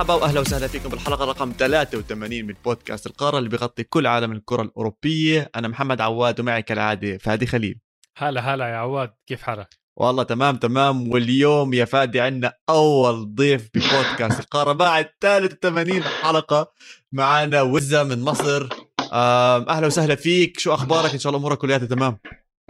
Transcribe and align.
مرحبا 0.00 0.14
وأهلا 0.14 0.40
وسهلا 0.40 0.66
فيكم 0.66 0.88
بالحلقة. 0.88 1.24
رقم 1.24 1.52
83 1.58 2.44
من 2.44 2.54
بودكاست 2.64 3.06
القارة 3.06 3.38
اللي 3.38 3.48
بيغطي 3.48 3.84
كل 3.84 4.06
عالم 4.06 4.32
الكرة 4.32 4.62
الأوروبية. 4.62 5.50
أنا 5.56 5.68
محمد 5.68 6.00
عواد 6.00 6.40
ومعي 6.40 6.62
كالعادة 6.62 7.18
فادي 7.18 7.46
خليل. 7.46 7.80
هلا 8.16 8.40
هلا 8.40 8.68
يا 8.68 8.76
عواد 8.76 9.10
كيف 9.26 9.42
حالك؟ 9.42 9.68
والله 9.96 10.22
تمام 10.22 10.56
تمام. 10.56 11.12
واليوم 11.12 11.74
يا 11.74 11.84
فادي 11.84 12.20
عندنا 12.20 12.52
أول 12.68 13.34
ضيف 13.34 13.70
ببودكاست 13.74 14.40
القارة 14.40 14.72
بعد 14.72 15.08
83 15.20 16.02
حلقة 16.02 16.72
معنا 17.12 17.62
وزة 17.62 18.02
من 18.02 18.22
مصر. 18.22 18.68
أهلا 19.12 19.86
وسهلا 19.86 20.14
فيك. 20.14 20.60
شو 20.60 20.74
أخبارك؟ 20.74 21.12
إن 21.12 21.18
شاء 21.18 21.30
الله 21.30 21.40
أمورك 21.40 21.58
كلها 21.58 21.78
تمام. 21.78 22.18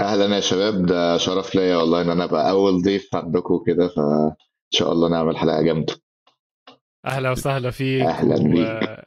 أهلا 0.01 0.37
يا 0.37 0.41
شباب. 0.41 0.87
ده 0.87 1.19
شرف 1.19 1.55
ليا 1.55 1.77
والله 1.77 2.02
إن 2.02 2.10
أنا 2.10 2.24
أبقى 2.24 2.51
أول 2.51 2.83
ضيف 2.83 3.15
عندكم 3.15 3.62
كده 3.66 3.88
فإن 3.88 4.35
شاء 4.71 4.93
الله 4.93 5.09
نعمل 5.09 5.37
حلقة 5.37 5.62
جامدة. 5.62 5.95
أهلا 7.06 7.30
وسهلا 7.30 7.70
فيك 7.70 8.02
أهلا 8.06 8.34
و... 8.34 8.45
بيك. 8.48 9.04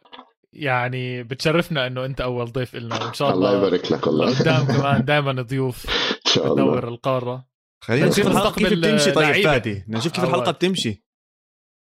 يعني 0.54 1.24
بتشرفنا 1.24 1.88
إنه 1.88 2.06
أنت 2.06 2.22
أول 2.22 2.52
ضيف 2.52 2.76
لنا 2.76 3.04
وإن 3.04 3.14
شاء 3.14 3.34
الله 3.34 3.50
الله 3.54 3.68
يبارك 3.68 3.92
لك 3.92 4.08
والله. 4.08 4.40
قدام 4.40 4.66
كمان 4.78 5.06
دائما 5.06 5.42
ضيوف 5.42 5.86
إن 5.90 6.32
شاء 6.32 6.44
الله. 6.46 6.56
تدور 6.56 6.88
القارة. 6.88 7.48
خلينا 7.84 8.08
نشوف 8.08 8.28
الحلقة 8.28 8.52
كيف 8.56 8.74
بتمشي 8.74 9.12
طيب 9.12 9.44
فادي؟ 9.44 9.86
نشوف 9.88 10.12
كيف 10.14 10.24
الحلقة 10.24 10.52
بتمشي. 10.52 11.04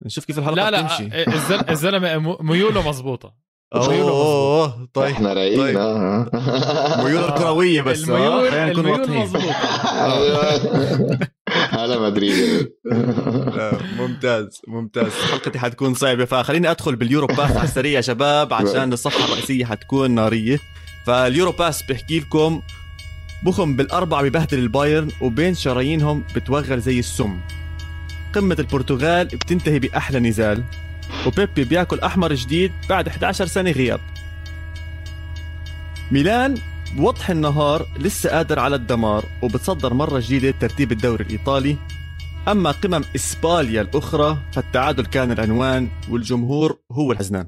نشوف 0.06 0.26
كيف 0.26 0.40
الحلقة 0.40 0.56
لا 0.56 0.72
لا 0.72 0.82
بتمشي. 0.82 1.10
الزلمة 1.72 2.38
ميوله 2.42 2.88
مضبوطه 2.88 3.47
أوه 3.76 4.88
طيب 4.94 5.12
إحنا 5.12 5.34
رايقين 5.34 5.60
طيب. 5.60 5.78
ميول 7.06 7.24
الكروية 7.24 7.82
بس 7.82 8.04
الميول 8.04 8.52
خلينا 8.52 8.66
نكون 8.66 8.86
واضحين. 8.86 9.30
هلا 11.78 12.00
مدريد. 12.00 12.70
ممتاز 13.98 14.62
ممتاز. 14.68 15.12
حلقتي 15.32 15.60
حتكون 15.60 15.94
صعبة 15.94 16.26
فخليني 16.26 16.72
أدخل 16.72 16.96
بال 16.96 17.07
Euro 17.07 17.28
Pass 17.28 17.52
على 17.52 17.64
السريع 17.64 17.92
يا 17.92 18.02
شباب 18.02 18.54
عشان 18.60 18.94
الصفحة 18.94 19.26
الرئيسية 19.26 19.66
حتكون 19.66 20.12
نارية. 20.12 20.60
فال 21.06 21.21
Euro 21.21 21.52
Pass 21.52 21.84
بحكي 21.84 22.20
لكم 22.20 22.62
بخم 23.44 23.76
بالأربعة 23.76 24.24
ببهدل 24.24 24.60
البايرن 24.60 25.12
وبين 25.22 25.56
شرايينهم 25.56 26.24
بتوغل 26.36 26.82
زي 26.82 27.00
السم. 27.00 27.40
قمة 28.34 28.56
البرتغال 28.60 29.26
بتنتهي 29.26 29.80
بأحلى 29.80 30.20
نزال. 30.20 30.64
وبيبي 31.28 31.64
بياكل 31.64 32.00
أحمر 32.00 32.34
جديد 32.34 32.72
بعد 32.90 33.08
11 33.08 33.46
سنة 33.46 33.72
غياب. 33.72 34.00
ميلان 36.12 36.58
بوضح 36.96 37.30
النهار 37.30 37.88
لسه 38.00 38.30
قادر 38.30 38.60
على 38.60 38.76
الدمار 38.76 39.26
وبتصدر 39.44 39.94
مرة 39.94 40.20
جديدة 40.20 40.52
ترتيب 40.60 40.92
الدوري 40.92 41.24
الإيطالي. 41.24 41.78
أما 42.48 42.72
قمم 42.72 43.04
إسباليا 43.16 43.82
الأخرى 43.82 44.38
فالتعادل 44.54 45.06
كان 45.06 45.32
العنوان 45.32 45.90
والجمهور 46.10 46.80
هو 46.92 47.12
الحزنان. 47.12 47.48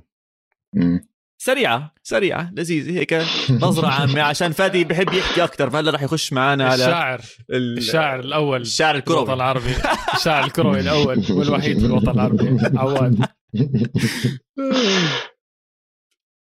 سريعة 1.42 1.94
سريعة 2.04 2.52
لذيذة 2.54 3.00
هيك 3.00 3.14
نظرة 3.66 3.88
عامة 3.88 4.22
عشان 4.22 4.52
فادي 4.52 4.84
بحب 4.84 5.14
يحكي 5.14 5.44
أكثر 5.44 5.70
فهلا 5.70 5.92
رح 5.92 6.02
يخش 6.02 6.34
معنا 6.34 6.66
على 6.66 6.86
الشاعر 6.86 7.22
ال... 7.50 7.78
الشاعر 7.78 8.20
الأول 8.20 8.62
الشاعر 8.62 8.96
الكروي. 8.96 9.18
الوطن 9.18 9.34
العربي. 9.34 9.76
الشاعر 10.16 10.44
الكروي 10.44 10.80
الأول 10.80 11.24
والوحيد 11.30 11.80
في 11.80 11.86
الوطن 11.86 12.10
العربي 12.10 12.78
عواد. 12.78 13.26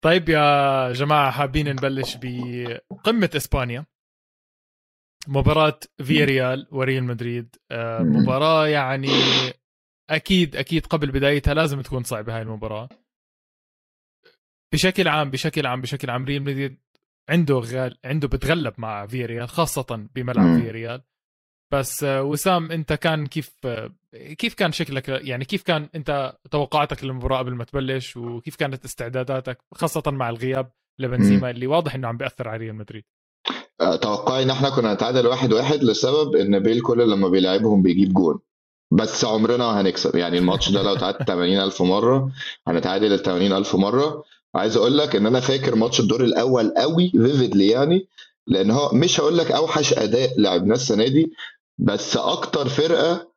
طيب 0.04 0.30
يا 0.30 0.92
جماعة 0.92 1.32
حابين 1.32 1.70
نبلش 1.70 2.18
بقمة 2.22 3.30
إسبانيا. 3.36 3.86
مباراة 5.28 5.80
فيريال 6.04 6.68
وريال 6.72 7.04
مدريد. 7.04 7.56
آه، 7.72 8.00
مباراة 8.00 8.68
يعني 8.68 9.08
أكيد 10.10 10.56
أكيد 10.56 10.86
قبل 10.86 11.12
بدايتها 11.12 11.54
لازم 11.54 11.82
تكون 11.82 12.04
صعبة 12.04 12.36
هاي 12.36 12.42
المباراة. 12.42 12.90
بشكل 14.74 15.08
عام 15.08 15.30
بشكل 15.32 15.66
عام 15.66 15.82
بشكل 15.82 16.10
عام 16.10 16.26
ريال 16.26 16.42
مدريد 16.42 16.82
عنده 17.30 17.56
غال 17.56 17.98
عنده 18.06 18.28
بتغلب 18.28 18.74
مع 18.78 19.08
فيريال 19.08 19.50
خاصة 19.50 20.08
بملعب 20.16 20.62
فيريال 20.62 21.04
بس 21.72 22.04
آه، 22.04 22.24
وسام 22.24 22.72
انت 22.72 22.94
كان 22.94 23.28
كيف 23.28 23.52
آه، 23.66 23.92
كيف 24.38 24.54
كان 24.54 24.72
شكلك؟ 24.72 25.10
يعني 25.10 25.46
كيف 25.46 25.64
كان 25.64 25.90
انت 25.96 26.34
توقعاتك 26.52 27.04
للمباراة 27.04 27.38
قبل 27.38 27.56
ما 27.56 27.64
تبلش؟ 27.64 28.18
وكيف 28.18 28.56
كانت 28.56 28.86
استعداداتك 28.86 29.58
خاصة 29.74 30.04
مع 30.08 30.30
الغياب 30.30 30.72
لبنزيما 31.00 31.50
اللي 31.50 31.68
واضح 31.68 31.96
إنه 31.96 32.08
عم 32.08 32.18
بيأثر 32.18 32.48
على 32.48 32.58
ريال 32.58 32.76
مدريد؟ 32.76 33.04
آه، 33.82 33.96
توقعي 33.96 34.44
ان 34.44 34.50
إحنا 34.50 34.70
كنا 34.70 34.94
نتعادل 34.94 35.28
واحد 35.28 35.54
واحد 35.54 35.84
لسبب 35.84 36.36
إن 36.36 36.60
بيل 36.60 36.82
كل 36.82 37.12
لما 37.12 37.30
بيلعبهم 37.30 37.82
بيجيب 37.82 38.14
جون. 38.14 38.40
بس 38.92 39.26
عمرنا 39.26 39.82
هنكسب. 39.82 40.16
يعني 40.16 40.38
الماتش 40.38 40.70
ده 40.70 40.84
لو 40.84 40.96
تعادل 40.96 41.26
80000 41.26 41.82
مرة 41.82 42.32
هنتعادل 42.68 43.14
ال 43.14 43.24
80000 43.24 43.76
مرة. 43.76 44.24
عايز 44.56 44.78
أقول 44.78 44.98
لك 44.98 45.16
إن 45.16 45.26
أنا 45.26 45.40
فاكر 45.40 45.76
ماتش 45.76 46.00
الدور 46.00 46.24
الأول 46.24 46.74
قوي 46.78 47.10
vividly 47.10 47.68
يعني 47.68 48.08
لأن 48.48 48.72
هو 48.72 48.90
مش 48.94 49.20
هقول 49.20 49.38
لك 49.38 49.52
أوحش 49.52 49.94
أداء 49.94 50.30
لعبناه 50.38 50.76
السنة 50.76 51.08
دي 51.08 51.32
بس 51.78 52.18
أكتر 52.18 52.70
فرقة 52.70 53.32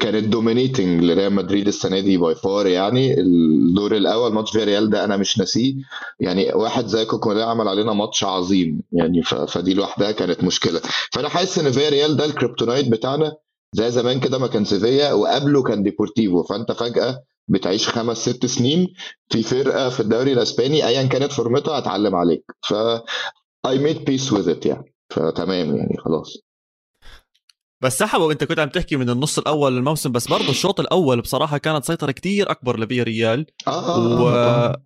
كانت 0.00 0.24
dominating 0.28 1.04
لريال 1.04 1.32
مدريد 1.32 1.66
السنة 1.68 2.00
دي 2.00 2.16
by 2.16 2.34
far 2.34 2.66
يعني. 2.66 3.20
الدور 3.20 3.96
الأول 3.96 4.32
ماتش 4.32 4.56
ريال 4.56 4.90
ده 4.90 5.04
أنا 5.04 5.16
مش 5.16 5.38
ناسيه. 5.38 5.74
يعني 6.20 6.52
واحد 6.52 6.86
زي 6.86 7.04
كوكلين 7.04 7.42
عمل 7.42 7.68
علينا 7.68 7.92
ماتش 7.92 8.24
عظيم. 8.24 8.82
يعني 8.92 9.22
فدي 9.22 9.74
لوحدها 9.74 10.12
كانت 10.12 10.44
مشكلة. 10.44 10.80
فأنا 11.12 11.28
حاسس 11.28 11.58
إن 11.58 11.66
ريال 11.90 12.16
ده 12.16 12.24
ال 12.24 12.30
kryptonite 12.30 12.88
بتاعنا 12.88 13.32
زي 13.72 13.90
زمان 13.90 14.20
كده 14.20 14.38
ما 14.38 14.46
كان 14.46 14.64
سيفيا 14.64 15.12
وقبله 15.12 15.62
كان 15.62 15.82
ديبورتيفو. 15.82 16.42
فأنت 16.42 16.72
فجأة 16.72 17.22
بتعيش 17.48 17.88
خمس 17.88 18.28
ست 18.28 18.46
سنين 18.46 18.88
في 19.32 19.42
فرقة 19.42 19.88
في 19.88 20.00
الدوري 20.00 20.32
الأسباني 20.32 20.86
ايا 20.86 21.02
كانت 21.06 21.32
فورمتها 21.32 21.78
هتعلم 21.78 22.14
عليك. 22.14 22.44
ف 22.68 22.74
I 23.66 23.76
made 23.76 24.04
peace 24.10 24.30
with 24.32 24.48
it 24.48 24.66
يعني. 24.66 24.94
فتمام 25.10 25.76
يعني 25.76 25.96
خلاص. 26.04 26.49
بس 27.82 27.98
سحبوا. 27.98 28.32
انت 28.32 28.44
كنت 28.44 28.58
عم 28.58 28.68
تحكي 28.68 28.96
من 28.96 29.10
النص 29.10 29.38
الأول 29.38 29.76
للموسم 29.76 30.12
بس 30.12 30.28
برضه 30.28 30.50
الشوط 30.50 30.80
الأول 30.80 31.20
بصراحة 31.20 31.58
كانت 31.58 31.84
سيطرة 31.84 32.12
كتير 32.12 32.50
أكبر 32.50 32.80
لفيا 32.80 33.02
ريال. 33.02 33.46
آه 33.68 34.20
و 34.22 34.76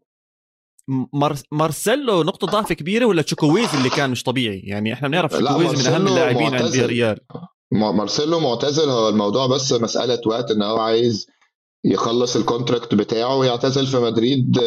مار... 1.12 1.36
مارسيلو 1.52 2.22
نقطة 2.22 2.46
ضعف 2.46 2.72
كبيرة 2.72 3.06
ولا 3.06 3.22
تشوكويز 3.22 3.74
اللي 3.74 3.90
كان 3.90 4.10
مش 4.10 4.22
طبيعي؟ 4.22 4.60
يعني 4.64 4.92
إحنا 4.92 5.08
بنعرف 5.08 5.36
تشوكويز 5.36 5.86
من 5.86 5.94
أهم 5.94 6.08
اللاعبين 6.08 6.54
عند 6.54 6.70
فيا 6.70 6.86
ريال. 6.86 7.20
مارسيلو 7.72 8.40
معتزل. 8.40 8.88
هو 8.88 9.08
الموضوع 9.08 9.46
بس 9.46 9.72
مسألة 9.72 10.20
وقت 10.26 10.50
إن 10.50 10.62
هو 10.62 10.78
عايز 10.78 11.26
يخلص 11.84 12.36
ال 12.36 12.43
contract 12.43 12.94
بتاعه 12.94 13.36
ويعتزل 13.36 13.86
في 13.86 13.96
مدريد. 13.96 14.58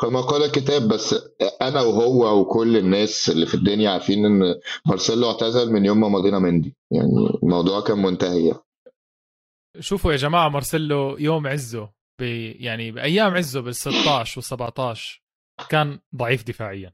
كما 0.00 0.20
قال 0.20 0.42
الكتاب 0.42 0.88
بس 0.88 1.14
أنا 1.62 1.82
وهو 1.82 2.40
وكل 2.40 2.76
الناس 2.76 3.30
اللي 3.30 3.46
في 3.46 3.54
الدنيا 3.54 3.90
عارفين 3.90 4.26
إن 4.26 4.54
مارسيلو 4.86 5.30
اعتزل 5.30 5.72
من 5.72 5.84
يوم 5.84 6.00
ما 6.00 6.08
مضينا 6.08 6.38
مندي. 6.38 6.76
يعني 6.90 7.10
الموضوع 7.42 7.80
كان 7.80 7.98
منتهي. 7.98 8.54
شوفوا 9.80 10.12
يا 10.12 10.16
جماعة 10.16 10.48
مارسيلو 10.48 11.16
يوم 11.18 11.46
عزه 11.46 11.90
بي 12.20 12.52
يعني 12.52 12.90
بأيام 12.90 13.34
عزه 13.34 13.60
بال 13.60 13.74
16 13.74 14.38
وال 14.38 14.44
17 14.44 15.22
كان 15.68 15.98
ضعيف 16.16 16.44
دفاعيا. 16.44 16.92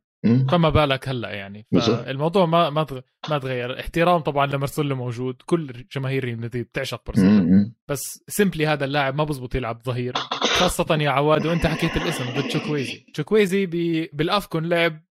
فما 0.50 0.68
بالك 0.68 1.08
هلا 1.08 1.30
يعني. 1.30 1.66
فالموضوع 1.72 2.46
ما 2.46 2.70
ما 2.70 2.86
ما 3.30 3.38
تغير. 3.38 3.80
احترام 3.80 4.20
طبعا 4.20 4.46
لمارسيلو 4.46 4.96
موجود. 4.96 5.36
كل 5.46 5.72
جماهير 5.96 6.24
ريال 6.24 6.40
مدريد 6.40 6.64
بتعشق 6.64 7.02
مارسيلو 7.08 7.72
بس 7.88 8.24
simply 8.28 8.66
هذا 8.66 8.84
اللاعب 8.84 9.14
ما 9.14 9.24
بزبط 9.24 9.54
يلعب 9.54 9.82
ظهير. 9.82 10.12
خاصة 10.58 10.96
يا 11.00 11.10
عواد 11.10 11.46
وأنت 11.46 11.66
حكيت 11.66 11.96
الاسم 11.96 12.24
ضد 12.24 12.48
تشوكويزي. 12.48 13.06
تشوكويزي 13.14 13.66
بال 14.12 14.28
AFCON 14.28 14.68
لعب 14.68 15.06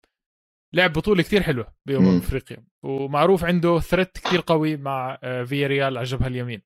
لعب 0.72 0.92
بطولة 0.92 1.22
كثير 1.22 1.42
حلوة 1.42 1.66
بأمم 1.86 2.16
أفريقيا. 2.16 2.64
ومعروف 2.82 3.44
عنده 3.44 3.78
threat 3.78 4.18
كثير 4.18 4.42
قوي 4.46 4.76
مع 4.76 5.18
آه، 5.22 5.44
فيا 5.44 5.66
ريال 5.66 5.84
على 5.86 6.00
الجبهة 6.00 6.26
اليمين. 6.26 6.62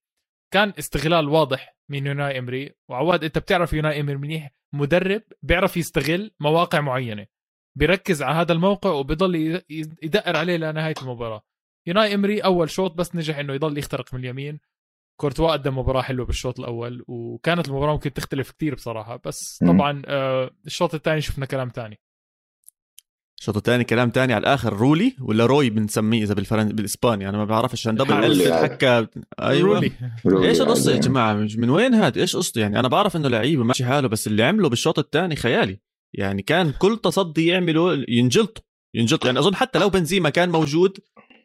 كان 0.53 0.73
استغلال 0.79 1.29
واضح 1.29 1.77
من 1.89 2.07
يوناي 2.07 2.39
إمري. 2.39 2.75
وعواد 2.89 3.25
أنت 3.25 3.39
بتعرف 3.39 3.73
يوناي 3.73 4.01
إمري 4.01 4.17
منيح؟ 4.17 4.51
مدرب 4.73 5.23
بيعرف 5.43 5.77
يستغل 5.77 6.31
مواقع 6.41 6.81
معينة. 6.81 7.27
بيركز 7.75 8.23
على 8.23 8.35
هذا 8.35 8.53
الموقع 8.53 8.91
وبيضل 8.91 9.63
يدقر 10.03 10.37
عليه 10.37 10.57
لنهاية 10.57 10.95
المباراة. 11.03 11.43
يوناي 11.87 12.15
إمري 12.15 12.41
أول 12.41 12.71
شوط 12.71 12.95
بس 12.95 13.15
نجح 13.15 13.39
إنه 13.39 13.53
يضل 13.53 13.79
يخترق 13.79 14.15
من 14.15 14.21
اليمين. 14.21 14.61
كورتوا 15.17 15.53
قدم 15.53 15.79
مباراة 15.79 16.03
حلوة 16.03 16.27
بالشوط 16.27 16.61
الأول 16.61 17.05
وكانت 17.09 17.69
المباراة 17.69 17.93
ممكن 17.93 18.13
تختلف 18.13 18.51
كثير 18.51 18.75
بصراحة 18.75 19.21
بس 19.25 19.59
طبعا 19.67 20.03
آه 20.07 20.51
الشوط 20.67 20.95
الثاني 20.95 21.21
شفنا 21.21 21.47
كلام 21.47 21.69
ثاني 21.75 22.01
الشوط 23.41 23.57
الثاني 23.57 23.85
كلام 23.85 24.11
تاني 24.11 24.33
على 24.33 24.41
الآخر 24.41 24.73
رولي 24.73 25.17
ولا 25.21 25.47
روي 25.47 25.71
بنسميه 25.71 26.23
إذا 26.23 26.35
بالفرن 26.35 26.69
بالإسباني 26.69 27.29
أنا 27.29 27.39
ما 27.39 27.45
بعرفش 27.45 27.81
عشان 27.81 27.95
double 27.95 28.25
L 28.25 28.41
تتحكى 28.41 29.07
أيوه. 29.41 29.69
رولي. 29.69 29.93
إيش 30.49 30.61
القصة 30.61 30.93
يا 30.93 31.01
جماعة؟ 31.01 31.35
من 31.35 31.71
وين 31.71 31.95
هاد؟ 31.95 32.19
إيش 32.19 32.37
قصته 32.37 32.61
يعني؟ 32.61 32.81
أنا 32.81 32.89
بعرف 32.89 33.17
إنه 33.17 33.29
لعيب 33.29 33.61
ماشي 33.61 33.85
حاله 33.85 34.09
بس 34.09 34.27
اللي 34.27 34.43
عمله 34.43 34.69
بالشوط 34.69 34.99
الثاني 34.99 35.37
خيالي. 35.37 35.81
يعني 36.15 36.43
كان 36.43 36.73
كل 36.79 36.99
تصدي 37.03 37.47
يعمله 37.47 38.05
ينجلط 38.09 38.65
ينجلط 38.95 39.25
يعني 39.25 39.39
أظن 39.39 39.55
حتى 39.55 39.79
لو 39.79 39.89
بنزيما 39.89 40.31
كان 40.31 40.51
موجود 40.51 40.99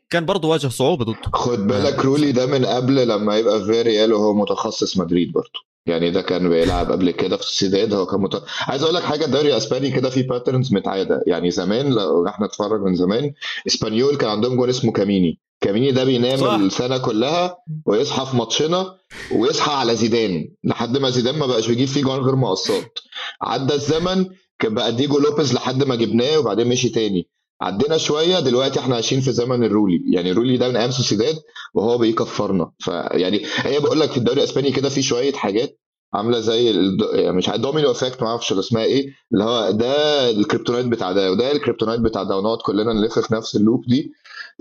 كان 0.10 0.26
برضه 0.26 0.48
واجه 0.48 0.68
صعوبة 0.68 1.06
ضده. 1.06 1.32
خد 1.34 1.68
بالك 1.68 2.06
رولي 2.06 2.32
ده 2.32 2.46
من 2.46 2.66
قبل 2.66 3.08
لما 3.08 3.38
يبقى 3.38 3.66
فيريال 3.66 4.14
وهو 4.14 4.34
متخصص 4.34 4.98
مدريد 4.98 5.32
برضه. 5.32 5.70
يعني 5.86 6.12
ده 6.12 6.22
كان 6.22 6.50
بيلعب 6.50 6.92
قبل 6.92 7.12
كده 7.12 7.38
في 7.38 7.44
السوسيداد 7.44 7.94
هو 7.94 8.06
كان 8.06 8.22
مت... 8.22 8.44
عايز 8.62 8.84
أقول 8.84 8.96
لك 8.96 9.04
حاجة 9.04 9.26
الدوري 9.26 9.48
الأسباني 9.48 9.92
كده 9.92 10.10
في 10.10 10.22
patterns 10.22 10.74
متعادة. 10.74 11.24
يعني 11.28 11.52
زمان 11.52 11.90
لو 11.90 12.28
إحنا 12.28 12.48
نتفرج 12.48 12.82
من 12.82 12.96
زمان 12.96 13.34
إسبانيول 13.68 14.16
كان 14.16 14.30
عندهم 14.30 14.56
جون 14.56 14.70
اسمه 14.70 14.92
كاميني. 14.92 15.40
كاميني 15.62 15.92
ده 15.92 16.04
بينام 16.04 16.38
صح. 16.38 16.54
السنة 16.54 16.98
كلها 16.98 17.58
ويصحى 17.86 18.26
في 18.26 18.38
ماتشنا 18.38 18.96
ويصحى 19.36 19.72
على 19.72 19.96
زيدان. 19.96 20.50
لحد 20.64 20.98
ما 20.98 21.10
زيدان 21.10 21.36
ما 21.36 21.46
بقاش 21.46 21.68
بيجيب 21.68 21.88
فيه 21.88 22.02
جوان 22.04 22.20
غير 22.20 22.36
مقصات. 22.36 23.00
عدى 23.42 23.74
الزمن 23.74 24.26
بقى 24.66 24.92
دييجو 24.96 25.20
لوبيز 25.20 25.54
لحد 25.54 25.84
ما 25.84 25.96
جبناه 25.96 26.40
وبعدين 26.40 26.68
مشي 26.68 26.90
تاني. 26.90 27.30
عدينا 27.62 27.98
شوية 27.98 28.40
دلوقتي 28.40 28.80
إحنا 28.80 28.96
عايشين 28.96 29.22
في 29.22 29.32
زمن 29.32 29.64
الرولي. 29.64 30.02
يعني 30.14 30.32
الرولي 30.32 30.58
ده 30.58 30.70
من 30.70 30.76
أيام 30.76 30.92
سوسيداد 30.92 31.36
وهو 31.74 31.98
بيكفرنا. 31.98 32.72
فيعني 32.80 33.42
هي 33.56 33.80
بقول 33.80 34.00
لك 34.00 34.12
في 34.12 34.18
الدوري 34.18 34.40
الإسباني 34.40 34.72
كده 34.72 34.90
في 34.90 35.02
شوية 35.02 35.34
حاجات 35.34 35.80
عاملة 36.14 36.40
زي 36.40 36.72
الد... 36.72 37.02
يعني 37.14 37.38
مش 37.38 37.50
domino 37.50 37.92
effect 37.92 38.22
ما 38.22 38.28
أعرفش 38.30 38.54
اسمها 38.54 38.84
إيه 38.84 39.08
اللي 39.34 39.44
هو 39.44 39.72
ده 39.72 40.30
ال 40.30 40.35
kryptonite 40.35 40.86
بتاع 40.86 41.12
ده 41.12 41.32
وده 41.32 41.52
ال 41.52 41.56
kryptonite 41.56 42.00
بتاع 42.02 42.24
ده 42.24 42.38
ونقعد 42.38 42.58
كلنا 42.58 42.94
نلف 42.94 43.20
في 43.20 43.34
نفس 43.34 43.56
ال 43.56 43.62
loop 43.62 43.86
دي. 43.88 44.12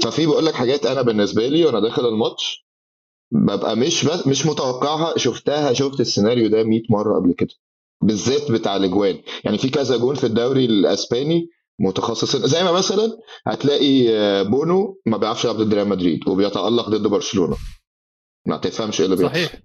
ففي 0.02 0.26
بقول 0.26 0.46
لك 0.46 0.54
حاجات 0.54 0.86
أنا 0.86 1.02
بالنسبة 1.02 1.46
لي 1.48 1.64
وأنا 1.64 1.80
داخل 1.80 2.06
الماتش 2.08 2.66
ببقى 3.32 3.76
مش 3.76 4.04
مش 4.26 4.46
متوقعها 4.46 5.18
شفتها 5.18 5.72
شفت 5.72 6.00
السيناريو 6.00 6.48
ده 6.48 6.64
100 6.64 6.82
مرة 6.90 7.16
قبل 7.20 7.32
كده. 7.32 7.54
بالذات 8.02 8.50
بتاع 8.50 8.76
الأجوان. 8.76 9.22
يعني 9.44 9.58
في 9.58 9.68
كذا 9.68 9.96
جون 9.96 10.14
في 10.14 10.24
الدوري 10.24 10.64
الأسباني 10.64 11.48
متخصصين. 11.80 12.46
زي 12.46 12.64
ما 12.64 12.72
مثلا 12.72 13.18
هتلاقي 13.46 14.04
بونو 14.44 15.00
ما 15.06 15.16
بيعرفش 15.16 15.44
يلعب 15.44 15.56
ضد 15.56 15.74
ريال 15.74 15.88
مدريد 15.88 16.28
وبيتألق 16.28 16.88
ضد 16.88 17.06
برشلونة. 17.06 17.56
ما 18.46 18.56
تفهمش 18.56 19.00
إيه 19.00 19.06
اللي 19.06 19.16
بيحصل. 19.16 19.34
صحيح. 19.34 19.60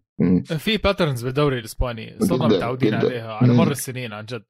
في 0.57 0.77
patterns 0.77 1.25
بالدوري 1.25 1.59
الإسباني 1.59 2.17
صرنا 2.19 2.47
متعودين 2.47 2.93
عليها 2.93 3.33
على 3.33 3.53
مر 3.53 3.71
السنين 3.71 4.13
عن 4.13 4.25
جد. 4.25 4.43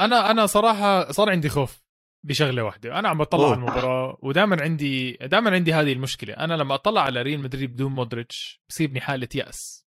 أنا 0.00 0.30
أنا 0.30 0.46
صراحة 0.46 1.12
صار 1.12 1.30
عندي 1.30 1.48
خوف 1.48 1.82
بشغلة 2.26 2.62
واحدة. 2.62 2.98
أنا 2.98 3.08
عم 3.08 3.18
بطلع 3.18 3.46
على 3.46 3.54
المباراة 3.54 4.18
ودائما 4.22 4.62
عندي 4.62 5.12
دائما 5.12 5.50
عندي 5.50 5.72
هذه 5.72 5.92
المشكلة. 5.92 6.34
أنا 6.34 6.54
لما 6.54 6.74
أطلع 6.74 7.00
على 7.00 7.22
ريال 7.22 7.40
مدريد 7.40 7.72
بدون 7.72 7.92
مودريتش 7.92 8.62
بصيبني 8.68 9.00
حاله 9.00 9.28
ياس 9.34 9.86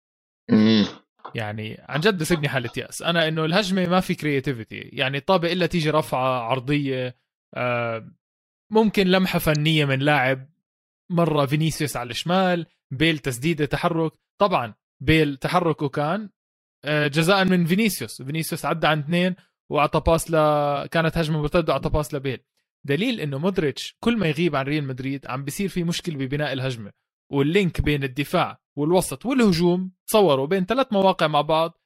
يعني 1.34 1.84
عن 1.88 2.00
جد 2.00 2.18
بصيبني 2.18 2.48
حالة 2.48 2.70
يأس. 2.76 3.02
أنا 3.02 3.28
إنه 3.28 3.44
الهجمة 3.44 3.86
ما 3.86 4.00
في 4.00 4.14
creativity 4.14 4.76
يعني 4.76 5.20
طابق 5.20 5.50
إلا 5.50 5.66
تيجي 5.66 5.90
رفعة 5.90 6.40
عرضية 6.40 7.16
ممكن 8.70 9.06
لمحة 9.06 9.38
فنية 9.38 9.84
من 9.84 9.98
لاعب 9.98 10.48
مرة 11.10 11.46
فينيسيوس 11.46 11.96
على 11.96 12.10
الشمال 12.10 12.66
بيل 12.90 13.18
تسديدة 13.18 13.64
تحرك. 13.64 14.12
طبعا 14.40 14.74
بيل 15.00 15.36
تحركه 15.36 15.88
كان 15.88 16.30
آه، 16.84 17.06
جزاء 17.06 17.44
من 17.44 17.66
فينيسيوس. 17.66 18.22
فينيسيوس 18.22 18.64
عدى 18.64 18.86
عن 18.86 18.98
اثنين 18.98 19.36
وأعطى 19.70 20.00
pass 20.00 20.30
ل 20.30 20.34
كانت 20.86 21.18
هجمة 21.18 21.42
مرتدة 21.42 21.72
وأعطى 21.72 21.90
pass 21.90 22.14
لبيل. 22.14 22.38
دليل 22.84 23.20
إنه 23.20 23.38
مودريتش 23.38 23.96
كل 24.00 24.16
ما 24.16 24.26
يغيب 24.26 24.56
عن 24.56 24.64
ريال 24.64 24.84
مدريد 24.84 25.26
عم 25.26 25.44
بيصير 25.44 25.68
في 25.68 25.84
مشكلة 25.84 26.16
ببناء 26.16 26.52
الهجمة 26.52 26.92
وال 27.32 27.48
link 27.48 27.80
بين 27.80 28.04
الدفاع 28.04 28.60
والوسط 28.76 29.26
والهجوم 29.26 29.90
تصوروا 30.06 30.46
بين 30.46 30.66
ثلاث 30.66 30.86
مواقع 30.92 31.26
مع 31.26 31.40
بعض 31.40 31.80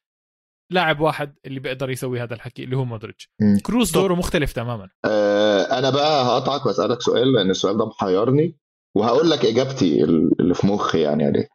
لاعب 0.70 1.00
واحد 1.00 1.34
اللي 1.46 1.60
بيقدر 1.60 1.90
يسوي 1.90 2.20
هذا 2.20 2.34
الحكي 2.34 2.64
اللي 2.64 2.76
هو 2.76 2.84
مودريتش. 2.84 3.30
كروز 3.62 3.90
دوره 3.90 4.14
مختلف 4.14 4.52
تماما. 4.52 4.88
آه 5.04 5.62
أنا 5.78 5.90
بقى 5.90 6.24
هقطعك 6.24 6.66
وأسألك 6.66 7.02
سؤال 7.02 7.32
لأن 7.32 7.50
السؤال 7.50 7.78
ده 7.78 7.86
محيرني 7.86 8.56
وهقول 8.94 9.30
لك 9.30 9.44
إجابتي 9.44 10.04
اللي 10.04 10.54
في 10.54 10.66
مخي 10.66 11.00
يعني 11.00 11.24
عليه 11.24 11.48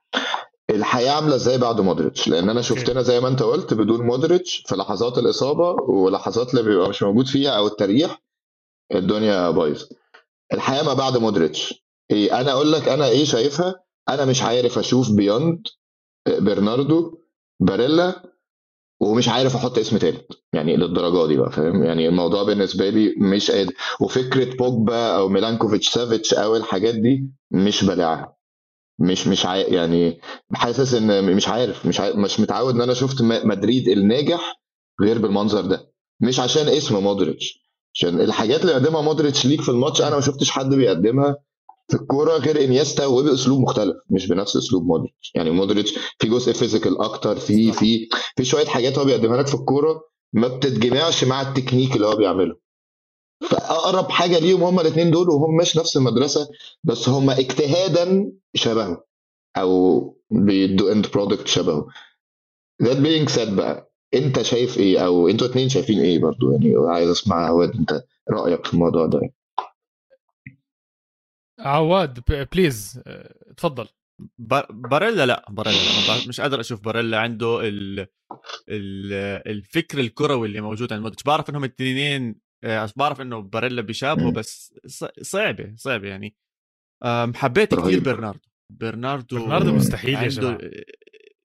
الحياة 0.69 1.11
عاملة 1.11 1.35
إزاي 1.35 1.57
بعد 1.57 1.81
مودريتش؟ 1.81 2.27
لأن 2.27 2.49
أنا 2.49 2.61
شفتنا 2.61 3.01
زي 3.01 3.19
ما 3.19 3.27
أنت 3.27 3.43
قلت 3.43 3.73
بدون 3.73 4.05
مودريتش 4.05 4.63
في 4.67 4.75
لحظات 4.75 5.17
الإصابة 5.17 5.69
ولحظات 5.81 6.49
اللي 6.49 6.63
بيبقى 6.63 6.89
مش 6.89 7.03
موجود 7.03 7.27
فيها 7.27 7.51
أو 7.51 7.67
التريح 7.67 8.21
الدنيا 8.95 9.49
بايظة. 9.49 9.89
الحياة 10.53 10.83
ما 10.83 10.93
بعد 10.93 11.17
مودريتش. 11.17 11.83
إيه 12.11 12.41
أنا 12.41 12.51
أقول 12.51 12.71
لك 12.71 12.87
أنا 12.87 13.07
إيه 13.07 13.25
شايفها؟ 13.25 13.82
أنا 14.09 14.25
مش 14.25 14.41
عارف 14.43 14.77
أشوف 14.77 15.11
beyond 15.11 15.67
برناردو 16.29 17.19
باريلا 17.59 18.33
ومش 19.01 19.29
عارف 19.29 19.55
أحط 19.55 19.77
اسم 19.77 19.97
تالت 19.97 20.27
يعني 20.53 20.75
للدرجة 20.77 21.27
دي 21.27 21.37
بقى 21.37 21.51
فاهم؟ 21.51 21.83
يعني 21.83 22.07
الموضوع 22.07 22.43
بالنسبة 22.43 22.89
لي 22.89 23.15
مش 23.17 23.51
قادر. 23.51 23.73
وفكرة 24.01 24.55
بوجبا 24.55 25.15
أو 25.17 25.29
ميلانكوفيتش 25.29 25.89
سافيتش 25.89 26.33
أو 26.33 26.55
الحاجات 26.55 26.95
دي 26.95 27.29
مش 27.51 27.83
بلعها 27.85 28.35
مش 28.99 29.27
مش 29.27 29.45
عا... 29.45 29.55
يعني 29.57 30.19
حاسس 30.53 30.93
إن 30.93 31.35
مش 31.35 31.47
عارف 31.47 31.85
مش 31.85 31.99
عارف 31.99 32.15
مش 32.15 32.39
متعود 32.39 32.75
إن 32.75 32.81
أنا 32.81 32.93
شفت 32.93 33.21
مدريد 33.21 33.87
الناجح 33.89 34.61
غير 35.01 35.17
بالمنظر 35.19 35.61
ده. 35.61 35.93
مش 36.21 36.39
عشان 36.39 36.67
اسم 36.67 37.03
مودريتش 37.03 37.63
عشان 37.95 38.21
الحاجات 38.21 38.61
اللي 38.61 38.73
قدمها 38.73 39.01
مودريتش 39.01 39.45
ليك 39.45 39.61
في 39.61 39.69
الماتش 39.69 40.01
أنا 40.01 40.15
ما 40.15 40.21
شفتش 40.21 40.49
حد 40.51 40.69
بيقدمها. 40.75 41.35
في 41.87 41.95
الكورة 41.97 42.37
غير 42.37 42.63
إنيستا 42.63 43.05
وباسلوب 43.05 43.59
مختلف 43.61 43.95
مش 44.09 44.27
بنفس 44.27 44.55
أسلوب 44.57 44.85
مودريتش. 44.85 45.31
يعني 45.35 45.49
مودريتش 45.51 45.93
في 46.19 46.27
جزء 46.27 46.53
physical 46.53 47.01
أكتر 47.01 47.35
في 47.35 47.71
في 47.71 48.09
في 48.37 48.45
شوية 48.45 48.65
حاجات 48.65 48.97
هو 48.99 49.05
بيقدمها 49.05 49.37
لك 49.37 49.47
في 49.47 49.55
الكورة 49.55 50.01
ما 50.33 50.47
بتتجمعش 50.47 51.23
مع 51.23 51.41
التكنيك 51.41 51.95
اللي 51.95 52.07
هو 52.07 52.15
بيعمله. 52.15 52.55
فأقرب 53.49 54.09
حاجة 54.09 54.39
ليهم 54.39 54.63
هم 54.63 54.79
الاثنين 54.79 55.11
دول 55.11 55.29
وهم 55.29 55.57
مش 55.57 55.77
نفس 55.77 55.97
المدرسة 55.97 56.47
بس 56.83 57.09
هم 57.09 57.29
اجتهادا 57.29 58.31
شبهه 58.55 59.03
أو 59.57 60.01
بيدوا 60.31 60.91
end 60.91 61.07
product 61.11 61.47
شبهه 61.47 61.87
that 62.83 62.97
being 62.97 63.29
said 63.29 63.55
بقى 63.55 63.91
أنت 64.13 64.41
شايف 64.41 64.77
إيه؟ 64.77 65.05
أو 65.05 65.27
أنتوا 65.27 65.47
اثنين 65.47 65.69
شايفين 65.69 65.99
إيه 65.99 66.19
برضو؟ 66.19 66.51
يعني 66.51 66.73
عايز 66.87 67.09
أسمع 67.09 67.49
هو 67.49 67.63
أنت 67.63 68.03
رأيك 68.29 68.65
في 68.65 68.73
الموضوع 68.73 69.05
ده. 69.05 69.19
عواد 71.63 72.19
please 72.53 73.01
تفضل. 73.57 73.87
باريلا 74.69 75.25
لا 75.25 75.45
باريلا 75.49 75.77
لا 76.07 76.27
مش 76.27 76.41
قادر 76.41 76.59
أشوف 76.59 76.81
باريلا 76.81 77.19
عنده 77.19 77.59
ال 77.67 77.99
ال 78.69 79.13
الفكر 79.47 79.99
الكروي 79.99 80.47
اللي 80.47 80.61
موجود 80.61 80.93
عند 80.93 81.01
مودريتش 81.01 81.23
بعرف 81.23 81.49
إنهم 81.49 81.63
الاثنين 81.63 82.35
آه، 82.63 82.89
بعرف 82.95 83.21
إنه 83.21 83.39
باريلا 83.41 83.81
بيشابهه 83.81 84.31
بس 84.31 84.73
صعبة 85.21 85.73
صعبة 85.75 86.07
يعني. 86.07 86.35
حبيت 87.35 87.75
كثير 87.75 87.99
برناردو. 87.99 88.39
برناردو 88.69 89.39
برناردو 89.39 89.73
مستحيل 89.73 90.13
يا 90.13 90.27
جماعة. 90.27 90.57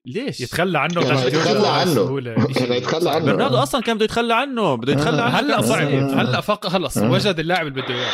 ليش؟ 0.07 0.41
يتخلى 0.41 0.79
عنه 0.79 1.03
كان 1.03 1.19
يتخلى 1.29 1.69
عنه. 1.69 2.21
كان 2.53 2.73
يتخلى 2.83 3.11
عنه. 3.11 3.25
برناردو 3.25 3.57
أصلا 3.57 3.81
كان 3.83 3.97
بده 3.97 4.05
يتخلى 4.05 4.35
عنه 4.35 4.75
بده 4.75 4.93
يتخلى 4.93 5.23
عنه 5.23 5.39
هلأ 5.39 5.61
صعب 5.61 5.89
هلأ 5.89 6.41
فق 6.41 6.67
خلص 6.67 6.97
وجد 6.97 7.39
اللاعب 7.39 7.67
اللي 7.67 7.83
بده 7.83 7.95
إياه. 7.95 8.13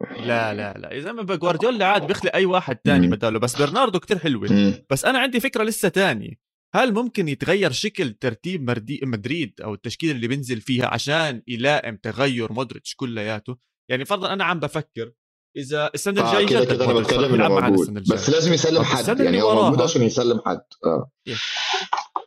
لا 0.00 0.54
لا 0.54 0.74
لا. 0.78 0.96
اذا 0.96 1.12
ما 1.12 1.22
جوارديولا 1.36 1.86
عاد 1.86 2.06
بيخلق 2.06 2.34
أي 2.34 2.44
واحد 2.44 2.76
تاني 2.76 3.06
بداله 3.06 3.38
بس 3.38 3.62
برناردو 3.62 3.98
كتير 4.00 4.18
حلوة 4.18 4.74
بس 4.90 5.04
أنا 5.04 5.18
عندي 5.18 5.40
فكرة 5.40 5.64
لسه 5.64 5.88
تانية 5.88 6.48
هل 6.74 6.92
ممكن 6.94 7.28
يتغير 7.28 7.72
شكل 7.72 8.12
ترتيب 8.12 8.70
مدريد 9.02 9.60
أو 9.64 9.74
التشكيله 9.74 10.12
اللي 10.12 10.28
بينزل 10.28 10.60
فيها 10.60 10.86
عشان 10.86 11.42
يلائم 11.48 11.96
تغير 11.96 12.52
مودريتش 12.52 12.94
كلياته؟ 12.94 13.56
يعني 13.90 14.04
فرضا 14.04 14.32
أنا 14.32 14.44
عم 14.44 14.60
بفكر 14.60 15.12
إذا 15.56 15.90
السنة 15.94 16.28
الجاية 16.28 16.46
كده 16.46 16.64
كده 16.64 16.84
أنا 16.84 17.00
بتكلم 17.00 17.34
انه 17.34 17.60
موجود. 17.60 17.94
بس 17.94 18.30
لازم 18.30 18.52
يسلم 18.52 18.82
حد. 18.82 19.20
يعني 19.20 19.42
هو 19.42 19.64
موجود 19.64 19.82
عشان 19.82 20.02
يسلم 20.02 20.40
حد. 20.46 20.60
آه. 20.84 21.10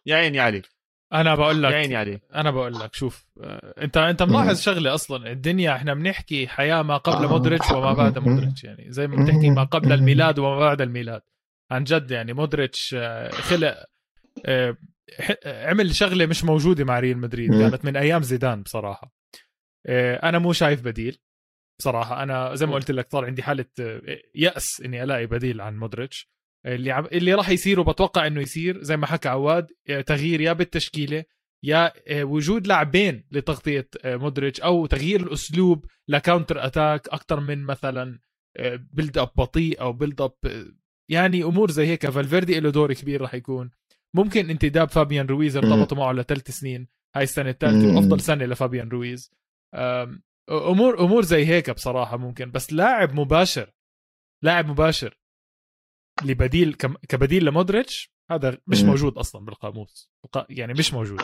يا 0.06 0.16
عيني 0.16 0.40
عليك. 0.40 0.81
أنا 1.14 1.36
بقول 1.36 1.64
لك. 1.64 1.72
يا 1.72 1.78
عيني 1.78 1.96
عليك 1.96 2.22
أنا 2.36 2.52
بقول 2.52 2.74
لك 2.80 2.96
شوف 2.96 3.26
آه، 3.44 3.74
انت 3.84 3.98
أنت 3.98 4.24
ملاحظ 4.24 4.62
شغلة 4.62 4.94
أصلا. 4.94 5.32
الدنيا 5.32 5.76
إحنا 5.76 5.94
بنحكي 5.94 6.48
حياة 6.48 6.82
ما 6.82 6.98
قبل 6.98 7.26
آه. 7.26 7.30
مودريتش 7.30 7.72
وما 7.72 7.94
بعد 7.94 8.20
مودريتش 8.20 8.64
يعني 8.64 8.86
زي 8.92 9.08
ما 9.08 9.24
بتحكي 9.24 9.50
ما 9.50 9.64
قبل 9.64 9.92
الميلاد 9.92 10.40
وما 10.40 10.60
بعد 10.60 10.82
الميلاد. 10.82 11.22
عن 11.72 11.84
جد 11.84 12.12
يعني 12.12 12.34
مودريتش 12.34 12.96
خلق 13.32 13.76
عمل 15.46 15.96
شغلة 15.96 16.26
مش 16.26 16.44
موجودة 16.44 16.84
مع 16.84 17.00
ريال 17.00 17.18
مدريد 17.18 17.52
كانت 17.52 17.86
من 17.86 17.98
أيام 17.98 18.22
زيدان 18.24 18.62
بصراحة. 18.62 19.14
آه، 19.86 20.16
أنا 20.30 20.40
مو 20.40 20.54
شايف 20.54 20.82
بديل 20.82 21.18
بصراحة. 21.80 22.24
أنا 22.24 22.56
زي 22.56 22.66
ما 22.66 22.74
قلت 22.74 22.92
لك 22.92 23.12
صار 23.12 23.26
عندي 23.26 23.44
حالة 23.44 23.66
آه، 23.80 24.02
يأس 24.36 24.82
إني 24.86 25.04
ألاقي 25.04 25.26
بديل 25.26 25.62
عن 25.62 25.78
مودريتش. 25.78 26.30
اللي 26.66 26.92
عم... 26.92 27.06
اللي 27.06 27.34
راح 27.34 27.50
يصير 27.50 27.80
وبتوقع 27.80 28.28
إنه 28.28 28.42
يصير 28.42 28.84
زي 28.84 28.98
ما 28.98 29.06
حكى 29.06 29.30
عواد 29.30 29.68
آه، 29.90 30.02
تغيير 30.02 30.42
يا 30.42 30.54
بالتشكيلة 30.54 31.24
يا 31.64 31.94
وجود 32.10 32.68
لاعبين 32.68 33.24
لتغطية 33.32 33.90
مودريتش 34.06 34.62
أو 34.62 34.86
تغيير 34.86 35.22
الأسلوب 35.22 35.86
ل 36.08 36.15
counter 36.15 36.66
attack 36.66 37.10
أكثر 37.10 37.40
من 37.40 37.64
مثلا 37.64 38.20
build 38.94 39.18
up 39.18 39.30
بطيء 39.38 39.82
أو 39.82 39.94
build 39.94 40.22
up 40.22 40.34
يعني 41.12 41.44
أمور 41.44 41.72
زي 41.72 41.88
هيك. 41.88 42.10
فالفيردي 42.10 42.60
له 42.60 42.70
دور 42.70 42.94
كبير 42.94 43.22
راح 43.22 43.34
يكون. 43.34 43.72
ممكن 44.16 44.50
انتداب 44.50 44.90
فابيان 44.90 45.26
رويز 45.26 45.58
ارتبطوا 45.58 45.98
معه 45.98 46.12
لثلاث 46.12 46.52
سنين. 46.52 46.88
هاي 47.16 47.24
السنة 47.24 47.50
الثالثة 47.50 47.96
وأفضل 47.96 48.22
سنة 48.22 48.46
لفابيان 48.46 48.90
رويز. 48.90 49.32
أمور 50.50 51.00
أمور 51.00 51.24
زي 51.24 51.46
هيك 51.46 51.70
بصراحة 51.70 52.18
ممكن. 52.18 52.52
بس 52.52 52.74
لاعب 52.74 53.20
مباشر 53.20 53.74
لاعب 54.44 54.68
مباشر 54.68 55.18
لبديل 56.26 56.74
كبديل 57.10 57.46
لمودريتش 57.46 58.12
هذا 58.32 58.58
مش 58.68 58.84
موجود 58.84 59.18
أصلا 59.18 59.46
بالقاموس. 59.46 60.10
يعني 60.50 60.74
مش 60.74 60.94
موجود. 60.94 61.22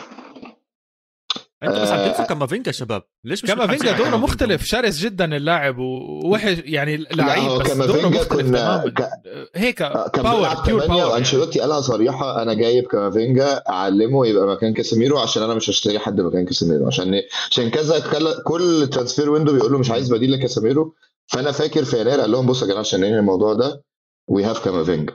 أنتوا 1.62 1.82
بس 1.82 1.90
عم 1.90 2.08
تنسوا 2.08 2.24
آه، 2.24 2.26
كامافينجا 2.26 2.72
شباب. 2.72 3.02
ليش 3.24 3.44
مش 3.44 3.50
كامافينجا 3.50 3.92
دوره 3.92 4.16
مختلف. 4.16 4.64
شرس 4.64 4.98
جدا 4.98 5.36
اللاعب 5.36 5.78
ووحش 5.78 6.58
يعني 6.64 6.96
لعيب 6.96 7.50
بس 7.60 7.72
دوره 7.72 8.08
مختلف 8.08 8.48
تماما. 8.48 8.90
ك... 8.90 9.10
هيك 9.54 9.82
power 10.16 10.62
pure 10.66 10.86
باور 10.86 11.12
وأنشيلوتي 11.12 11.60
قالها 11.60 11.80
صريحة 11.80 12.42
أنا 12.42 12.54
جايب 12.54 12.86
كامافينجا 12.86 13.62
أعلمه 13.68 14.26
يبقى 14.26 14.46
مكان 14.46 14.74
كاسيميرو 14.74 15.18
عشان 15.18 15.42
أنا 15.42 15.54
مش 15.54 15.70
هشتري 15.70 15.98
حد 15.98 16.20
مكان 16.20 16.44
كاسيميرو. 16.44 16.86
عشان 16.86 17.22
عشان 17.50 17.70
كذا 17.70 18.00
كل 18.44 18.88
transfer 18.92 19.30
window 19.30 19.52
بيقول 19.52 19.72
له 19.72 19.78
مش 19.78 19.90
عايز 19.90 20.14
بديل 20.14 20.32
لكاسيميرو. 20.32 20.94
فأنا 21.26 21.52
فاكر 21.52 21.84
في 21.84 22.00
يناير 22.00 22.20
قال 22.20 22.30
لهم 22.30 22.46
بصوا 22.46 22.62
يا 22.62 22.72
جماعة 22.72 22.80
عشان 22.80 23.00
ننهي 23.00 23.18
الموضوع 23.18 23.54
ده 23.54 23.84
we 24.28 24.44
have 24.44 24.64
كامافينجا 24.64 25.14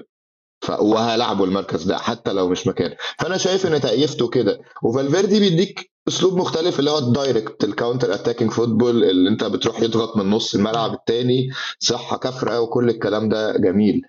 وهلعبه 0.80 1.44
المركز 1.44 1.84
ده 1.84 1.98
حتى 1.98 2.34
لو 2.34 2.50
مش 2.50 2.68
مكان. 2.68 2.96
فأنا 3.20 3.38
شايف 3.38 3.66
إن 3.68 3.82
تأيفته 3.82 4.28
كده. 4.28 4.60
وفالفيردي 4.84 5.40
بيديك 5.40 5.92
أسلوب 6.08 6.38
مختلف 6.38 6.80
اللي 6.80 6.92
هو 6.92 6.98
ال 6.98 7.07
direct 7.07 7.64
ال 7.64 7.70
counter 7.70 8.14
attacking 8.14 8.52
football 8.52 9.04
اللي 9.04 9.30
أنت 9.30 9.44
بتروح 9.44 9.82
يضغط 9.82 10.18
من 10.18 10.30
نص 10.30 10.56
الملعب 10.56 10.94
الثاني 10.94 11.50
صحة 11.80 12.18
كفره 12.18 12.60
وكل 12.60 12.90
الكلام 12.90 13.30
ده 13.30 13.58
جميل. 13.58 14.02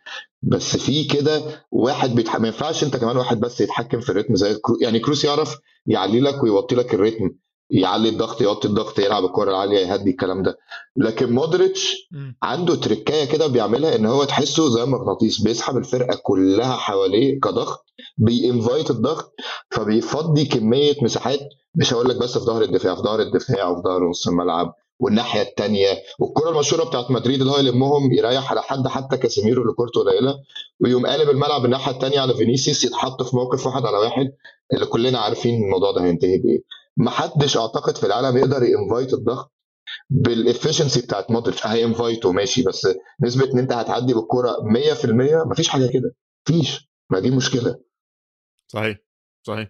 بس 0.43 0.77
في 0.77 1.05
كده 1.05 1.43
واحد 1.71 2.15
بيتح... 2.15 2.41
ما 2.41 2.47
ينفعش 2.47 2.85
أنت 2.85 2.97
كمان 2.97 3.17
واحد 3.17 3.41
بس 3.41 3.61
يتحكم 3.61 4.01
في 4.01 4.11
الريتم 4.11 4.35
زي. 4.35 4.57
يعني 4.83 4.99
كروس 4.99 5.25
يعرف 5.25 5.57
يعلي 5.87 6.21
لك 6.21 6.43
ويوطي 6.43 6.75
لك 6.75 6.95
الريتم. 6.95 7.31
يعلي 7.71 8.09
الضغط 8.09 8.41
يوطي 8.41 8.69
الضغط 8.69 8.99
يلعب 8.99 9.25
الكرة 9.25 9.51
العالية 9.51 9.79
يهدي 9.79 10.11
الكلام 10.11 10.43
ده. 10.43 10.59
لكن 10.97 11.33
مودريتش 11.33 12.09
عنده 12.43 12.75
تركايه 12.75 13.25
كده 13.25 13.47
بيعملها 13.47 13.97
إن 13.97 14.07
هو 14.07 14.25
تحسه 14.25 14.69
زي 14.69 14.85
مغناطيس 14.85 15.41
بيسحب 15.41 15.77
الفرقة 15.77 16.21
كلها 16.23 16.77
حواليه 16.77 17.41
كضغط 17.41 17.85
بينفايت 18.19 18.91
الضغط 18.91 19.35
فبيفضي 19.71 20.45
كمية 20.45 20.95
مساحات. 21.03 21.41
مش 21.77 21.93
هقول 21.95 22.09
لك 22.09 22.17
بس 22.17 22.39
في 22.39 22.45
ظهر 22.45 22.63
الدفاع 22.63 22.95
في 22.95 23.03
ظهر 23.03 23.21
الدفاع 23.21 23.69
وفي 23.69 23.83
ظهر 23.83 24.09
نص 24.11 24.29
الملعب 24.29 24.75
والناحية 25.01 25.43
الثانية 25.43 25.89
والكرة 26.19 26.51
المشهورة 26.51 26.85
بتاعت 26.85 27.11
مدريد 27.11 27.41
اللي 27.41 27.53
هو 27.53 27.59
يلمهم 27.59 28.13
يريح 28.13 28.51
على 28.51 28.63
حد 28.63 28.89
حتى 28.89 29.17
كاسيميرو 29.17 29.63
اللي 29.63 29.73
كورته 29.73 30.01
قليلة 30.01 30.35
ويقوم 30.81 31.07
قالب 31.07 31.31
الملعب 31.31 31.65
الناحية 31.65 31.93
الثانية 31.93 32.21
على 32.21 32.35
فينيسيوس 32.35 32.85
يتحط 32.85 33.23
في 33.23 33.37
موقف 33.37 33.67
واحد 33.67 33.87
على 33.87 33.97
واحد 33.99 34.33
اللي 34.75 34.87
كلنا 34.87 35.19
عارفين 35.19 35.65
الموضوع 35.65 35.93
ده 35.93 36.05
هينتهي 36.05 36.39
بإيه. 36.39 36.59
ما 36.97 37.11
حدش 37.11 37.57
أعتقد 37.57 37.97
في 37.97 38.07
العالم 38.07 38.37
يقدر 38.37 38.63
ي 38.63 38.70
invite 38.70 39.15
الضغط 39.15 39.53
بال 40.11 40.26
efficiency 40.26 41.01
بتاعت 41.01 41.31
مودريتش 41.31 41.67
هي 41.67 41.81
invite 41.81 42.25
ه 42.25 42.33
ماشي 42.33 42.63
بس 42.63 42.89
نسبة 43.23 43.53
إن 43.53 43.59
أنت 43.59 43.73
هتعدي 43.73 44.15
بالكورة 44.15 44.51
100% 44.51 45.51
مفيش 45.51 45.69
حاجة 45.69 45.87
كده. 45.87 46.15
مفيش. 46.49 46.91
ما 47.11 47.21
دي 47.21 47.31
مشكلة. 47.31 47.81
صحيح. 48.73 48.99
صحيح. 49.47 49.69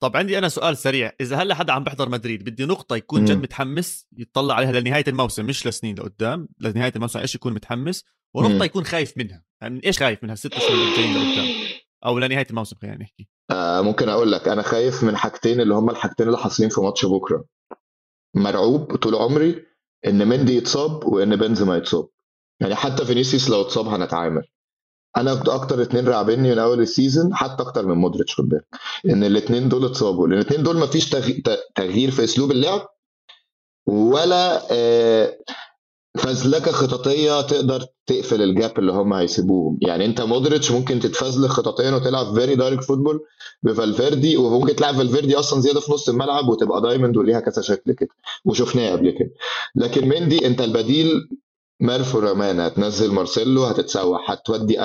طب 0.00 0.16
عندي 0.16 0.38
أنا 0.38 0.48
سؤال 0.48 0.76
سريع. 0.76 1.12
إذا 1.20 1.36
هلا 1.36 1.54
حدا 1.54 1.72
عم 1.72 1.84
بيحضر 1.84 2.08
مدريد 2.08 2.44
بدي 2.44 2.64
نقطة 2.64 2.96
يكون 2.96 3.24
جد 3.24 3.36
متحمس 3.36 4.06
يطلع 4.16 4.54
عليها 4.54 4.72
لنهاية 4.72 5.04
الموسم 5.08 5.46
مش 5.46 5.66
لسنين 5.66 5.98
لقدام 5.98 6.48
لنهاية 6.60 6.92
الموسم 6.96 7.18
إيش 7.18 7.34
يكون 7.34 7.52
متحمس؟ 7.52 8.04
ونقطة 8.34 8.64
يكون 8.64 8.84
خايف 8.84 9.18
منها. 9.18 9.44
يعني 9.60 9.80
إيش 9.84 9.98
خايف 9.98 10.22
منها؟ 10.22 10.34
ست 10.34 10.52
اشهر 10.52 10.74
الجايين 10.74 11.16
لقدام. 11.16 11.75
أو 12.04 12.18
لنهايه 12.18 12.46
الموسم 12.50 12.76
خلينا 12.82 12.96
نحكي. 12.96 13.28
آه 13.50 13.80
ممكن 13.80 14.08
أقول 14.08 14.32
لك 14.32 14.48
أنا 14.48 14.62
خايف 14.62 15.04
من 15.04 15.16
حاجتين 15.16 15.60
اللي 15.60 15.74
هم 15.74 15.90
الحاجتين 15.90 16.26
اللي 16.26 16.38
حاصلين 16.38 16.68
في 16.70 16.80
ماتش 16.80 17.06
بكرة. 17.06 17.44
مرعوب 18.34 18.96
طول 18.96 19.14
عمري 19.14 19.64
إن 20.06 20.28
مندي 20.28 20.56
يتصاب 20.56 21.04
وإن 21.04 21.36
بنزيما 21.36 21.76
يتصاب. 21.76 22.08
يعني 22.60 22.74
حتى 22.74 23.04
فينيسيوس 23.04 23.50
لو 23.50 23.60
اتصاب 23.60 23.86
هنتعامل. 23.86 24.42
أنا 25.16 25.32
أكتر 25.32 25.82
اتنين 25.82 26.08
راعبيني 26.08 26.50
من 26.50 26.58
أول 26.58 26.80
ال 26.80 26.88
season 26.88 27.34
حتى 27.34 27.62
أكتر 27.62 27.86
من 27.86 27.94
مودريتش 27.94 28.34
خد 28.34 28.48
بالك. 28.48 28.66
إن 29.06 29.24
الاتنين 29.24 29.68
دول 29.68 29.84
اتصابوا 29.84 30.28
لأن 30.28 30.38
الاتنين 30.38 30.62
دول 30.62 30.76
مفيش 30.76 31.10
تغيير 31.74 32.10
في 32.10 32.24
أسلوب 32.24 32.50
اللعب 32.50 32.88
ولا 33.86 34.62
آه، 34.72 35.38
فزلكة 36.18 36.72
خططية 36.72 37.40
تقدر 37.40 37.84
تقفل 38.06 38.42
ال 38.42 38.51
gap 38.51 38.78
اللي 38.78 38.92
هم 38.92 39.12
هيسيبوهم. 39.12 39.78
يعني 39.82 40.04
انت 40.04 40.20
مودريتش 40.20 40.70
ممكن 40.70 41.00
تتفزلك 41.00 41.50
خططيا 41.50 41.90
وتلعب 41.94 42.34
very 42.34 42.54
direct 42.54 42.84
football 42.84 43.20
بفالفيردي 43.62 44.36
وممكن 44.36 44.76
تلعب 44.76 44.94
فالفيردي 44.94 45.36
أصلا 45.36 45.60
زيادة 45.60 45.80
في 45.80 45.92
نص 45.92 46.08
الملعب 46.08 46.48
وتبقى 46.48 46.82
diamond 46.82 47.16
وليها 47.16 47.40
كذا 47.40 47.62
شكل 47.62 47.92
كده. 47.92 48.08
وشفناه 48.44 48.92
قبل 48.92 49.10
كده. 49.10 49.30
لكن 49.74 50.08
مندي 50.08 50.46
انت 50.46 50.60
البديل 50.60 51.28
ميرفو 51.80 52.18
رامان 52.18 52.60
هتنزل 52.60 53.12
مارسيلو 53.12 53.64
هتتسوح 53.64 54.30
هتودي 54.30 54.78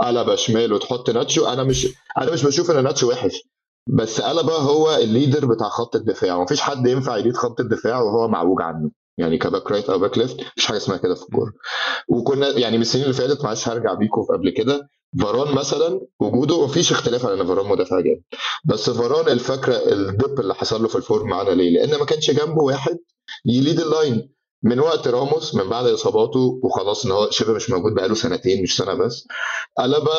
ألابا 0.00 0.34
شمال 0.34 0.72
وتحط 0.72 1.10
ناتشو. 1.10 1.46
أنا 1.46 1.64
مش 1.64 1.86
أنا 2.18 2.32
مش 2.32 2.44
بشوف 2.46 2.70
إن 2.70 2.84
ناتشو 2.84 3.08
وحش 3.10 3.42
بس 3.86 4.20
ألابا 4.20 4.52
هو 4.56 4.94
ال 4.94 5.01
leader 5.01 5.46
بتاع 5.46 5.68
خط 5.68 5.96
الدفاع. 5.96 6.36
ومفيش 6.36 6.60
حد 6.60 6.86
ينفع 6.86 7.16
ي 7.16 7.20
lead 7.20 7.36
خط 7.36 7.60
الدفاع 7.60 8.00
وهو 8.02 8.28
معوج 8.28 8.62
عنه. 8.62 8.90
يعني 9.20 9.38
ك 9.38 9.44
back 9.44 9.70
right 9.70 9.90
أو 9.90 9.98
back 9.98 10.18
left 10.18 10.40
مفيش 10.40 10.66
حاجة 10.66 10.76
اسمها 10.76 10.96
كده 10.96 11.14
في 11.14 11.22
الكورة. 11.22 11.52
وكنا 12.08 12.48
يعني 12.58 12.76
من 12.76 12.82
السنين 12.82 13.04
اللي 13.04 13.14
فاتت 13.14 13.44
معلش 13.44 13.68
هرجع 13.68 13.94
بيكو 13.94 14.24
قبل 14.24 14.50
كده 14.50 14.88
فاران 15.20 15.54
مثلا 15.54 16.00
وجوده 16.20 16.64
مفيش 16.64 16.92
اختلاف 16.92 17.26
على 17.26 17.40
إن 17.40 17.46
فاران 17.46 17.66
مدافع 17.66 18.00
جامد. 18.00 18.22
بس 18.64 18.90
فاران 18.90 19.28
الفكرة 19.32 19.74
ال 19.92 20.04
dip 20.04 20.40
اللي 20.40 20.54
حصل 20.54 20.82
له 20.82 20.88
في 20.88 20.96
ال 20.96 21.02
form 21.02 21.28
معانا 21.28 21.50
ليه؟ 21.50 21.70
لأن 21.70 21.98
ما 21.98 22.04
كانش 22.04 22.30
جنبه 22.30 22.62
واحد 22.62 22.98
ي 23.46 23.53
lead 23.53 23.80
ال 23.80 23.88
line. 23.88 24.30
من 24.62 24.78
وقت 24.80 25.08
راموس 25.08 25.54
من 25.54 25.68
بعد 25.68 25.86
إصاباته 25.86 26.60
وخلاص 26.62 27.04
إن 27.06 27.12
هو 27.12 27.30
شبه 27.30 27.52
مش 27.52 27.70
موجود 27.70 27.94
بقاله 27.94 28.14
سنتين 28.14 28.62
مش 28.62 28.76
سنة 28.76 28.94
بس. 28.94 29.26
ألابا 29.78 30.10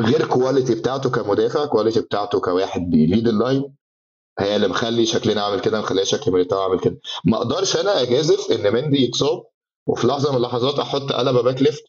غير 0.00 0.26
quality 0.26 0.74
بتاعته 0.74 1.10
كمدافع 1.10 1.66
quality 1.66 2.00
بتاعته 2.00 2.40
كواحد 2.40 2.80
بي 2.90 3.03
lead 3.03 3.28
ال 3.28 3.36
line. 3.36 3.74
هي 4.40 4.56
اللي 4.56 4.68
مخلي 4.68 5.06
شكلنا 5.06 5.42
عامل 5.42 5.60
كده 5.60 5.80
مخليه 5.80 6.04
شكل 6.04 6.30
ميليتاو 6.30 6.60
عامل 6.60 6.80
كده. 6.80 7.00
ما 7.24 7.36
أقدرش 7.36 7.76
أنا 7.76 8.02
أجازف 8.02 8.52
إن 8.52 8.72
مندي 8.72 9.02
يتصاب 9.04 9.44
وفي 9.86 10.06
لحظة 10.06 10.30
من 10.30 10.36
اللحظات 10.36 10.78
أحط 10.78 11.12
ألابا 11.12 11.42
back 11.42 11.62
left 11.62 11.84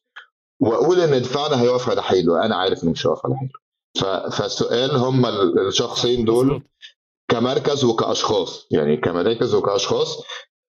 وأقول 0.60 1.00
إن 1.00 1.22
دفاعنا 1.22 1.62
هيقف 1.62 1.90
على 1.90 2.04
حيله. 2.04 2.46
أنا 2.46 2.56
عارف 2.56 2.84
إنه 2.84 2.92
مش 2.92 3.08
هيقف 3.08 3.26
على 3.26 3.36
حيله. 3.36 4.30
فالسؤال 4.30 4.96
هم 4.96 5.26
الشخصين 5.68 6.26
دول 6.26 6.64
كمركز 7.32 7.84
وكأشخاص. 7.84 8.68
يعني 8.72 8.98
كمراكز 8.98 9.54
وكأشخاص 9.56 10.24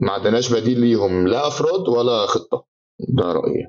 ما 0.00 0.12
عندناش 0.12 0.52
بديل 0.52 0.80
ليهم. 0.80 1.28
لا 1.28 1.46
أفراد 1.46 1.88
ولا 1.88 2.26
خطة. 2.26 2.66
ده 2.98 3.32
رأيي. 3.32 3.66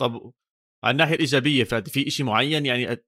طب 0.00 0.32
على 0.84 0.92
الناحية 0.92 1.14
الإيجابية 1.14 1.64
فادي 1.64 1.90
في 1.90 2.10
شيء 2.10 2.26
معين 2.26 2.66
يعني 2.66 3.04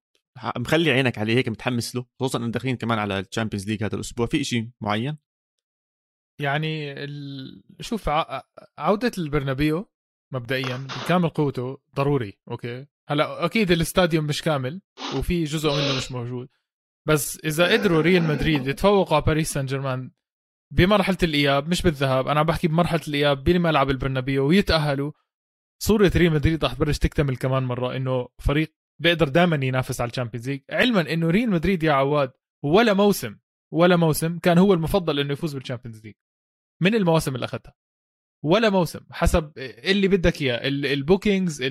مخلي 0.56 0.90
عينك 0.90 1.18
عليه 1.18 1.34
هيك 1.34 1.48
متحمس 1.48 1.96
له 1.96 2.06
خصوصا 2.20 2.38
إنه 2.38 2.50
داخلين 2.50 2.76
كمان 2.76 2.98
على 2.98 3.18
ال 3.18 3.23
Champions 3.23 3.68
League 3.68 3.84
هذا 3.84 3.94
الأسبوع 3.94 4.26
في 4.26 4.44
شيء 4.44 4.70
معين؟ 4.80 5.18
يعني 6.40 6.92
ال... 7.04 7.62
شوف 7.80 8.08
ع... 8.08 8.42
عودة 8.78 9.12
البرنابيو 9.18 9.92
مبدئيا 10.32 10.76
بكامل 10.76 11.28
قوته 11.28 11.78
ضروري 11.94 12.38
أوكي؟ 12.50 12.86
هلأ 13.08 13.44
أكيد 13.44 13.70
الاستاديوم 13.70 14.24
مش 14.24 14.42
كامل 14.42 14.82
وفي 15.18 15.44
جزء 15.44 15.68
منه 15.68 15.96
مش 15.96 16.12
موجود. 16.12 16.48
بس 17.08 17.40
إذا 17.44 17.72
قدروا 17.72 18.00
ريال 18.00 18.22
مدريد 18.22 18.66
يتفوقوا 18.66 19.16
على 19.16 19.24
باريس 19.24 19.52
سان 19.52 19.66
جيرمان 19.66 20.10
بمرحلة 20.72 21.18
الإياب 21.22 21.68
مش 21.68 21.82
بالذهاب 21.82 22.28
أنا 22.28 22.40
عم 22.40 22.46
بحكي 22.46 22.68
بمرحلة 22.68 23.00
الإياب 23.08 23.44
بملعب 23.44 23.90
البرنابيو 23.90 24.48
ويتأهلوا 24.48 25.12
صورة 25.82 26.12
ريال 26.16 26.32
مدريد 26.32 26.64
رح 26.64 26.74
تبلش 26.74 26.98
تكتمل 26.98 27.36
كمان 27.36 27.62
مرة 27.62 27.96
إنه 27.96 28.28
فريق 28.38 28.74
بيقدر 29.02 29.28
دائما 29.28 29.66
ينافس 29.66 30.00
على 30.00 30.10
ال 30.10 30.14
Champions 30.14 30.48
League. 30.48 30.60
علما 30.70 31.12
إنه 31.12 31.30
ريال 31.30 31.50
مدريد 31.50 31.82
يا 31.82 31.92
عواد 31.92 32.32
ولا 32.64 32.94
موسم 32.94 33.36
ولا 33.72 33.96
موسم 33.96 34.38
كان 34.38 34.58
هو 34.58 34.74
المفضل 34.74 35.18
إنه 35.20 35.32
يفوز 35.32 35.54
بال 35.54 35.63
Champions 35.63 36.04
League. 36.04 36.14
من 36.82 36.94
المواسم 36.94 37.34
اللي 37.34 37.44
أخذتها؟ 37.44 37.74
ولا 38.44 38.70
موسم 38.70 39.00
حسب 39.10 39.52
اللي 39.58 40.08
بدك 40.08 40.42
إياه 40.42 40.60
ال 40.68 40.79
bookings 40.79 41.62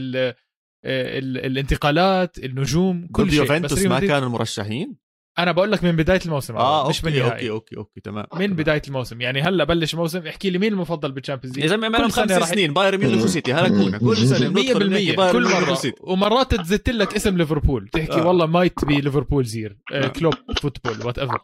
الانتقالات 0.85 2.39
النجوم 2.39 3.07
كل 3.07 3.31
شيء. 3.31 3.39
يوفنتوس 3.39 3.85
ما 3.85 4.00
كانوا 4.00 4.29
مرشحين 4.29 4.95
أنا 5.39 5.51
بقول 5.51 5.71
لك 5.71 5.83
من 5.83 5.91
بداية 5.91 6.19
الموسم 6.25 6.55
آه 6.55 6.89
مش 6.89 7.03
من 7.03 7.19
أوكي 7.19 7.50
أوكي 7.50 7.77
أوكي 7.77 8.01
تمام. 8.01 8.25
من 8.35 8.47
بداية 8.47 8.81
الموسم. 8.88 9.21
يعني 9.21 9.41
هلأ 9.41 9.63
بلش 9.63 9.95
موسم 9.95 10.27
احكي 10.27 10.50
لي 10.50 10.57
مين 10.57 10.73
المفضل 10.73 11.11
بال 11.11 11.19
Champions 11.19 11.55
League؟ 11.55 11.63
يا 11.65 11.69
زلمة 11.69 11.97
كل 11.97 12.11
خمس 12.11 12.31
سنين. 12.31 12.73
بايرن 12.73 13.00
ميونخ 13.00 13.23
وسيتي. 13.23 13.53
هلكونا 13.53 13.97
كل 13.97 14.17
سنة. 14.17 14.50
100% 14.50 15.31
كل 15.31 15.43
مرة. 15.43 15.77
ومرات 16.01 16.55
تزت 16.55 16.89
لك 16.89 17.15
اسم 17.15 17.38
ليفربول. 17.38 17.88
تحكي 17.88 18.21
آه. 18.21 18.27
والله 18.27 18.45
might 18.45 18.85
be 18.85 19.01
ليفربول 19.01 19.45
there. 19.45 19.77
آه. 19.93 20.07
كلوب 20.07 20.33
football 20.61 21.05
whatever 21.05 21.39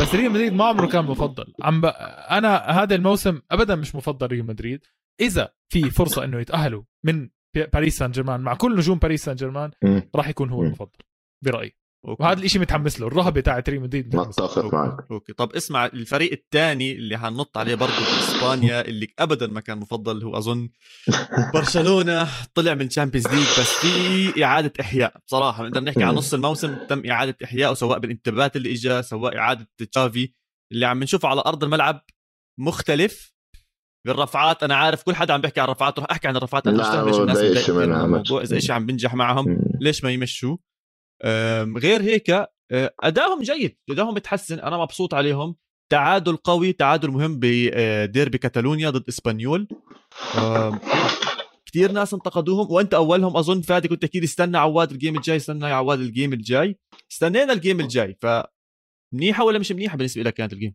بس 0.00 0.14
ريال 0.14 0.32
مدريد 0.32 0.52
ما 0.52 0.64
عمره 0.64 0.86
كان 0.86 1.04
مفضل. 1.04 1.52
عم 1.62 1.80
ب... 1.80 1.84
أنا 2.30 2.56
هذا 2.56 2.94
الموسم 2.94 3.40
ابدا 3.50 3.74
مش 3.74 3.94
مفضل 3.94 4.26
ريال 4.26 4.46
مدريد. 4.46 4.80
إذا 5.20 5.52
في 5.72 5.90
فرصة 5.90 6.24
إنه 6.24 6.40
يتأهلوا 6.40 6.82
من 7.04 7.28
باريس 7.72 7.98
سان 7.98 8.10
جيرمان 8.10 8.40
مع 8.40 8.54
كل 8.54 8.76
نجوم 8.76 8.98
باريس 8.98 9.24
سان 9.24 9.34
جيرمان 9.34 9.70
راح 10.14 10.28
يكون 10.28 10.50
هو 10.50 10.62
المفضل. 10.62 10.98
برأيي. 11.44 11.81
أوكي. 12.08 12.22
وهذا 12.22 12.42
الشيء 12.42 12.60
متحمس 12.60 13.00
له 13.00 13.06
الرهبة 13.06 13.40
تاعت 13.40 13.68
ريال 13.68 13.82
مدريد. 13.82 14.16
متفق 14.16 14.74
معك. 14.74 14.96
أوكي. 15.10 15.32
طب 15.32 15.52
اسمع 15.52 15.86
الفريق 15.86 16.32
الثاني 16.32 16.92
اللي 16.92 17.18
حنط 17.18 17.58
عليه 17.58 17.74
برضه 17.74 17.92
في 17.92 18.18
إسبانيا 18.18 18.80
اللي 18.88 19.08
ابدا 19.18 19.46
ما 19.46 19.60
كان 19.60 19.78
مفضل 19.78 20.24
هو 20.24 20.38
أظن 20.38 20.68
برشلونة. 21.54 22.28
طلع 22.54 22.74
من 22.74 22.86
ال 22.86 22.90
Champions 22.90 23.28
League 23.28 23.60
بس 23.60 23.72
في 23.72 24.44
إعادة 24.44 24.72
إحياء. 24.80 25.14
بصراحة 25.26 25.66
نقدر 25.66 25.80
نحكي 25.80 26.02
عن 26.02 26.14
نص 26.14 26.34
الموسم 26.34 26.76
تم 26.88 27.10
إعادة 27.10 27.36
احيائه 27.44 27.74
سواء 27.74 27.98
بالانتدابات 27.98 28.56
اللي 28.56 28.72
اجى 28.72 29.02
سواء 29.02 29.36
إعادة 29.36 29.68
تشافي. 29.90 30.34
اللي 30.72 30.86
عم 30.86 31.02
نشوفه 31.02 31.28
على 31.28 31.42
أرض 31.46 31.64
الملعب 31.64 32.04
مختلف 32.60 33.32
بالرفعات 34.06 34.62
أنا 34.62 34.74
عارف 34.76 35.02
كل 35.02 35.14
حدا 35.14 35.34
عم 35.34 35.40
بيحكي 35.40 35.60
عن 35.60 35.66
الرفعات 35.66 35.98
رح 35.98 36.06
أحكي 36.10 36.28
عن 36.28 36.36
الرفعات 36.36 36.66
أنا 36.66 36.76
ليش 36.76 37.16
الناس 37.16 37.70
الموضوع 37.70 38.42
إذا 38.42 38.58
شيء 38.58 38.72
عم 38.72 38.86
بنجح 38.86 39.14
معهم 39.14 39.64
ليش 39.80 40.04
ما 40.04 40.10
يمشوا؟ 40.10 40.56
غير 41.78 42.02
هيك 42.02 42.30
آه، 42.30 42.94
ادائهم 43.00 43.42
جيد 43.42 43.78
ادائهم 43.90 44.14
بتحسن 44.14 44.58
أنا 44.58 44.76
مبسوط 44.78 45.14
عليهم. 45.14 45.56
تعادل 45.88 46.36
قوي 46.36 46.72
تعادل 46.72 47.10
مهم 47.10 47.38
بديربي 47.42 48.38
كاتالونيا 48.38 48.90
ضد 48.90 49.08
إسبانيول. 49.08 49.68
كثير 51.66 51.92
ناس 51.92 52.14
انتقدوهم 52.14 52.72
وأنت 52.72 52.94
أولهم 52.94 53.36
أظن 53.36 53.60
فادي 53.60 53.88
كنت 53.88 54.16
لي 54.16 54.24
استنى 54.24 54.58
عواد 54.58 54.90
ال 54.90 54.95
game 54.95 55.16
الجاي 55.16 55.36
استنى 55.36 55.66
عواد 55.66 56.00
ال 56.00 56.06
game 56.06 56.32
الجاي. 56.32 56.78
استنينا 57.12 57.52
ال 57.52 57.58
game 57.58 57.80
الجاي 57.80 58.16
ف 58.20 58.26
منيحة 59.12 59.44
ولا 59.44 59.58
مش 59.58 59.72
منيحة 59.72 59.96
بالنسبة 59.96 60.22
لك 60.22 60.34
كانت 60.34 60.52
ال 60.52 60.56
game؟ 60.56 60.74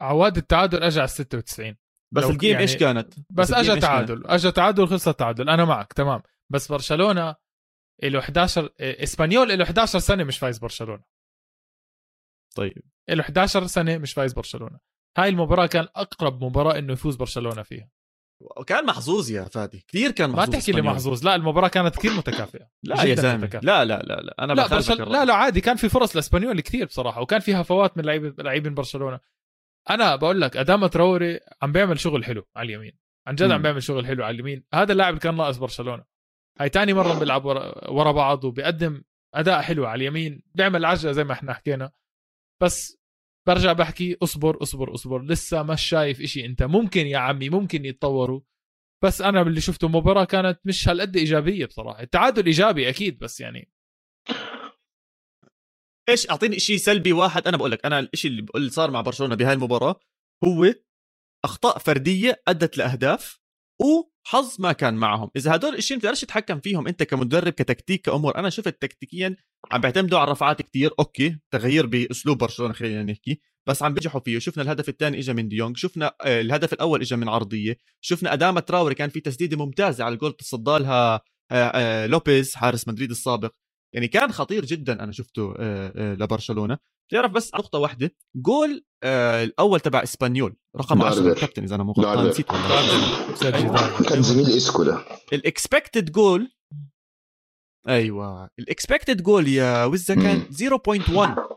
عواد 0.00 0.36
التعادل 0.36 0.82
اجى 0.82 0.98
على 1.00 1.08
96 1.08 1.76
بس 2.12 2.24
ال 2.24 2.29
game 2.29 2.50
يعني 2.50 2.62
إيش 2.62 2.76
كانت؟ 2.76 3.14
بس, 3.30 3.50
بس 3.50 3.52
اجى 3.52 3.80
تعادل 3.80 4.26
اجى 4.26 4.50
تعادل 4.50 4.88
خلصت 4.88 5.08
تعادل 5.18 5.48
أنا 5.48 5.64
معك 5.64 5.92
تمام. 5.92 6.22
بس 6.50 6.72
برشلونة 6.72 7.34
له 8.02 8.18
11 8.18 8.70
إسبانيول 8.80 9.58
له 9.58 9.64
11 9.64 9.98
سنة 9.98 10.24
مش 10.24 10.38
فايز 10.38 10.58
برشلونة. 10.58 11.02
طيب. 12.56 12.82
له 13.08 13.20
11 13.20 13.66
سنة 13.66 13.98
مش 13.98 14.12
فايز 14.12 14.32
برشلونة. 14.32 14.78
هاي 15.18 15.28
المباراة 15.28 15.66
كان 15.66 15.88
أقرب 15.96 16.44
مباراة 16.44 16.78
إنه 16.78 16.92
يفوز 16.92 17.16
برشلونة 17.16 17.62
فيها. 17.62 17.88
وكان 18.40 18.86
محظوظ 18.86 19.30
يا 19.30 19.44
فادي 19.44 19.84
كثير 19.88 20.10
كان 20.10 20.30
محظوظ 20.30 20.54
ما 20.54 20.58
تحكي 20.58 20.72
لي 20.72 20.82
محظوظ. 20.82 21.24
لا 21.24 21.34
المباراة 21.34 21.68
كانت 21.68 21.96
كثير 21.96 22.12
متكافئة. 22.12 22.68
لا 22.82 23.02
يا 23.02 23.14
زلمة. 23.14 23.60
لا 23.62 23.84
لا 23.84 24.02
لا 24.02 24.20
لا. 24.20 24.34
أنا 24.38 24.52
لا, 24.52 24.66
برشل... 24.66 25.12
لا 25.12 25.24
لا 25.24 25.34
عادي 25.34 25.60
كان 25.60 25.76
في 25.76 25.88
فرص 25.88 26.16
لإسبانيول 26.16 26.60
كثير 26.60 26.86
بصراحة 26.86 27.20
وكان 27.20 27.40
فيها 27.40 27.62
فوات 27.62 27.98
من 27.98 28.04
لعيبه 28.04 28.42
لاعبين 28.42 28.74
برشلونة. 28.74 29.20
أنا 29.90 30.16
بقول 30.16 30.40
لك 30.40 30.56
أدام 30.56 30.86
تراوري 30.86 31.40
عم 31.62 31.72
بيعمل 31.72 32.00
شغل 32.00 32.24
حلو 32.24 32.46
على 32.56 32.66
اليمين. 32.66 32.98
عن 33.26 33.34
جد 33.34 33.50
عم 33.50 33.62
بيعمل 33.62 33.82
شغل 33.82 34.06
حلو 34.06 34.24
على 34.24 34.34
اليمين. 34.34 34.64
هذا 34.74 34.92
اللاعب 34.92 35.08
اللي 35.08 35.20
كان 35.20 35.36
ناقص 35.36 35.56
برشلونة. 35.56 36.04
هاي 36.60 36.68
تاني 36.68 36.92
مرة 36.92 37.18
بيلعب 37.18 37.44
ورا, 37.44 38.12
بعض 38.12 38.44
وبيقدم 38.44 39.02
أداء 39.34 39.62
حلو 39.62 39.86
على 39.86 40.02
اليمين 40.02 40.42
بيعمل 40.54 40.84
عجلة 40.84 41.12
زي 41.12 41.24
ما 41.24 41.32
إحنا 41.32 41.52
حكينا. 41.54 41.92
بس 42.62 42.98
برجع 43.46 43.72
بحكي 43.72 44.16
اصبر 44.22 44.62
اصبر 44.62 44.94
اصبر 44.94 45.22
لسه 45.22 45.62
مش 45.62 45.82
شايف 45.82 46.20
إشي 46.20 46.44
أنت. 46.44 46.62
ممكن 46.62 47.06
يا 47.06 47.18
عمي 47.18 47.48
ممكن 47.48 47.84
يتطوروا. 47.84 48.40
بس 49.04 49.22
أنا 49.22 49.42
باللي 49.42 49.60
شفته 49.60 49.88
مباراة 49.88 50.24
كانت 50.24 50.60
مش 50.64 50.88
هالقد 50.88 51.16
إيجابية 51.16 51.66
بصراحة. 51.66 52.02
التعادل 52.02 52.46
إيجابي 52.46 52.88
أكيد 52.88 53.18
بس 53.18 53.40
يعني. 53.40 53.70
إيش؟ 56.08 56.30
أعطيني 56.30 56.58
شيء 56.58 56.76
سلبي 56.76 57.12
واحد. 57.12 57.48
أنا 57.48 57.56
بقول 57.56 57.70
لك 57.70 57.86
أنا 57.86 58.08
الشيء 58.14 58.30
اللي 58.30 58.42
بقول 58.42 58.70
صار 58.70 58.90
مع 58.90 59.00
برشلونة 59.00 59.34
بهاي 59.34 59.52
المباراة 59.52 60.00
هو 60.44 60.74
أخطاء 61.44 61.78
فردية 61.78 62.42
أدت 62.48 62.78
لأهداف 62.78 63.43
وحظ 63.80 64.56
ما 64.58 64.72
كان 64.72 64.94
معهم. 64.94 65.30
إذا 65.36 65.54
هدول 65.54 65.74
الشيء 65.74 65.96
بتقدرش 65.96 66.20
تتحكم 66.20 66.60
فيهم 66.60 66.88
أنت 66.88 67.02
كمدرب 67.02 67.52
كتكتيك 67.52 68.00
كأمور. 68.00 68.36
أنا 68.38 68.50
شفت 68.50 68.82
تكتيكيا 68.82 69.36
عم 69.72 69.80
بيعتمدوا 69.80 70.18
على 70.18 70.26
الرفعات 70.26 70.62
كتير. 70.62 70.90
أوكي 70.98 71.38
تغيير 71.50 71.86
بأسلوب 71.86 72.38
برشلونة 72.38 72.72
خلينا 72.72 73.02
نحكي 73.02 73.40
بس 73.68 73.82
عم 73.82 73.94
بينجحوا 73.94 74.20
فيه. 74.20 74.38
شفنا 74.38 74.62
الهدف 74.62 74.88
الثاني 74.88 75.18
اجى 75.18 75.32
من 75.32 75.48
دي 75.48 75.57
يونج 75.57 75.76
شفنا 75.76 76.14
آه، 76.24 76.40
الهدف 76.40 76.72
الأول 76.72 77.00
اجى 77.00 77.16
من 77.16 77.28
عرضية 77.28 77.76
شفنا 78.00 78.32
أداما 78.32 78.60
تراوري 78.60 78.94
كان 78.94 79.10
في 79.10 79.20
تسديدة 79.20 79.56
ممتازة 79.56 80.04
على 80.04 80.14
الجول 80.14 80.32
تصدى 80.32 80.78
لها 80.78 81.20
آه، 81.50 81.54
آه، 81.54 82.06
لوبيز 82.06 82.54
حارس 82.54 82.88
مدريد 82.88 83.10
السابق. 83.10 83.52
يعني 83.94 84.08
كان 84.08 84.32
خطير 84.32 84.64
جدا 84.64 85.04
أنا 85.04 85.12
شفته 85.12 85.54
لبرشلونة. 85.96 86.78
تعرف 87.12 87.32
بس 87.32 87.54
نقطة 87.54 87.78
واحدة 87.78 88.16
جول 88.36 88.84
الأول 89.04 89.80
تبع 89.80 90.02
إسبانيول 90.02 90.56
رقم 90.76 91.02
10 91.02 91.32
الكابتن 91.32 91.62
إذا 91.62 91.74
أنا 91.74 91.84
مو 91.84 91.92
غلطان 91.92 92.28
نسيت 92.28 92.46
كان 94.08 94.22
زميل 94.22 94.46
إسكو 94.46 94.82
ده 94.82 95.04
ال 95.32 95.41
expected 95.41 96.12
goal 96.12 96.52
أيوه 97.88 98.50
ال 98.58 98.65
expected 98.65 99.22
goal 99.22 99.48
يا 99.48 99.84
وزا 99.84 100.14
كان 100.14 100.46
0.1 100.52 101.54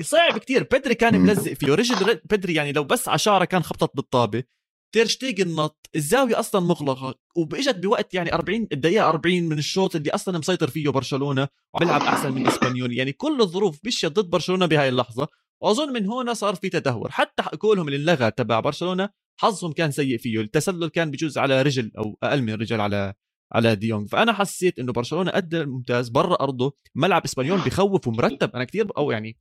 صعب 0.00 0.38
كتير. 0.38 0.62
بدري 0.62 0.94
كان 0.94 1.20
ملزق 1.20 1.52
فيه. 1.52 1.74
رجل 1.74 2.20
بدري 2.30 2.54
يعني 2.54 2.72
لو 2.72 2.84
بس 2.84 3.08
عشارة 3.08 3.44
كان 3.44 3.62
خبطت 3.62 3.96
بالطابة. 3.96 4.44
تير 4.92 5.08
شتيجن 5.08 5.40
نط 5.40 5.90
الزاوية 5.96 6.38
أصلا 6.40 6.60
مغلقة 6.60 7.14
واجت 7.36 7.76
بوقت 7.76 8.14
يعني 8.14 8.34
40 8.34 8.66
الدقيقة 8.72 9.08
40 9.08 9.42
من 9.42 9.58
الشوط 9.58 9.96
اللي 9.96 10.10
أصلا 10.10 10.38
مسيطر 10.38 10.70
فيه 10.70 10.88
برشلونة 10.88 11.48
وبيلعب 11.74 12.00
أحسن 12.02 12.32
من 12.32 12.46
إسبانيول. 12.46 12.92
يعني 12.92 13.12
كل 13.12 13.40
الظروف 13.40 13.80
مشيت 13.84 14.12
ضد 14.12 14.30
برشلونة 14.30 14.66
بهاي 14.66 14.88
اللحظة 14.88 15.28
وأظن 15.62 15.92
من 15.92 16.06
هنا 16.06 16.34
صار 16.34 16.54
في 16.54 16.68
تدهور. 16.68 17.10
حتى 17.10 17.42
جولهم 17.42 17.88
اللي 17.88 17.96
انلغى 17.96 18.30
تبع 18.30 18.60
برشلونة 18.60 19.08
حظهم 19.40 19.72
كان 19.72 19.90
سيء 19.90 20.18
فيه. 20.18 20.40
التسلل 20.40 20.88
كان 20.88 21.10
بجوز 21.10 21.38
على 21.38 21.62
رجل 21.62 21.92
أو 21.98 22.18
أقل 22.22 22.42
من 22.42 22.54
رجل 22.54 22.80
على 22.80 23.14
على 23.52 23.76
دي 23.76 23.87
يونج 23.87 24.08
فأنا 24.08 24.32
حسيت 24.32 24.78
إنه 24.78 24.92
برشلونة 24.92 25.30
أدى 25.30 25.54
ممتاز 25.54 26.08
برا 26.08 26.34
أرضه. 26.34 26.76
ملعب 26.94 27.24
إسبانيول 27.24 27.58
بخوف 27.60 28.06
ومرتب. 28.08 28.50
أنا 28.54 28.64
كثير 28.64 28.86
أو 28.96 29.10
يعني 29.10 29.36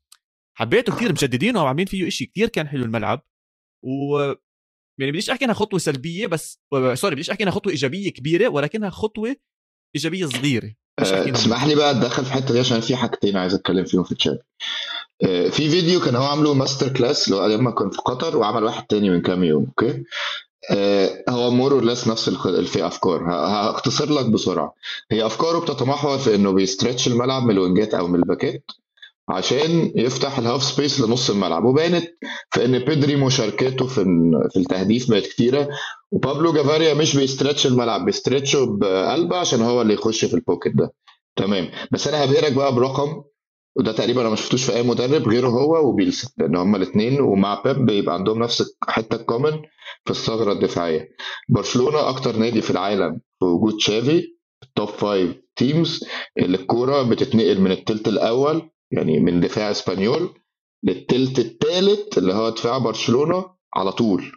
حبيته 0.57 0.95
كثير 0.95 1.11
مجددينه 1.11 1.63
وعاملين 1.63 1.85
فيه 1.85 2.09
شيء 2.09 2.27
كثير 2.27 2.47
كان 2.49 2.67
حلو 2.67 2.83
الملعب. 2.83 3.21
و 3.83 4.33
يعني 4.99 5.11
بديش 5.11 5.29
أحكي 5.29 5.45
إنها 5.45 5.55
خطوة 5.55 5.79
سلبية 5.79 6.27
بس 6.27 6.59
sorry 6.93 7.15
بديش 7.15 7.29
أحكي 7.29 7.43
إنها 7.43 7.53
خطوة 7.53 7.71
إيجابية 7.71 8.09
كبيرة 8.09 8.47
ولكنها 8.47 8.89
خطوة 8.89 9.35
إيجابية 9.95 10.25
صغيرة. 10.25 10.73
أه 10.99 11.31
اسمح 11.31 11.65
لي 11.65 11.75
بقى 11.75 11.91
أتدخل 11.91 12.25
في 12.25 12.29
الحته 12.29 12.53
دي 12.53 12.59
عشان 12.59 12.79
في 12.79 12.95
حاجتين 12.95 13.37
عايز 13.37 13.53
أتكلم 13.53 13.85
فيهم 13.85 14.03
في 14.03 14.11
تشافي. 14.11 14.47
أه 15.23 15.49
في 15.49 15.69
فيديو 15.69 15.99
كان 15.99 16.15
هو 16.15 16.23
عامله 16.23 16.53
master 16.53 16.93
class 16.93 17.29
لو 17.29 17.45
لما 17.45 17.71
كان 17.71 17.89
في 17.89 17.97
قطر 17.97 18.37
وعمل 18.37 18.63
واحد 18.63 18.85
تاني 18.85 19.09
من 19.09 19.21
كام 19.21 19.43
يوم 19.43 19.65
okay؟ 19.65 20.03
هو 21.29 21.51
more 21.51 21.83
less 21.85 22.07
نفس 22.07 22.29
في 22.29 22.87
أفكار. 22.87 23.23
هختصر 23.29 24.11
لك 24.13 24.25
بسرعة. 24.25 24.75
هي 25.11 25.25
أفكاره 25.25 25.59
بتتمحور 25.59 26.17
في 26.17 26.35
إنه 26.35 26.51
بي 26.51 26.63
stretch 26.63 27.07
الملعب 27.07 27.43
من 27.43 27.51
الوينجات 27.51 27.93
أو 27.93 28.07
من 28.07 28.15
الباكات. 28.15 28.71
عشان 29.29 29.91
يفتح 29.95 30.37
ال 30.37 30.42
half 30.42 30.63
space 30.63 31.01
لنص 31.01 31.29
الملعب. 31.29 31.63
وبانت 31.65 32.05
في 32.53 32.65
إن 32.65 32.79
بيدري 32.79 33.15
مشاركاته 33.15 33.87
في 33.87 34.03
في 34.53 34.59
التهديف 34.59 35.11
بقت 35.11 35.23
كتيرة. 35.27 35.69
وبابلو 36.11 36.53
جافاريا 36.53 36.93
مش 36.93 37.17
بي 37.17 37.28
stretch 37.28 37.67
الملعب 37.67 38.05
بي 38.05 38.17
stretch 38.17 38.59
ه 38.59 38.65
بقلبه 38.65 39.37
عشان 39.37 39.61
هو 39.61 39.81
اللي 39.81 39.93
يخش 39.93 40.25
في 40.25 40.33
ال 40.33 40.39
pocket 40.39 40.73
ده. 40.75 40.93
تمام. 41.35 41.69
بس 41.91 42.07
أنا 42.07 42.23
هبهرك 42.23 42.51
بقى 42.53 42.75
برقم 42.75 43.23
وده 43.77 43.91
تقريبا 43.91 44.21
أنا 44.21 44.29
ما 44.29 44.35
شفتوش 44.35 44.63
في 44.63 44.75
أي 44.75 44.83
مدرب 44.83 45.29
غيره 45.29 45.47
هو 45.47 45.89
وبيلسا 45.89 46.29
لأن 46.37 46.55
هما 46.55 46.77
الاثنين 46.77 47.21
ومع 47.21 47.61
بيب 47.65 47.85
بيبقى 47.85 48.15
عندهم 48.15 48.39
نفس 48.43 48.63
الحته 48.87 49.15
ال 49.15 49.20
common 49.20 49.51
في 50.05 50.11
الثغرة 50.11 50.51
الدفاعية. 50.51 51.09
برشلونة 51.49 52.09
أكتر 52.09 52.35
نادي 52.35 52.61
في 52.61 52.71
العالم 52.71 53.21
في 53.39 53.45
وجود 53.45 53.77
تشافي 53.77 54.27
ال 54.63 54.69
top 54.69 54.87
five 54.87 55.35
teams 55.55 56.03
اللي 56.37 56.57
الكورة 56.57 57.01
بتتنقل 57.03 57.61
من 57.61 57.71
الثلث 57.71 58.07
الأول 58.07 58.69
يعني 58.95 59.19
من 59.19 59.39
دفاع 59.39 59.71
اسبانيول 59.71 60.29
للتلت 60.83 61.39
الثالث 61.39 62.17
اللي 62.17 62.33
هو 62.33 62.49
دفاع 62.49 62.77
برشلونة 62.77 63.45
على 63.75 63.91
طول. 63.91 64.31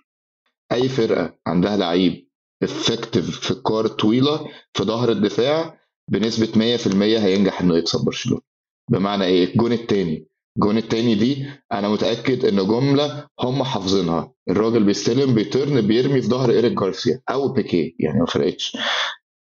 أي 0.73 0.89
فرقة 0.89 1.39
عندها 1.47 1.77
لعيب 1.77 2.29
effective 2.63 3.41
في 3.41 3.51
الكور 3.51 3.85
الطويلة 3.85 4.49
في 4.75 4.83
ظهر 4.85 5.13
الدفاع 5.13 5.81
بنسبة 6.11 6.77
100% 6.79 6.97
هينجح 7.25 7.61
إنه 7.61 7.77
يكسب 7.77 8.05
برشلونة. 8.05 8.43
بمعنى 8.91 9.25
إيه؟ 9.25 9.45
الجون 9.53 9.73
الثاني 9.73 10.29
الجون 10.57 10.79
الثاني 10.79 11.15
دي 11.15 11.47
أنا 11.73 11.89
متأكد 11.89 12.45
ان 12.45 12.57
جملة 12.67 13.27
هم 13.41 13.63
حافظينها. 13.63 14.33
الراجل 14.51 14.85
بيستلم 14.85 15.35
بي 15.35 15.50
turn 15.50 15.81
بيرمي 15.81 16.23
في 16.23 16.29
ظهر 16.29 16.51
إيريك 16.51 16.73
جارسيا 16.73 17.21
أو 17.31 17.49
بيكي 17.53 17.97
يعني 18.01 18.21
ما 18.21 18.27
فرقتش. 18.27 18.77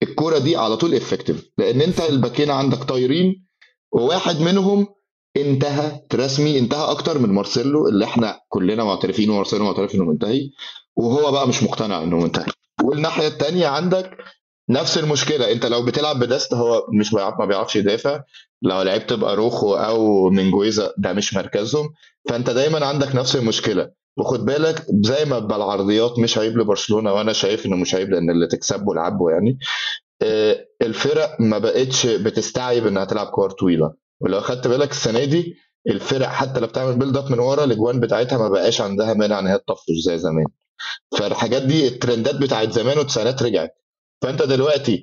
الكورة 0.02 0.38
دي 0.38 0.56
على 0.56 0.76
طول 0.76 0.94
effective 0.94 1.50
لأن 1.58 1.80
أنت 1.80 2.00
الباكين 2.00 2.50
عندك 2.50 2.78
طايرين 2.78 3.46
وواحد 3.92 4.40
منهم 4.40 4.86
انتهى 5.36 6.00
رسمي 6.14 6.58
انتهى 6.58 6.90
أكتر 6.90 7.18
من 7.18 7.28
مارسيلو 7.28 7.88
اللي 7.88 8.04
إحنا 8.04 8.40
كلنا 8.48 8.84
معترفين 8.84 9.30
ومارسيلو 9.30 9.64
معترف 9.64 9.94
انه 9.94 10.04
منتهي 10.04 10.50
وهو 10.96 11.32
بقى 11.32 11.48
مش 11.48 11.62
مقتنع 11.62 12.02
انه 12.02 12.16
منتهي. 12.18 12.46
والناحية 12.82 13.26
الثانية 13.26 13.66
عندك 13.66 14.16
نفس 14.70 14.98
المشكلة 14.98 15.52
انت 15.52 15.66
لو 15.66 15.84
بتلعب 15.84 16.18
بدست 16.18 16.54
هو 16.54 16.86
مش 17.00 17.14
ما 17.14 17.44
بيعرفش 17.44 17.76
يدافع 17.76 18.20
لو 18.62 18.82
لعبت 18.82 19.12
بأراوخو 19.12 19.74
أو 19.74 20.30
منجويزا 20.30 20.92
ده 20.98 21.12
مش 21.12 21.34
مركزهم 21.34 21.88
فانت 22.28 22.50
دايما 22.50 22.86
عندك 22.86 23.14
نفس 23.14 23.36
المشكلة. 23.36 23.90
وخد 24.18 24.44
بالك 24.44 24.86
زي 25.04 25.24
ما 25.24 25.38
بالعرضيات 25.38 26.18
مش 26.18 26.38
عيب 26.38 26.58
لبرشلونة 26.58 27.12
وأنا 27.12 27.32
شايف 27.32 27.66
انه 27.66 27.76
مش 27.76 27.94
عيب 27.94 28.10
لأن 28.10 28.30
اللي 28.30 28.46
تكسبه 28.46 28.94
لعبه 28.94 29.30
يعني. 29.30 29.58
آه، 30.22 30.66
الفرق 30.82 31.36
ما 31.40 31.58
بقتش 31.58 32.06
بتستعيب 32.06 32.86
انها 32.86 33.04
تلعب 33.04 33.26
كور 33.26 33.50
طويلة. 33.50 34.05
ولو 34.20 34.38
اخدت 34.38 34.66
بالك 34.68 34.90
السنة 34.90 35.24
دي 35.24 35.54
الفرق 35.90 36.26
حتى 36.28 36.60
لو 36.60 36.66
بتعمل 36.66 36.98
build 36.98 37.16
up 37.16 37.30
من 37.32 37.38
ورا 37.38 37.64
الأجوان 37.64 38.00
بتاعتها 38.00 38.38
ما 38.38 38.48
بقاش 38.48 38.80
عندها 38.80 39.14
مانع 39.14 39.38
إن 39.38 39.46
هي 39.46 39.58
تطفش 39.58 39.92
زي 40.04 40.18
زمان. 40.18 40.46
فالحاجات 41.18 41.62
دي 41.62 41.88
الترندات 41.88 42.34
بتاعت 42.34 42.72
زمان 42.72 42.98
والتسعينات 42.98 43.42
رجعت. 43.42 43.70
فأنت 44.22 44.42
دلوقتي 44.42 45.00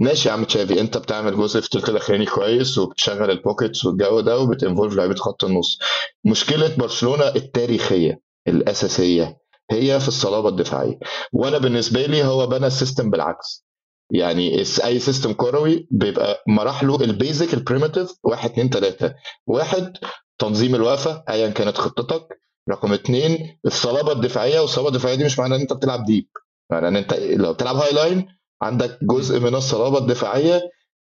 ماشي 0.00 0.28
يا 0.28 0.32
عم 0.34 0.44
تشافي 0.44 0.80
أنت 0.80 0.98
بتعمل 0.98 1.36
جزء 1.36 1.60
في 1.60 1.66
الثلث 1.66 1.88
الاخراني 1.88 2.26
كويس 2.26 2.78
وبتشغل 2.78 3.30
ال 3.30 3.37
pockets 3.37 3.84
والجو 3.84 4.20
ده 4.20 4.38
وبت 4.38 4.55
involve 4.55 4.94
لعيبة 4.94 5.14
خط 5.14 5.44
النص. 5.44 5.78
مشكلة 6.24 6.76
برشلونة 6.76 7.28
التاريخية 7.28 8.20
الأساسية 8.48 9.36
هي 9.70 10.00
في 10.00 10.08
الصلابة 10.08 10.48
الدفاعية. 10.48 10.98
وأنا 11.32 11.58
بالنسبة 11.58 12.06
لي 12.06 12.24
هو 12.24 12.46
بنى 12.46 12.66
ال 12.66 12.72
system 12.72 13.10
بالعكس. 13.10 13.66
يعني 14.10 14.58
اي 14.84 14.98
system 14.98 15.32
كروي 15.32 15.86
بيبقى 15.90 16.42
مراحله 16.48 16.96
ال 17.00 17.09
basic 17.09 17.54
ال 17.54 17.60
primitive 17.60 18.10
واحد 18.24 18.50
اتنين 18.50 18.70
تلاتة. 18.70 19.14
واحد 19.46 19.92
تنظيم 20.38 20.74
الوقفة 20.74 21.24
ايا 21.28 21.48
كانت 21.50 21.76
خطتك. 21.78 22.28
رقم 22.70 22.92
اثنين 22.92 23.58
الصلابة 23.66 24.12
الدفاعية 24.12 24.60
والصلابة 24.60 24.88
الدفاعية 24.88 25.14
دي 25.16 25.24
مش 25.24 25.38
معناها 25.38 25.56
إن 25.56 25.60
أنت 25.62 25.72
بتلعب 25.72 26.04
deep 26.04 26.26
معناها 26.70 26.88
إن 26.88 26.96
أنت 26.96 27.14
لو 27.14 27.52
بتلعب 27.52 27.76
high 27.76 27.92
line 27.92 28.26
عندك 28.62 28.98
جزء 29.02 29.40
من 29.40 29.54
الصلابة 29.54 29.98
الدفاعية 29.98 30.60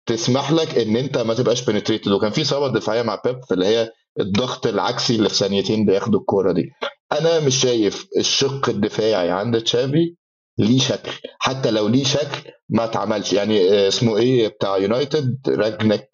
تسمح 0.06 0.52
لك 0.52 0.78
إن 0.78 0.96
أنت 0.98 1.18
ما 1.18 1.34
تبقاش 1.34 1.66
penetrated 1.70 2.12
وكان 2.12 2.32
في 2.32 2.44
صلابة 2.44 2.68
دفاعية 2.74 3.02
مع 3.02 3.22
بيب 3.26 3.40
اللي 3.52 3.66
هي 3.66 3.92
الضغط 4.20 4.68
العكسي 4.68 5.16
اللي 5.16 5.30
في 5.30 5.36
ثانيتين 5.36 5.86
بياخدوا 5.86 6.20
الكورة 6.20 6.52
دي. 6.52 6.70
أنا 7.12 7.40
مش 7.40 7.56
شايف 7.62 8.08
الشق 8.18 8.70
الدفاعي 8.70 9.30
عند 9.32 9.62
تشافي 9.62 10.16
ليه 10.60 10.80
شكل. 10.80 11.12
حتى 11.40 11.72
لو 11.72 11.88
ليه 11.88 12.04
شكل 12.04 12.52
ما 12.70 12.84
اتعملش. 12.84 13.34
يعني 13.34 13.88
اسمه 13.88 14.18
إيه 14.18 14.48
بتاع 14.48 14.78
يونايتد 14.78 15.38
راجنك 15.50 16.10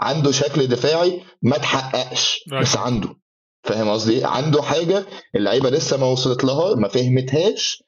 عنده 0.00 0.30
شكل 0.30 0.66
دفاعي 0.66 1.22
ما 1.42 1.56
اتحققش. 1.56 2.44
بس 2.60 2.76
عنده. 2.76 3.14
فاهم 3.64 3.88
قصدي 3.90 4.24
عنده 4.24 4.62
حاجة 4.62 5.06
اللعيبة 5.36 5.70
لسه 5.70 5.96
ما 5.96 6.06
وصلت 6.06 6.44
لها 6.44 6.74
ما 6.74 6.88
فهمتهاش 6.88 7.82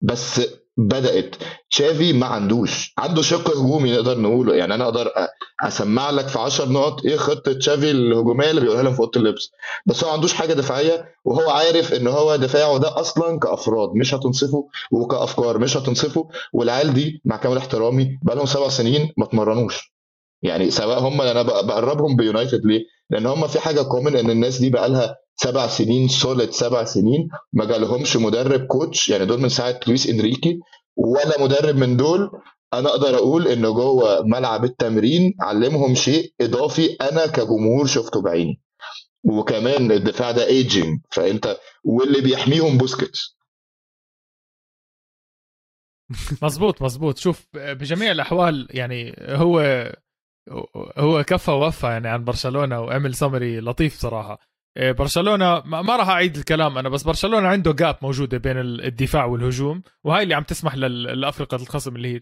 بس 0.00 0.40
بدأت. 0.76 1.36
تشافي 1.70 2.12
ما 2.12 2.26
عندوش. 2.26 2.92
عنده 2.98 3.22
شق 3.22 3.50
هجومي 3.50 3.92
نقدر 3.92 4.18
نقوله. 4.18 4.54
يعني 4.54 4.74
أنا 4.74 4.84
أقدر 4.84 5.10
أسمع 5.62 6.10
لك 6.10 6.28
في 6.28 6.38
10 6.38 6.68
نقط 6.68 7.04
إيه 7.04 7.16
خطة 7.16 7.52
تشافي 7.52 7.90
الهجومية 7.90 8.50
اللي 8.50 8.60
بيقولها 8.60 8.82
لهم 8.82 8.92
في 8.94 9.00
أوضة 9.00 9.20
اللبس. 9.20 9.50
بس 9.86 10.04
هو 10.04 10.08
ما 10.08 10.14
عندوش 10.14 10.32
حاجة 10.32 10.52
دفاعية 10.52 11.04
وهو 11.24 11.50
عارف 11.50 11.92
إن 11.94 12.06
هو 12.06 12.36
دفاعه 12.36 12.78
ده 12.78 13.00
أصلا 13.00 13.38
كأفراد 13.38 13.88
مش 13.94 14.14
هتنصفه 14.14 14.68
وكأفكار 14.92 15.58
مش 15.58 15.76
هتنصفه. 15.76 16.28
والعيال 16.52 16.94
دي 16.94 17.20
مع 17.24 17.36
كامل 17.36 17.56
احترامي 17.56 18.18
بقى 18.22 18.36
لهم 18.36 18.46
سبع 18.46 18.68
سنين 18.68 19.12
ما 19.16 19.24
اتمرنوش. 19.24 19.94
يعني 20.42 20.70
سواء 20.70 20.98
هم 20.98 21.20
أنا 21.20 21.42
بقربهم 21.42 22.16
بيونايتد 22.16 22.66
ليه؟ 22.66 22.80
لأن 23.10 23.26
هم 23.26 23.46
في 23.46 23.60
حاجة 23.60 23.82
common 23.82 24.16
إن 24.16 24.30
الناس 24.30 24.58
دي 24.58 24.70
بقى 24.70 24.88
لها 24.88 25.16
سبع 25.36 25.66
سنين 25.66 26.08
solid 26.08 26.50
سبع 26.50 26.84
سنين 26.84 27.28
ما 27.52 27.64
جالهمش 27.64 28.16
مدرب 28.16 28.66
coach 28.66 29.08
يعني 29.08 29.26
دول 29.26 29.40
من 29.40 29.48
ساعة 29.48 29.80
لويس 29.86 30.08
إنريكي 30.08 30.58
ولا 30.96 31.42
مدرب 31.44 31.76
من 31.76 31.96
دول 31.96 32.30
أنا 32.74 32.88
أقدر 32.88 33.14
أقول 33.14 33.48
ان 33.48 33.62
جوه 33.62 34.22
ملعب 34.22 34.64
التمرين 34.64 35.34
علمهم 35.40 35.94
شيء 35.94 36.34
إضافي 36.40 36.86
أنا 37.00 37.26
كجمهور 37.26 37.86
شفته 37.86 38.22
بعيني. 38.22 38.60
وكمان 39.24 39.92
الدفاع 39.92 40.30
ده 40.30 40.46
ايجنج 40.46 41.00
فأنت 41.10 41.56
واللي 41.84 42.20
بيحميهم 42.20 42.78
بوسكيتس. 42.78 43.36
مزبوط 46.42 46.82
مزبوط 46.82 47.18
شوف 47.18 47.46
بجميع 47.54 48.10
الأحوال 48.10 48.68
يعني 48.70 49.14
هو 49.20 49.60
هو 50.98 51.24
كفى 51.24 51.50
ووفى 51.50 51.86
يعني 51.86 52.08
عن 52.08 52.24
برشلونة 52.24 52.80
وعمل 52.80 53.14
سمري 53.14 53.60
لطيف 53.60 54.00
صراحة. 54.00 54.38
برشلونة 54.76 55.60
ما 55.60 55.96
راح 55.96 56.08
أعيد 56.08 56.36
الكلام 56.36 56.78
أنا 56.78 56.88
بس 56.88 57.02
برشلونة 57.02 57.48
عنده 57.48 57.72
gap 57.72 57.98
موجودة 58.02 58.38
بين 58.38 58.58
الدفاع 58.58 59.24
والهجوم 59.24 59.82
وهاي 60.04 60.22
اللي 60.22 60.34
عم 60.34 60.42
تسمح 60.42 60.74
لفرقة 60.74 61.54
الخصم 61.54 61.96
اللي 61.96 62.14
هي 62.14 62.20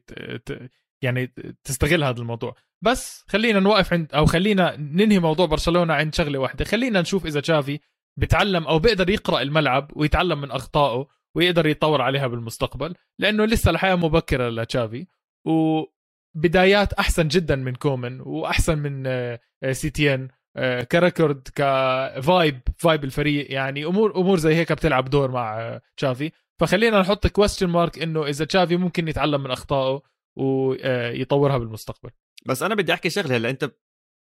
يعني 1.03 1.35
تستغل 1.65 2.05
هذا 2.05 2.21
الموضوع. 2.21 2.55
بس 2.83 3.25
خلينا 3.29 3.61
نوقف 3.61 3.93
عند 3.93 4.15
أو 4.15 4.27
خلينا 4.27 4.77
ننهي 4.77 5.19
موضوع 5.19 5.47
برشلونة 5.47 5.95
عند 5.95 6.15
شغلة 6.15 6.39
واحدة. 6.39 6.65
خلينا 6.65 7.01
نشوف 7.01 7.27
إذا 7.27 7.41
تشافي 7.41 7.81
بتعلم 8.19 8.67
أو 8.67 8.79
بيقدر 8.79 9.11
يقرأ 9.11 9.43
الملعب 9.43 9.91
ويتعلم 9.97 10.41
من 10.41 10.51
أخطائه 10.51 11.07
ويقدر 11.37 11.67
يطور 11.67 12.03
عليها 12.03 12.27
بالمستقبل 12.27 12.95
لأنه 13.19 13.45
لسه 13.45 13.71
الحياة 13.71 13.95
مبكرة 13.95 14.49
لتشافي 14.49 15.07
وبدايات 15.47 16.93
أحسن 16.93 17.29
جدا 17.29 17.57
من 17.57 17.75
كومن 17.75 18.21
وأحسن 18.21 18.79
من 18.79 19.07
آه، 19.07 19.41
سيتيان. 19.71 20.23
آه، 20.23 20.42
ك 20.91 20.99
record 20.99 21.49
ك 21.55 21.76
vibe 21.76 22.61
vibe 22.79 23.05
الفريق 23.05 23.53
يعني 23.53 23.85
أمور 23.85 24.17
أمور 24.17 24.39
زي 24.39 24.55
هيك 24.55 24.73
بتلعب 24.73 25.11
دور 25.11 25.31
مع 25.31 25.81
تشافي. 25.97 26.31
فخلينا 26.61 27.01
نحط 27.01 27.27
question 27.27 27.67
mark 27.67 28.03
إنه 28.03 28.27
إذا 28.27 28.45
تشافي 28.45 28.77
ممكن 28.77 29.09
يتعلم 29.09 29.43
من 29.43 29.51
أخطائه 29.51 30.03
ويطورها 30.39 31.59
بالمستقبل. 31.59 32.11
بس 32.47 32.63
أنا 32.63 32.75
بدي 32.75 32.95
أحكي 32.95 33.11
شغلة 33.11 33.37
هلا 33.37 33.51
أنت 33.51 33.73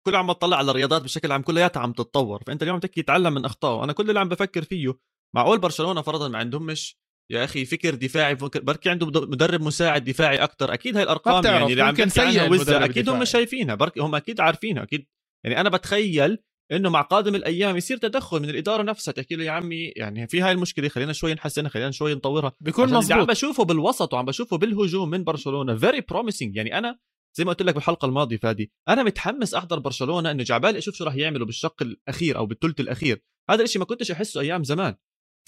كل 0.07 0.15
عم 0.15 0.31
تطلع 0.31 0.57
على 0.57 0.71
الرياضات 0.71 1.01
بشكل 1.01 1.31
عام 1.31 1.41
كلياتها 1.41 1.79
عم 1.79 1.91
تتطور. 1.93 2.43
فأنت 2.47 2.63
اليوم 2.63 2.79
تحكي 2.79 2.99
يتعلم 2.99 3.33
من 3.33 3.45
أخطائه. 3.45 3.83
أنا 3.83 3.93
كل 3.93 4.09
اللي 4.09 4.19
عم 4.19 4.29
بفكر 4.29 4.63
فيه 4.63 4.93
معقول 5.35 5.59
برشلونة 5.59 6.01
فرضا 6.01 6.27
ما 6.27 6.37
عندهمش 6.37 7.01
يا 7.31 7.43
أخي 7.43 7.65
فكر 7.65 7.95
دفاعي 7.95 8.35
بركي 8.35 8.89
عنده 8.89 9.07
مدرب 9.07 9.61
مساعد 9.61 10.03
دفاعي 10.03 10.37
أكثر 10.37 10.73
أكيد 10.73 10.95
هاي 10.95 11.03
الأرقام 11.03 11.45
يعني 11.45 11.71
اللي 11.71 11.83
عم 11.83 11.93
بحكي 11.93 12.21
عنها 12.21 12.85
أكيد 12.85 13.09
هم 13.09 13.25
شايفينها. 13.25 13.75
بركي 13.75 13.99
هم 13.99 14.15
أكيد 14.15 14.41
عارفينها 14.41 14.83
أكيد 14.83 15.07
يعني 15.43 15.61
أنا 15.61 15.69
بتخيل 15.69 16.37
إنه 16.71 16.89
مع 16.89 17.01
قادم 17.01 17.35
الأيام 17.35 17.77
يصير 17.77 17.97
تدخل 17.97 18.39
من 18.39 18.49
الإدارة 18.49 18.83
نفسها 18.83 19.11
تحكي 19.11 19.35
له 19.35 19.43
يا 19.43 19.51
عمي 19.51 19.93
يعني 19.95 20.27
في 20.27 20.41
هاي 20.41 20.51
المشكلة 20.51 20.87
خلينا 20.87 21.13
شوي 21.13 21.33
نحسنها 21.33 21.69
خلينا 21.69 21.91
شوي 21.91 22.15
نطورها. 22.15 22.53
بيكون 22.59 22.93
مظبوط 22.93 23.11
عم 23.11 23.25
بشوفه 23.25 23.63
بالوسط 23.63 24.13
وعم 24.13 24.25
بشوفه 24.25 24.57
بالهجوم 24.57 25.09
من 25.09 25.23
برشلونة 25.23 25.75
very 25.75 26.01
promising 26.01 26.55
يعني 26.55 26.77
أنا 26.77 26.99
زي 27.37 27.43
ما 27.43 27.49
قلت 27.49 27.61
لك 27.61 27.73
بالحلقة 27.73 28.05
الماضية 28.05 28.37
فادي 28.37 28.71
أنا 28.89 29.03
متحمس 29.03 29.53
أحضر 29.53 29.79
برشلونة 29.79 30.31
إنه 30.31 30.43
جعبالي 30.43 30.77
أشوف 30.77 30.95
شو 30.95 31.03
راح 31.03 31.15
يعملوا 31.15 31.45
بالشق 31.45 31.83
الأخير 31.83 32.37
أو 32.37 32.45
بالثلث 32.45 32.79
الأخير. 32.79 33.23
هذا 33.49 33.63
الشيء 33.63 33.79
ما 33.79 33.85
كنتش 33.85 34.11
أحسه 34.11 34.41
أيام 34.41 34.63
زمان. 34.63 34.95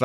ف 0.00 0.04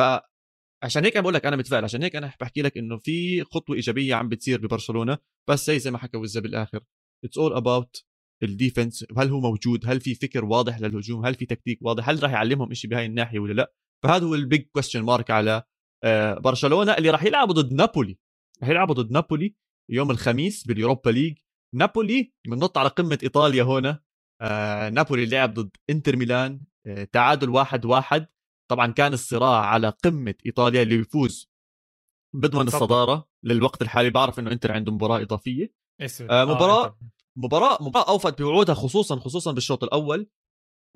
عشان 0.82 1.04
هيك 1.04 1.16
أنا 1.16 1.22
بقول 1.22 1.34
لك 1.34 1.46
أنا 1.46 1.56
متفائل 1.56 1.84
عشان 1.84 2.02
هيك 2.02 2.16
أنا 2.16 2.32
بحكي 2.40 2.62
لك 2.62 2.78
إنه 2.78 2.98
في 2.98 3.44
خطوة 3.44 3.76
إيجابية 3.76 4.14
عم 4.14 4.28
بتصير 4.28 4.60
ببرشلونة. 4.60 5.18
بس 5.48 5.70
هي 5.70 5.78
زي 5.78 5.90
ما 5.90 5.98
حكى 5.98 6.16
وزة 6.16 6.40
بالآخر 6.40 6.80
it's 7.24 7.38
all 7.38 7.52
about 7.52 8.04
ال 8.42 8.50
defense 8.50 9.04
هل 9.18 9.28
هو 9.28 9.40
موجود؟ 9.40 9.86
هل 9.86 10.00
في 10.00 10.14
فكر 10.14 10.44
واضح 10.44 10.80
للهجوم؟ 10.80 11.26
هل 11.26 11.34
في 11.34 11.46
تكتيك 11.46 11.78
واضح؟ 11.82 12.08
هل 12.08 12.22
راح 12.22 12.32
يعلمهم 12.32 12.74
شيء 12.74 12.90
بهاي 12.90 13.06
الناحية 13.06 13.38
ولا 13.38 13.52
لا؟ 13.52 13.72
فهذا 14.04 14.26
هو 14.26 14.34
ال 14.34 14.42
big 14.42 14.66
question 14.72 15.02
mark 15.02 15.30
على 15.30 15.62
آه، 16.04 16.34
برشلونة 16.34 16.92
اللي 16.92 17.10
راح 17.10 17.24
يلعبوا 17.24 17.54
ضد 17.54 17.72
نابولي. 17.72 18.18
راح 18.60 18.68
يلعبوا 18.68 18.94
ضد 18.94 19.10
نابولي 19.10 19.54
يوم 19.90 20.10
الخميس 20.10 20.66
باليوروبا 20.66 21.10
ليج. 21.10 21.38
نابولي 21.74 22.32
بننط 22.46 22.78
على 22.78 22.88
قمة 22.88 23.18
إيطاليا 23.22 23.62
هنا 23.62 24.02
آه 24.40 24.88
نابولي 24.88 25.26
لعب 25.26 25.54
ضد 25.54 25.76
إنتر 25.90 26.16
ميلان 26.16 26.60
آه 26.86 27.04
تعادل 27.04 27.48
واحد 27.48 27.84
واحد. 27.84 28.26
طبعا 28.70 28.92
كان 28.92 29.12
الصراع 29.12 29.64
على 29.66 29.88
قمة 30.04 30.34
إيطاليا 30.46 30.82
اللي 30.82 30.96
بيفوز 30.96 31.50
بضمن 32.34 32.66
الصدارة 32.66 33.28
للوقت 33.44 33.82
الحالي. 33.82 34.10
بعرف 34.10 34.38
إنه 34.38 34.52
إنتر 34.52 34.72
عنده 34.72 34.92
مباراة 34.92 35.22
إضافية. 35.22 35.74
آه 36.30 36.44
مباراة 36.44 36.84
آه 36.86 36.98
مباراة 37.36 37.78
مباراة 37.80 38.08
أوفت 38.08 38.42
بوعودها 38.42 38.74
خصوصا 38.74 39.16
خصوصا 39.16 39.52
بالشوط 39.52 39.84
الأول. 39.84 40.26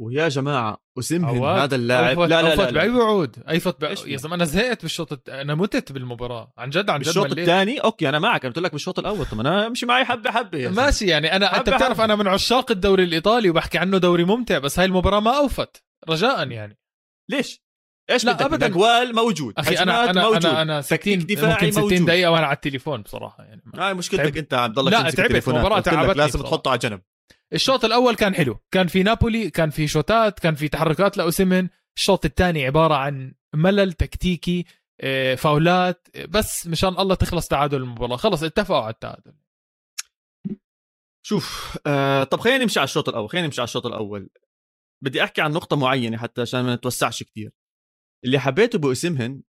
ويا 0.01 0.29
جماعة 0.29 0.83
اسمهم 0.99 1.45
هذا 1.45 1.77
اللاعب. 1.77 2.21
لا 2.21 2.27
لا 2.27 2.43
لا, 2.43 2.55
لا, 2.55 2.63
لا. 2.63 2.71
bye 2.71 2.91
وعود. 2.91 3.39
ايفت. 3.49 4.07
يا 4.07 4.17
زلمة 4.17 4.35
أنا 4.35 4.45
زهقت 4.45 4.83
بالشوط 4.83 5.29
أنا 5.31 5.55
متت 5.55 5.93
بالمباراة. 5.93 6.53
عن 6.59 6.71
جد 6.71 6.91
عن 6.91 7.01
جد 7.01 7.07
بالشوط 7.07 7.39
الثاني؟ 7.39 7.79
okay 7.79 8.09
أنا 8.09 8.19
معك. 8.19 8.45
أنا 8.45 8.55
قلت 8.55 8.65
لك 8.65 8.73
بالشوط 8.73 8.99
الأول. 8.99 9.27
طب 9.27 9.41
أنا 9.41 9.67
أمشي 9.67 9.87
معي 9.87 10.05
حبة 10.05 10.31
حبة 10.31 10.59
يا 10.59 10.69
ماشي 10.69 11.07
يعني 11.07 11.37
أنا 11.37 11.59
أنت 11.59 11.69
بتعرف 11.71 11.95
حبة. 11.95 12.05
أنا 12.05 12.17
من 12.17 12.29
عشاق 12.29 12.71
الدوري 12.71 13.05
الإيطالي 13.05 13.51
وبحكي 13.51 13.79
عنه 13.79 13.99
دوري 13.99 14.25
ممتع 14.25 14.59
بس 14.59 14.79
هاي 14.79 14.87
المباراة 14.87 15.21
ما 15.21 15.39
أوفت. 15.39 15.85
رجاء 16.09 16.49
يعني. 16.51 16.79
ليش؟ 17.31 17.64
إيش 18.11 18.25
لا 18.25 18.33
ابدا. 18.47 18.67
الاجوال 18.67 19.15
موجود 19.15 19.55
أخي 19.59 19.79
أنا 19.79 20.11
أنا 20.11 20.23
موجود. 20.23 20.47
أنا 20.47 20.63
أنا 20.63 20.81
60 20.81 21.19
دفاعي 21.19 21.53
ممكن 21.53 21.71
60 21.71 22.05
دقيقة 22.05 22.31
وأنا 22.31 22.47
على 22.47 22.55
التليفون 22.55 23.03
بصراحة 23.03 23.45
يعني 23.45 23.63
هاي 23.75 23.95
مشكلتك 23.95 24.39
أنت 24.39 24.55
عم 24.55 24.73
تضلك 24.73 24.93
لا 24.93 25.11
تعبت. 25.11 25.49
مباراة 25.49 25.81
تعبت 25.81 26.17
لازم 26.17 26.43
تحطه 26.43 26.71
على 26.71 26.79
جنب. 26.79 27.01
الشوط 27.53 27.85
الأول 27.85 28.15
كان 28.15 28.35
حلو. 28.35 28.61
كان 28.71 28.87
في 28.87 29.03
نابولي 29.03 29.51
كان 29.51 29.71
في 29.71 29.89
شوتات 29.89 30.39
كان 30.39 30.55
في 30.55 30.69
تحركات 30.69 31.17
لاوسمن 31.17 31.69
الشوط 31.97 32.25
الثاني 32.25 32.67
عبارة 32.67 32.95
عن 32.95 33.35
ملل 33.55 33.93
تكتيكي 33.93 34.65
آه، 35.01 35.35
فاولات 35.35 36.09
بس 36.29 36.67
مشان 36.67 36.89
الله 36.89 37.15
تخلص 37.15 37.49
تعادل 37.49 37.77
المباراة. 37.77 38.17
خلص 38.17 38.43
اتفقوا 38.43 38.81
على 38.81 38.93
التعادل. 38.93 39.33
شوف 41.27 41.79
آه 41.87 42.25
طب 42.25 42.41
خلينا 42.41 42.59
نمشي 42.59 42.79
على 42.79 42.85
الشوط 42.85 43.09
الأول 43.09 43.29
خلينا 43.31 43.47
نمشي 43.47 43.61
على 43.61 43.69
الشوط 43.69 43.87
الأول. 43.87 44.31
بدي 45.05 45.25
أحكي 45.25 45.41
عن 45.43 45.53
نقطة 45.53 45.77
معينة 45.77 46.17
حتى 46.19 46.41
عشان 46.41 46.61
ما 46.65 46.75
نتوسعش 46.75 47.23
كثير 47.23 47.51
اللي 48.25 48.39
حبيته 48.39 48.79
باسمهن 48.79 49.43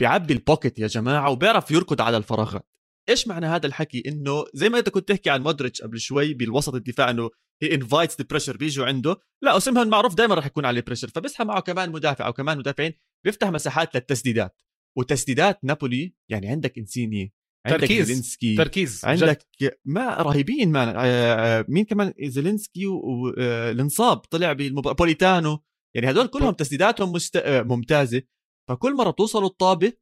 بيعبي 0.00 0.34
البوكيت 0.34 0.78
يا 0.78 0.86
جماعة 0.86 1.30
وبيعرف 1.30 1.70
يركض 1.70 2.00
على 2.00 2.16
الفراغات. 2.16 2.68
إيش 3.08 3.28
معنى 3.28 3.46
هذا 3.46 3.66
الحكي؟ 3.66 4.02
إنه 4.06 4.44
زي 4.54 4.68
ما 4.68 4.78
أنت 4.78 4.88
كنت 4.88 5.08
تحكي 5.08 5.30
عن 5.30 5.42
مودريتش 5.42 5.82
قبل 5.82 6.00
شوي 6.00 6.34
بالوسط 6.34 6.74
الدفاع 6.74 7.10
إنه 7.10 7.30
he 7.62 7.74
invites 7.74 8.20
the 8.20 8.26
pressure 8.30 8.56
بيجوا 8.56 8.86
عنده 8.86 9.16
لا 9.42 9.52
اوسمهن 9.52 9.88
معروف 9.88 10.14
دائما 10.14 10.34
راح 10.34 10.46
يكون 10.46 10.64
عليه 10.64 10.80
pressure 10.80 11.08
فبسحب 11.08 11.46
معه 11.46 11.60
كمان 11.60 11.92
مدافع 11.92 12.26
أو 12.26 12.32
كمان 12.32 12.58
مدافعين 12.58 12.92
بيفتح 13.24 13.48
مساحات 13.48 13.94
للتسديدات. 13.94 14.62
وتسديدات 14.98 15.64
نابولي 15.64 16.14
يعني 16.30 16.48
عندك 16.48 16.78
إنسيني 16.78 17.34
عندك 17.66 17.80
تركيز 17.80 18.06
زيلينسكي 18.06 18.56
تركيز 18.56 19.04
عندك 19.04 19.46
جد. 19.62 19.78
ما 19.84 20.16
رهيبين 20.16 20.72
man 20.72 20.88
آه، 20.88 20.98
آه، 20.98 21.64
مين 21.68 21.84
كمان؟ 21.84 22.12
زيلينسكي 22.22 22.86
والانصاب 22.86 24.18
آه، 24.18 24.22
طلع 24.30 24.52
بالمباراه 24.52 24.94
بوليتانو. 24.94 25.64
يعني 25.94 26.10
هدول 26.10 26.26
كلهم 26.26 26.54
تسديداتهم 26.54 27.12
مست... 27.12 27.42
ممتازة. 27.46 28.22
فكل 28.68 28.96
مرة 28.96 29.10
توصلوا 29.10 29.48
الطابة 29.48 29.92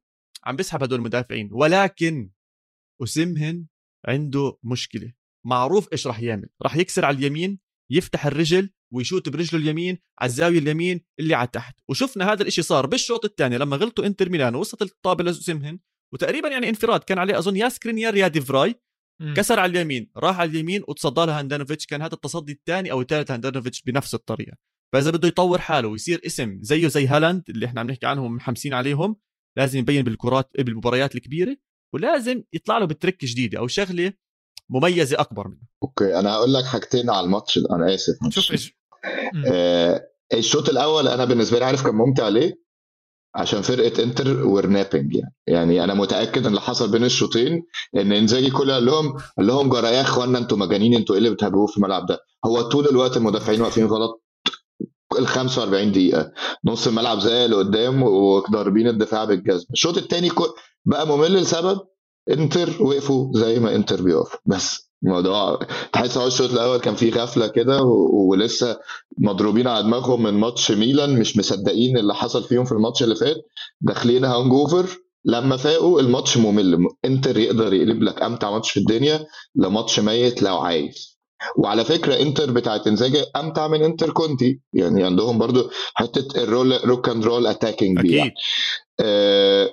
عم 0.43 0.55
بيسحب 0.55 0.83
هدول 0.83 0.99
المدافعين 0.99 1.49
ولكن 1.51 2.31
وسمهن 3.01 3.65
عنده 4.07 4.57
مشكلة. 4.63 5.13
معروف 5.45 5.91
إيش 5.91 6.07
راح 6.07 6.19
يعمل؟ 6.19 6.49
راح 6.61 6.75
يكسر 6.75 7.05
على 7.05 7.17
اليمين 7.17 7.59
يفتح 7.91 8.25
الرجل 8.25 8.69
ويشوت 8.93 9.29
برجله 9.29 9.61
اليمين 9.61 9.97
على 10.19 10.29
الزاوية 10.29 10.59
اليمين 10.59 11.01
اللي 11.19 11.33
على 11.33 11.47
تحت. 11.47 11.75
وشفنا 11.89 12.31
هذا 12.31 12.41
الإشي 12.41 12.61
صار 12.61 12.85
بالشوط 12.85 13.25
الثاني 13.25 13.57
لما 13.57 13.77
غلطوا 13.77 14.05
إنتر 14.05 14.29
ميلان 14.29 14.55
ووصلت 14.55 14.81
الطابة 14.81 15.23
لسمهن 15.23 15.79
وتقريبا 16.13 16.49
يعني 16.49 16.69
انفراد. 16.69 17.03
كان 17.03 17.17
عليه 17.17 17.37
أظن 17.37 17.55
يا 17.55 17.69
سكرينير 17.69 18.15
يا 18.15 18.27
ديفراي 18.27 18.75
كسر 19.35 19.59
على 19.59 19.69
اليمين 19.69 20.11
راح 20.17 20.39
على 20.39 20.49
اليمين 20.49 20.83
وتصدى 20.87 21.25
له 21.25 21.39
هاندانوفيتش 21.39 21.85
كان 21.85 22.01
هذا 22.01 22.13
التصدي 22.13 22.51
الثاني 22.51 22.91
أو 22.91 23.01
الثالث 23.01 23.31
هاندانوفيتش 23.31 23.81
بنفس 23.81 24.15
الطريقة. 24.15 24.57
فإذا 24.93 25.11
بده 25.11 25.27
يطور 25.27 25.59
حاله 25.59 25.87
ويصير 25.87 26.21
اسم 26.25 26.59
زيه 26.61 26.87
زي 26.87 27.07
هالاند 27.07 27.43
اللي 27.49 27.65
إحنا 27.65 27.81
عم 27.81 27.87
نحكي 27.87 28.05
عنهم 28.05 28.35
محمسين 28.35 28.73
عليهم 28.73 29.15
لازم 29.57 29.79
يبين 29.79 30.03
بالكرات 30.03 30.49
بالمباريات 30.57 31.15
الكبيرة 31.15 31.57
ولازم 31.93 32.43
يطلع 32.53 32.77
له 32.77 32.85
بترك 32.85 33.25
جديدة 33.25 33.59
أو 33.59 33.67
شغلة 33.67 34.13
مميزة 34.69 35.19
أكبر 35.19 35.47
منه. 35.47 35.61
أوكي 35.83 36.19
أنا 36.19 36.33
هقول 36.33 36.53
لك 36.53 36.65
حاجتين 36.65 37.09
على 37.09 37.25
الماتش 37.25 37.57
أنا 37.57 37.95
آسف 37.95 38.13
شوف 38.29 38.51
إيش 38.51 38.77
آه 39.47 40.07
الشوط 40.33 40.69
الأول 40.69 41.07
أنا 41.07 41.25
بالنسبة 41.25 41.59
لي 41.59 41.65
عارف 41.65 41.83
كان 41.85 41.95
ممتع 41.95 42.27
ليه؟ 42.27 42.61
عشان 43.35 43.61
فرقة 43.61 44.03
إنتر 44.03 44.47
ورنابنج 44.47 45.15
يعني. 45.15 45.33
يعني 45.47 45.83
أنا 45.83 45.93
متأكد 45.93 46.37
إن 46.41 46.45
اللي 46.47 46.61
حصل 46.61 46.91
بين 46.91 47.03
الشوطين 47.03 47.65
إن 47.95 48.11
إنزاجي 48.11 48.51
كله 48.51 48.73
قال 48.73 48.85
لهم 48.85 49.17
قال 49.37 49.47
لهم 49.47 49.69
جرى 49.69 49.87
يا 49.87 50.01
إخوانا 50.01 50.37
أنتوا 50.37 50.57
مجانين 50.57 50.93
أنتوا 50.93 51.15
إيه 51.15 51.19
اللي 51.19 51.29
بتهاجموه 51.29 51.67
في 51.67 51.77
الملعب 51.77 52.05
ده؟ 52.05 52.19
هو 52.45 52.61
طول 52.61 52.87
الوقت 52.87 53.17
المدافعين 53.17 53.61
واقفين 53.61 53.85
غلط؟ 53.85 54.23
ال 55.19 55.27
45 55.27 55.91
دقيقة. 55.91 56.31
نص 56.65 56.87
الملعب 56.87 57.19
زي 57.19 57.45
اللي 57.45 57.55
قدام 57.55 58.03
وضاربين 58.03 58.87
الدفاع 58.87 59.25
بالجزم 59.25 59.65
الشوط 59.73 59.97
الثاني 59.97 60.29
بقى 60.85 61.07
ممل 61.07 61.33
لسبب 61.33 61.79
انتر 62.31 62.83
وقفوا 62.83 63.31
زي 63.35 63.59
ما 63.59 63.75
انتر 63.75 64.01
بيقف 64.01 64.35
بس 64.45 64.91
الموضوع 65.03 65.59
تحس 65.93 66.17
هو 66.17 66.27
الشوط 66.27 66.51
الأول 66.51 66.77
كان 66.77 66.95
فيه 66.95 67.11
غفلة 67.13 67.47
كده 67.47 67.81
ولسه 68.13 68.79
مضروبين 69.17 69.67
على 69.67 69.83
دماغهم 69.83 70.23
من 70.23 70.33
ماتش 70.33 70.71
ميلان. 70.71 71.19
مش 71.19 71.37
مصدقين 71.37 71.97
اللي 71.97 72.15
حصل 72.15 72.43
فيهم 72.43 72.65
في 72.65 72.71
الماتش 72.71 73.03
اللي 73.03 73.15
فات. 73.15 73.37
داخلين 73.81 74.25
hangover 74.25 74.85
لما 75.25 75.57
فاقوا 75.57 76.01
الماتش 76.01 76.37
ممل. 76.37 76.77
انتر 77.05 77.37
يقدر 77.37 77.73
يقلب 77.73 78.03
لك 78.03 78.21
أمتع 78.23 78.51
ماتش 78.51 78.71
في 78.71 78.79
الدنيا 78.79 79.25
لماتش 79.55 79.99
ميت 79.99 80.43
لو 80.43 80.57
عايز. 80.57 81.10
وعلى 81.57 81.85
فكرة 81.85 82.19
انتر 82.21 82.51
بتاعت 82.51 82.87
انزاجي 82.87 83.21
أمتع 83.35 83.67
من 83.67 83.83
انتر 83.83 84.09
كونتي. 84.09 84.59
يعني 84.73 85.03
عندهم 85.03 85.37
برضو 85.37 85.69
حتة 85.93 86.43
ال 86.43 86.79
roll 86.85 86.97
rock 86.97 87.09
and 87.09 87.25
roll 87.25 87.47
attacking 87.47 87.99
أكيد 87.99 88.11
يعني. 88.11 88.33
آه 88.99 89.69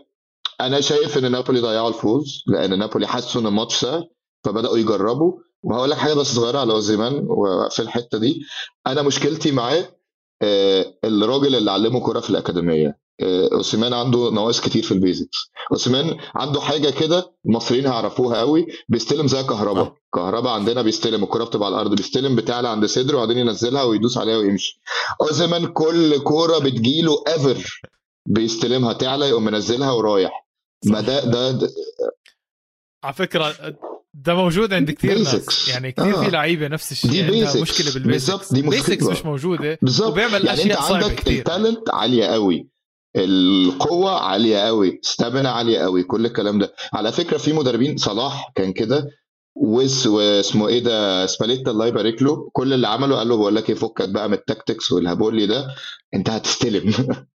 أنا 0.60 0.80
شايف 0.80 1.18
إن 1.18 1.32
نابولي 1.32 1.60
ضيعوا 1.60 1.88
الفوز 1.88 2.42
لأن 2.46 2.78
نابولي 2.78 3.06
حسوا 3.06 3.40
إن 3.40 3.46
الماتش 3.46 3.76
سهل 3.76 4.08
فبدأوا 4.44 4.78
يجربوا. 4.78 5.32
وهقول 5.62 5.90
لك 5.90 5.96
حاجة 5.96 6.14
بس 6.14 6.26
صغيرة 6.26 6.58
على 6.58 6.72
أوزيمان 6.72 7.26
وفي 7.28 7.82
الحتة 7.82 8.18
دي. 8.18 8.42
أنا 8.86 9.02
مشكلتي 9.02 9.52
معاه 9.52 9.88
آه 10.42 10.94
الراجل 11.04 11.54
اللي 11.54 11.70
علمه 11.70 12.00
كوره 12.00 12.20
في 12.20 12.30
الأكاديمية. 12.30 12.98
أوسيمان 13.52 13.92
عنده 13.92 14.30
نواقص 14.30 14.60
كتير 14.60 14.82
في 14.82 14.92
ال 14.92 14.99
basics. 15.00 15.50
أوسيمان 15.72 16.16
عنده 16.34 16.60
حاجة 16.60 16.90
كده 16.90 17.32
المصريين 17.46 17.86
هيعرفوها 17.86 18.38
قوي 18.38 18.66
بيستلم 18.88 19.26
زي 19.26 19.42
كهربا 19.42 19.80
آه. 19.80 19.96
كهربا 20.14 20.50
عندنا 20.50 20.82
بيستلم 20.82 21.22
الكوره 21.24 21.44
بتبقى 21.44 21.66
على 21.66 21.74
الأرض 21.74 21.96
بيستلم 21.96 22.36
بتعلى 22.36 22.68
عند 22.68 22.86
صدره 22.86 23.16
وبعدين 23.16 23.38
ينزلها 23.38 23.82
ويدوس 23.82 24.18
عليها 24.18 24.36
ويمشي. 24.36 24.80
اوزيمان 25.20 25.66
كل 25.66 26.18
كورة 26.18 26.58
بتجيله 26.58 27.24
ever 27.28 27.80
بيستلمها 28.26 28.92
تعلى 28.92 29.28
يقوم 29.28 29.44
منزلها 29.44 29.90
ورايح. 29.92 30.46
ما 30.86 31.00
ده 31.00 31.24
ده, 31.24 31.50
ده 31.50 31.70
على 33.04 33.14
فكرة 33.14 33.54
ده 34.14 34.34
موجود 34.34 34.72
عند 34.72 34.90
كثير 34.90 35.18
ناس. 35.18 35.68
يعني 35.68 35.92
كثير 35.92 36.16
آه. 36.18 36.24
في 36.24 36.30
لعيبة 36.30 36.68
نفس 36.68 36.92
الشيء. 36.92 37.10
دي 37.10 37.22
عندها 37.22 37.62
مشكلة 37.62 37.92
بال 37.94 38.03
basics 38.03 38.30
بالظبط 38.30 38.54
دي 38.54 38.62
basics 38.62 39.04
مش 39.06 39.24
موجودة. 39.24 39.78
بالظبط. 39.82 40.08
وبيعمل 40.12 40.46
يعني 40.46 40.60
أشياء 40.60 40.96
انت 40.96 41.04
عندك 41.04 41.28
ال 41.28 41.37
talent 41.37 41.90
عالية 41.90 42.24
قوي. 42.24 42.68
القوة 43.16 44.10
عالية 44.20 44.58
قوي 44.58 45.00
stamina 45.02 45.50
عالية 45.50 45.78
قوي 45.78 46.02
كل 46.02 46.26
الكلام 46.26 46.58
ده. 46.58 46.74
على 46.92 47.12
فكرة 47.12 47.38
في 47.38 47.52
مدربين 47.52 47.96
صلاح 47.96 48.52
كان 48.54 48.72
كده 48.72 49.10
ويس 49.56 50.06
واسمه 50.06 50.68
إيه 50.68 50.78
ده 50.84 51.26
سباليتا 51.26 51.70
الله 51.70 51.86
يبارك 51.86 52.22
له 52.22 52.50
كل 52.52 52.72
اللي 52.72 52.88
عمله 52.88 53.16
قال 53.16 53.28
له 53.28 53.36
بقول 53.36 53.56
لك 53.56 53.70
إيه 53.70 53.76
فكك 53.76 54.08
بقى 54.08 54.28
من 54.28 54.34
ال 54.34 54.41
tactics 54.41 54.92
والهبولي 54.92 55.46
ده 55.46 55.66
أنت 56.14 56.30
هتستلم. 56.30 56.92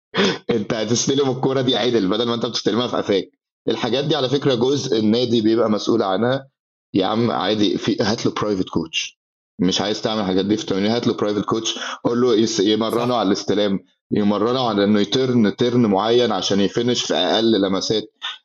أنت 0.49 0.73
هتستلم 0.73 1.29
الكورة 1.29 1.61
دي 1.61 1.75
عدل 1.75 2.07
بدل 2.07 2.27
ما 2.27 2.33
أنت 2.33 2.45
بتستلمها 2.45 2.87
في 2.87 2.97
قفاك. 2.97 3.31
الحاجات 3.69 4.05
دي 4.05 4.15
على 4.15 4.29
فكرة 4.29 4.55
جزء 4.55 4.99
النادي 4.99 5.41
بيبقى 5.41 5.69
مسؤول 5.69 6.03
عنها. 6.03 6.47
يا 6.93 7.05
عم 7.05 7.31
عادي 7.31 7.77
في 7.77 7.97
هات 8.01 8.25
له 8.25 8.31
private 8.31 8.69
coach 8.69 9.19
مش 9.59 9.81
عايز 9.81 10.01
تعمل 10.01 10.21
الحاجات 10.21 10.45
دي 10.45 10.57
في 10.57 10.63
التمرين 10.63 10.91
هات 10.91 11.07
له 11.07 11.13
private 11.13 11.45
coach 11.45 11.75
قول 12.05 12.21
له 12.21 12.47
يمرنه 12.59 13.15
على 13.15 13.27
الاستلام. 13.27 13.79
يمرنه 14.13 14.67
على 14.67 14.83
إنه 14.83 14.99
ي 15.01 15.12
turn 15.12 15.55
turn 15.55 15.85
معين 15.85 16.31
عشان 16.31 16.59
ي 16.59 16.65
finish 16.65 17.01
في 17.03 17.13
أقل 17.13 17.61
لمسات. 17.61 18.03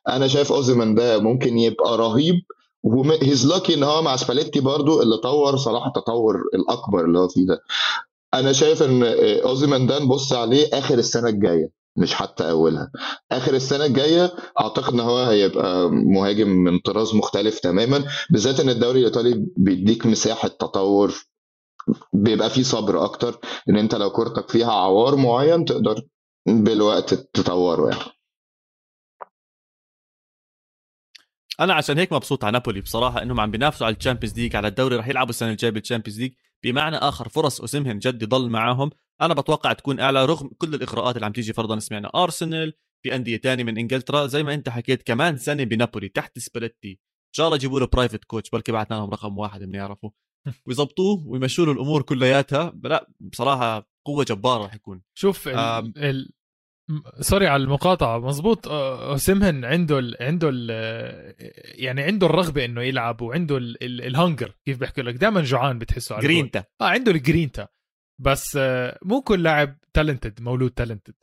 أنا 0.09 0.27
شايف 0.27 0.51
اوزمان 0.51 0.95
ده 0.95 1.19
ممكن 1.19 1.57
يبقى 1.57 1.97
رهيب 1.97 2.35
و 2.83 2.96
he's 2.96 3.47
lucky 3.47 3.73
إن 3.73 3.83
هو 3.83 4.01
مع 4.01 4.15
سباليتي 4.15 4.59
برضو 4.59 5.01
اللي 5.01 5.17
طور 5.17 5.57
صلاح 5.57 5.85
التطور 5.85 6.35
الأكبر 6.53 7.05
اللي 7.05 7.19
هو 7.19 7.27
فيه 7.27 7.45
ده. 7.47 7.61
أنا 8.33 8.53
شايف 8.53 8.83
إن 8.83 9.03
اوزمان 9.43 9.87
ده 9.87 9.99
نبص 9.99 10.33
عليه 10.33 10.67
آخر 10.73 10.97
السنة 10.97 11.29
الجاية 11.29 11.69
مش 11.95 12.13
حتى 12.13 12.49
أولها. 12.49 12.91
آخر 13.31 13.53
السنة 13.53 13.85
الجاية 13.85 14.33
أعتقد 14.61 14.93
إن 14.93 14.99
هو 14.99 15.17
هيبقى 15.23 15.89
مهاجم 15.91 16.49
من 16.49 16.79
طراز 16.79 17.15
مختلف 17.15 17.59
تماما 17.59 18.03
بالذات 18.29 18.59
إن 18.59 18.69
الدوري 18.69 18.99
الإيطالي 18.99 19.45
بيديك 19.57 20.05
مساحة 20.05 20.47
تطور 20.47 21.13
بيبقى 22.13 22.49
فيه 22.49 22.63
صبر 22.63 23.05
أكتر 23.05 23.39
إن 23.69 23.77
أنت 23.77 23.95
لو 23.95 24.09
كورتك 24.09 24.49
فيها 24.49 24.71
عوار 24.71 25.15
معين 25.15 25.65
تقدر 25.65 26.01
بالوقت 26.45 27.13
تطوره 27.13 27.89
يعني. 27.89 28.11
أنا 31.59 31.73
عشان 31.73 31.97
هيك 31.97 32.13
مبسوط 32.13 32.43
على 32.43 32.53
نابولي 32.53 32.81
بصراحة 32.81 33.21
إنهم 33.21 33.39
عم 33.39 33.51
بينافسوا 33.51 33.87
على 33.87 33.95
ال 33.95 33.99
Champions 33.99 34.39
League 34.39 34.55
على 34.55 34.67
الدوري 34.67 34.95
رح 34.95 35.07
يلعبوا 35.07 35.29
السنة 35.29 35.49
الجاية 35.51 35.71
بال 35.71 35.80
Champions 35.80 36.19
League. 36.19 36.33
بمعنى 36.63 36.95
آخر 36.95 37.29
فرص 37.29 37.61
اسمهن 37.61 37.99
جد 37.99 38.23
يضل 38.23 38.49
معاهم. 38.49 38.89
أنا 39.21 39.33
بتوقع 39.33 39.73
تكون 39.73 39.99
أعلى 39.99 40.25
رغم 40.25 40.49
كل 40.57 40.75
الإغراءات 40.75 41.15
اللي 41.15 41.25
عم 41.25 41.31
تيجي 41.31 41.53
فرضا 41.53 41.79
سمعنا. 41.79 42.11
أرسنال 42.15 42.73
في 43.03 43.15
أندية 43.15 43.37
تانية 43.37 43.63
من 43.63 43.77
إنجلترا 43.77 44.27
زي 44.27 44.43
ما 44.43 44.53
أنت 44.53 44.69
حكيت 44.69 45.03
كمان 45.03 45.37
سنة 45.37 45.63
بنابولي 45.63 46.09
تحت 46.09 46.39
سباليتي 46.39 46.91
إن 46.91 47.33
شاء 47.33 47.45
الله 47.45 47.55
يجيبوا 47.55 47.79
له 47.79 47.87
private 47.87 48.23
coach 48.23 48.49
بلكي 48.49 48.71
بعثنا 48.71 48.95
لهم 48.95 49.09
رقم 49.09 49.37
واحد 49.37 49.63
بنعرفه 49.63 50.11
ويظبطوه 50.65 51.27
ويمشوا 51.27 51.65
له 51.65 51.71
الأمور 51.71 52.01
كلياتها. 52.01 52.73
لا 52.83 53.09
بصراحة 53.19 53.89
قوة 54.05 54.23
جبارة 54.23 54.65
رح 54.65 54.73
يكون. 54.73 55.01
شوف 55.17 55.47
ال... 55.47 55.57
ال... 55.97 56.29
sorry 57.19 57.47
على 57.47 57.63
المقاطعة. 57.63 58.19
مزبوط 58.19 58.67
سمهن 59.15 59.65
عنده 59.65 59.99
ال 59.99 60.15
عنده 60.21 60.49
ال 60.53 60.69
يعني 61.83 62.01
عنده 62.01 62.27
الرغبة 62.27 62.65
إنه 62.65 62.81
يلعب 62.81 63.21
وعنده 63.21 63.57
ال 63.81 63.92
hunger 63.92 64.55
كيف 64.65 64.77
بحكي 64.77 65.01
لك. 65.01 65.15
دائما 65.15 65.41
جوعان 65.41 65.79
بتحسه 65.79 66.15
على 66.15 66.23
جرينتا. 66.23 66.63
آه 66.81 66.85
عنده 66.85 67.11
الجرينتا 67.11 67.67
بس 68.21 68.59
مو 69.01 69.21
كل 69.21 69.43
لاعب 69.43 69.77
talented 69.93 70.41
مولود 70.41 70.71
talented 70.71 71.13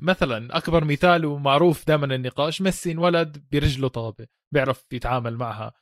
مثلا 0.00 0.56
أكبر 0.56 0.84
مثال 0.84 1.24
ومعروف 1.24 1.86
دائما 1.86 2.14
النقاش 2.14 2.62
ميسي 2.62 2.92
انولد 2.92 3.44
برجله 3.52 3.88
طابة 3.88 4.26
بيعرف 4.54 4.92
يتعامل 4.92 5.36
معها. 5.36 5.72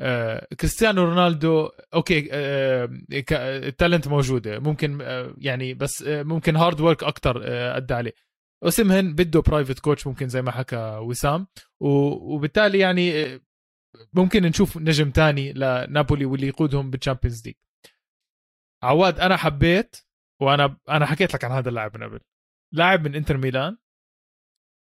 آه 0.00 0.46
كريستيانو 0.60 1.04
رونالدو 1.04 1.70
okay 1.94 2.28
آه 2.32 2.88
ال 3.32 3.43
talent 3.43 4.08
موجودة. 4.08 4.58
ممكن 4.58 4.98
آه 5.02 5.34
يعني 5.38 5.74
بس 5.74 6.02
آه 6.02 6.22
ممكن 6.22 6.56
hard 6.56 6.80
work 6.80 7.04
أكثر 7.04 7.42
أدى 7.76 7.94
عليه. 7.94 8.12
اسمهن 8.62 9.14
بده 9.14 9.40
private 9.40 9.78
coach 9.78 10.06
ممكن 10.06 10.28
زي 10.28 10.42
ما 10.42 10.50
حكى 10.50 10.76
وسام. 11.02 11.46
وبالتالي 11.80 12.78
يعني 12.78 13.24
آه، 13.24 13.40
ممكن 14.12 14.42
نشوف 14.42 14.76
نجم 14.76 15.10
تاني 15.10 15.52
لنابولي 15.52 16.24
واللي 16.24 16.46
يقودهم 16.48 16.90
بال 16.90 17.00
Champions 17.00 17.46
League 17.46 17.54
عواد 18.82 19.20
أنا 19.20 19.36
حبيت 19.36 19.96
وأنا 20.40 20.76
أنا 20.88 21.06
حكيت 21.06 21.34
لك 21.34 21.44
عن 21.44 21.52
هذا 21.52 21.68
اللاعب 21.68 21.96
من 21.96 22.04
قبل. 22.04 22.20
لاعب 22.72 23.08
من 23.08 23.14
إنتر 23.14 23.36
ميلان. 23.36 23.76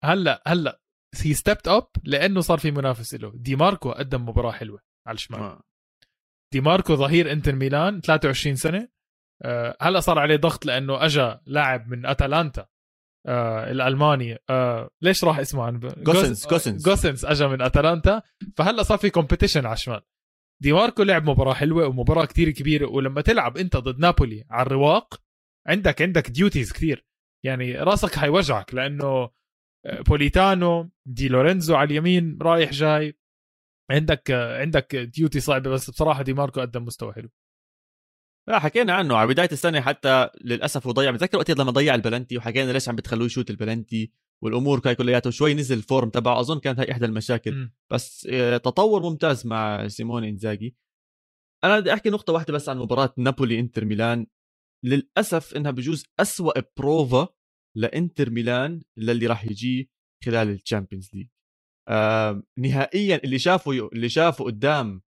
هلأ 0.05 0.43
هلأ 0.47 0.81
he 1.23 1.35
stepped 1.35 1.69
up 1.69 1.89
لأنه 2.05 2.41
صار 2.41 2.59
في 2.59 2.71
منافس 2.71 3.15
له. 3.15 3.33
دي 3.35 3.57
ماركو 3.57 3.91
قدم 3.93 4.29
مباراة 4.29 4.53
حلوة. 4.53 4.92
على 5.07 5.15
الشمال. 5.15 5.41
آه. 5.41 5.63
دي 6.53 6.61
ماركو 6.61 6.95
ظهير 6.95 7.33
انتر 7.33 7.55
ميلان 7.55 8.01
23 8.01 8.57
سنة. 8.57 8.89
آه 9.43 9.77
هلا 9.81 10.01
صار 10.01 10.19
عليه 10.19 10.37
ضغط 10.37 10.67
لأنه 10.67 11.05
اجى 11.05 11.35
لاعب 11.47 11.89
من 11.89 12.07
أتلانتا 12.07 12.67
آه 13.27 13.71
الألماني. 13.71 14.39
آه 14.51 14.91
ليش 15.03 15.25
راح 15.25 15.39
اسمه؟ 15.39 15.65
عن 15.65 15.79
جوسنس 15.81 16.47
جوسنس 16.47 16.85
جوسنس 16.85 17.25
اجى 17.25 17.47
من 17.49 17.63
أتلانتا. 17.63 18.23
فهلا 18.57 18.83
صار 18.83 18.99
في 18.99 19.11
competition 19.11 19.67
على 19.67 19.75
الشمال. 19.75 20.01
دي 20.63 20.73
ماركو 20.73 21.03
لعب 21.03 21.31
مباراة 21.31 21.55
حلوة 21.55 21.87
ومباراة 21.87 22.25
كتير 22.25 22.51
كبيرة 22.51 22.87
ولما 22.87 23.21
تلعب 23.21 23.57
أنت 23.59 23.77
ضد 23.77 23.99
نابولي 23.99 24.45
على 24.51 24.67
الرواق 24.67 25.21
عندك 25.69 26.03
عندك 26.03 26.31
duties 26.31 26.73
كثير 26.73 27.07
يعني 27.45 27.75
راسك 27.75 28.15
حيوجعك 28.15 28.75
لأنه 28.75 29.31
آه، 29.87 30.01
بوليتانو 30.01 30.91
دي 31.07 31.29
لورينزو 31.29 31.75
على 31.75 31.87
اليمين 31.87 32.39
رايح 32.43 32.71
جاي. 32.71 33.19
عندك 33.93 34.31
عندك 34.31 34.97
duty 34.97 35.41
صعبة 35.41 35.71
بس 35.71 35.91
بصراحة 35.91 36.23
دي 36.23 36.33
ماركو 36.33 36.61
قدم 36.61 36.85
مستوى 36.85 37.13
حلو. 37.13 37.29
لا 38.49 38.59
حكينا 38.59 38.93
عنه. 38.93 39.17
على 39.17 39.29
بداية 39.29 39.49
السنة 39.53 39.81
حتى 39.81 40.29
للأسف 40.45 40.87
وضيع 40.87 41.11
بتذكر 41.11 41.39
وقت 41.39 41.51
لما 41.51 41.71
ضيع 41.71 41.95
البلنتي 41.95 42.37
وحكينا 42.37 42.73
ليش 42.73 42.89
عم 42.89 42.97
بتخلوه 42.97 43.27
يشوت 43.27 43.51
البلنتي 43.51 44.13
والأمور 44.43 44.81
هاي 44.81 44.95
كلياتها 44.95 45.31
شوي 45.31 45.55
نزل 45.55 45.77
ال 45.77 45.84
form 45.84 46.11
تبعه. 46.11 46.41
أظن 46.41 46.59
كانت 46.61 46.81
هي 46.81 46.93
إحدى 46.93 47.05
المشاكل. 47.05 47.55
م. 47.55 47.73
بس 47.91 48.27
آه، 48.31 48.57
تطور 48.57 49.03
ممتاز 49.03 49.47
مع 49.47 49.89
سيموني 49.89 50.29
إنزاجي. 50.29 50.77
أنا 51.65 51.81
بدي 51.81 51.93
أحكي 51.93 52.11
نقطة 52.11 52.33
واحدة 52.33 52.53
بس 52.53 52.69
عن 52.69 52.79
مباراة 52.79 53.15
نابولي 53.19 53.59
إنتر 53.59 53.85
ميلان. 53.85 54.27
للأسف 54.85 55.57
إنها 55.57 55.71
بجوز 55.71 56.05
أسوأ 56.21 56.61
بروفا 56.77 57.29
لإنتر 57.77 58.31
ميلان 58.31 58.83
للي 58.97 59.27
راح 59.27 59.45
يجي 59.45 59.91
خلال 60.25 60.51
ال 60.51 60.57
Champions 60.57 61.11
League. 61.15 61.29
آه 61.89 62.43
نهائيا 62.59 63.21
اللي 63.25 63.39
شافه 63.39 63.89
اللي 63.93 64.09
شافه 64.09 64.45
قدام 64.45 65.03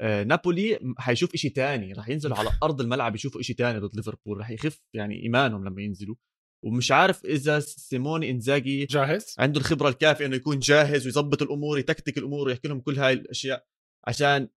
آه 0.00 0.24
نابولي 0.24 0.94
حيشوف 0.98 1.34
إشي 1.34 1.48
تاني 1.48 1.92
راح 1.92 2.08
ينزلوا 2.08 2.36
على 2.36 2.50
أرض 2.62 2.80
الملعب 2.80 3.14
يشوفوا 3.14 3.40
إشي 3.40 3.54
تاني 3.54 3.78
ضد 3.78 3.96
ليفربول 3.96 4.38
راح 4.38 4.50
يخف 4.50 4.82
يعني 4.94 5.22
إيمانهم 5.22 5.64
لما 5.64 5.82
ينزلوا. 5.82 6.16
ومش 6.64 6.92
عارف 6.92 7.24
إذا 7.24 7.60
سيموني 7.60 8.30
إنزاجي 8.30 8.84
جاهز؟ 8.84 9.34
عنده 9.38 9.60
الخبرة 9.60 9.88
الكافية 9.88 10.26
إنه 10.26 10.36
يكون 10.36 10.58
جاهز 10.58 11.06
ويظبط 11.06 11.42
الأمور 11.42 11.78
يتكتك 11.78 12.18
الأمور 12.18 12.48
ويحكي 12.48 12.68
لهم 12.68 12.80
كل 12.80 12.98
هاي 12.98 13.12
الأشياء 13.12 13.66
عشان 14.06 14.48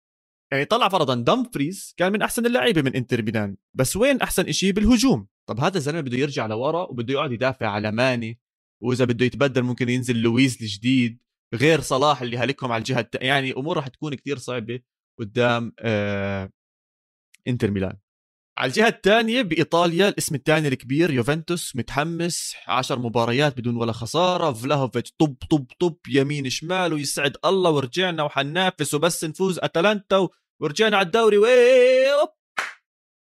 يعني 0.53 0.65
طلع 0.65 0.89
فرضا 0.89 1.15
دمفريز 1.15 1.95
كان 1.97 2.13
من 2.13 2.23
أحسن 2.23 2.47
اللعيبه 2.47 2.83
من 2.83 2.95
إنتر 2.97 3.23
ميلان 3.23 3.57
بس 3.75 3.97
وين 3.97 4.21
أحسن 4.21 4.53
شيء 4.53 4.73
بالهجوم؟ 4.73 5.27
طب 5.49 5.61
هذا 5.61 5.77
الزلمة 5.77 6.01
بده 6.01 6.19
يرجع 6.19 6.47
لورا 6.47 6.83
وبده 6.83 7.15
يقعد 7.15 7.33
يدافع 7.33 7.67
على 7.67 7.93
ماني 7.93 8.41
وإذا 8.83 9.05
بده 9.05 9.27
يتبدل 9.27 9.63
ممكن 9.63 9.89
ينزل 9.89 10.17
غوزنز 10.17 10.59
الجديد. 10.63 11.19
غير 11.55 11.81
صلاح 11.81 12.23
اللي 12.23 12.39
هلكهم 12.39 12.73
على 12.73 12.79
الجهة 12.81 13.11
يعني 13.15 13.53
أمور 13.53 13.77
راح 13.77 13.89
تكون 13.89 14.15
كتير 14.15 14.39
صعبة 14.39 14.81
قدام 15.19 15.73
آه 15.79 16.51
إنتر 17.49 17.71
ميلان. 17.71 17.97
على 18.59 18.69
الجهة 18.69 18.89
الثانية 18.89 19.43
بإيطاليا 19.43 20.09
الاسم 20.09 20.35
الثاني 20.35 20.69
الكبير 20.69 21.11
يوفنتوس 21.11 21.77
متحمس 21.77 22.55
عشر 22.67 22.99
مباريات 22.99 23.59
بدون 23.59 23.77
ولا 23.77 23.93
خسارة 23.93 24.53
فلاهوفيتش 24.53 25.13
طب 25.19 25.37
طب 25.51 25.67
طب 25.81 25.97
يمين 26.09 26.51
شمال 26.51 26.93
ويسعد 26.93 27.37
الله 27.45 27.71
ورجعنا 27.71 28.23
وحننافس 28.23 28.95
وبس 28.95 29.25
نفوز 29.25 29.59
أتلانتا 29.59 30.29
ورجعنا 30.61 30.97
على 30.97 31.07
الدوري 31.07 31.39
ويب 31.39 32.29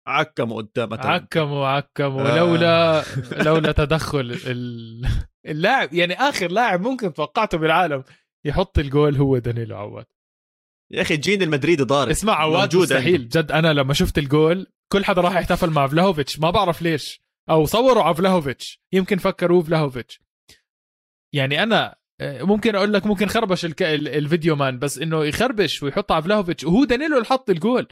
عكموا 0.07 0.61
قدام 0.61 0.93
عكموا 0.93 1.67
عكموا. 1.67 2.21
آه. 2.21 2.37
لولا 2.37 3.03
لولا 3.45 3.71
تدخل 3.71 4.37
اللاعب 5.45 5.93
يعني 5.93 6.13
آخر 6.13 6.51
لاعب 6.51 6.81
ممكن 6.81 7.13
توقعته 7.13 7.57
بالعالم 7.57 8.03
يحط 8.45 8.79
الجول 8.79 9.15
هو 9.15 9.37
دانيلو 9.37 9.77
عواد. 9.77 10.05
يا 10.91 11.01
أخي 11.01 11.17
جين 11.17 11.41
المدريدي 11.41 11.83
ضارب. 11.83 12.09
اسمع 12.09 12.33
عواد 12.33 12.75
مستحيل. 12.75 13.29
جد 13.29 13.51
أنا 13.51 13.73
لما 13.73 13.93
شفت 13.93 14.17
الجول 14.17 14.67
كل 14.91 15.05
حدا 15.05 15.21
راح 15.21 15.35
يحتفل 15.35 15.69
مع 15.69 15.87
فلاهوفيتش. 15.87 16.39
ما 16.39 16.49
بعرف 16.49 16.81
ليش. 16.81 17.21
أو 17.49 17.65
صوروا 17.65 18.03
على 18.03 18.15
فلاهوفيتش. 18.15 18.81
يمكن 18.93 19.17
فكروه 19.17 19.61
فلاهوفيتش. 19.61 20.21
يعني 21.33 21.63
أنا 21.63 21.95
آه، 22.21 22.43
ممكن 22.43 22.75
أقول 22.75 22.93
لك 22.93 23.05
ممكن 23.05 23.27
خربش. 23.27 23.65
ال 23.81 23.94
video 23.94 24.55
man 24.55 24.79
بس 24.79 24.97
إنه 24.97 25.25
يخربش 25.25 25.83
ويحط 25.83 26.11
على 26.11 26.23
فلاهوفيتش. 26.23 26.63
وهو 26.63 26.83
دانيلو 26.83 27.15
اللي 27.15 27.27
حط 27.27 27.49
الجول. 27.49 27.87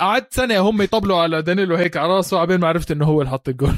قعدت 0.00 0.34
سنة 0.34 0.58
هم 0.58 0.82
يطبلوا 0.82 1.16
على 1.16 1.42
دانيلو 1.42 1.76
هيك 1.76 1.96
على 1.96 2.16
راسه 2.16 2.38
عبين 2.38 2.60
ما 2.60 2.68
عرفت 2.68 2.90
إنه 2.90 3.04
هو 3.04 3.20
اللي 3.20 3.30
حط 3.30 3.48
الجول. 3.48 3.74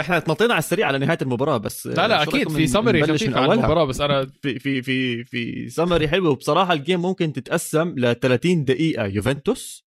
إحنا 0.00 0.18
تنطينا 0.18 0.54
على 0.54 0.58
السريع 0.58 0.86
على 0.86 0.98
نهاية 0.98 1.18
المباراة 1.22 1.56
بس 1.56 1.86
لا 1.86 2.08
لا 2.08 2.22
أكيد 2.22 2.48
في 2.48 2.66
سمري 2.66 3.02
خفيف 3.02 3.36
عن 3.36 3.52
المباراة 3.52 3.84
بس 3.84 4.00
أنا 4.00 4.26
في 4.42 4.58
في 4.58 4.82
في 4.82 5.24
في 5.24 5.68
سمري 5.68 6.08
حلو. 6.08 6.30
وبصراحه 6.30 6.72
الجيم 6.72 7.02
ممكن 7.02 7.32
تتقسم 7.32 7.94
ل 7.98 8.14
30 8.14 8.64
دقيقة 8.64 9.06
يوفنتوس 9.06 9.86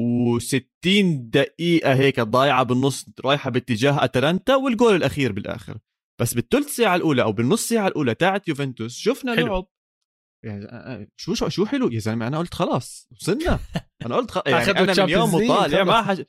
و60 0.00 0.88
دقيقة 1.14 1.94
هيك 1.94 2.20
ضايعة 2.20 2.62
بالنص 2.62 3.06
رايحة 3.24 3.50
باتجاه 3.50 4.04
أتلانتا 4.04 4.56
والجول 4.56 4.94
الأخير 4.94 5.32
بالآخر. 5.32 5.78
بس 6.20 6.34
بالثلث 6.34 6.76
ساعة 6.76 6.96
الأولى 6.96 7.22
أو 7.22 7.32
بالنص 7.32 7.68
ساعة 7.68 7.88
الأولى 7.88 8.14
تاعت 8.14 8.48
يوفنتوس 8.48 8.96
شفنا 8.98 9.36
حلو. 9.36 9.46
لعب 9.46 9.66
يعني 10.42 11.10
شو 11.16 11.34
شو 11.34 11.48
شو 11.48 11.66
حلو؟ 11.66 11.88
يا 11.88 11.98
زلمة 11.98 12.26
أنا 12.26 12.38
قلت 12.38 12.54
خلاص 12.54 13.08
وصلنا. 13.12 13.58
أنا 14.06 14.16
قلت 14.16 14.30
خ... 14.30 14.38
يعني 14.46 14.70
أنا 14.70 15.04
من 15.04 15.10
يوم 15.10 15.34
وطالع 15.34 15.84
ما 15.84 16.02
حاج... 16.02 16.24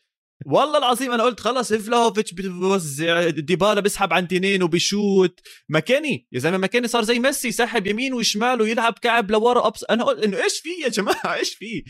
والله 0.46 0.78
العظيم 0.78 1.12
أنا 1.12 1.24
قلت 1.24 1.40
خلص 1.40 1.74
فلوفيتش 1.74 2.34
بيوزع 2.34 3.30
ديبالا 3.30 3.82
بيسحب 3.82 4.14
عن 4.14 4.28
تنين 4.28 4.64
وبيشوت 4.64 5.40
ماكينة 5.70 6.28
يا 6.32 6.40
زلمة 6.40 6.58
ماكينة 6.58 6.88
صار 6.88 7.04
زي 7.04 7.20
ميسي 7.20 7.52
سحب 7.52 7.88
يمين 7.88 8.14
وشمال 8.14 8.62
ويلعب 8.62 8.94
كعب 8.94 9.32
لورا 9.32 9.68
أبس... 9.68 9.86
أنا 9.90 10.04
قلت 10.04 10.24
إنه 10.24 10.44
إيش 10.44 10.60
في 10.60 10.70
يا 10.84 10.90
جماعة؟ 10.90 11.36
إيش 11.36 11.56
في؟ 11.56 11.84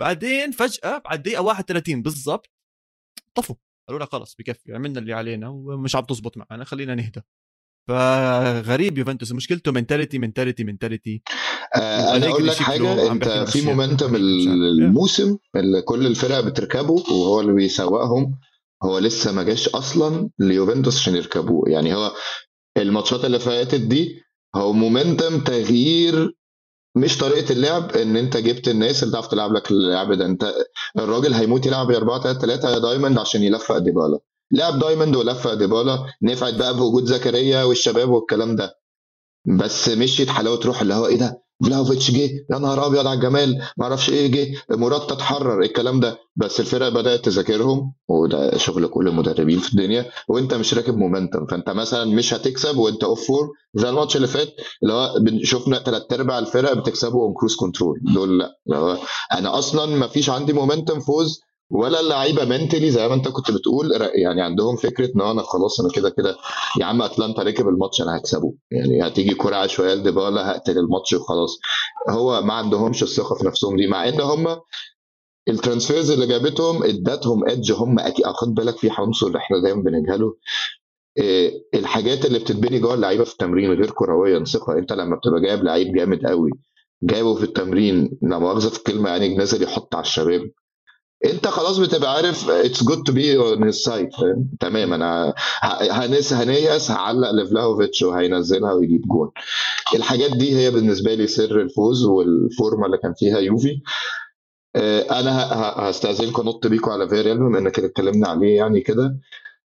بعدين 0.00 0.50
فجأة 0.50 0.98
بعد 0.98 1.22
دقيقة 1.22 1.42
31 1.42 2.02
بالضبط 2.02 2.50
طفوا. 3.34 3.56
قالوا 3.88 4.00
لك 4.04 4.08
خلص 4.12 4.34
بكفي 4.38 4.74
عملنا 4.74 5.00
اللي 5.00 5.12
علينا 5.12 5.48
ومش 5.48 5.96
عم 5.96 6.04
تزبط 6.04 6.36
معنا 6.36 6.64
خلينا 6.64 6.94
نهدى. 6.94 7.20
فغريب 7.88 8.98
يوفنتوس 8.98 9.32
مشكلته 9.32 9.72
mentality 9.72 10.18
mentality 10.18 10.64
mentality 10.64 11.22
أنا 11.76 12.28
أقول 12.28 12.46
لك 12.46 12.56
حاجة 12.56 13.12
أنت 13.12 13.28
في 13.28 13.62
momentum 13.62 14.16
الموسم 14.16 15.36
اللي 15.56 15.82
كل 15.82 16.06
الفرق 16.06 16.40
بتركبه 16.40 16.92
وهو 16.92 17.40
اللي 17.40 17.52
بيسوقهم 17.52 18.38
هو 18.82 18.98
لسه 18.98 19.32
ما 19.32 19.42
جاش 19.42 19.68
أصلا 19.68 20.30
ليوفنتوس 20.38 20.96
عشان 20.98 21.16
يركبوه. 21.16 21.68
يعني 21.68 21.94
هو 21.94 22.12
الماتشات 22.76 23.24
اللي 23.24 23.38
فاتت 23.38 23.80
دي 23.80 24.22
هو 24.56 24.72
momentum 24.72 25.40
تغيير 25.40 26.36
مش 26.96 27.18
طريقة 27.18 27.52
اللعب 27.52 27.90
إن 27.90 28.16
أنت 28.16 28.36
جبت 28.36 28.68
الناس 28.68 29.02
اللي 29.02 29.12
تعرف 29.12 29.26
تلعب 29.26 29.52
لك 29.52 29.70
اللعب 29.70 30.12
ده. 30.12 30.26
أنت 30.26 30.54
الراجل 30.98 31.32
هيموت 31.32 31.66
يلعب 31.66 31.90
4 31.90 32.22
3 32.22 32.40
3 32.40 32.70
يا 32.70 32.78
diamond 32.78 33.18
عشان 33.18 33.42
يلفق 33.42 33.78
ديبالا. 33.78 34.18
لعب 34.52 34.78
diamond 34.78 35.16
ولفق 35.16 35.54
ديبالا 35.54 35.98
نفعت 36.22 36.54
بقى 36.54 36.76
بوجود 36.76 37.04
زكريا 37.04 37.64
والشباب 37.64 38.08
والكلام 38.10 38.56
ده. 38.56 38.74
بس 39.58 39.88
مشيت 39.88 40.28
حلاوة 40.28 40.60
روح 40.64 40.80
اللي 40.80 40.94
هو 40.94 41.06
إيه 41.06 41.16
ده؟ 41.18 41.42
فلاوفيتش 41.64 42.10
جه 42.10 42.30
يا 42.50 42.58
نهار 42.58 42.86
أبيض 42.86 43.06
على 43.06 43.16
الجمال 43.16 43.62
ما 43.76 43.84
أعرفش 43.84 44.10
إيه 44.10 44.26
جه 44.26 44.54
مراد 44.70 45.06
تتحرر 45.06 45.62
الكلام 45.62 46.00
ده. 46.00 46.18
بس 46.36 46.60
الفرق 46.60 46.88
بدأت 46.88 47.24
تذاكرهم 47.24 47.92
وده 48.08 48.56
شغل 48.58 48.86
كل 48.86 49.08
المدربين 49.08 49.58
في 49.58 49.72
الدنيا 49.72 50.10
وأنت 50.28 50.54
مش 50.54 50.74
راكب 50.74 50.96
momentum 50.96 51.46
فأنت 51.46 51.70
مثلا 51.70 52.04
مش 52.04 52.34
هتكسب 52.34 52.76
وأنت 52.76 53.04
off 53.04 53.26
form 53.26 53.48
زي 53.74 53.88
الماتش 53.88 54.16
اللي 54.16 54.26
فات 54.26 54.48
اللي 54.82 54.94
هو 54.94 55.14
شفنا 55.42 55.78
ثلاث 55.78 56.02
أرباع 56.12 56.38
الفرق 56.38 56.72
بتكسبوا 56.72 57.22
on 57.24 57.34
cruise 57.34 57.56
control 57.56 58.00
دول 58.14 58.38
لأ 58.38 58.98
أنا 59.32 59.58
أصلا 59.58 59.86
ما 59.96 60.06
فيش 60.08 60.30
عندي 60.30 60.52
momentum 60.52 61.00
فوز 61.00 61.40
ولا 61.70 62.00
اللعيبة 62.00 62.44
mentally 62.44 62.90
زي 62.90 63.08
ما 63.08 63.14
انت 63.14 63.28
كنت 63.28 63.50
بتقول 63.50 63.90
يعني 64.14 64.42
عندهم 64.42 64.76
فكرة 64.76 65.10
إن 65.16 65.20
أنا 65.20 65.42
خلاص 65.42 65.80
أنا 65.80 65.88
كده 65.94 66.10
كده 66.10 66.36
يا 66.80 66.84
عم 66.84 67.02
أتلانتا 67.02 67.42
ركب 67.42 67.68
الماتش 67.68 68.02
أنا 68.02 68.16
هكسبه. 68.16 68.54
يعني 68.70 69.06
هتيجي 69.06 69.34
كرة 69.34 69.56
عشوائيه 69.56 69.94
لديبالا 69.94 70.50
هقتل 70.50 70.78
الماتش 70.78 71.12
وخلاص. 71.12 71.58
هو 72.10 72.42
ما 72.42 72.54
عندهمش 72.54 73.02
الثقة 73.02 73.34
في 73.34 73.46
نفسهم 73.46 73.76
دي 73.76 73.86
مع 73.86 74.08
إن 74.08 74.20
هم 74.20 74.46
ال 75.48 75.54
transfers 75.54 76.10
اللي 76.10 76.26
جابتهم 76.26 76.84
ادتهم 76.84 77.48
edge 77.48 77.72
هم 77.72 77.98
أكيد 77.98 78.26
خد 78.26 78.54
بالك 78.54 78.76
في 78.78 78.90
عنصر 78.98 79.36
إحنا 79.36 79.62
دايما 79.62 79.82
بنجهله. 79.82 80.36
إيه 81.18 81.62
الحاجات 81.74 82.24
اللي 82.26 82.38
بتتبني 82.38 82.78
جوه 82.78 82.94
اللعيبة 82.94 83.24
في 83.24 83.32
التمرين 83.32 83.72
غير 83.72 83.90
كرويا 83.90 84.44
ثقه 84.44 84.78
أنت 84.78 84.92
لما 84.92 85.16
بتبقى 85.16 85.40
جايب 85.40 85.64
لعيب 85.64 85.92
جامد 85.94 86.26
قوي 86.26 86.50
جايبه 87.02 87.34
في 87.34 87.42
التمرين 87.44 88.18
لا 88.22 88.38
مؤاخذة 88.38 88.68
في 88.68 88.78
الكلمة 88.78 89.10
يعني 89.10 89.34
نازل 89.34 89.62
يحط 89.62 89.94
على 89.94 90.02
الشباب. 90.04 90.50
انت 91.24 91.48
خلاص 91.48 91.78
بتبقى 91.78 92.14
عارف 92.14 92.50
it's 92.50 92.84
good 92.84 93.02
to 93.02 93.12
be 93.12 93.36
on 93.36 93.68
ال 93.68 93.77
side 93.77 94.12
فاهم؟ 94.14 94.48
تمام 94.60 94.92
أنا 94.92 95.34
هنس 95.90 96.32
هنيأس 96.32 96.90
هعلق 96.90 97.30
لفلاهوفيتش 97.30 98.02
وهينزلها 98.02 98.72
ويجيب 98.72 99.00
جول 99.08 99.32
الحاجات 99.94 100.30
دي 100.36 100.56
هي 100.56 100.70
بالنسبة 100.70 101.14
لي 101.14 101.26
سر 101.26 101.60
الفوز 101.60 102.04
والفورمة 102.04 102.86
اللي 102.86 102.98
كان 102.98 103.14
فيها 103.18 103.38
يوفي. 103.38 103.80
آه، 104.76 105.00
أنا 105.20 105.48
هستأذنكم 105.90 106.48
نط 106.48 106.66
بيكم 106.66 106.90
على 106.90 107.08
فيريال 107.08 107.38
بما 107.38 107.58
انك 107.58 107.78
اتكلمنا 107.78 108.28
عليه 108.28 108.56
يعني 108.56 108.80
كده. 108.80 109.18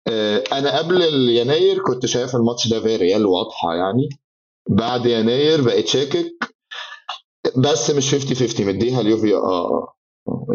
آه، 0.08 0.44
أنا 0.52 0.78
قبل 0.78 1.02
يناير 1.28 1.78
كنت 1.78 2.06
شايف 2.06 2.36
الماتش 2.36 2.68
ده 2.68 2.80
فيريال 2.80 3.26
واضحة 3.26 3.74
يعني. 3.74 4.08
بعد 4.70 5.06
يناير 5.06 5.60
بقيت 5.62 5.88
شاكك. 5.88 6.54
بس 7.56 7.90
مش 7.90 8.14
50 8.14 8.36
50 8.36 8.66
مديها 8.66 9.00
اليوفي 9.00 9.34
آه. 9.34 9.95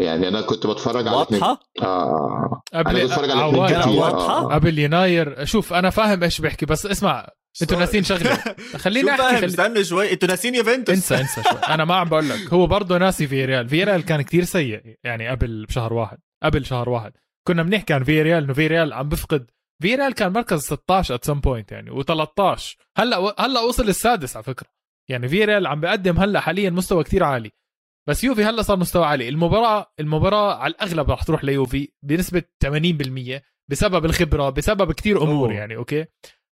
يعني 0.00 0.28
أنا 0.28 0.40
كنت 0.40 0.66
بتفرج 0.66 1.08
على 1.08 1.16
واضحة؟ 1.16 1.60
آه 1.82 2.62
قبل 2.74 2.96
أنا 2.96 3.04
بتفرج 3.04 3.30
على 3.30 3.44
الاثنين؟ 3.46 4.02
آه. 4.02 4.54
قبل 4.54 4.78
يناير. 4.78 5.44
شوف 5.44 5.72
أنا 5.72 5.90
فاهم 5.90 6.22
إيش 6.22 6.40
بحكي 6.40 6.66
بس 6.66 6.86
اسمع 6.86 7.28
أنتوا 7.62 7.78
ناسين 7.78 8.04
شغلة. 8.04 8.38
خليني 8.84 9.08
شو 9.08 9.14
أحكي 9.14 9.22
فاهم؟ 9.22 9.36
خلي... 9.36 9.46
استنى 9.46 9.84
شوي. 9.84 10.12
أنتوا 10.12 10.28
ناسين 10.28 10.54
يوفنتوس. 10.54 10.94
انسى 10.94 11.20
انسى 11.20 11.42
شوي. 11.42 11.58
أنا 11.74 11.84
ما 11.84 11.94
عم 11.94 12.08
بقول 12.08 12.28
لك. 12.28 12.52
هو 12.52 12.66
برضه 12.66 12.98
ناسي 12.98 13.26
فيريال 13.26 13.68
فيريال 13.68 14.04
كان 14.04 14.22
كتير 14.22 14.44
سيء 14.44 14.96
يعني 15.04 15.28
قبل 15.28 15.66
بشهر 15.66 15.92
واحد. 15.92 16.18
قبل 16.42 16.66
شهر 16.66 16.88
واحد. 16.88 17.12
كنا 17.46 17.62
بنحكي 17.62 17.94
عن 17.94 18.04
فيريال 18.04 18.44
إنه 18.44 18.52
فيريال 18.52 18.92
عم 18.92 19.08
بفقد. 19.08 19.50
فيريال 19.82 20.14
كان 20.14 20.32
مركز 20.32 20.60
16 20.60 21.14
at 21.14 21.24
some 21.24 21.40
point 21.40 21.72
يعني 21.72 21.90
و13 21.90 22.60
هلأ 22.96 23.34
هلأ 23.38 23.60
وصل 23.60 23.88
السادس 23.88 24.36
على 24.36 24.44
فكرة. 24.44 24.68
يعني 25.08 25.28
فيريال 25.28 25.66
عم 25.66 25.80
بيقدم 25.80 26.18
هلأ 26.18 26.40
حاليا 26.40 26.70
مستوى 26.70 27.04
كتير 27.04 27.24
عالي. 27.24 27.50
بس 28.08 28.24
يوفي 28.24 28.44
هلا 28.44 28.62
صار 28.62 28.76
مستوى 28.76 29.04
عالي. 29.04 29.28
المباراه 29.28 29.92
المباراة 30.00 30.54
على 30.54 30.74
الأغلب 30.74 31.10
رح 31.10 31.22
تروح 31.22 31.44
ليوفي 31.44 31.88
بنسبة 32.02 32.42
80% 32.64 33.42
بسبب 33.70 34.04
الخبرة 34.04 34.50
بسبب 34.50 34.92
كتير 34.92 35.22
أمور 35.22 35.48
أوه. 35.48 35.58
يعني 35.58 35.76
okay؟ 35.76 36.06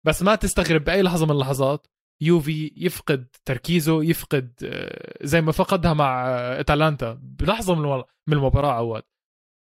بس 0.07 0.22
ما 0.22 0.34
تستغرب 0.34 0.84
بأي 0.84 1.03
لحظة 1.03 1.26
من 1.26 1.32
اللحظات 1.32 1.86
يوفي 2.20 2.72
يفقد 2.76 3.26
تركيزه 3.45 4.05
يفقد 4.05 4.53
آه، 4.64 5.18
زي 5.26 5.40
ما 5.40 5.53
فقدها 5.53 5.92
مع 5.95 6.28
آه، 6.28 6.61
اتلانتا 6.61 7.18
بلحظة 7.22 7.74
من 8.26 8.34
المباراة 8.36 8.72
عواد. 8.72 9.03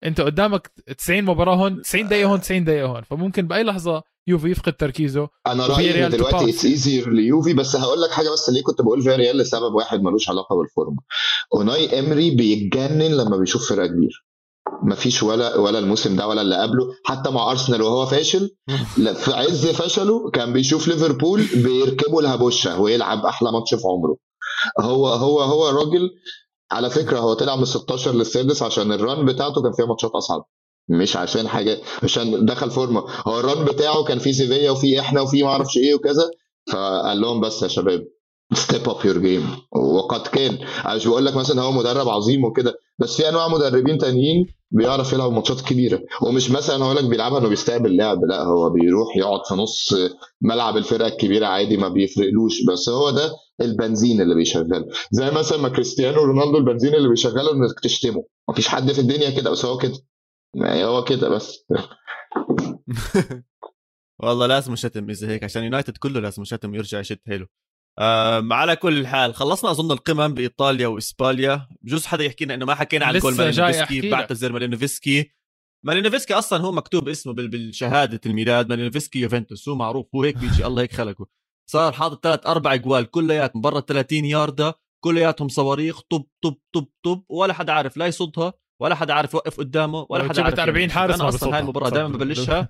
أنت 0.05 0.21
قدامك 0.21 0.67
90 0.99 1.25
مباراة 1.25 1.55
هون 1.55 1.83
90 1.83 2.09
دقيقة 2.09 2.29
هون 2.31 2.41
90 2.41 2.65
دقيقة 2.65 2.87
هون. 2.87 3.03
فممكن 3.03 3.47
بأي 3.47 3.63
لحظة 3.63 4.03
يوفي 4.27 4.51
يفقد 4.51 4.73
تركيزه. 4.73 5.29
أنا 5.47 5.67
رأيي 5.67 6.09
دلوقتي. 6.09 6.51
it's 6.51 6.65
easier 6.65 7.11
ليوفي. 7.11 7.53
بس 7.55 7.77
هقول 7.77 8.01
لك 8.01 8.11
حاجة 8.11 8.31
بس 8.31 8.51
ليه 8.51 8.63
كنت 8.63 8.81
بقول 8.83 9.03
فيريال 9.03 9.37
لسبب 9.37 9.75
واحد 9.75 10.03
ملوش 10.03 10.29
علاقة 10.29 10.57
بالفورمة. 10.57 10.99
أوناي 11.55 11.99
إمري 11.99 12.31
بيتجنن 12.31 13.17
لما 13.17 13.37
بيشوف 13.37 13.69
فرقة 13.69 13.87
كبير 13.87 14.25
مفيش 14.83 15.23
ولا 15.23 15.57
ولا 15.57 15.79
الموسم 15.79 16.17
ده 16.17 16.29
ولا 16.29 16.43
اللي 16.43 16.57
قبله. 16.57 16.95
حتى 17.05 17.31
مع 17.31 17.51
أرسنال 17.51 17.83
وهو 17.83 18.07
فاشل 18.07 18.51
في 19.25 19.33
عز 19.33 19.67
فشله 19.67 20.31
كان 20.31 20.53
بيشوف 20.53 20.89
ليفربول 20.89 21.47
بيركبوا 21.55 22.21
الهبوشة 22.23 22.81
ويلعب 22.81 23.27
أحلى 23.27 23.53
ماتش 23.53 23.75
في 23.75 23.83
عمره. 23.85 24.17
هو 24.81 25.09
هو 25.09 25.41
هو 25.41 25.69
الراجل 25.69 26.11
على 26.73 26.91
فكرة 26.91 27.19
هو 27.19 27.33
طلع 27.35 27.57
من 27.57 27.65
16 27.65 28.13
للسادس 28.13 28.63
عشان 28.63 28.93
ال 28.93 29.01
run 29.01 29.27
بتاعته 29.27 29.63
كان 29.63 29.73
فيها 29.73 29.87
ماتشات 29.87 30.11
أصعب. 30.11 30.45
مش 30.91 31.17
عشان 31.17 31.49
حاجة 31.49 31.79
عشان 32.03 32.45
دخل 32.47 32.71
فورمة. 32.71 33.05
هو 33.29 33.41
ال 33.41 33.47
run 33.47 33.65
بتاعه 33.65 34.05
كان 34.05 34.19
فيه 34.19 34.33
سيفيا 34.33 34.71
وفيه 34.71 35.01
إحنا 35.01 35.21
وفيه 35.21 35.43
ما 35.45 35.49
أعرفش 35.51 35.77
إيه 35.77 35.95
وكذا 35.95 36.31
فقال 36.73 37.21
لهم 37.21 37.41
بس 37.41 37.63
يا 37.63 37.69
شباب 37.69 38.05
step 38.55 38.89
up 38.89 39.05
your 39.07 39.19
game 39.19 39.51
وقد 39.73 40.27
كان. 40.27 40.59
مش 40.97 41.07
بقول 41.07 41.27
لك 41.27 41.37
مثلا 41.37 41.63
هو 41.63 41.73
مدرب 41.73 42.09
عظيم 42.09 42.45
وكده 42.45 42.75
بس 42.99 43.17
في 43.17 43.29
أنواع 43.29 43.49
مدربين 43.49 43.99
تانيين 43.99 44.47
بيعرف 44.71 45.13
يلعب 45.13 45.33
ماتشات 45.33 45.61
كبيرة. 45.61 46.01
ومش 46.23 46.51
مثلا 46.51 46.85
هقول 46.85 46.97
لك 46.97 47.05
بيلعبها 47.05 47.39
إنه 47.39 47.49
بيستقبل 47.49 47.97
لعب 47.97 48.25
لا 48.25 48.43
هو 48.45 48.71
بيروح 48.71 49.17
يقعد 49.17 49.41
في 49.49 49.55
نص 49.55 49.95
ملعب 50.41 50.77
الفرقة 50.77 51.07
الكبيرة 51.09 51.47
عادي 51.47 51.77
ما 51.77 51.89
بيفرقلوش. 51.89 52.65
بس 52.69 52.89
هو 52.89 53.11
ده 53.11 53.33
البنزين 53.61 54.21
اللي 54.21 54.35
بيشغله. 54.35 54.87
زي 55.13 55.31
مثلا 55.31 55.59
ما 55.59 55.69
كريستيانو 55.69 56.23
رونالدو 56.23 56.59
البنزين 56.59 56.95
اللي 56.95 57.09
بيشغله 57.09 57.53
انك 57.53 57.81
تشتمه 57.83 58.25
مفيش 58.49 58.69
حد 58.69 58.93
في 58.93 59.01
الدنيا 59.01 59.31
كده 59.31 59.51
بس 59.51 59.65
هو 59.65 59.77
كده. 59.79 59.95
يعني 60.55 60.85
هو 60.85 61.05
كده 61.05 61.29
بس. 61.29 61.67
والله 64.23 64.47
لازم 64.47 64.77
شتم 64.77 65.11
إذا 65.11 65.29
هيك 65.29 65.45
عشان 65.45 65.65
يونايتد 65.65 65.97
كله 65.97 66.21
لازم 66.21 66.45
شتم 66.45 66.75
يرجع 66.75 67.01
يشد 67.01 67.19
حيله. 67.29 67.47
آه 67.99 68.49
على 68.51 68.77
كل 68.77 69.07
حال 69.07 69.35
خلصنا 69.35 69.71
أظن 69.71 69.93
القمم 69.93 70.35
بإيطاليا 70.35 70.87
وإسبانيا. 70.87 71.69
بجوز 71.83 72.07
حدا 72.07 72.25
يحكي 72.25 72.45
لنا 72.45 72.55
إنه 72.55 72.65
ما 72.67 72.75
حكينا 72.75 73.07
عن 73.07 73.19
جول 73.19 73.35
مالينوفسكي. 73.35 74.11
بعتذر 74.11 74.53
مالينوفسكي. 74.53 75.31
مالينوفسكي 75.87 76.35
أصلا 76.35 76.63
هو 76.63 76.73
مكتوب 76.73 77.09
اسمه 77.09 77.33
بال- 77.33 77.49
بالشهادة 77.49 78.21
الميلاد 78.27 78.69
مالينوفسكي 78.69 79.19
يوفنتوس 79.21 79.69
هو 79.69 79.75
معروف 79.75 80.07
هو 80.15 80.23
هيك 80.23 80.37
بيجي 80.39 80.67
الله 80.67 80.83
هيك 80.83 80.93
خلقه. 80.93 81.27
صار 81.71 81.93
حاطط 81.93 82.25
ثلاث 82.25 82.47
أربع 82.47 82.77
جوال 82.77 83.11
كلياتهم 83.11 83.63
برا 83.63 83.81
30 83.81 84.25
ياردة 84.25 84.75
كلياتهم 85.05 85.49
صواريخ 85.49 86.01
طب 86.01 86.25
طب 86.45 86.57
طب 86.75 86.87
طب 87.05 87.25
ولا 87.29 87.53
حدا 87.53 87.73
عارف 87.73 87.97
لا 87.97 88.07
يصدها. 88.07 88.53
ولا 88.81 88.95
حدا 88.95 89.15
عارف 89.15 89.35
يوقف 89.35 89.59
قدامه 89.59 90.07
ولا 90.11 90.29
حدا 90.29 90.43
عارف 90.43 90.55
جبت 90.55 90.59
40 90.61 90.79
يعمل 90.79 90.91
شيء. 90.91 90.99
حارس 90.99 91.21
أنا 91.21 91.29
أصلا. 91.29 91.55
هاي 91.55 91.61
المباراة 91.61 91.89
دائما 91.91 92.09
ببلشها. 92.09 92.69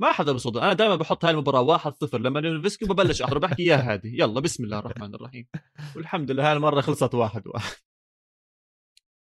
ما 0.00 0.12
حدا 0.12 0.32
بصدق 0.32 0.62
أنا 0.62 0.72
دائما 0.72 0.96
بحط 0.96 1.24
هاي 1.24 1.34
المباراة 1.34 1.78
1-0 1.78 2.14
لما 2.14 2.38
ليفسكي 2.38 2.84
وببلش 2.84 3.22
احضر 3.22 3.38
بحكي 3.38 3.64
يا 3.64 3.76
هادي. 3.76 4.18
يلا 4.18 4.40
بسم 4.40 4.64
الله 4.64 4.78
الرحمن 4.78 5.14
الرحيم. 5.14 5.46
والحمد 5.96 6.30
لله 6.30 6.48
هاي 6.48 6.52
المرة 6.52 6.80
خلصت 6.80 7.14
واحد 7.14 7.46
واحد. 7.46 7.76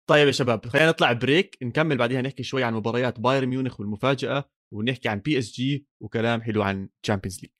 طيب 0.10 0.28
يا 0.28 0.32
شباب 0.32 0.68
خلينا 0.68 0.90
نطلع 0.90 1.14
break. 1.14 1.58
نكمل 1.64 1.98
بعدين 1.98 2.22
نحكي 2.22 2.44
شوي 2.44 2.64
عن 2.64 2.74
مباريات 2.74 3.20
بايرن 3.20 3.48
ميونخ 3.48 3.80
والمفاجأة 3.80 4.50
ونحكي 4.74 5.10
عن 5.10 5.20
بي 5.20 5.38
إس 5.38 5.52
جي 5.52 5.88
وكلام 6.00 6.42
حلو 6.42 6.64
عن 6.64 6.90
Champions 7.04 7.42
League 7.42 7.52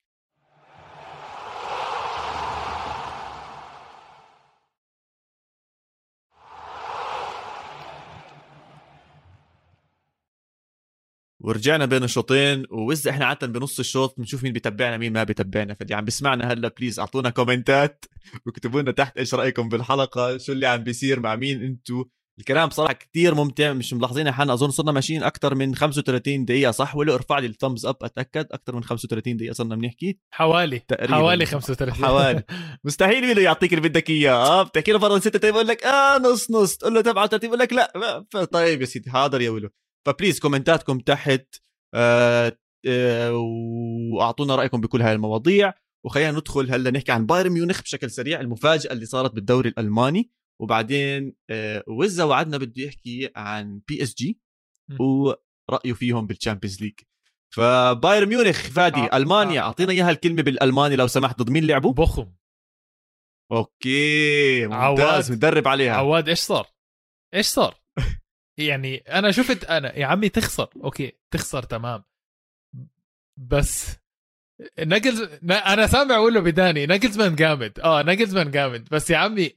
ورجعنا 11.40 11.86
بين 11.86 12.04
الشوطين 12.04 12.64
وإذا 12.70 13.10
إحنا 13.10 13.24
عادة 13.26 13.46
بنص 13.46 13.78
الشوط 13.78 14.14
بنشوف 14.18 14.42
مين 14.44 14.52
بيتبعنا 14.52 14.96
مين 14.96 15.12
ما 15.12 15.24
بيتبعنا. 15.24 15.74
فاللي 15.74 15.94
عم 15.94 16.04
بيسمعنا 16.04 16.52
هلأ 16.52 16.68
please 16.78 17.00
أعطونا 17.00 17.30
comments 17.30 18.04
واكتبوا 18.46 18.82
لنا 18.82 18.90
تحت 18.92 19.18
إيش 19.18 19.34
رأيكم 19.34 19.68
بالحلقة 19.68 20.38
شو 20.38 20.52
اللي 20.52 20.66
عم 20.66 20.82
بيصير 20.84 21.20
مع 21.20 21.36
مين 21.36 21.62
انتو 21.62 22.04
الكلام 22.38 22.68
بصراحة 22.68 22.92
كتير 22.92 23.34
ممتع 23.34 23.72
مش 23.72 23.92
ملاحظين 23.92 24.30
حالنا 24.32 24.52
أظن 24.52 24.70
صرنا 24.70 24.92
ماشيين 24.92 25.22
أكثر 25.22 25.54
من 25.54 25.74
35 25.74 26.44
دقيقة 26.44 26.70
صح؟ 26.70 26.96
ولا 26.96 27.14
ارفع 27.14 27.38
لي 27.38 27.46
ال 27.46 27.52
thumbs 27.52 27.86
up 27.86 27.96
أتأكد 28.02 28.46
أكثر 28.52 28.76
من 28.76 28.84
35 28.84 29.36
دقيقة 29.36 29.52
صرنا 29.52 29.76
بنحكي. 29.76 30.18
حوالي 30.30 30.78
تقريباً. 30.78 31.14
حوالي 31.14 31.46
35 31.46 31.94
حوالي. 32.04 32.42
مستحيل 32.84 33.26
ميلو 33.26 33.40
يعطيك 33.40 33.74
اللي 33.74 33.88
بدك 33.88 34.10
إياه. 34.10 34.32
آه 34.32 34.62
بتحكي 34.62 34.92
له 34.92 35.18
6 35.18 35.50
بقول 35.50 35.66
لك 35.66 35.84
آه 35.84 36.18
نص 36.18 36.50
نص. 36.50 36.76
تقول 36.76 36.94
له 36.94 37.02
37 37.02 37.48
بقول 37.48 37.58
لك 37.60 37.72
لا. 37.72 38.24
طيب 38.52 38.80
يا 38.80 38.86
سيدي 38.86 39.10
حاضر 39.10 39.40
يا 39.40 39.50
ولو 39.50 39.68
ف 40.08 40.13
please 40.13 40.40
كومنتاتكم 40.40 40.98
تحت 40.98 41.56
آه 41.94 42.58
آه 42.86 43.32
وأعطونا 44.12 44.56
رأيكم 44.56 44.80
بكل 44.80 45.02
هاي 45.02 45.12
المواضيع 45.12 45.74
وخلينا 46.04 46.30
ندخل 46.30 46.70
هلأ 46.70 46.90
نحكي 46.90 47.12
عن 47.12 47.26
بايرن 47.26 47.50
ميونخ 47.50 47.82
بشكل 47.82 48.10
سريع 48.10 48.40
المفاجأة 48.40 48.92
اللي 48.92 49.06
صارت 49.06 49.34
بالدوري 49.34 49.68
الألماني 49.68 50.30
وبعدين 50.60 51.34
آه 51.50 51.84
وزا 51.88 52.24
وعدنا 52.24 52.58
بده 52.58 52.82
يحكي 52.82 53.30
عن 53.36 53.80
بي 53.88 54.02
اس 54.02 54.14
جي. 54.14 54.40
ورأيه 55.00 55.92
فيهم 55.92 56.26
بال 56.26 56.36
Champions 56.36 56.82
League 56.82 56.94
فبايرن 57.54 58.28
ميونخ 58.28 58.56
فادي 58.70 59.00
آه، 59.00 59.16
ألمانيا 59.16 59.60
آه. 59.60 59.64
أعطينا 59.64 59.92
إياها 59.92 60.10
الكلمة 60.10 60.42
بالألماني 60.42 60.96
لو 60.96 61.06
سمحت 61.06 61.42
ضد 61.42 61.50
مين 61.50 61.66
لعبوا 61.66 61.92
بوخوم 61.92 62.32
okay 63.52 64.64
عواد. 64.64 65.00
ممتاز 65.00 65.32
مدرب 65.32 65.68
عليها 65.68 65.92
عواد 65.92 66.28
إيش 66.28 66.38
صار؟ 66.38 66.66
إيش 67.34 67.46
صار؟ 67.46 67.74
يعني 68.58 68.96
أنا 68.96 69.30
شفت 69.30 69.64
أنا 69.64 69.98
يا 69.98 70.06
عمي 70.06 70.28
تخسر 70.28 70.68
okay 70.84 71.12
تخسر 71.30 71.62
تمام. 71.62 72.04
بس 73.36 73.96
نجلز 74.78 75.20
أنا 75.50 75.86
سامع 75.86 76.14
أقول 76.14 76.34
له 76.34 76.40
بداني 76.40 76.86
نجلزمان 76.86 77.34
جامد 77.36 77.80
آه 77.80 78.02
نجلزمان 78.02 78.50
جامد. 78.50 78.88
بس 78.88 79.10
يا 79.10 79.16
عمي 79.16 79.50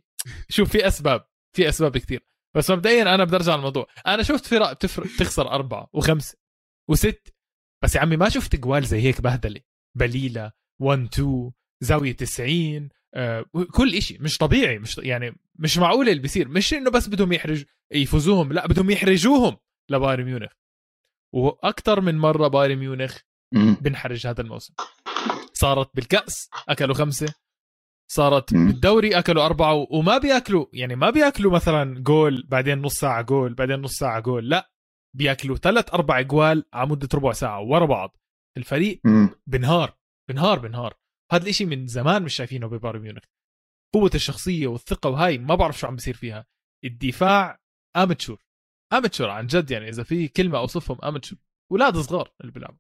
شوف 0.50 0.70
في 0.72 0.88
أسباب 0.88 1.28
في 1.56 1.70
أسباب 1.70 1.98
كثير 1.98 2.28
بس 2.56 2.72
مبدئيا 2.72 3.16
أنا 3.16 3.24
بدي 3.24 3.36
أرجع 3.36 3.56
الموضوع 3.56 3.88
أنا 4.08 4.24
شفت 4.24 4.46
فرق 4.46 4.74
بتفرق 4.74 5.08
تخسر 5.20 5.48
أربعة 5.52 5.90
وخمسة 5.94 6.38
وست 6.90 7.34
بس 7.84 7.96
يا 7.96 8.02
عمي 8.02 8.18
ما 8.18 8.30
شفت 8.30 8.56
جوال 8.56 8.86
زي 8.86 9.02
هيك 9.02 9.22
بهدلة 9.22 9.62
بليلة 9.98 10.52
1 10.82 11.00
2 11.14 11.52
زاوية 11.82 12.12
90 12.12 12.90
آه 13.14 13.46
كل 13.72 13.94
إشي 13.96 14.18
مش 14.22 14.38
طبيعي 14.38 14.80
مش 14.80 14.98
يعني 14.98 15.36
مش 15.56 15.78
معقول 15.78 16.10
اللي 16.10 16.22
بيصير 16.22 16.48
مش 16.48 16.74
إنه 16.74 16.92
بس 16.92 17.08
بدهم 17.08 17.34
يحرج 17.34 17.64
يفوزوهم 17.92 18.54
لا 18.54 18.68
بدهم 18.68 18.90
يحرجوهم 18.90 19.58
لبايرن 19.90 20.24
ميونخ 20.24 20.52
وأكثر 21.34 22.02
من 22.02 22.18
مرة 22.18 22.48
بايرن 22.48 22.76
ميونخ. 22.76 23.18
بنحرج 23.82 24.28
هذا 24.28 24.42
الموسم 24.42 24.74
صارت 25.54 25.96
بالكأس 25.96 26.50
أكلوا 26.70 26.96
خمسة 26.96 27.34
صارت. 28.12 28.54
بالدوري 28.54 29.18
أكلوا 29.20 29.46
أربعة 29.46 29.74
و- 29.74 29.88
وما 29.92 30.18
بياكلوا 30.18 30.66
يعني 30.74 30.96
ما 30.96 31.10
بياكلوا 31.10 31.52
مثلا 31.52 32.00
جول 32.00 32.46
بعدين 32.50 32.82
نص 32.82 32.94
ساعة 33.00 33.22
جول 33.22 33.54
بعدين 33.54 33.80
نص 33.82 33.94
ساعة 33.94 34.20
جول 34.20 34.50
لا 34.50 34.72
بياكلوا 35.16 35.58
ثلاث 35.58 35.94
أربع 35.94 36.22
جوال 36.22 36.66
على 36.74 36.90
مدة 36.90 37.08
ربع 37.14 37.32
ساعة 37.32 37.62
ورا 37.62 37.86
بعض 37.86 38.18
الفريق. 38.58 39.02
بنهار 39.48 39.98
بنهار 40.30 40.60
بنهار 40.60 40.94
هذا 41.32 41.44
الإشي 41.44 41.66
من 41.66 41.88
زمان 41.88 42.24
مش 42.24 42.36
شايفينه 42.36 42.68
ببايرن 42.68 43.00
ميونخ. 43.02 43.24
قوة 43.94 44.12
الشخصية 44.16 44.68
والثقة 44.68 45.10
وهاي 45.10 45.38
ما 45.38 45.56
بعرف 45.56 45.80
شو 45.80 45.88
عم 45.88 45.96
بيصير 45.96 46.14
فيها. 46.14 46.46
الدفاع 46.86 47.60
amateur 47.98 48.38
amateur 48.94 49.30
عن 49.30 49.48
جد 49.48 49.72
يعني 49.72 49.90
إذا 49.90 50.04
في 50.04 50.28
كلمة 50.28 50.58
أوصفهم 50.58 50.98
amateur 51.04 51.40
أولاد 51.72 51.98
صغار 51.98 52.32
اللي 52.42 52.52
بيلعبوا. 52.52 52.78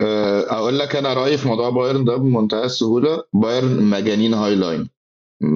آه، 0.00 0.40
أقول 0.40 0.78
لك 0.78 0.96
أنا 0.96 1.14
رأيي 1.14 1.38
في 1.38 1.48
موضوع 1.48 1.70
بايرن 1.70 2.04
ده 2.04 2.16
بمنتهى 2.16 2.64
السهولة. 2.64 3.24
بايرن 3.32 3.82
مجانين 3.82 4.34
high 4.34 4.54
line 4.54 4.88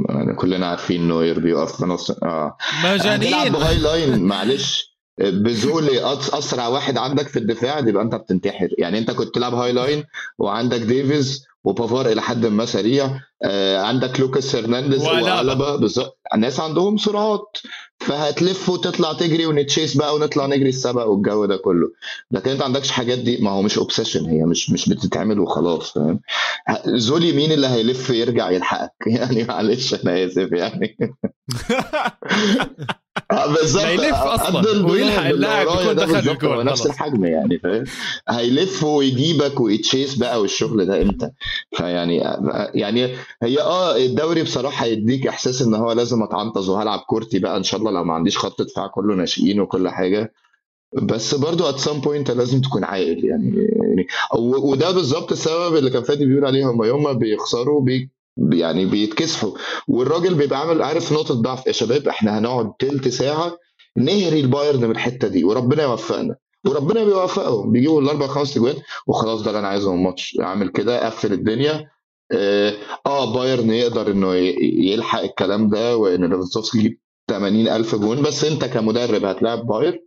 يعني 0.09 0.35
كلنا 0.35 0.67
عارفين 0.67 1.09
نوير 1.09 1.41
بيقف 1.41 1.77
في 1.77 1.85
نص 1.85 2.11
آه. 2.11 2.57
مجانين. 2.85 3.53
ب 3.53 3.79
high 3.79 4.01
line 4.01 4.23
معلش 4.23 4.97
ب 5.19 5.37
زوله 5.37 6.13
أسرع 6.15 6.69
واحد 6.69 6.99
عندك 6.99 7.29
في 7.29 7.39
الدفاع 7.39 7.79
يبقى 7.79 8.03
أنت 8.03 8.15
بتنتحر. 8.15 8.69
يعني 8.79 8.99
أنت 8.99 9.11
كنت 9.11 9.35
تلعب 9.35 9.55
high 9.55 9.73
line 9.73 10.05
وعندك 10.39 10.81
ديفيز 10.81 11.47
وبافار 11.67 12.13
إلى 12.13 12.23
حد 12.23 12.47
ما 12.47 12.65
سريع. 12.65 13.21
آه 13.45 13.79
عندك 13.79 14.21
لوكاس 14.21 14.57
هرنانديز 14.57 15.07
وألابا 15.07 15.77
بالظبط 15.77 16.19
الناس 16.35 16.61
عندهم 16.61 16.97
سرعات 16.97 17.57
فهتلف 18.01 18.69
وتطلع 18.69 19.13
تجري 19.13 19.47
ون 19.47 19.61
chase 19.61 19.97
بقى 19.97 20.15
ونطلع 20.15 20.47
نجري 20.47 20.69
السبق 20.69 21.07
والجو 21.07 21.45
ده 21.45 21.57
كله. 21.57 21.89
لكن 22.31 22.51
أنت 22.51 22.63
عندكش 22.63 22.91
حاجات 22.91 23.19
دي 23.19 23.37
ما 23.37 23.51
هو 23.51 23.63
مش 23.63 23.79
obsession 23.79 24.25
هي 24.25 24.45
مش 24.45 24.71
مش 24.71 24.89
بتتعمل 24.89 25.41
وخلاص 25.41 25.93
فاهم؟ 25.93 26.21
زوله 26.87 27.33
مين 27.33 27.53
اللي 27.53 27.67
هيلف 27.67 28.11
يرجع 28.11 28.51
يلحقك؟ 28.51 28.93
يعني 29.17 29.45
معلش 29.45 29.95
أنا 29.95 30.25
آسف 30.27 30.53
يعني. 30.53 30.97
بالظبط. 33.47 33.85
يلف 33.85 34.15
أصلا. 34.15 34.87
ويلحق 34.87 35.27
اللاعب 35.27 35.67
يكون 35.67 35.97
دخل 35.97 36.31
الجول 36.31 36.65
نفس 36.65 36.87
الحجم 36.87 37.25
يعني 37.25 37.59
فاهم؟ 37.59 37.85
هيلف 38.29 38.85
ويجيبك 38.85 39.61
وي 39.61 39.76
chase 39.76 40.15
بقى 40.15 40.41
والشغل 40.41 40.87
ده 40.87 41.03
إمتى؟ 41.03 41.31
فيعني 41.77 42.17
يعني 42.75 43.09
هي 43.43 43.61
آه 43.61 43.97
الدوري 43.97 44.43
بصراحة 44.43 44.85
هيديك 44.85 45.27
إحساس 45.27 45.63
إن 45.63 45.75
هو 45.75 45.93
لازم 45.93 46.23
أتعنطز 46.23 46.69
وهلعب 46.69 46.99
كورتي 46.99 47.39
بقى 47.39 47.57
إن 47.57 47.63
شاء 47.63 47.81
الله 47.81 47.91
لو 47.91 48.05
ما 48.05 48.15
عنديش 48.15 48.39
خط 48.39 48.63
دفاع 48.63 48.87
كله 48.87 49.15
ناشئين 49.15 49.61
وكل 49.61 49.89
حاجة. 49.89 50.33
بس 51.03 51.35
برضو 51.35 51.69
at 51.69 51.79
some 51.79 52.01
point 52.01 52.31
لازم 52.31 52.61
تكون 52.61 52.85
عاقل 52.85 53.25
يعني, 53.25 53.69
يعني 53.83 54.07
وده 54.39 54.91
بالظبط 54.91 55.33
السبب 55.33 55.77
اللي 55.77 55.91
كان 55.91 56.03
فادي 56.03 56.27
بيقول 56.27 56.45
عليه 56.45 56.71
هم 56.71 56.85
يوم 56.85 57.03
ما 57.03 57.13
بيخسروا 57.13 57.81
بي 57.81 58.11
يعني 58.53 58.85
بيتكسفوا. 58.87 59.53
والراجل 59.89 60.35
بيبقى 60.35 60.61
عامل 60.61 60.83
عارف 60.83 61.13
نقطة 61.13 61.35
ضعف؟ 61.35 61.67
يا 61.67 61.73
شباب 61.73 62.09
إحنا 62.09 62.39
هنقعد 62.39 62.73
تلت 62.79 63.09
ساعة 63.09 63.59
نهري 63.97 64.41
البايرن 64.41 64.81
من 64.85 64.91
الحتة 64.91 65.29
دي 65.29 65.45
وربنا 65.45 65.83
يوفقنا. 65.83 66.37
وربنا 66.67 67.05
بيوفقهم. 67.05 67.73
بيجيبوا 67.73 68.01
الأربع 68.01 68.27
خمس 68.27 68.57
اجوان 68.57 68.75
وخلاص 69.07 69.43
ده 69.43 69.49
اللي 69.51 69.59
أنا 69.59 69.69
عايزه 69.69 69.93
من 69.93 69.99
الماتش. 69.99 70.37
اعمل 70.41 70.69
كده 70.69 71.05
اقفل 71.07 71.33
الدنيا. 71.33 71.91
آه, 72.33 72.75
آه 73.07 73.35
بايرن 73.35 73.71
يقدر 73.71 74.11
إنه 74.11 74.35
يلحق 74.63 75.21
الكلام 75.23 75.69
ده 75.69 75.97
وإن 75.97 76.21
ليفاندوفسكي 76.25 76.79
يجيب 76.79 76.99
80000 77.31 77.95
جون. 77.95 78.23
بس 78.23 78.45
أنت 78.45 78.65
كمدرب 78.65 79.25
هتلاعب 79.25 79.67
بايرن 79.67 79.99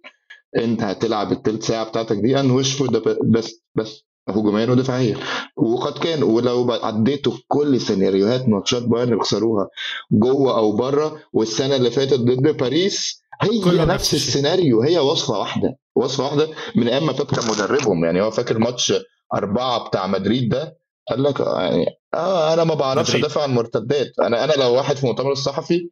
أنت 0.57 0.83
هتلعب 0.83 1.31
الثلث 1.31 1.67
ساعة 1.67 1.89
بتاعتك 1.89 2.15
دي 2.17 2.39
and 2.39 2.51
wish 2.51 2.73
for 2.73 2.91
the 2.91 3.17
best 3.23 3.61
بس 3.75 4.03
هجوميا 4.31 4.71
ودفاعيا 4.71 5.17
وقد 5.55 5.97
كان 5.97 6.23
ولو 6.23 6.71
عديتوا 6.71 7.31
في 7.31 7.41
كل 7.47 7.81
سيناريوهات 7.81 8.49
ماتشات 8.49 8.83
بايرن 8.83 9.17
بيخسروها 9.17 9.67
جوه 10.11 10.57
أو 10.57 10.71
بره 10.71 11.19
والسنة 11.33 11.75
اللي 11.75 11.91
فاتت 11.91 12.19
ضد 12.19 12.57
باريس 12.57 13.23
هي 13.41 13.85
نفس 13.85 14.13
السيناريو 14.13 14.81
هي 14.81 14.99
وصفة 14.99 15.39
واحدة 15.39 15.77
وصفة 15.95 16.23
واحدة 16.23 16.47
من 16.75 16.87
أيام 16.87 17.05
ما 17.05 17.13
كان 17.13 17.49
مدربهم. 17.49 18.05
يعني 18.05 18.21
هو 18.21 18.31
فاكر 18.31 18.57
ماتش 18.59 18.93
أربعة 19.33 19.87
بتاع 19.87 20.07
مدريد 20.07 20.49
ده؟ 20.49 20.79
قال 21.09 21.23
لك 21.23 21.39
يعني 21.39 21.85
آه 22.13 22.53
أنا 22.53 22.63
ما 22.63 22.73
بعرفش 22.73 23.15
أدافع 23.15 23.43
عن 23.43 23.49
المرتدات 23.49 24.11
أنا 24.21 24.43
أنا 24.43 24.53
لو 24.53 24.73
واحد 24.73 24.95
في 24.95 25.03
المؤتمر 25.03 25.31
الصحفي 25.31 25.89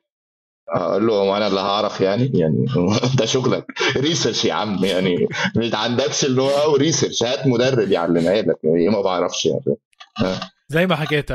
أقول 0.69 1.07
له 1.07 1.13
هو 1.13 1.37
أنا 1.37 1.47
اللي 1.47 1.59
هعرف 1.59 2.01
يعني 2.01 2.31
يعني 2.33 2.65
ده 3.19 3.25
شغلك. 3.25 3.65
research 3.97 4.45
يا 4.45 4.53
عم 4.53 4.85
يعني 4.85 5.27
ما 5.55 5.77
عندكش 5.77 6.25
اللي 6.25 6.41
هو 6.41 6.75
research 6.75 7.23
هات 7.23 7.47
مدرب 7.47 7.91
يعلمها 7.91 8.41
لك. 8.41 8.57
يعني 8.63 8.89
ما 8.89 9.01
بعرفش 9.01 9.45
يعني. 9.45 9.77
زي 10.69 10.87
ما 10.87 10.95
حكيت 10.95 11.31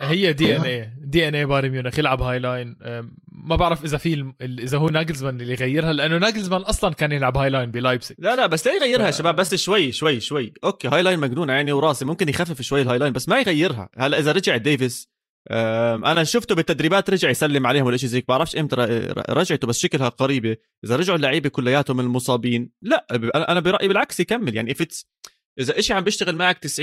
هي 0.00 0.32
دي 0.32 0.56
ان 0.56 0.60
اي 0.62 0.90
دي 0.98 1.28
ان 1.28 1.34
اي 1.34 1.44
بايرن 1.44 1.68
ميونخ 1.68 1.98
يلعب 1.98 2.22
high 2.22 2.38
line 2.38 2.76
ما 3.28 3.56
بعرف 3.56 3.84
إذا 3.84 3.98
في 3.98 4.32
إذا 4.42 4.78
هو 4.78 4.88
ناجلزمان 4.88 5.40
اللي 5.40 5.52
يغيرها 5.52 5.92
لأنه 5.92 6.18
ناجلزمان 6.18 6.60
أصلا 6.60 6.94
كان 6.94 7.12
يلعب 7.12 7.36
high 7.36 7.50
line 7.50 7.70
بلايبزك 7.70 8.16
لا 8.18 8.36
لا 8.36 8.46
بس 8.46 8.66
لا 8.66 8.74
يغيرها 8.74 9.10
ف... 9.10 9.18
شباب 9.18 9.36
بس 9.36 9.54
شوي 9.54 9.92
شوي 9.92 10.20
شوي. 10.20 10.52
okay 10.64 10.88
high 10.88 11.02
line 11.02 11.18
مجنون 11.18 11.50
عيني 11.50 11.72
وراسي. 11.72 12.04
ممكن 12.04 12.28
يخفف 12.28 12.62
شوي 12.62 12.82
ال 12.82 12.98
high 12.98 13.05
line 13.05 13.12
بس 13.12 13.28
ما 13.28 13.40
يغيرها. 13.40 13.88
هلا 13.98 14.18
إذا 14.18 14.32
رجع 14.32 14.56
ديفيس 14.56 15.15
أنا 15.50 16.24
شفته 16.24 16.54
بالتدريبات 16.54 17.10
رجع 17.10 17.30
يسلم 17.30 17.66
عليهم 17.66 17.86
ولا 17.86 17.96
شيء 17.96 18.08
زيك 18.08 18.28
بعرفش 18.28 18.56
إمتى 18.56 18.76
رجعته 19.28 19.66
بس 19.66 19.78
شكلها 19.78 20.08
قريبة. 20.08 20.56
إذا 20.84 20.96
رجعوا 20.96 21.16
اللعيبة 21.16 21.48
كلياتهم 21.48 22.00
المصابين 22.00 22.70
لا 22.82 23.06
أنا 23.34 23.60
برأيي 23.60 23.88
بالعكس 23.88 24.20
يكمل. 24.20 24.56
يعني 24.56 24.72
افتس 24.72 25.06
إذا 25.60 25.80
شيء 25.80 25.96
عم 25.96 26.04
بيشتغل 26.04 26.36
معك 26.36 26.66
90% 26.66 26.80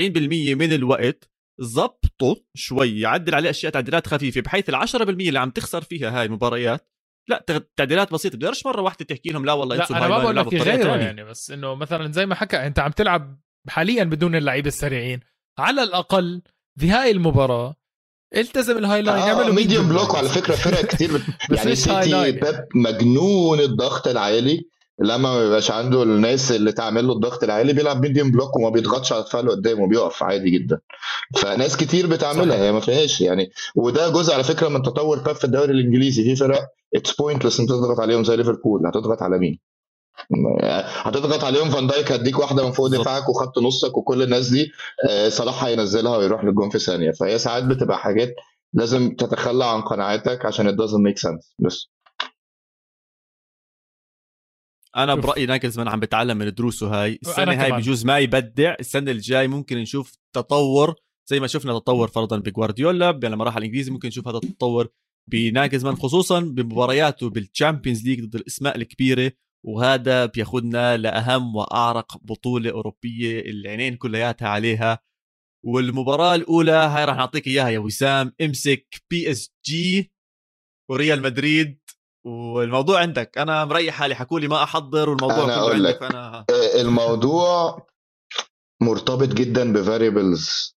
من 0.54 0.72
الوقت 0.72 1.30
ظبطه 1.62 2.44
شوي 2.54 3.00
يعدل 3.00 3.34
عليه 3.34 3.50
أشياء 3.50 3.72
تعديلات 3.72 4.06
خفيفة 4.06 4.40
بحيث 4.40 4.68
ال 4.68 4.88
10% 4.88 4.92
اللي 5.08 5.38
عم 5.38 5.50
تخسر 5.50 5.82
فيها 5.82 6.20
هاي 6.20 6.26
المباريات 6.26 6.88
لا 7.28 7.44
تعديلات 7.76 8.12
بسيطة. 8.12 8.36
بدرش 8.36 8.66
مرة 8.66 8.82
واحدة 8.82 9.04
تحكي 9.04 9.30
لهم 9.30 9.44
لا 9.44 9.52
والله 9.52 9.76
لا 9.76 9.90
أنا 9.90 10.08
ما 10.08 10.18
بقول 10.18 10.36
لك 10.36 10.54
غيره 10.54 10.96
يعني 10.96 11.24
بس 11.24 11.50
إنه 11.50 11.74
مثلا 11.74 12.12
زي 12.12 12.26
ما 12.26 12.34
حكى 12.34 12.56
أنت 12.56 12.78
عم 12.78 12.90
تلعب 12.90 13.40
حاليا 13.68 14.04
بدون 14.04 14.36
اللعيبه 14.36 14.68
السريعين. 14.68 15.20
على 15.58 15.82
الأقل 15.82 16.42
في 16.80 16.90
هاي 16.90 17.10
المباراة 17.10 17.76
التزم 18.36 18.78
ال 18.78 19.02
high 19.02 19.12
line 19.12 19.22
آه 19.22 19.50
medium 19.50 19.88
block 19.88 20.14
على 20.14 20.28
فكرة 20.28 20.54
فرق 20.54 20.80
كتير. 20.80 21.10
يعني 21.56 21.74
سيتي 21.76 22.32
بيب 22.32 22.44
مجنون 22.74 23.60
الضغط 23.60 24.08
العالي. 24.08 24.68
لما 24.98 25.18
ما 25.18 25.44
بيبقاش 25.44 25.70
عنده 25.70 26.02
الناس 26.02 26.52
اللي 26.52 26.72
تعمل 26.72 27.06
له 27.06 27.12
الضغط 27.12 27.44
العالي 27.44 27.72
بيلعب 27.72 28.02
medium 28.02 28.30
block 28.30 28.56
وما 28.56 28.68
بيضغطش 28.68 29.12
على 29.12 29.20
الدفاع 29.20 29.40
اللي 29.40 29.52
قدامه 29.52 29.88
بيقف 29.88 30.22
عادي 30.22 30.50
جدا. 30.50 30.78
فناس 31.36 31.76
كتير 31.76 32.06
بتعملها 32.06 32.56
هي 32.56 32.72
ما 32.72 32.80
فيهاش 32.80 33.20
يعني. 33.20 33.50
وده 33.74 34.08
جزء 34.08 34.34
على 34.34 34.44
فكرة 34.44 34.68
من 34.68 34.82
تطور 34.82 35.18
بيب 35.18 35.36
في 35.36 35.44
الدوري 35.44 35.72
الإنجليزي. 35.72 36.24
في 36.24 36.36
فرق 36.36 36.60
it's 36.94 37.12
pointless 37.16 37.60
انت 37.60 37.68
تضغط 37.68 38.00
عليهم 38.00 38.24
زي 38.24 38.36
ليفربول 38.36 38.86
هتضغط 38.86 39.22
على 39.22 39.38
مين؟ 39.38 39.58
هتضغط 41.06 41.44
عليهم 41.44 41.70
فان 41.70 41.86
دايك 41.86 42.12
هديك 42.12 42.38
واحدة 42.38 42.66
من 42.66 42.72
فوق 42.72 42.86
دفاعك 42.86 43.28
وخط 43.28 43.58
نصك 43.58 43.96
وكل 43.96 44.22
الناس 44.22 44.48
دي 44.48 44.72
آه، 45.10 45.28
صلاح 45.28 45.64
هينزلها 45.64 46.16
ويروح 46.16 46.44
للجون 46.44 46.70
في 46.70 46.78
ثانية. 46.78 47.10
فهي 47.10 47.38
ساعات 47.38 47.64
بتبقى 47.64 47.98
حاجات 47.98 48.34
لازم 48.72 49.14
تتخلى 49.14 49.64
عن 49.64 49.80
قناعاتك 49.82 50.46
عشان 50.46 50.70
it 50.70 50.78
doesn't 50.78 51.12
make 51.12 51.28
sense. 51.28 51.54
بس. 51.58 51.88
أنا 54.96 55.14
برأيي 55.14 55.46
ناجلزمان 55.46 55.88
عم 55.88 56.00
بتعلم 56.00 56.36
من 56.38 56.54
دروسه 56.54 56.86
هاي. 56.86 57.18
السنة 57.22 57.62
هاي 57.62 57.72
بجوز 57.72 58.04
ما 58.04 58.18
يبدع. 58.18 58.74
السنة 58.80 59.10
الجاي 59.10 59.48
ممكن 59.48 59.78
نشوف 59.78 60.16
تطور 60.32 60.94
زي 61.30 61.40
ما 61.40 61.46
شفنا 61.46 61.78
تطور 61.78 62.08
فرضا 62.08 62.36
بجوارديولا 62.38 63.12
لما 63.12 63.44
راح 63.44 63.54
على 63.54 63.62
الإنجليزي 63.62 63.90
ممكن 63.90 64.08
نشوف 64.08 64.28
هذا 64.28 64.36
التطور 64.36 64.88
بناجلزمان 65.30 65.96
خصوصا 65.96 66.40
بمبارياته 66.40 67.30
بال 67.30 67.44
Champions 67.44 68.04
League 68.04 68.24
ضد 68.24 68.34
الأسماء 68.34 68.76
الكبيرة. 68.76 69.32
وهذا 69.66 70.26
بياخذنا 70.26 70.96
لأهم 70.96 71.56
وأعرق 71.56 72.18
بطولة 72.22 72.70
أوروبية 72.70 73.40
العينين 73.40 73.96
كلياتها 73.96 74.48
عليها. 74.48 74.98
والمباراة 75.66 76.34
الأولى 76.34 76.72
هاي 76.72 77.04
راح 77.04 77.16
نعطيك 77.16 77.46
إياها 77.46 77.68
يا 77.68 77.78
وسام 77.78 78.32
امسك 78.40 78.86
بي 79.10 79.30
اس 79.30 79.50
جي 79.66 80.12
وريال 80.90 81.22
مدريد. 81.22 81.80
والموضوع 82.26 83.00
عندك. 83.00 83.38
أنا 83.38 83.64
مريح 83.64 83.94
حالي 83.94 84.14
حكوا 84.14 84.40
لي 84.40 84.48
ما 84.48 84.62
أحضر 84.62 85.10
والموضوع 85.10 85.44
أنا 85.44 85.58
أقول 85.58 85.84
لك. 85.84 86.00
فأنا... 86.00 86.44
الموضوع 86.80 87.86
مرتبط 88.82 89.28
جدا 89.28 89.72
ب 89.72 89.82
variables 89.82 90.74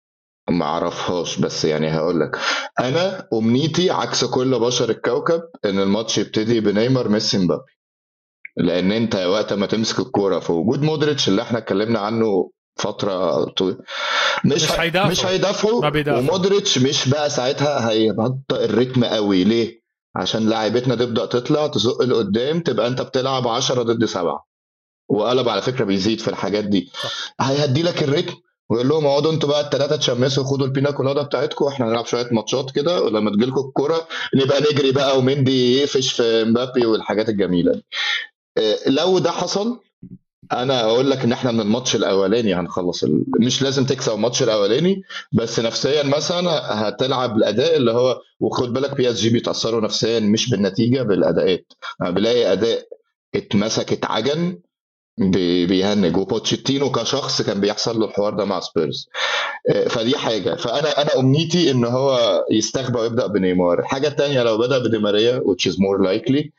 ما 0.51 0.65
أعرفهاش 0.65 1.39
بس 1.39 1.65
يعني 1.65 1.89
هقول 1.89 2.21
لك. 2.21 2.39
أنا 2.81 3.29
أمنيتي 3.33 3.91
عكس 3.91 4.25
كل 4.25 4.61
بشر 4.61 4.91
الكوكب 4.91 5.43
إن 5.65 5.79
الماتش 5.79 6.19
يبتدي 6.19 6.61
بنيمار 6.61 7.09
ميسي 7.09 7.39
مبابي. 7.39 7.73
لأن 8.57 8.93
انت 8.93 9.17
وقت 9.17 9.53
ما 9.53 9.67
تمسك 9.67 9.99
الكوره 9.99 10.39
في 10.39 10.53
وجود 10.53 10.83
مودريتش 10.83 11.29
اللي 11.29 11.43
إحنا 11.43 11.59
اتكلمنا 11.59 11.99
عنه 11.99 12.51
فترة 12.77 13.45
طويلة 13.45 13.79
مش 14.45 14.53
مش 14.63 14.73
هيدافعوا 14.73 15.11
مش 15.11 15.25
هيدافعوا 15.25 15.81
ومودريتش 16.19 16.79
مش 16.79 17.09
بقى 17.09 17.31
ساعتها 17.31 17.91
هيبطئ 17.91 18.65
الريتم 18.65 19.05
قوي. 19.05 19.45
ليه؟ 19.45 19.83
عشان 20.17 20.49
لاعيبتنا 20.49 20.95
تبدأ 20.95 21.27
تطلع 21.27 21.67
تزق 21.67 22.03
لقدام 22.03 22.61
تبقى 22.61 22.87
انت 22.87 23.03
بتلعب 23.03 23.49
10 23.49 23.83
ضد 23.83 24.05
7 24.05 24.47
وقلب 25.09 25.49
على 25.49 25.63
فكرة 25.63 25.85
بيزيد 25.85 26.21
في 26.21 26.29
الحاجات 26.29 26.65
دي. 26.65 26.91
هيهدي 27.41 27.83
لك 27.83 28.03
ال 28.03 28.07
rythme 28.07 28.35
ويقول 28.71 28.89
لهم 28.89 29.07
اقعدوا 29.07 29.33
أنتوا 29.33 29.49
بقى 29.49 29.61
الثلاثه 29.61 29.97
تشمسوا 29.97 30.45
خدوا 30.45 30.67
البينا 30.67 30.91
كولادا 30.91 31.23
بتاعتكم 31.23 31.65
وإحنا 31.65 31.87
هنلعب 31.87 32.07
شوية 32.07 32.29
ماتشات 32.33 32.71
كده 32.71 33.03
ولما 33.03 33.31
تجيلكم 33.31 33.61
الكورة 33.69 34.09
نبقى 34.35 34.61
نجري 34.61 34.93
بقى 34.93 35.19
ومندي 35.19 35.79
يقفش 35.79 36.13
في 36.13 36.45
مبابي 36.45 36.87
والحاجات 36.87 37.29
الجميلة 37.29 37.73
دي. 37.73 37.85
لو 38.87 39.19
ده 39.19 39.31
حصل 39.31 39.81
أنا 40.53 40.81
أقول 40.85 41.11
لك 41.11 41.19
إن 41.19 41.33
إحنا 41.33 41.53
من 41.53 41.61
الماتش 41.61 41.97
الأولاني 41.97 42.55
هنخلص 42.55 43.05
ال... 43.05 43.25
مش 43.41 43.63
لازم 43.63 43.87
تكسب 43.87 44.13
الماتش 44.13 44.43
الأولاني 44.43 45.03
بس 45.33 45.61
نفسيا 45.61 46.03
مثلا 46.03 46.51
هتلعب 46.89 47.37
الأداء 47.37 47.77
اللي 47.77 47.93
هو 47.93 48.21
وخد 48.41 48.73
بالك 48.73 48.95
بي 48.97 49.11
اس 49.11 49.17
جي 49.21 49.31
بيتأثروا 49.31 49.81
نفسيا 49.81 50.21
مش 50.21 50.51
بالنتيجة 50.51 51.03
بالأداءات. 51.03 51.73
بلاقي 52.01 52.53
أداء 52.53 52.87
اتمسك 53.35 53.93
اتعجن 53.93 54.59
بيهنج. 55.69 56.17
وبوتشيتينو 56.17 56.91
كشخص 56.91 57.43
كان 57.43 57.61
بيحصل 57.61 58.01
له 58.01 58.07
الحوار 58.07 58.35
ده 58.35 58.45
مع 58.45 58.61
سبيرز. 58.61 59.09
آه، 59.71 59.89
فدي 59.89 60.17
حاجة. 60.19 60.55
فأنا 60.57 61.03
أنا 61.03 61.19
أمنيتي 61.19 61.71
إن 61.71 61.85
هو 61.85 62.45
يستخبى 62.51 62.99
ويبدأ 62.99 63.27
بنيمار. 63.27 63.79
الحاجة 63.81 64.09
الثانية 64.09 64.43
لو 64.43 64.59
بدأ 64.59 64.79
بديماريا 64.79 65.41
which 65.41 65.71
is 65.73 65.75
more 65.75 66.07
likely 66.07 66.51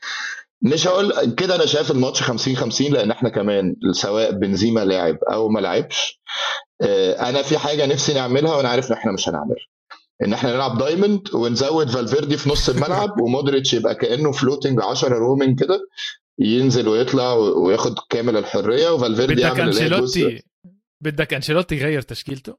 مش 0.62 0.86
هقول 0.86 1.34
كده 1.34 1.54
أنا 1.54 1.66
شايف 1.66 1.90
الماتش 1.90 2.22
50 2.22 2.56
50 2.56 2.92
لأن 2.92 3.10
إحنا 3.10 3.28
كمان 3.28 3.76
سواء 3.92 4.30
بنزيما 4.32 4.84
لاعب 4.84 5.18
أو 5.32 5.48
ما 5.48 5.60
لعبش 5.60 6.20
آه، 6.82 7.28
أنا 7.28 7.42
في 7.42 7.58
حاجة 7.58 7.86
نفسي 7.86 8.14
نعملها 8.14 8.56
وأنا 8.56 8.68
عارف 8.68 8.90
إن 8.90 8.96
إحنا 8.96 9.12
مش 9.12 9.28
هنعملها 9.28 9.66
إن 10.24 10.32
إحنا 10.32 10.54
نلعب 10.54 10.78
diamond 10.78 11.34
ونزود 11.34 11.90
فالفيردي 11.90 12.36
في 12.36 12.50
نص 12.50 12.68
الملعب 12.68 13.10
ومودريتش 13.22 13.74
يبقى 13.74 13.94
كأنه 13.94 14.32
floating 14.32 14.82
10 14.82 15.08
roaming 15.08 15.56
كده 15.56 15.80
ينزل 16.38 16.88
ويطلع 16.88 17.32
وياخد 17.32 17.94
كامل 18.10 18.36
الحرية 18.36 18.90
وفالفيردي 18.90 19.40
يعمل 19.40 19.60
أنشيلوتي 19.60 20.42
بدك 21.00 21.34
أنشيلوتي 21.34 21.76
يغير 21.76 22.02
تشكيلته؟ 22.02 22.56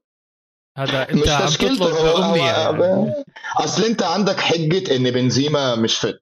هذا 0.78 1.02
أنت 1.12 1.22
مش 1.22 1.28
عم 1.28 1.48
تطلب 1.48 1.94
أمنية 2.16 2.42
يعني. 2.42 3.12
أصل 3.56 3.84
أنت 3.84 4.02
عندك 4.02 4.40
حجة 4.40 4.96
إن 4.96 5.10
بنزيما 5.10 5.74
مش 5.74 5.98
fit 5.98 6.20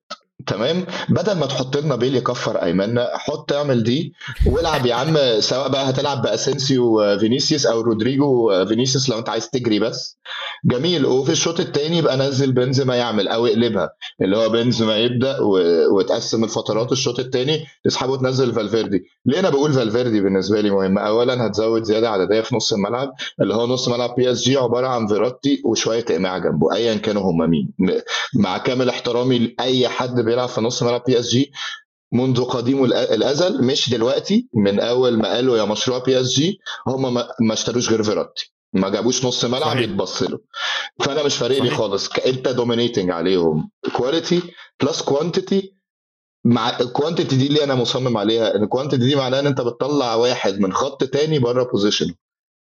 تمام؟ 0.49 0.87
بدل 1.09 1.39
ما 1.39 1.47
تحط 1.47 1.77
لنا 1.77 1.97
بيل 1.97 2.17
يكفر 2.17 2.63
إيماننا 2.63 3.09
حط 3.15 3.53
اعمل 3.53 3.83
دي 3.83 4.13
والعب 4.47 4.87
يا 4.87 4.95
عم 4.95 5.17
سواء 5.41 5.69
بقى 5.69 5.91
هتلعب 5.91 6.23
باسنسيو 6.23 7.19
فينيسيوس 7.19 7.67
أو 7.67 7.81
رودريجو 7.81 8.65
فينيسيوس 8.69 9.09
لو 9.11 9.19
أنت 9.19 9.29
عايز 9.29 9.51
تجري 9.51 9.79
بس. 9.79 10.19
جميل. 10.65 11.07
وفي 11.07 11.33
الشوط 11.33 11.61
الثاني 11.61 11.99
يبقى 11.99 12.17
نزل 12.17 12.53
بنزيما 12.53 12.95
يعمل 12.97 13.29
أو 13.29 13.47
اقلبها 13.47 13.91
اللي 14.23 14.37
هو 14.37 14.49
بنزيما 14.49 14.97
يبدأ 14.97 15.41
و... 15.41 15.59
وتقسم 15.97 16.45
الفترات 16.45 16.93
الشوط 16.93 17.19
الثاني 17.19 17.65
تسحبه 17.85 18.13
وتنزل 18.13 18.53
فالفيردي. 18.53 19.05
ليه 19.27 19.41
أنا 19.41 19.51
بقول 19.51 19.73
فالفيردي 19.73 20.21
بالنسبة 20.21 20.61
لي 20.61 20.71
مهم؟ 20.71 20.99
اولا 20.99 21.47
هتزود 21.47 21.83
زيادة 21.83 22.11
عددية 22.11 22.41
في 22.41 22.57
نص 22.57 22.73
الملعب 22.73 23.13
اللي 23.41 23.55
هو 23.55 23.67
نص 23.67 23.89
ملعب 23.89 24.15
بي 24.17 24.33
إس 24.33 24.43
جي 24.43 24.57
عبارة 24.57 24.87
عن 24.87 25.07
فيراتي 25.07 25.63
وشوية 25.65 26.05
إقماع 26.11 26.39
جنبه 26.39 26.75
ايا 26.75 26.95
كانوا 26.95 27.23
هم 27.23 27.51
مين. 27.51 27.71
مع 28.35 28.59
كامل 28.59 28.89
احترامي 28.89 29.39
لأي 29.39 29.89
حد 29.89 30.21
بيلعب 30.21 30.38
في 30.47 30.61
نص 30.61 30.83
ملعب 30.83 31.03
بي 31.07 31.19
اس 31.19 31.29
جي 31.29 31.53
منذ 32.13 32.45
قديم 32.45 32.85
الأزل. 32.85 33.65
مش 33.65 33.91
دلوقتي 33.91 34.49
من 34.55 34.81
أول 34.81 35.19
ما 35.19 35.29
قالوا 35.29 35.59
يا 35.59 35.65
مشروع 35.65 35.99
بي 35.99 36.21
اس 36.21 36.29
جي 36.29 36.59
هم 36.87 37.15
ما 37.15 37.53
اشتروش 37.53 37.91
غير 37.91 38.03
فيراتي. 38.03 38.53
ما 38.73 38.89
جابوش 38.89 39.25
نص 39.25 39.45
ملعب 39.45 39.77
يتبص 39.77 40.23
له. 40.23 40.39
فأنا 41.01 41.23
مش 41.23 41.37
فارق 41.37 41.63
لي 41.63 41.71
خالص. 41.71 42.09
أنت 42.27 42.49
dominating 42.49 43.11
عليهم. 43.11 43.71
quality 43.97 44.43
plus 44.83 45.03
quantity 45.03 45.75
مع 46.45 46.79
ال 46.81 46.87
quantity 46.87 47.37
دي 47.37 47.47
اللي 47.47 47.65
أنا 47.65 47.75
مصمم 47.75 48.17
عليها. 48.17 48.57
إن 48.57 48.63
ال 48.63 48.68
quantity 48.68 49.05
دي 49.05 49.17
معناها 49.17 49.41
إن 49.41 49.47
أنت 49.47 49.61
بتطلع 49.61 50.15
واحد 50.15 50.61
من 50.61 50.73
خط 50.73 51.05
تاني 51.05 51.39
بره 51.39 51.65
position 51.73 52.15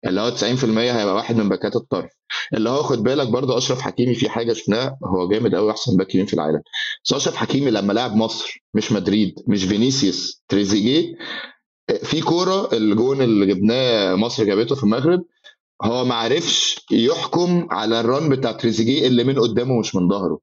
اللي 0.06 0.22
هو 0.22 0.32
90% 0.32 0.44
هيبقى 0.78 1.16
واحد 1.16 1.36
من 1.36 1.50
باكات 1.50 1.76
الطرف. 1.76 2.10
اللي 2.54 2.70
هو 2.70 2.84
خد 2.84 3.04
بالك 3.04 3.28
برضه 3.28 3.58
أشرف 3.58 3.82
حكيمي 3.82 4.16
في 4.16 4.30
حاجة 4.30 4.54
شفناها 4.54 4.98
هو 5.06 5.28
جامد 5.30 5.56
قوي 5.56 5.72
أحسن 5.72 5.98
باك 5.98 6.16
يمين 6.16 6.28
في 6.28 6.34
العالم. 6.34 6.62
بس 7.06 7.14
أشرف 7.14 7.36
حكيمي 7.36 7.72
لما 7.72 7.94
لعب 7.94 8.16
مصر 8.16 8.64
مش 8.74 8.92
مدريد 8.92 9.36
مش 9.48 9.64
فينيسيوس 9.64 10.44
تريزيجيه 10.48 11.16
في 12.04 12.22
كورة 12.22 12.70
الجون 12.74 13.22
اللي 13.22 13.46
جبناه 13.46 14.16
مصر 14.16 14.44
جابته 14.44 14.76
في 14.76 14.84
المغرب 14.84 15.24
هو 15.84 16.06
ما 16.06 16.16
عرفش 16.16 16.86
يحكم 16.92 17.68
على 17.72 18.00
ال 18.00 18.07
run 18.07 18.30
بتاع 18.30 18.52
تريزيجيه 18.52 19.08
اللي 19.08 19.24
من 19.24 19.40
قدامه 19.40 19.80
مش 19.80 19.96
من 19.96 20.10
ظهره. 20.10 20.40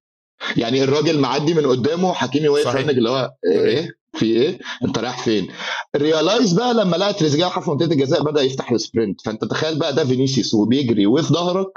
يعني 0.57 0.85
الراجل 0.85 1.19
معدي 1.19 1.55
من 1.55 1.67
قدامه 1.67 2.13
حكيمي 2.13 2.49
واقف 2.49 2.67
اللي 2.99 3.11
هو 3.11 3.31
إيه؟ 3.53 3.91
في 4.17 4.27
إيه؟ 4.27 4.59
أنت 4.85 4.99
رايح 4.99 5.25
فين؟ 5.25 5.49
realize 5.97 6.53
بقى 6.53 6.75
لما 6.75 6.97
لقى 6.97 7.15
تريزيجيه 7.15 7.47
في 7.47 7.71
منطقة 7.71 7.93
الجزاء 7.93 8.23
بدأ 8.23 8.43
يفتح 8.43 8.71
ال 8.73 8.80
sprint 8.80 9.21
فأنت 9.21 9.45
تخيل 9.45 9.79
بقى 9.79 9.95
ده 9.95 10.05
فينيسيوس 10.05 10.55
وبيجري 10.55 11.07
وفي 11.07 11.35
ظهرك 11.35 11.69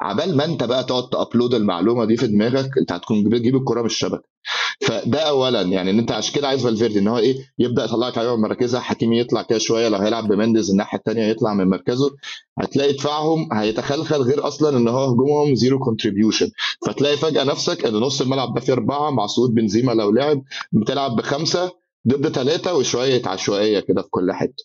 عبال 0.00 0.36
ما 0.36 0.44
أنت 0.44 0.64
بقى 0.64 0.84
تقعد 0.84 1.08
ت 1.08 1.15
upload 1.15 1.54
المعلومة 1.54 2.04
دي 2.04 2.16
في 2.16 2.26
دماغك 2.26 2.70
أنت 2.80 2.92
هتكون 2.92 3.24
بتجيب 3.28 3.56
الكرة 3.56 3.80
من 3.80 3.86
الشبكة. 3.86 4.37
فده 4.80 5.18
اولا. 5.20 5.62
يعني 5.62 5.90
إن 5.90 5.98
أنت 5.98 6.12
عشان 6.12 6.34
كده 6.34 6.48
عايز 6.48 6.62
فالفيردي 6.62 6.98
إن 6.98 7.08
هو 7.08 7.18
إيه 7.18 7.36
يبدأ 7.58 7.84
يطلعك 7.84 8.18
عليهم 8.18 8.40
من 8.40 8.48
مركزها. 8.48 8.80
حكيمي 8.80 9.18
يطلع 9.20 9.42
كده 9.42 9.58
شوية. 9.58 9.88
لو 9.88 9.98
هيلعب 9.98 10.28
بمينديز 10.28 10.70
الناحية 10.70 10.98
الثانية 10.98 11.22
يطلع 11.26 11.54
من 11.54 11.68
مركزه. 11.68 12.10
هتلاقي 12.58 12.92
دفاعهم 12.92 13.48
هيتخلخل 13.52 14.16
غير 14.22 14.48
أصلا 14.48 14.76
إن 14.76 14.88
هو 14.88 15.04
هجومهم 15.04 15.54
zero 15.54 15.78
contribution 15.78 16.50
فتلاقي 16.86 17.16
فجأة 17.16 17.44
نفسك 17.44 17.84
إن 17.86 17.92
نص 17.94 18.20
الملعب 18.20 18.54
ده 18.54 18.60
فيه 18.60 18.72
أربعة. 18.72 19.10
مع 19.10 19.26
صعود 19.26 19.54
بنزيما 19.54 19.92
لو 19.92 20.10
لعب. 20.10 20.42
بتلعب 20.72 21.16
بخمسة. 21.16 21.70
ضد 22.08 22.28
ثلاثة 22.28 22.74
وشوية 22.74 23.22
عشوائية 23.26 23.80
كده 23.80 24.02
في 24.02 24.08
كل 24.10 24.32
حتة. 24.32 24.64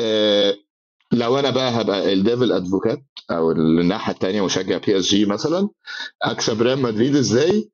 آه 0.00 0.54
لو 1.12 1.38
أنا 1.38 1.50
بقى 1.50 1.80
هبقى 1.80 2.12
ال 2.12 2.19
devil 2.19 2.52
advocate 2.52 3.02
أو 3.30 3.50
الناحية 3.52 4.12
الثانية 4.12 4.44
مشجع 4.44 4.78
بي 4.78 4.98
اس 4.98 5.04
جي 5.04 5.24
مثلا 5.24 5.68
أكسب 6.22 6.62
ريال 6.62 6.78
مدريد 6.82 7.16
إزاي؟ 7.16 7.70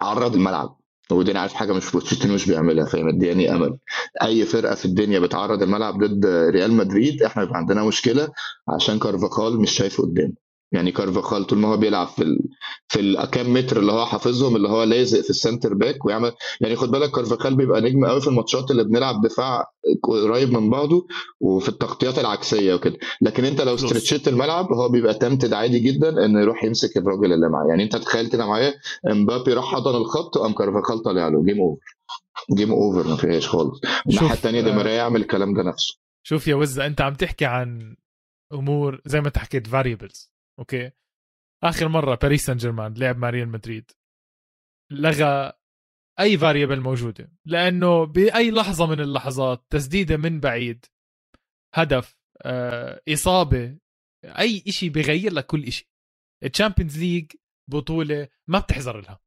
عرض 0.00 0.34
الملعب. 0.34 0.80
ودي 1.12 1.30
أنا 1.32 1.40
عارف 1.40 1.52
حاجة 1.52 1.72
مش 1.72 1.92
بوتشيتينو 1.92 2.34
مش 2.34 2.46
بيعملها 2.48 2.86
فهي 2.86 3.02
مدياني 3.02 3.54
أمل. 3.54 3.78
أي 4.22 4.44
فرقة 4.44 4.74
في 4.74 4.84
الدنيا 4.84 5.18
بتعرض 5.20 5.62
الملعب 5.62 6.04
ضد 6.04 6.26
ريال 6.26 6.72
مدريد 6.72 7.22
إحنا 7.22 7.44
بيبقى 7.44 7.58
عندنا 7.58 7.84
مشكلة 7.84 8.28
عشان 8.68 8.98
كارفاخال 8.98 9.60
مش 9.60 9.70
شايفه 9.70 10.02
قدام 10.02 10.34
يعني 10.72 10.92
كارفاخال 10.92 11.44
طول 11.46 11.58
ما 11.58 11.68
هو 11.68 11.76
بيلعب 11.76 12.06
في 12.08 12.22
ال... 12.22 12.38
في 12.88 13.00
الكام 13.00 13.52
متر 13.52 13.78
اللي 13.80 13.92
هو 13.92 14.06
حافظهم 14.06 14.56
اللي 14.56 14.68
هو 14.68 14.82
لازق 14.82 15.20
في 15.20 15.30
ال 15.30 15.36
centre 15.36 15.74
back 15.74 16.04
ويعمل 16.04 16.32
يعني 16.60 16.76
خد 16.76 16.90
بالك 16.90 17.10
كارفاخال 17.10 17.56
بيبقى 17.56 17.80
نجم 17.80 18.06
قوي 18.06 18.20
في 18.20 18.28
الماتشات 18.28 18.70
اللي 18.70 18.84
بنلعب 18.84 19.20
دفاع 19.24 19.64
قريب 20.02 20.52
من 20.52 20.70
بعضه 20.70 21.06
وفي 21.40 21.68
التغطيات 21.68 22.18
العكسية 22.18 22.74
وكده. 22.74 22.96
لكن 23.22 23.44
انت 23.44 23.60
لو 23.60 23.74
stretch 23.74 24.21
ت 24.21 24.28
الملعب 24.28 24.72
هو 24.72 24.88
بيبقى 24.88 25.14
تمتد 25.14 25.52
عادي 25.52 25.78
جدا 25.78 26.24
انه 26.24 26.40
يروح 26.40 26.64
يمسك 26.64 26.96
الراجل 26.96 27.32
اللي 27.32 27.48
معاه. 27.48 27.66
يعني 27.68 27.82
انت 27.82 27.96
تخيل 27.96 28.26
كده 28.28 28.46
معايا 28.46 28.74
مبابي 29.10 29.52
راح 29.54 29.64
حضن 29.74 29.94
الخط 29.96 30.36
وقام 30.36 30.52
كارفاخال 30.52 31.02
طالع 31.02 31.28
له. 31.28 31.44
game 31.44 31.60
over 31.60 31.80
game 32.56 32.72
over 32.72 33.08
ما 33.08 33.16
فيهاش 33.16 33.48
خالص. 33.48 33.80
الناحية 34.08 34.32
الثانية 34.32 34.60
دي 34.60 34.72
ماريا 34.72 34.92
يعمل 34.92 35.20
الكلام 35.20 35.54
ده 35.54 35.62
نفسه. 35.62 35.94
شوف 36.22 36.48
يا 36.48 36.54
وزة 36.54 36.86
انت 36.86 37.00
عم 37.00 37.14
تحكي 37.14 37.44
عن 37.44 37.96
أمور 38.52 39.00
زي 39.06 39.20
ما 39.20 39.26
انت 39.26 39.38
حكيت 39.38 39.66
variables 39.66 40.29
okay. 40.60 40.90
آخر 41.64 41.88
مرة 41.88 42.14
باريس 42.14 42.46
سان 42.46 42.56
جيرمان 42.56 42.94
لعب 42.94 43.16
مع 43.16 43.30
ريال 43.30 43.48
مدريد. 43.48 43.90
لغى 44.90 45.52
أي 46.20 46.38
variable 46.38 46.80
موجودة. 46.80 47.32
لأنه 47.44 48.04
بأي 48.04 48.50
لحظة 48.50 48.86
من 48.86 49.00
اللحظات 49.00 49.66
تسديدة 49.70 50.16
من 50.16 50.40
بعيد 50.40 50.86
هدف 51.74 52.16
آه، 52.42 53.02
إصابة 53.08 53.78
أي 54.24 54.60
شيء 54.68 54.90
بيغير 54.90 55.32
لك 55.32 55.46
كل 55.46 55.72
شيء 55.72 55.86
ال 56.44 56.49
Champions 56.49 56.98
League 56.98 57.32
بطولة 57.70 58.28
ما 58.48 58.58
بتحزر 58.58 59.00
لها. 59.00 59.20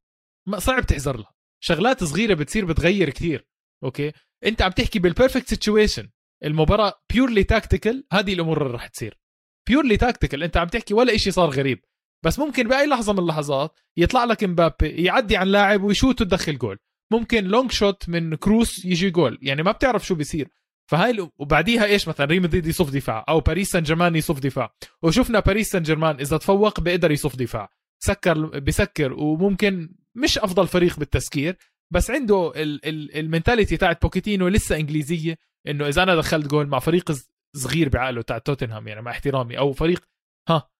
صعب 0.58 0.86
تحزر 0.86 1.16
لها. 1.16 1.34
شغلات 1.62 2.04
صغيرة 2.04 2.34
بتصير 2.34 2.64
بتغير 2.64 3.10
كثير. 3.10 3.48
okay؟ 3.84 4.12
أنت 4.44 4.62
عم 4.62 4.70
تحكي 4.70 4.98
بال 4.98 5.09
perfect 5.09 5.48
situation 5.48 6.10
المباراة 6.44 7.02
purely 7.12 7.44
tactical 7.44 8.06
هذه 8.12 8.34
الأمور 8.34 8.62
اللي 8.62 8.72
راح 8.72 8.86
تصير. 8.86 9.18
purely 9.66 9.96
tactical 9.96 10.42
أنت 10.42 10.56
عم 10.56 10.68
تحكي 10.68 10.94
ولا 10.94 11.16
شيء 11.16 11.32
صار 11.32 11.50
غريب. 11.50 11.84
بس 12.24 12.38
ممكن 12.38 12.68
بأي 12.68 12.86
لحظة 12.86 13.12
من 13.12 13.18
اللحظات 13.18 13.80
يطلع 13.96 14.24
لك 14.24 14.44
مبابي 14.44 14.88
يعدي 14.88 15.36
عن 15.36 15.46
لاعب 15.46 15.82
ويشوت 15.82 16.20
وتدخل 16.20 16.58
جول. 16.58 16.78
ممكن 17.12 17.44
long 17.44 17.72
shot 17.72 18.08
من 18.08 18.34
كروس 18.34 18.84
يجي 18.84 19.10
جول. 19.10 19.38
يعني 19.42 19.62
ما 19.62 19.72
بتعرف 19.72 20.06
شو 20.06 20.14
بيصير. 20.14 20.48
فهاي 20.90 21.28
وبعديها 21.38 21.84
إيش 21.84 22.08
مثلا؟ 22.08 22.26
ريال 22.26 22.42
مدريد 22.42 22.66
يصف 22.66 22.90
دفاع 22.90 23.24
أو 23.28 23.40
باريس 23.40 23.70
سان 23.70 23.82
جيرمان 23.82 24.16
يصف 24.16 24.38
دفاع. 24.38 24.74
وشفنا 25.02 25.40
باريس 25.40 25.70
سان 25.70 25.82
جيرمان 25.82 26.16
إذا 26.20 26.36
تفوق 26.36 26.80
بيقدر 26.80 27.10
يصف 27.10 27.36
دفاع. 27.36 27.70
سكر 27.98 28.58
بسكر. 28.58 29.12
وممكن 29.12 29.94
مش 30.14 30.38
أفضل 30.38 30.68
فريق 30.68 30.98
بالتسكير. 30.98 31.56
بس 31.90 32.10
عنده 32.10 32.52
ال 32.56 32.68
mentality 32.68 33.76
تاعت 33.76 34.02
بوتشيتينو 34.02 34.48
لسه 34.48 34.76
إنجليزية. 34.76 35.38
إنه 35.68 35.88
إذا 35.88 36.02
أنا 36.02 36.16
دخلت 36.16 36.46
جول 36.46 36.66
مع 36.66 36.78
فريق 36.78 37.12
صغير 37.56 37.88
بعقله 37.88 38.22
تاع 38.22 38.38
توتنهام 38.38 38.88
يعني 38.88 39.02
مع 39.02 39.10
احترامي 39.10 39.58
أو 39.58 39.72
فريق 39.72 40.04
ها 40.48 40.70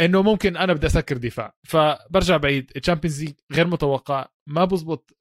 إنه 0.00 0.22
ممكن 0.22 0.56
أنا 0.56 0.72
بدي 0.72 0.86
أسكر 0.86 1.16
دفاع. 1.16 1.54
فبرجع 1.66 2.36
بعيد 2.36 2.72
ال 2.76 2.81
Champions 2.81 3.24
League 3.24 3.34
غير 3.52 3.66
متوقع 3.66 4.28
ما 4.48 4.64
بزبط 4.64 5.16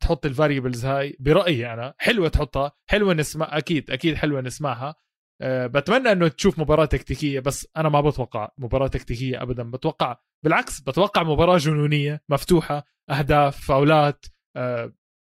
تحط 0.00 0.26
ال 0.26 0.32
variables 0.32 0.84
هاي 0.86 1.16
برأيي 1.20 1.72
أنا 1.72 1.94
حلوة 1.98 2.28
تحطها 2.28 2.72
حلوة 2.90 3.14
نسمع 3.14 3.58
أكيد 3.58 3.90
أكيد 3.90 4.14
حلوة 4.14 4.40
نسمعها. 4.40 4.94
أه 5.42 5.66
بتمنى 5.66 6.12
إنه 6.12 6.28
تشوف 6.28 6.58
مباراة 6.58 6.84
تكتيكية 6.84 7.40
بس 7.40 7.68
أنا 7.76 7.88
ما 7.88 8.00
بتوقع 8.00 8.50
مباراة 8.58 8.86
تكتيكية 8.86 9.42
ابدا 9.42 9.70
بتوقع 9.70 10.16
بالعكس 10.44 10.80
بتوقع 10.80 11.22
مباراة 11.22 11.56
جنونية 11.56 12.22
مفتوحة 12.28 12.84
أهداف 13.10 13.66
فاولات 13.66 14.26
أه 14.56 14.92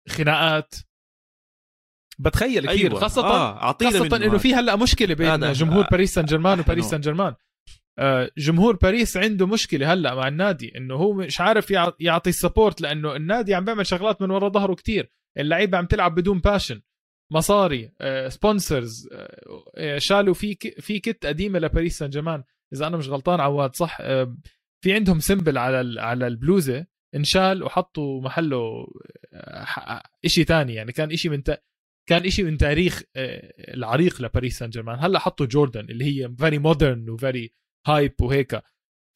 خناقات. 0.09 0.75
بتخيل 2.19 2.67
كثير 2.67 2.87
أيوة. 2.89 2.99
خاصة 2.99 3.25
آه. 3.25 3.77
خاصة 3.83 4.15
إنه 4.15 4.37
في 4.37 4.55
هلأ 4.55 4.75
مشكلة 4.75 5.13
بين 5.15 5.51
جمهور 5.51 5.87
باريس 5.91 6.13
سان 6.13 6.25
جيرمان 6.25 6.59
وباريس 6.59 6.85
سان 6.85 7.01
جيرمان. 7.01 7.35
آه، 7.99 8.31
جمهور 8.37 8.75
باريس 8.75 9.17
عنده 9.17 9.47
مشكلة 9.47 9.93
هلأ 9.93 10.15
مع 10.15 10.27
النادي 10.27 10.77
إنه 10.77 10.95
هو 10.95 11.13
مش 11.13 11.41
عارف 11.41 11.73
يعطي 11.99 12.29
ال 12.29 12.36
support 12.36 12.81
لأنه 12.81 13.15
النادي 13.15 13.55
عم 13.55 13.65
بيعمل 13.65 13.85
شغلات 13.85 14.21
من 14.21 14.31
ورا 14.31 14.49
ظهره 14.49 14.73
كتير. 14.73 15.11
اللعيبة 15.37 15.77
عم 15.77 15.85
تلعب 15.85 16.15
بدون 16.15 16.39
passion 16.39 16.81
مصاري 17.31 17.91
sponsors 18.27 19.09
آه، 19.13 19.63
آه، 19.77 19.97
شالوا 19.97 20.33
في 20.33 20.57
في 20.79 20.99
kit 20.99 21.25
قديمة 21.25 21.59
لباريس 21.59 21.97
سان 21.97 22.09
جيرمان. 22.09 22.43
إذا 22.73 22.87
أنا 22.87 22.97
مش 22.97 23.09
غلطان 23.09 23.39
عواد 23.39 23.75
صح؟ 23.75 23.97
في 24.83 24.93
عندهم 24.93 25.19
symbol 25.19 25.57
على 25.57 26.01
على 26.01 26.27
البلوزة 26.27 26.85
انشال 27.15 27.63
وحطوا 27.63 28.21
محله 28.21 28.87
شيء 30.25 30.45
ثاني 30.45 30.73
يعني 30.73 30.91
كان 30.91 31.15
شيء 31.15 31.31
من 31.31 31.43
كان 32.09 32.25
إشي 32.25 32.43
من 32.43 32.57
تاريخ 32.57 33.03
آه، 33.15 33.73
العريق 33.73 34.21
لباريس 34.21 34.59
سان 34.59 34.69
جيرمان. 34.69 34.99
هلأ 34.99 35.19
حطوا 35.19 35.45
جوردن 35.45 35.85
اللي 35.89 36.05
هي 36.05 36.35
very 36.35 36.57
modern 36.59 37.09
و 37.09 37.18
very 37.18 37.53
hype 37.87 38.21
وهيك. 38.21 38.61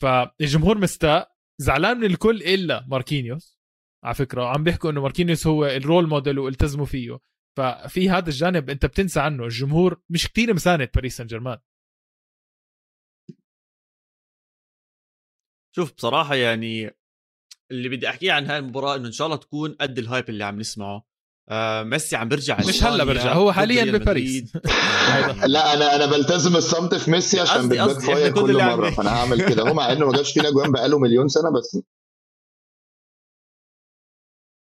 فالجمهور 0.02 0.78
مستاء 0.78 1.38
زعلان 1.62 1.98
من 1.98 2.06
الكل 2.06 2.44
إلا 2.44 2.86
ماركينيوس. 2.88 3.60
على 4.04 4.16
فكرة 4.16 4.44
عم 4.44 4.64
بيحكوا 4.64 4.92
إنه 4.92 5.02
ماركينيوس 5.02 5.48
هو 5.48 5.66
ال 5.66 5.74
role 5.74 6.08
model 6.10 6.40
والتزموا 6.40 6.86
فيه. 6.86 7.20
ففي 7.58 8.10
هذا 8.10 8.30
الجانب 8.30 8.70
أنت 8.70 8.86
بتنسى 8.86 9.20
عنه 9.20 9.44
الجمهور 9.44 10.02
مش 10.10 10.28
كتير 10.28 10.54
مساند 10.54 10.90
باريس 10.96 11.18
سان 11.18 11.28
جيرمان. 11.28 11.58
شوف 15.76 15.94
بصراحة 15.94 16.36
يعني 16.36 16.92
اللي 17.72 17.90
بدي 17.90 18.10
أحكيه 18.10 18.32
عن 18.32 18.46
هاي 18.46 18.58
المباراة 18.58 18.96
إنه 18.96 19.08
إن 19.08 19.12
شاء 19.12 19.28
الله 19.28 19.38
تكون 19.38 19.74
قد 19.74 20.00
ال 20.00 20.06
hype 20.06 20.30
اللي 20.30 20.44
عم 20.44 20.60
نسمعه. 20.60 21.17
آه 21.50 21.84
ميسي 21.84 22.16
عم 22.16 22.30
بيرجع 22.30 22.58
مش 22.60 22.84
هلا 22.84 23.04
برجع 23.04 23.34
هو 23.34 23.52
حاليا 23.52 23.84
بباريس. 23.98 24.54
لا 25.46 25.74
أنا 25.74 25.96
أنا 25.96 26.06
بلتزم 26.06 26.56
الصمت 26.56 26.96
في 26.96 27.12
ميسي 27.12 27.40
عشان 27.40 27.70
بت 27.70 28.00
backfire 28.00 28.34
كل 28.34 28.64
مرة 28.64 28.90
فأنا 28.90 29.10
هعمل 29.10 29.46
كده. 29.50 29.64
هو 29.64 29.74
مع 29.74 29.92
إنه 29.92 30.06
ما 30.06 30.14
جابش 30.14 30.34
فينا 30.34 30.50
جوان 30.50 30.72
بقاله 30.72 31.00
مليون 31.00 31.28
سنة 31.28 31.52
بس. 31.52 31.78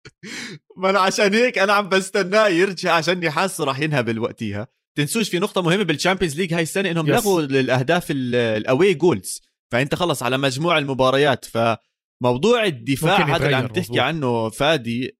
ما 0.78 0.90
أنا 0.90 1.00
عشان 1.00 1.34
هيك 1.34 1.58
أنا 1.58 1.74
عم 1.74 1.90
بستناه 1.90 2.48
يرجع 2.48 2.94
عشان 2.94 3.30
حاسه 3.30 3.64
راح 3.64 3.80
ينهب 3.80 4.18
وقتها 4.18 4.68
تنسوش 4.98 5.30
في 5.30 5.40
نقطة 5.40 5.62
مهمة 5.62 5.84
بال 5.84 5.93
Champions 5.93 6.38
League 6.38 6.54
هاي 6.54 6.64
السنة 6.64 6.92
إنهم 6.92 7.08
لغوا 7.08 7.42
الاهداف 7.42 8.06
ال 8.12 8.94
away 8.94 9.15
goals 9.15 9.42
فأنت 9.72 9.96
خلص 9.96 10.24
على 10.24 10.38
مجموع 10.38 10.78
المباريات 10.78 11.46
فموضوع 11.46 12.66
الدفاع 12.66 13.36
هذا 13.36 13.46
اللي 13.46 13.56
عم 13.56 13.68
تحكي 13.68 14.00
عنه 14.00 14.50
فادي 14.50 15.18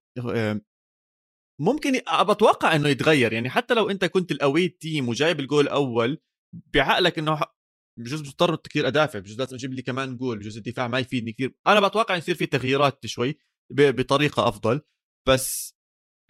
ممكن 1.60 2.00
بتوقع 2.28 2.76
إنه 2.76 2.88
يتغير. 2.88 3.32
يعني 3.32 3.50
حتى 3.50 3.74
لو 3.74 3.90
أنت 3.90 4.04
كنت 4.04 4.32
القوي 4.32 4.68
team 4.68 5.08
وجايب 5.08 5.40
الجول 5.40 5.64
الأول 5.64 6.18
بعقلك 6.74 7.18
إنه 7.18 7.40
بجوز 7.98 8.20
بضطر 8.20 8.56
كثير 8.56 8.88
أدافع 8.88 9.18
بجوز 9.18 9.38
لازم 9.38 9.56
أجيب 9.56 9.74
لي 9.74 9.82
كمان 9.82 10.16
جول 10.16 10.38
بجوز 10.38 10.56
الدفاع 10.56 10.88
ما 10.88 10.98
يفيدني 10.98 11.32
كثير 11.32 11.54
أنا 11.66 11.88
بتوقع 11.88 12.16
يصير 12.16 12.34
في 12.34 12.46
تغييرات 12.46 13.06
شوي 13.06 13.38
بطريقة 13.72 14.48
أفضل. 14.48 14.80
بس 15.28 15.74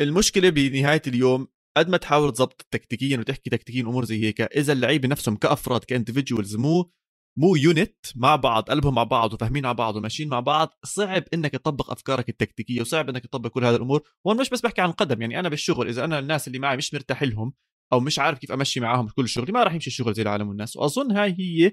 المشكلة 0.01 0.49
بنهاية 0.49 1.03
اليوم 1.07 1.49
قد 1.77 1.89
ما 1.89 1.97
تحاول 1.97 2.33
تظبط 2.33 2.67
تكتيكيا 2.71 3.19
وتحكي 3.19 3.51
تكتيكيا 3.51 3.83
أمور 3.83 4.05
زي 4.05 4.25
هيك 4.25 4.41
إذا 4.41 4.73
اللعيبة 4.73 5.09
نفسهم 5.09 5.37
كأفراد 5.37 5.85
ك 5.85 5.91
individuals 5.91 6.57
مو 6.57 6.93
مو 7.39 7.57
unit 7.57 7.97
مع 8.17 8.37
بعض 8.37 8.63
قلبهم 8.63 8.95
مع 8.95 9.03
بعض 9.03 9.33
وفاهمين 9.33 9.67
على 9.67 9.75
بعض 9.75 9.97
وماشيين 9.97 10.29
مع 10.29 10.41
بعض 10.41 10.79
صعب 10.85 11.23
إنك 11.35 11.53
تطبق 11.53 11.91
أفكارك 11.91 12.29
التكتيكية 12.29 12.81
وصعب 12.81 13.09
إنك 13.09 13.23
تطبق 13.27 13.51
كل 13.51 13.65
هذه 13.65 13.77
الأمور. 13.77 14.03
وأنا 14.25 14.41
مش 14.41 14.51
بس 14.51 14.61
بحكي 14.61 14.81
عن 14.81 14.91
القدم 14.91 15.21
يعني 15.21 15.41
أنا 15.41 15.49
بالشغل 15.49 15.89
إذا 15.89 16.05
أنا 16.05 16.19
الناس 16.19 16.49
اللي 16.49 16.59
معي 16.59 16.77
مش 16.77 16.95
مرتاح 16.95 17.23
لهم 17.23 17.53
أو 17.93 18.01
مش 18.01 18.19
عارف 18.19 18.39
كيف 18.39 18.53
أمشي 18.53 18.81
معاهم 18.81 19.09
كل 19.09 19.29
شغلي 19.29 19.53
ما 19.53 19.63
راح 19.63 19.75
يمشي 19.75 19.91
الشغل 19.91 20.15
زي 20.15 20.23
العالم 20.23 20.49
والناس. 20.49 20.77
وأظن 20.77 21.13
هاي 21.13 21.37
هي 21.39 21.73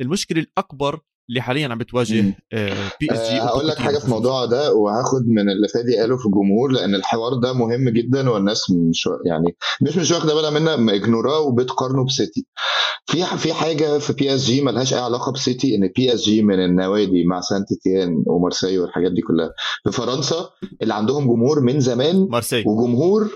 المشكلة 0.00 0.40
الأكبر 0.40 1.00
اللي 1.30 1.40
حاليا 1.40 1.68
عم 1.68 1.78
بتواجه 1.78 2.20
PSG 3.00 3.38
هقول 3.40 3.68
لك 3.68 3.78
حاجة 3.78 3.98
في 3.98 4.04
الموضوع 4.04 4.44
ده 4.44 4.74
وهاخد 4.74 5.26
من 5.28 5.50
اللي 5.50 5.68
فادي 5.74 5.96
قاله 5.98 6.16
في 6.16 6.26
الجمهور 6.26 6.70
لأن 6.72 6.94
الحوار 6.94 7.34
ده 7.34 7.52
مهم 7.52 7.88
جدا 7.88 8.30
والناس 8.30 8.70
مش 8.70 9.08
يعني 9.26 9.56
مش 9.82 9.96
مش 9.96 10.12
واخدة 10.12 10.34
بالها 10.34 10.50
منه 10.50 10.94
ignore 10.94 11.33
اه 11.33 11.40
وبتقارنه 11.40 12.04
بسيتي 12.04 12.46
في 13.06 13.24
في 13.38 13.52
حاجة 13.52 13.98
في 13.98 14.12
PSG 14.12 14.60
ملهاش 14.60 14.94
أي 14.94 14.98
علاقة 14.98 15.32
بسيتي 15.32 15.74
إن 15.74 15.88
PSG 15.96 16.42
من 16.42 16.64
النوادي 16.64 17.24
مع 17.24 17.40
سانت 17.40 17.66
إتيان 17.82 18.22
ومارسيل 18.26 18.80
والحاجات 18.80 19.12
دي 19.12 19.20
كلها. 19.20 19.50
في 19.84 19.92
فرنسا 19.92 20.50
اللي 20.82 20.94
عندهم 20.94 21.24
جمهور 21.34 21.60
من 21.60 21.80
زمان 21.80 22.26
مارسيل 22.30 22.64
وجمهور 22.66 23.30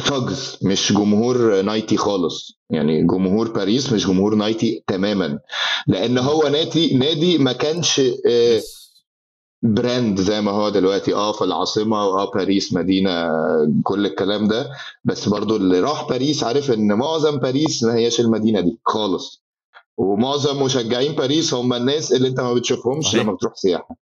thugs 0.00 0.58
مش 0.62 0.92
جمهور 0.92 1.62
نايتي 1.62 1.96
خالص. 1.96 2.58
يعني 2.70 3.06
جمهور 3.06 3.52
باريس 3.52 3.92
مش 3.92 4.06
جمهور 4.06 4.34
نايتي 4.34 4.84
تماما. 4.86 5.38
لأن 5.86 6.18
هو 6.18 6.48
نادي 6.48 6.94
نادي 6.94 7.38
ما 7.38 7.52
كانش 7.52 8.00
brand 9.62 10.20
زي 10.20 10.40
ما 10.40 10.50
هو 10.50 10.68
دلوقتي. 10.68 11.14
آه 11.14 11.32
في 11.32 11.44
العاصمة 11.44 12.06
واه 12.06 12.30
باريس 12.30 12.72
مدينة 12.72 13.28
كل 13.82 14.06
الكلام 14.06 14.48
ده. 14.48 14.70
بس 15.04 15.28
برضو 15.28 15.56
اللي 15.56 15.80
راح 15.80 16.08
باريس 16.08 16.44
عارف 16.44 16.70
إن 16.70 16.92
معظم 16.92 17.36
باريس 17.36 17.84
ما 17.84 17.94
هياش 17.94 18.20
المدينة 18.20 18.60
دي 18.60 18.78
خالص. 18.84 19.42
ومعظم 19.96 20.62
مشجعين 20.62 21.12
باريس 21.12 21.54
هم 21.54 21.72
الناس 21.72 22.12
اللي 22.12 22.28
أنت 22.28 22.40
ما 22.40 22.54
بتشوفهمش 22.54 23.14
لما 23.16 23.32
بتروح 23.32 23.54
سياحة. 23.56 23.96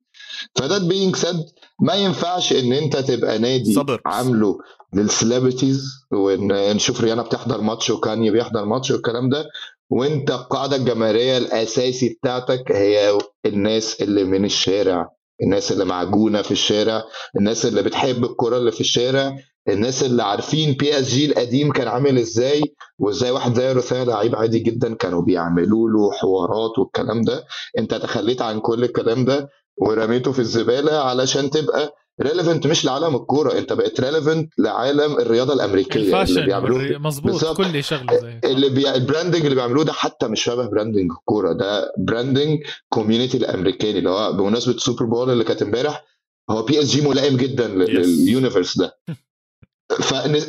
فده 0.55 0.79
being 0.79 1.17
said 1.17 1.45
ما 1.81 1.95
ينفعش 1.95 2.53
إن 2.53 2.73
أنت 2.73 2.97
تبقى 2.97 3.39
نادي 3.39 3.75
صبر. 3.75 4.01
عامله 4.07 4.59
لل 4.95 5.12
celebrities 5.12 6.07
وان 6.13 6.73
نشوف 6.77 7.01
ريهانا 7.01 7.23
بتحضر 7.23 7.61
ماتش 7.61 7.91
وكاني 7.91 8.31
بيحضر 8.31 8.65
ماتش 8.65 8.91
والكلام 8.91 9.29
ده 9.29 9.45
وأنت 9.91 10.31
القاعدة 10.31 10.77
الجماهيرية 10.77 11.39
الأساسي 11.39 12.09
بتاعتك 12.09 12.73
هي 12.73 13.19
الناس 13.47 14.03
اللي 14.03 14.25
من 14.25 14.45
الشارع 14.45 15.11
الناس 15.43 15.73
اللي 15.73 15.85
معجونة 15.85 16.43
في 16.43 16.51
الشارع 16.51 17.05
الناس 17.37 17.67
اللي 17.67 17.83
بتحب 17.83 18.25
الكرة 18.25 18.57
اللي 18.57 18.73
في 18.73 18.81
الشارع 18.81 19.37
الناس 19.69 20.03
اللي 20.03 20.23
عارفين 20.23 20.73
PSG 20.73 21.27
القديم 21.27 21.73
كان 21.73 21.89
عامل 21.89 22.19
إزاي 22.19 22.63
وإزاي 22.99 23.31
واحد 23.31 23.55
زي 23.55 23.73
روثايا 23.73 24.05
لعيب 24.05 24.37
عادي 24.37 24.59
جدا 24.59 24.95
كانوا 24.95 25.23
بيعملوا 25.23 25.91
له 25.91 26.13
حوارات 26.13 26.79
والكلام 26.79 27.23
ده. 27.23 27.45
أنت 27.79 27.95
تخليت 27.95 28.43
عن 28.43 28.61
كل 28.61 28.85
الكلام 28.85 29.25
ده 29.25 29.49
ورميته 29.77 30.33
في 30.33 30.39
الزبالة 30.39 30.93
علشان 30.99 31.51
تبقى 31.51 31.95
relevant 32.23 32.67
مش 32.67 32.85
لعالم 32.85 33.17
الكورة. 33.17 33.59
انت 33.59 33.73
بقيت 33.73 34.01
relevant 34.01 34.53
لعالم 34.59 35.19
الرياضة 35.19 35.53
الأمريكية 35.53 36.01
ال 36.01 36.05
fashion 36.05 36.33
اللي 36.33 36.47
بيعملوه 36.47 36.99
مظبوط 36.99 37.57
كل 37.57 37.85
شغلة 37.85 38.19
زي 38.19 38.41
اللي 38.45 38.69
بي... 38.69 38.95
ال 38.95 39.00
branding 39.00 39.43
اللي 39.43 39.55
بيعملوه 39.55 39.85
ده 39.85 39.93
حتى 39.93 40.29
مش 40.29 40.43
شبه 40.43 40.67
branding 40.67 41.11
الكورة. 41.11 41.53
ده 41.53 41.93
branding 41.99 42.59
community 42.89 43.37
الأمريكاني 43.37 43.99
اللي 43.99 44.11
هو 44.11 44.33
بمناسبة 44.33 44.75
ال 44.75 44.80
Super 44.80 45.05
Bowl 45.05 45.31
اللي 45.31 45.45
كانت 45.45 45.63
امبارح 45.63 46.05
هو 46.51 46.63
PSG 46.63 47.09
ملائم 47.09 47.37
جدا 47.37 47.69
لل 47.69 47.91
universe 47.91 48.79
ده. 48.79 48.99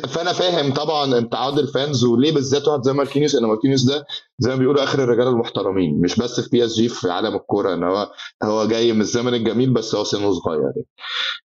فانا 0.08 0.32
فاهم 0.32 0.74
طبعا 0.74 1.18
امتعاض 1.18 1.58
ال 1.58 1.67
fans 1.67 2.04
وليه 2.04 2.32
بالذات 2.32 2.68
واحد 2.68 2.82
زي 2.82 2.92
ماركينيوس 2.92 3.34
ان 3.34 3.44
ماركينيوس 3.44 3.82
ده 3.82 4.06
زي 4.38 4.50
ما 4.50 4.56
بيقولوا 4.56 4.82
آخر 4.84 5.04
الرجال 5.04 5.28
المحترمين 5.28 6.00
مش 6.00 6.16
بس 6.16 6.40
في 6.40 6.48
PSG 6.50 6.88
في 6.88 7.10
عالم 7.10 7.34
الكورة 7.36 7.74
إن 7.74 7.84
هو 7.84 8.12
هو 8.42 8.64
جاي 8.66 8.92
من 8.92 9.00
الزمن 9.00 9.34
الجميل 9.34 9.70
بس 9.70 9.94
هو 9.94 10.04
سنه 10.04 10.32
صغير. 10.32 10.72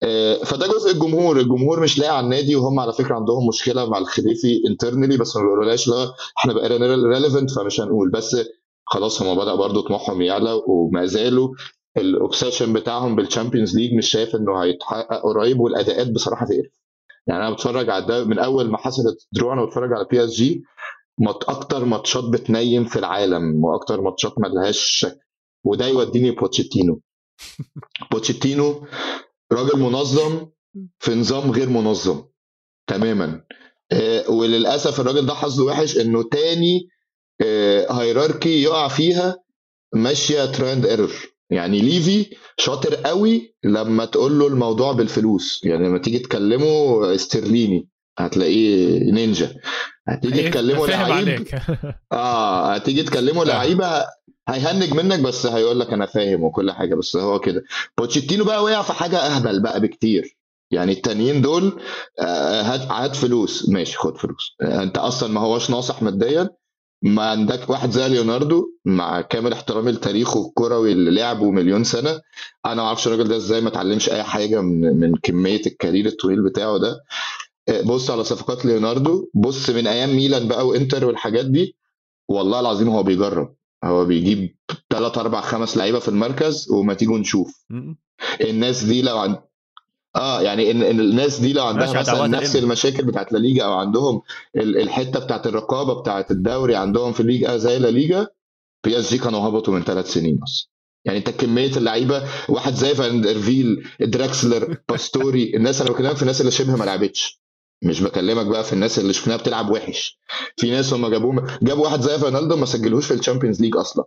آه، 0.02 0.36
فده 0.44 0.66
جزء 0.66 0.92
الجمهور 0.92 1.40
الجمهور 1.40 1.80
مش 1.80 1.98
لايق 1.98 2.16
على 2.16 2.24
النادي 2.24 2.56
وهم 2.56 2.80
على 2.80 2.92
فكرة 2.92 3.14
عندهم 3.14 3.48
مشكلة 3.48 3.90
مع 3.90 3.98
الخليفي 3.98 4.62
internally 4.68 5.16
بس 5.16 5.36
ما 5.36 5.42
بيقولولاش 5.42 5.88
لا 5.88 6.14
إحنا 6.38 6.52
بقينا 6.52 6.94
relevant 7.08 7.50
فمش 7.50 7.80
هنقول. 7.80 8.10
بس 8.10 8.36
خلاص 8.86 9.22
هم 9.22 9.38
بدا 9.38 9.54
برضو 9.54 9.80
طموحهم 9.80 10.22
يعلى 10.22 10.60
وما 10.68 11.06
زالوا 11.06 11.48
ال 11.96 12.04
obsession 12.04 12.72
بتاعهم 12.72 13.16
بال 13.16 13.27
Champions 13.27 13.76
League 13.76 13.94
مش 13.94 14.10
شايف 14.10 14.36
إنه 14.36 14.62
هيتحقق 14.62 15.22
قريب 15.22 15.60
والأداءات 15.60 16.10
بصراحة 16.10 16.46
تقرف. 16.46 16.83
يعني 17.26 17.46
أنا 17.46 17.54
بتفرج 17.54 17.90
على 17.90 18.06
ده 18.06 18.24
من 18.24 18.38
أول 18.38 18.70
ما 18.70 18.78
حصلت 18.78 19.26
draw 19.32 19.52
أنا 19.52 19.64
بتفرج 19.64 19.92
على 19.92 20.06
PSG 20.10 20.64
أكتر 21.48 21.84
ماتشات 21.84 22.24
بتنيم 22.24 22.84
في 22.84 22.98
العالم 22.98 23.64
وأكتر 23.64 24.00
ماتشات 24.00 24.34
ما 24.38 24.46
لهاش 24.48 24.78
شكل 24.78 25.20
وده 25.64 25.86
يوديني 25.86 26.30
بوتشيتينو. 26.30 27.00
بوتشيتينو 28.12 28.86
راجل 29.52 29.80
منظم 29.80 30.46
في 30.98 31.14
نظام 31.14 31.50
غير 31.50 31.68
منظم 31.68 32.24
تماما. 32.86 33.44
آه 33.92 34.30
وللأسف 34.30 35.00
الراجل 35.00 35.26
ده 35.26 35.34
حظه 35.34 35.64
وحش 35.64 35.96
إنه 35.98 36.22
تاني 36.22 36.88
آه 37.42 37.92
hierarchy 37.92 38.62
يقع 38.62 38.88
فيها 38.88 39.36
ماشية 39.94 40.44
trial 40.44 40.86
error 40.86 41.33
يعني 41.50 41.78
ليفي 41.80 42.36
شاطر 42.58 42.94
قوي 42.94 43.54
لما 43.64 44.04
تقول 44.04 44.38
له 44.38 44.46
الموضوع 44.46 44.92
بالفلوس. 44.92 45.60
يعني 45.64 45.88
لما 45.88 45.98
تيجي 45.98 46.18
تكلمه 46.18 47.00
استرليني 47.14 47.88
هتلاقيه 48.18 48.98
نينجا. 49.12 49.54
هتيجي 50.08 50.50
تكلمه 50.50 50.86
لعيب. 50.86 51.48
آه 52.12 52.74
هتيجي 52.74 53.02
تكلمه 53.02 53.42
آه. 53.42 53.44
لعيبه 53.44 54.04
هيهنج 54.48 54.92
منك 54.94 55.20
بس 55.20 55.46
هيقول 55.46 55.80
لك 55.80 55.92
أنا 55.92 56.06
فاهم 56.06 56.44
وكل 56.44 56.72
حاجة 56.72 56.94
بس 56.94 57.16
هو 57.16 57.40
كده. 57.40 57.62
بوتشيتينو 57.98 58.44
بقى 58.44 58.64
وقع 58.64 58.82
في 58.82 58.92
حاجة 58.92 59.16
أهبل 59.18 59.62
بقى 59.62 59.80
بكتير. 59.80 60.36
يعني 60.70 60.92
التانيين 60.92 61.42
دول 61.42 61.80
آه، 62.20 62.62
هات 62.62 62.80
هات 62.80 63.16
فلوس. 63.16 63.68
ماشي 63.68 63.96
خد 63.96 64.18
فلوس. 64.18 64.56
آه، 64.62 64.82
أنت 64.82 64.98
أصلا 64.98 65.32
ما 65.32 65.40
هوش 65.40 65.70
ناصح 65.70 66.02
ماديا. 66.02 66.50
ما 67.04 67.22
عندك 67.30 67.70
واحد 67.70 67.90
زي 67.90 68.08
ليوناردو 68.08 68.70
مع 68.84 69.20
كامل 69.20 69.52
احترامي 69.52 69.92
لتاريخه 69.92 70.46
الكروي 70.48 70.92
اللي 70.92 71.10
لعبه 71.10 71.50
مليون 71.50 71.84
سنة. 71.84 72.20
أنا 72.66 72.74
ما 72.74 72.82
أعرفش 72.82 73.06
الراجل 73.06 73.28
ده 73.28 73.36
إزاي 73.36 73.60
ما 73.60 73.68
اتعلمش 73.68 74.10
أي 74.10 74.22
حاجة 74.22 74.60
من 74.60 74.80
من 75.00 75.16
كمية 75.22 75.60
ال 75.66 75.72
career 75.72 76.06
الطويل 76.06 76.44
بتاعه 76.44 76.78
ده. 76.78 77.00
آه، 77.68 77.80
بص 77.82 78.10
على 78.10 78.24
صفقات 78.24 78.64
ليوناردو. 78.64 79.30
بص 79.34 79.70
من 79.70 79.86
أيام 79.86 80.16
ميلان 80.16 80.48
بقى 80.48 80.66
وإنتر 80.66 81.04
والحاجات 81.04 81.46
دي 81.46 81.76
والله 82.28 82.60
العظيم 82.60 82.88
هو 82.88 83.02
بيجرب. 83.02 83.54
هو 83.84 84.04
بيجيب 84.04 84.56
ثلاث 84.90 85.18
أربع 85.18 85.40
خمس 85.40 85.76
لعيبة 85.76 85.98
في 85.98 86.08
المركز 86.08 86.70
وما 86.70 86.94
تيجوا 86.94 87.18
نشوف. 87.18 87.64
الناس 88.40 88.84
دي 88.84 89.02
لو 89.02 89.18
آه 90.16 90.42
يعني 90.42 90.70
إن 90.70 90.82
الناس 90.82 91.40
دي 91.40 91.52
لو 91.52 91.64
عندها 91.64 91.92
مثلا 91.92 92.26
نفس 92.26 92.56
المشاكل 92.56 93.04
بتاعت 93.04 93.32
لا 93.32 93.38
ليجا 93.38 93.64
أو 93.64 93.72
عندهم 93.72 94.22
الحتة 94.56 95.20
بتاعت 95.20 95.46
الرقابة 95.46 96.00
بتاعت 96.00 96.30
الدوري 96.30 96.76
عندهم 96.76 97.12
في 97.12 97.20
الليجا 97.20 97.56
زي 97.56 97.78
لا 97.78 97.88
ليجا 97.88 98.26
بي 98.84 98.98
إس 98.98 99.10
جي 99.10 99.18
كانوا 99.18 99.48
هبطوا 99.48 99.74
من 99.74 99.82
ثلاث 99.82 100.12
سنين 100.12 100.40
أصلا 100.42 100.68
يعني 101.04 101.18
أنت 101.18 101.30
كمية 101.30 101.76
اللعيبة 101.76 102.28
واحد 102.48 102.74
زي 102.74 102.94
فاندرفيل 102.94 103.88
دراكسلر 104.00 104.76
باستوري 104.88 105.56
الناس 105.56 105.80
أنا 105.80 105.90
بكلمك 105.90 106.16
في 106.16 106.22
الناس 106.22 106.40
اللي 106.40 106.52
شبه 106.52 106.76
ما 106.76 106.84
لعبتش 106.84 107.40
مش 107.82 108.02
بكلمك 108.02 108.46
بقى 108.46 108.64
في 108.64 108.72
الناس 108.72 108.98
اللي 108.98 109.12
شفناها 109.12 109.36
بتلعب 109.36 109.70
وحش. 109.70 110.18
في 110.56 110.70
ناس 110.70 110.92
هم 110.92 111.06
جابوه 111.06 111.58
جابوا 111.62 111.84
واحد 111.84 112.00
زي 112.00 112.18
فاينالدو 112.18 112.56
ما 112.56 112.66
سجلهوش 112.66 113.06
في 113.06 113.14
ال 113.14 113.19
Champions 113.19 113.60
League 113.60 113.76
أصلا. 113.76 114.04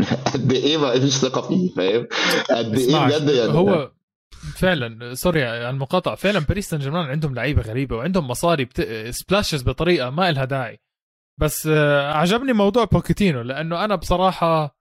قد 0.34 0.52
إيه 0.52 0.76
ما 0.76 1.00
فيش 1.00 1.16
ثقة 1.16 1.40
فيه 1.42 1.74
فاهم؟ 1.74 2.06
قد 2.50 2.78
إيه 2.78 3.06
بجد 3.06 3.28
يعني. 3.28 3.52
هو 3.52 3.90
فعلا 4.56 5.14
sorry 5.14 5.44
على 5.44 5.70
المقاطعة. 5.70 6.14
فعلا 6.14 6.38
باريس 6.38 6.70
سان 6.70 6.80
جيرمان 6.80 7.06
عندهم 7.06 7.34
لعيبة 7.34 7.62
غريبة 7.62 7.96
وعندهم 7.96 8.28
مصاري 8.28 8.64
بت... 8.64 8.80
splashes 9.10 9.62
بطريقة 9.62 10.10
ما 10.10 10.30
لها 10.30 10.44
داعي. 10.44 10.80
بس 11.40 11.66
آه، 11.66 12.12
عجبني 12.12 12.52
موضوع 12.52 12.84
بوكيتينو 12.84 13.42
لأنه 13.42 13.84
أنا 13.84 13.94
بصراحة 13.94 14.78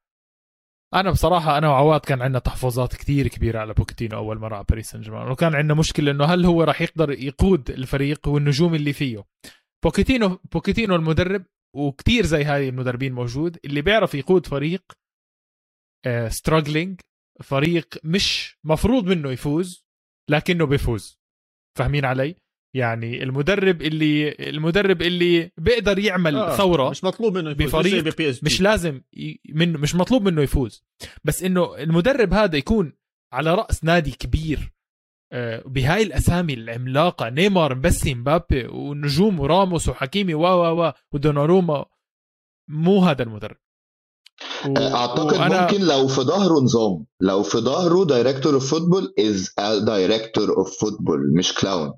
أنا 0.93 1.11
بصراحة 1.11 1.57
أنا 1.57 1.69
وعواد 1.69 1.99
كان 1.99 2.21
عندنا 2.21 2.39
تحفظات 2.39 2.95
كثير 2.95 3.27
كبيرة 3.27 3.59
على 3.59 3.73
بوكيتينو 3.73 4.17
أول 4.17 4.39
مرة 4.39 4.55
على 4.55 4.65
باريس 4.69 4.91
سان 4.91 5.01
جيرمان 5.01 5.31
وكان 5.31 5.55
عندنا 5.55 5.73
مشكلة 5.73 6.11
إنه 6.11 6.25
هل 6.25 6.45
هو 6.45 6.63
راح 6.63 6.81
يقدر 6.81 7.11
يقود 7.11 7.69
الفريق 7.69 8.27
والنجوم 8.27 8.75
اللي 8.75 8.93
فيه؟ 8.93 9.23
بوكيتينو 9.83 10.39
بوكيتينو 10.51 10.95
المدرب 10.95 11.45
وكثير 11.75 12.25
زي 12.25 12.43
هاي 12.43 12.69
المدربين 12.69 13.13
موجود 13.13 13.57
اللي 13.65 13.81
بيعرف 13.81 14.15
يقود 14.15 14.45
فريق 14.45 14.83
struggling 16.27 16.99
آه، 16.99 17.12
فريق 17.41 17.87
مش 18.03 18.57
مفروض 18.63 19.05
منه 19.05 19.31
يفوز 19.31 19.85
لكنه 20.29 20.65
بيفوز. 20.65 21.19
فاهمين 21.77 22.05
علي؟ 22.05 22.35
يعني 22.75 23.23
المدرب 23.23 23.81
اللي 23.81 24.31
المدرب 24.49 25.01
اللي 25.01 25.51
بيقدر 25.57 25.99
يعمل 25.99 26.35
آه 26.35 26.57
ثورة 26.57 26.89
مش 26.89 27.03
مطلوب 27.03 27.37
منه 27.37 27.49
يفوز 27.51 27.63
بفريق 27.63 28.43
مش 28.43 28.61
لازم 28.61 29.01
من 29.49 29.73
مش 29.73 29.95
مطلوب 29.95 30.23
منه 30.23 30.41
يفوز. 30.41 30.85
بس 31.23 31.43
إنه 31.43 31.77
المدرب 31.77 32.33
هذا 32.33 32.57
يكون 32.57 32.93
على 33.33 33.55
رأس 33.55 33.83
نادي 33.83 34.11
كبير 34.11 34.73
آه، 35.31 35.63
بهاي 35.65 36.03
الأسامي 36.03 36.53
العملاقة 36.53 37.29
نيمار 37.29 37.75
ميسي 37.75 38.13
مبابي 38.13 38.67
ونجوم 38.67 39.39
وراموس 39.39 39.89
وحكيمي 39.89 40.33
و 40.33 40.41
و 40.41 40.81
و 40.87 40.93
ودوناروما 41.11 41.85
مو 42.69 43.05
هذا 43.05 43.23
المدرب. 43.23 43.57
و... 44.69 44.77
أعتقد 44.77 45.37
وأنا... 45.37 45.61
ممكن 45.61 45.81
لو 45.81 46.07
في 46.07 46.21
ظهره 46.21 46.59
نظام. 46.59 47.05
لو 47.21 47.43
في 47.43 47.57
ظهره 47.57 48.05
director 48.05 48.53
of 48.53 48.69
football 48.71 49.13
as 49.19 49.49
director 49.79 50.57
of 50.57 50.77
football 50.79 51.19
مش 51.37 51.53
clown 51.53 51.93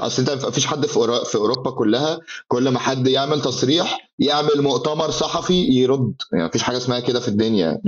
أصل 0.00 0.22
أنت 0.22 0.44
مفيش 0.46 0.66
حد 0.66 0.86
في 0.86 1.24
في 1.24 1.34
أوروبا 1.38 1.70
كلها 1.70 2.18
كل 2.48 2.68
ما 2.68 2.78
حد 2.78 3.06
يعمل 3.06 3.42
تصريح 3.42 4.10
يعمل 4.18 4.62
مؤتمر 4.62 5.10
صحفي 5.10 5.54
يرد. 5.54 6.14
يعني 6.32 6.46
مفيش 6.46 6.62
حاجة 6.62 6.76
اسمها 6.76 7.00
كده 7.00 7.20
في 7.20 7.28
الدنيا. 7.28 7.80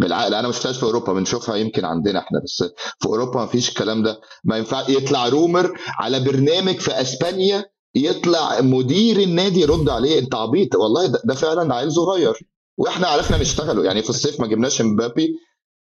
بالعقل 0.00 0.34
أنا 0.34 0.46
ما 0.46 0.52
شفتهاش 0.52 0.76
في 0.76 0.82
أوروبا 0.82 1.12
بنشوفها 1.12 1.56
يمكن 1.56 1.84
عندنا 1.84 2.18
إحنا 2.18 2.40
بس 2.44 2.64
في 2.98 3.06
أوروبا 3.06 3.40
ما 3.40 3.46
فيش 3.46 3.68
الكلام 3.68 4.02
ده. 4.02 4.20
ما 4.44 4.56
ينفع 4.56 4.88
يطلع 4.88 5.28
rumor 5.28 5.78
على 5.98 6.20
برنامج 6.20 6.76
في 6.76 7.00
إسبانيا 7.00 7.64
يطلع 7.94 8.60
مدير 8.60 9.20
النادي 9.20 9.60
يرد 9.60 9.88
عليه. 9.88 10.18
أنت 10.18 10.34
عبيط. 10.34 10.74
والله 10.76 11.06
ده, 11.06 11.22
ده 11.24 11.34
فعلا 11.34 11.74
عيل 11.74 11.92
صغير. 11.92 12.51
وإحنا 12.78 13.06
عرفنا 13.06 13.38
نشتغله. 13.38 13.84
يعني 13.84 14.02
في 14.02 14.10
الصيف 14.10 14.40
ما 14.40 14.46
جبناش 14.46 14.82
مبابي 14.82 15.34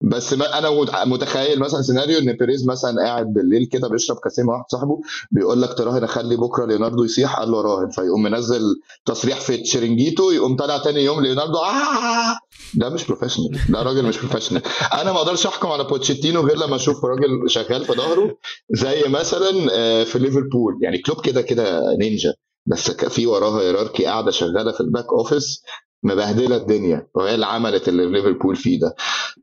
بس 0.03 0.33
ما 0.33 0.57
أنا 0.57 0.69
متخيل 1.05 1.59
مثلا 1.59 1.81
سيناريو 1.81 2.19
إن 2.19 2.33
بيريز 2.33 2.67
مثلا 2.67 3.03
قاعد 3.05 3.33
بالليل 3.33 3.65
كده 3.65 3.87
بيشرب 3.87 4.17
كاسين 4.23 4.45
مع 4.45 4.53
واحد 4.53 4.65
صاحبه 4.71 5.01
بيقول 5.31 5.61
لك 5.61 5.73
تراهن 5.77 6.03
أخلي 6.03 6.35
بكرة 6.35 6.65
ليوناردو 6.65 7.03
يصيح 7.03 7.39
قال 7.39 7.51
له 7.51 7.61
راهن. 7.61 7.89
فيقوم 7.89 8.23
منزل 8.23 8.61
تصريح 9.05 9.39
في 9.41 9.57
تشيرنجيتو 9.57 10.31
يقوم 10.31 10.55
طالع 10.55 10.77
تاني 10.77 11.03
يوم 11.03 11.21
ليوناردو 11.21 11.57
آه 11.57 12.37
ده 12.73 12.89
مش 12.89 13.05
professional 13.07 13.59
ده 13.69 13.81
راجل 13.81 14.05
مش 14.05 14.17
professional 14.17 14.61
أنا 14.93 15.11
ما 15.11 15.17
أقدرش 15.17 15.45
أحكم 15.47 15.67
على 15.67 15.83
بوتشيتينو 15.83 16.41
غير 16.41 16.57
لما 16.57 16.75
أشوف 16.75 17.05
راجل 17.05 17.29
شغال 17.49 17.85
في 17.85 17.93
ظهره 17.93 18.37
زي 18.69 19.03
مثلا 19.07 19.51
آه، 19.71 20.03
في 20.03 20.19
ليفربول. 20.19 20.79
يعني 20.81 20.97
كلوب 20.97 21.21
كده 21.25 21.41
كده 21.41 21.81
نينجا. 21.99 22.33
بس 22.65 22.91
في 22.91 23.27
وراها 23.27 23.61
hierarchy 23.61 24.05
قاعدة 24.05 24.31
شغالة 24.31 24.71
في 24.71 24.81
ال 24.82 24.86
back 24.86 25.05
office 25.13 25.61
مبهدلة 26.03 26.55
الدنيا 26.55 27.07
وهي 27.15 27.35
اللي 27.35 27.45
عملت 27.45 27.87
اللي 27.89 28.05
ليفربول 28.05 28.55
فيه 28.55 28.79
ده. 28.79 28.95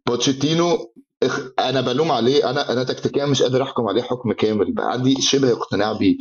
بوتشيتينو 0.06 0.92
أنا 1.59 1.80
بلوم 1.80 2.12
عليه 2.12 2.50
أنا 2.50 2.72
أنا 2.72 2.84
تكتيكيا 2.84 3.26
مش 3.26 3.42
قادر 3.42 3.62
أحكم 3.62 3.88
عليه 3.88 4.02
حكم 4.02 4.32
كامل 4.32 4.74
عندي 4.78 5.20
شبه 5.22 5.52
اقتناع 5.52 5.92
بيه 5.92 6.16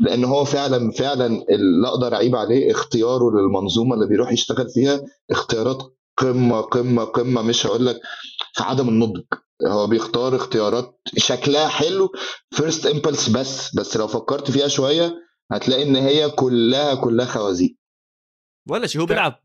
لأن 0.00 0.24
هو 0.24 0.44
فعلا 0.44 0.90
فعلا 0.90 1.26
اللي 1.26 1.88
أقدر 1.88 2.14
أعيب 2.14 2.36
عليه 2.36 2.70
اختياره 2.70 3.30
للمنظومة 3.30 3.94
اللي 3.94 4.06
بيروح 4.08 4.32
يشتغل 4.32 4.68
فيها 4.68 5.00
اختيارات 5.30 5.78
قمة 6.18 6.60
قمة 6.60 7.04
قمة 7.04 7.42
مش 7.42 7.66
هقول 7.66 7.86
لك 7.86 8.00
في 8.54 8.62
عدم 8.62 8.88
النضج. 8.88 9.22
هو 9.68 9.86
بيختار 9.86 10.36
اختيارات 10.36 11.00
شكلها 11.16 11.68
حلو 11.68 12.12
first 12.50 12.86
impulse 12.86 13.28
بس 13.28 13.74
بس 13.76 13.96
لو 13.96 14.06
فكرت 14.06 14.50
فيها 14.50 14.68
شوية 14.68 15.14
هتلاقي 15.52 15.82
إن 15.82 15.96
هي 15.96 16.30
كلها 16.30 16.94
كلها 16.94 17.26
خوازيق. 17.26 17.76
ولا 18.68 18.86
شيء 18.86 19.00
هو 19.00 19.06
بيلعب 19.06 19.38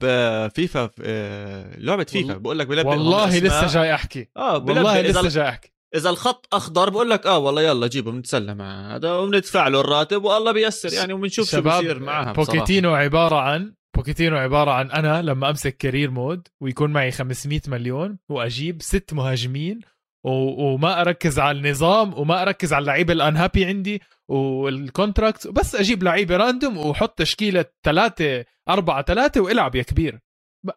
فيفا 0.56 0.90
آه، 1.04 1.78
لعبة 1.78 2.04
فيفا. 2.04 2.34
بقول 2.38 2.60
لك 2.60 2.68
بيلعب 2.68 2.86
والله 2.86 3.40
لسه 3.40 3.68
جاي 3.68 3.94
أحكي. 3.94 4.28
آه 4.38 4.58
والله 4.58 5.02
لسه 5.02 5.28
جاي 5.28 5.50
أحكي. 5.50 5.72
إذا 5.96 6.10
الخط 6.10 6.48
أخضر 6.54 6.90
بقول 6.90 7.10
لك 7.10 7.26
آه 7.28 7.38
والله 7.38 7.62
يلا 7.62 7.88
جيبه 7.88 8.12
بنتسلى 8.12 8.56
مع 8.56 8.96
هذا 8.96 9.14
وبندفع 9.14 9.68
له 9.68 9.82
الراتب 9.82 10.24
والله 10.24 10.52
بيسر 10.52 10.94
يعني 10.94 11.14
وبنشوف 11.14 11.50
شو 11.52 11.62
بيصير 11.62 12.00
معاها 12.00 12.32
بوكيتينو 12.34 12.94
عبارة 12.96 13.36
عن 13.36 13.74
بوكيتينو 13.96 14.38
عبارة 14.38 14.72
عن 14.72 14.92
أنا 14.92 15.22
لما 15.22 15.50
أمسك 15.50 15.78
career 15.78 16.12
mode 16.12 16.48
ويكون 16.62 16.92
معي 16.92 17.12
500 17.12 17.62
مليون 17.68 18.18
وأجيب 18.30 18.82
ست 18.82 19.14
مهاجمين 19.14 19.80
وما 20.24 21.02
أركز 21.02 21.40
على 21.40 21.58
النظام 21.58 22.14
وما 22.14 22.42
أركز 22.42 22.74
على 22.74 22.82
اللعيبة 22.82 23.14
ال 23.14 23.20
unhappy 23.20 23.66
عندي 23.66 24.02
وال 24.28 24.52
contract 24.52 25.48
بس 25.48 25.76
أجيب 25.76 26.04
لعيبة 26.04 26.38
random 26.38 26.78
وحط 26.78 27.18
تشكيلة 27.20 27.66
ثلاثة 27.84 28.46
أربعة 28.70 29.04
ثلاثة 29.04 29.42
وإلعب 29.42 29.76
يا 29.76 29.84
كبير. 29.84 30.20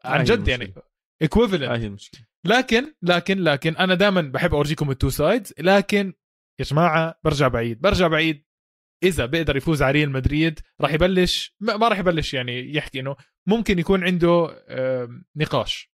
عن 0.04 0.24
جد 0.24 0.48
يعني 0.48 0.74
equivalent 1.22 1.70
لكن 2.46 2.94
لكن 3.02 3.38
لكن 3.38 3.76
أنا 3.76 3.94
دائما 3.94 4.20
بحب 4.20 4.54
أورجيكم 4.54 4.90
ال 4.90 4.95
two 4.95 5.08
sides 5.08 5.54
لكن 5.58 6.14
يا 6.60 6.64
جماعة 6.64 7.18
برجع 7.24 7.48
بعيد 7.48 7.80
برجع 7.80 8.08
بعيد. 8.08 8.44
إذا 9.02 9.26
بيقدر 9.26 9.56
يفوز 9.56 9.82
على 9.82 9.92
ريال 9.92 10.10
مدريد 10.10 10.60
راح 10.80 10.92
يبلش 10.92 11.56
ما 11.60 11.88
راح 11.88 11.98
يبلش 11.98 12.34
يعني 12.34 12.74
يحكي 12.74 13.00
إنه 13.00 13.16
ممكن 13.48 13.78
يكون 13.78 14.04
عنده 14.04 14.64
نقاش. 15.36 15.91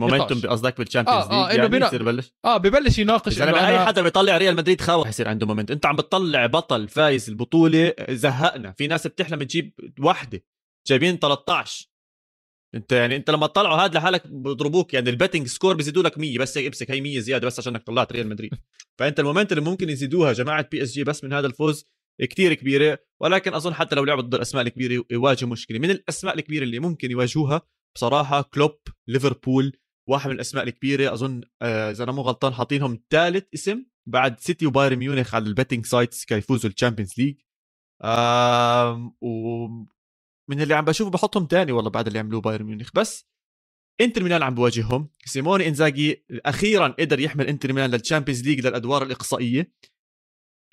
momentum 0.00 0.40
قصدك 0.40 0.78
بال 0.78 0.86
Champions 0.86 1.24
League 1.24 1.32
آه 1.32 1.50
إنه 1.50 1.54
يعني 1.54 1.68
بنا... 1.68 1.90
ببلش 1.90 2.32
آه 2.44 2.56
ببلش 2.56 2.98
يناقش 2.98 3.42
إنه 3.42 3.68
اي 3.68 3.78
حدا 3.78 4.02
بيطلع 4.02 4.36
ريال 4.36 4.56
مدريد 4.56 4.80
خاوه 4.80 5.04
حيصير 5.04 5.28
عنده 5.28 5.46
moment 5.46 5.70
أنت 5.70 5.86
عم 5.86 5.96
بتطلع 5.96 6.46
بطل 6.46 6.88
فايز 6.88 7.28
البطولة 7.28 7.94
زهقنا. 8.10 8.72
في 8.72 8.86
ناس 8.86 9.06
بتحلم 9.06 9.42
تجيب 9.42 9.72
وحدة. 10.00 10.44
جايبين 10.86 11.18
13 11.18 11.90
أنت 12.74 12.92
يعني 12.92 13.16
أنت 13.16 13.30
لما 13.30 13.46
تطلعوا 13.46 13.76
هذا 13.76 13.98
لحالك 13.98 14.26
بضربوك. 14.26 14.94
يعني 14.94 15.10
ال 15.10 15.14
betting 15.14 15.46
score 15.46 15.74
بيزيدوا 15.74 16.02
لك 16.02 16.18
100 16.18 16.38
بس 16.38 16.58
امسك 16.58 16.90
هي 16.90 17.00
100 17.00 17.20
زيادة 17.20 17.46
بس 17.46 17.58
عشانك 17.58 17.82
طلعت 17.82 18.12
ريال 18.12 18.28
مدريد. 18.28 18.50
فأنت 18.98 19.20
ال 19.20 19.25
moment 19.25 19.52
اللي 19.52 19.64
ممكن 19.64 19.88
يزيدوها 19.88 20.32
جماعة 20.32 20.68
بي 20.72 20.82
اس 20.82 20.92
جي 20.92 21.04
بس 21.04 21.24
من 21.24 21.32
هذا 21.32 21.46
الفوز 21.46 21.86
كتير 22.22 22.54
كبيرة. 22.54 22.98
ولكن 23.22 23.54
أظن 23.54 23.74
حتى 23.74 23.96
لو 23.96 24.04
لعبوا 24.04 24.22
ضد 24.22 24.34
الأسماء 24.34 24.66
الكبيرة 24.66 25.04
يواجهوا 25.10 25.50
مشكلة. 25.50 25.78
من 25.78 25.90
الأسماء 25.90 26.34
الكبيرة 26.34 26.64
اللي 26.64 26.78
ممكن 26.78 27.10
يواجهوها؟ 27.10 27.62
بصراحة 27.96 28.42
كلوب 28.42 28.78
ليفربول 29.08 29.76
واحد 30.10 30.28
من 30.28 30.34
الأسماء 30.34 30.64
الكبيرة 30.64 31.12
أظن 31.12 31.40
آه، 31.62 31.90
إذا 31.90 32.04
أنا 32.04 32.12
مو 32.12 32.22
غلطان 32.22 32.54
حاطينهم 32.54 33.02
ثالث 33.10 33.44
اسم 33.54 33.84
بعد 34.06 34.40
سيتي 34.40 34.66
وبايرن 34.66 34.96
ميونخ 34.96 35.34
على 35.34 35.44
ال 35.44 35.49
betting 35.49 35.86
sites 35.86 36.24
كيفوزوا 36.24 36.70
ال 36.70 36.74
Champions 36.74 37.14
League 37.18 37.36
ومن 39.20 40.60
اللي 40.62 40.74
عم 40.74 40.84
بشوفه 40.84 41.10
بحطهم 41.10 41.46
ثاني 41.50 41.72
والله 41.72 41.90
بعد 41.90 42.06
اللي 42.06 42.18
عملوه 42.18 42.40
بايرن 42.40 42.64
ميونخ. 42.64 42.90
بس 42.94 43.30
إنتر 44.00 44.22
ميلان 44.22 44.42
عم 44.42 44.54
بواجههم. 44.54 45.10
سيموني 45.24 45.68
إنزاجي 45.68 46.26
أخيرا 46.30 46.88
قدر 46.88 47.20
يحمل 47.20 47.46
إنتر 47.46 47.72
ميلان 47.72 47.90
لل 47.90 47.99
Champions 47.99 48.42
League 48.42 48.66
للأدوار 48.66 49.02
الإقصائية. 49.02 49.72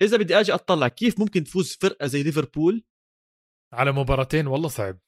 إذا 0.02 0.16
بدي 0.16 0.40
آجي 0.40 0.54
أطلع 0.54 0.88
كيف 0.88 1.20
ممكن 1.20 1.44
تفوز 1.44 1.76
فرقة 1.80 2.06
زي 2.06 2.22
ليفربول؟ 2.22 2.84
على 3.72 3.92
مباراتين 3.92 4.46
والله 4.46 4.68
صعب. 4.68 4.98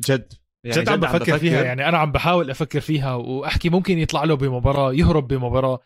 جد. 0.00 0.32
يعني 0.64 0.82
جد 0.82 0.88
عم 0.88 1.00
بفكر, 1.00 1.38
فيها 1.38 1.64
يعني 1.64 1.88
أنا 1.88 1.98
عم 1.98 2.12
بحاول 2.12 2.50
أفكر 2.50 2.80
فيها 2.80 3.14
وأحكي 3.14 3.70
ممكن 3.70 3.98
يطلع 3.98 4.24
له 4.24 4.34
بمباراة 4.34 4.92
يهرب 4.92 5.28
بمباراة. 5.28 5.80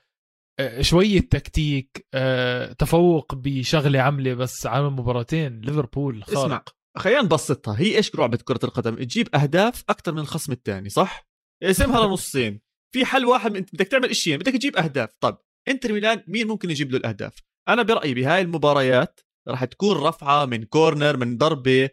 آه، 0.60 0.82
شوية 0.82 1.20
تكتيك 1.20 2.06
آه، 2.14 2.72
تفوق 2.72 3.34
بشغلة 3.34 4.00
عملة 4.00 4.34
بس 4.34 4.66
على 4.66 4.90
مباراتين 4.90 5.60
ليفربول 5.60 6.24
خارق. 6.24 6.38
اسمع 6.38 6.64
خلينا 6.96 7.22
نبسطها. 7.22 7.80
هي 7.80 7.96
إيش 7.96 8.14
لعبه 8.14 8.38
كرة 8.44 8.60
القدم؟ 8.64 8.94
تجيب 8.94 9.34
أهداف 9.34 9.84
أكثر 9.88 10.12
من 10.12 10.18
الخصم 10.18 10.52
الثاني 10.52 10.88
صح؟ 10.88 11.26
اقسمها 11.62 12.00
لنصين. 12.06 12.60
في 12.94 13.04
حل 13.04 13.24
واحد 13.24 13.52
بدك 13.52 13.88
تعمل 13.88 14.16
شيئين 14.16 14.38
بدك 14.38 14.52
تجيب 14.52 14.76
أهداف. 14.76 15.10
طب 15.20 15.38
إنتر 15.68 15.92
ميلان 15.92 16.24
مين 16.28 16.46
ممكن 16.46 16.70
يجيب 16.70 16.90
له 16.90 16.98
الأهداف؟ 16.98 17.34
أنا 17.68 17.82
برأيي 17.82 18.14
بهاي 18.14 18.40
المباريات 18.40 19.20
راح 19.48 19.64
تكون 19.64 19.96
رفعة 19.96 20.44
من 20.44 20.64
corner 20.64 21.16
من 21.16 21.36
ضربة 21.36 21.90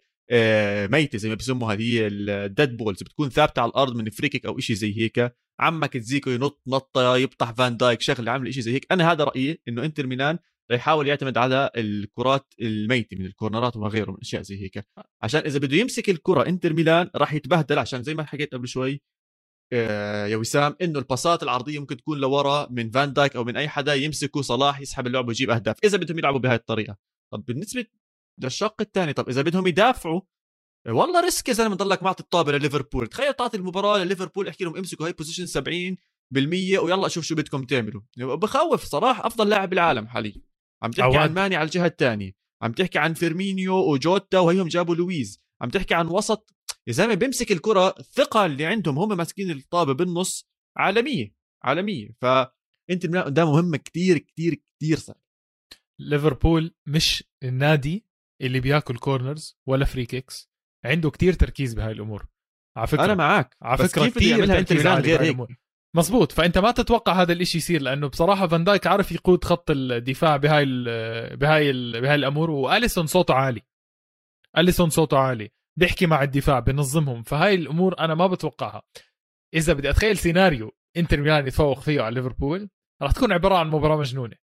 ميتة 0.92 1.18
زي 1.18 1.30
ما 1.30 1.36
بسموها 1.36 1.76
هي 1.76 2.08
ال 2.08 2.22
dead 2.22 2.78
balls 2.78 3.04
بتكون 3.04 3.30
ثابتة 3.30 3.62
على 3.62 3.70
الأرض 3.70 3.96
من 3.96 4.10
free 4.10 4.28
kick 4.28 4.46
أو 4.46 4.60
شيء 4.60 4.76
زي 4.76 4.98
هيك. 4.98 5.36
عمك 5.60 5.94
دزيكو 5.94 6.30
ينط 6.30 6.62
نطة 6.68 7.18
يبطح 7.18 7.52
فان 7.52 7.78
دايك 7.78 8.02
شغلة 8.02 8.32
عامل 8.32 8.54
شيء 8.54 8.64
زي 8.64 8.74
هيك. 8.74 8.88
أنا 8.92 9.12
هذا 9.12 9.24
رأيي 9.24 9.62
إنه 9.68 9.86
انتر 9.86 10.08
ميلان 10.08 10.40
راح 10.72 10.80
يحاول 10.80 11.08
يعتمد 11.08 11.38
على 11.38 11.72
الكرات 11.78 12.54
الميتة 12.62 13.18
من 13.18 13.26
ال 13.26 13.32
corners 13.32 13.78
وغيره 13.78 14.12
من 14.12 14.18
أشياء 14.22 14.42
زي 14.42 14.62
هيك. 14.64 14.86
عشان 15.24 15.42
إذا 15.42 15.60
بده 15.60 15.78
يمسك 15.78 16.10
الكرة 16.10 16.46
انتر 16.48 16.74
ميلان 16.74 17.10
راح 17.16 17.34
يتبهدل 17.34 17.80
عشان 17.80 18.04
زي 18.04 18.14
ما 18.14 18.24
حكيت 18.24 18.54
قبل 18.56 18.68
شوي 18.68 19.02
آه، 19.74 20.28
يا 20.28 20.38
وسام 20.38 20.76
إنه 20.82 21.00
الباصات 21.00 21.44
العرضية 21.44 21.80
ممكن 21.80 21.98
تكون 21.98 22.18
لورا 22.20 22.68
من 22.72 22.92
فان 22.92 23.14
دايك 23.14 23.36
أو 23.36 23.44
من 23.44 23.58
أي 23.58 23.70
حدا 23.70 23.94
يمسكه 23.94 24.42
صلاح 24.42 24.82
يسحب 24.82 25.08
اللعبه 25.08 25.28
ويجيب 25.28 25.50
أهداف 25.50 25.76
إذا 25.84 25.98
بدهم 25.98 26.20
يلعبوا 26.20 26.40
بهاي 26.40 26.56
الطريقة. 26.56 26.98
طب 27.34 27.46
بالنسبة 27.46 27.86
للشق 28.38 28.82
الثاني. 28.82 29.14
طب 29.14 29.30
إذا 29.30 29.42
بدهم 29.42 29.68
يدافعوا 29.68 30.22
والله 30.88 31.22
risk 31.22 31.50
يا 31.50 31.54
زلمة 31.54 31.76
ضلك 31.76 32.04
معطي 32.04 32.24
الطابة 32.24 32.52
لليفربول. 32.52 33.08
تخيل 33.08 33.34
تعطي 33.34 33.58
المباراة 33.58 33.98
لليفربول 34.04 34.48
احكي 34.48 34.64
لهم 34.64 34.78
امسكوا 34.78 35.06
هاي 35.06 35.14
بوزيشن 35.14 35.46
70 35.46 35.98
بالمية 36.34 36.80
ويلا 36.80 37.08
شوف 37.08 37.24
شو 37.26 37.36
بدكم 37.36 37.64
تعملوا. 37.64 38.02
بخوف 38.18 38.84
صراحة 38.84 39.28
أفضل 39.28 39.50
لاعب 39.50 39.70
بالعالم 39.70 40.08
حاليا. 40.08 40.42
عم 40.84 40.92
تحكي 40.92 41.18
عن 41.18 41.34
ماني 41.34 41.56
على 41.56 41.66
الجهة 41.66 41.86
الثانية. 41.86 42.32
عم 42.62 42.72
تحكي 42.72 43.00
عن 43.00 43.14
فيرمينيو 43.14 43.92
وجوتا 43.92 44.40
وهيهم 44.40 44.68
جابوا 44.68 44.96
لويس. 44.96 45.42
عم 45.62 45.70
تحكي 45.70 45.94
عن 45.94 46.08
وسط. 46.08 46.56
يا 46.88 46.94
زلمة 46.94 47.14
بيمسك 47.14 47.52
الكرة 47.52 47.96
الثقة 48.00 48.46
اللي 48.46 48.66
عندهم 48.66 49.00
هم 49.00 49.18
ماسكين 49.18 49.52
الطابة 49.52 49.94
بالنص 49.94 50.50
عالمية 50.78 51.36
عالمية. 51.64 52.10
فانت 52.22 53.06
ده 53.06 53.46
مهمه 53.46 53.78
كثير 53.78 54.18
كثير 54.18 54.62
كثير 54.80 54.98
صعب 54.98 55.22
ليفربول 56.00 56.76
مش 56.88 57.24
النادي 57.44 58.06
اللي 58.42 58.60
بياكل 58.60 58.98
corners 58.98 59.60
ولا 59.68 59.86
free 59.86 60.06
kicks 60.06 60.52
عنده 60.86 61.10
كتير 61.10 61.34
تركيز 61.34 61.74
بهاي 61.74 61.92
الأمور. 61.92 62.28
على 62.78 62.88
فكرة. 62.88 63.06
أنا 63.06 63.16
معك 63.16 63.58
على 63.62 63.78
فكرة 63.78 64.08
كثير 64.08 64.46
تركيز 64.46 64.88
على 64.88 65.02
غير 65.02 65.22
هيك 65.22 65.38
مزبوط 65.96 66.32
فأنت 66.32 66.58
ما 66.58 66.72
تتوقع 66.72 67.22
هذا 67.22 67.34
الإشي 67.34 67.58
يصير 67.58 67.82
لأنه 67.82 68.08
بصراحة 68.08 68.48
فان 68.48 68.64
دايك 68.64 68.88
عارف 68.88 69.12
يقود 69.12 69.44
خط 69.44 69.72
الدفاع 69.72 70.38
بهاي 70.38 70.64
ال 70.64 71.38
بهاي 71.38 71.70
ال 71.70 72.02
بهاي 72.02 72.16
الأمور 72.16 72.52
وأليسون 72.52 73.06
صوته 73.06 73.34
عالي. 73.34 73.62
أليسون 74.58 74.89
صوته 74.89 75.18
عالي. 75.18 75.52
بيحكي 75.80 76.06
مع 76.06 76.24
الدفاع 76.24 76.60
بنظمهم. 76.60 77.24
فهاي 77.24 77.56
الأمور 77.56 78.00
أنا 78.00 78.16
ما 78.16 78.28
بتوقعها. 78.28 78.82
إذا 79.54 79.74
بدي 79.74 79.89
أتخيل 79.89 80.18
سيناريو 80.18 80.72
انتر 80.98 81.22
ميلان 81.22 81.48
يتفوق 81.48 81.80
فيه 81.80 82.02
على 82.02 82.16
ليفربول 82.16 82.70
راح 83.02 83.12
تكون 83.12 83.32
عبارة 83.32 83.56
عن 83.56 83.70
مباراة 83.70 83.98
مجنونة. 83.98 84.36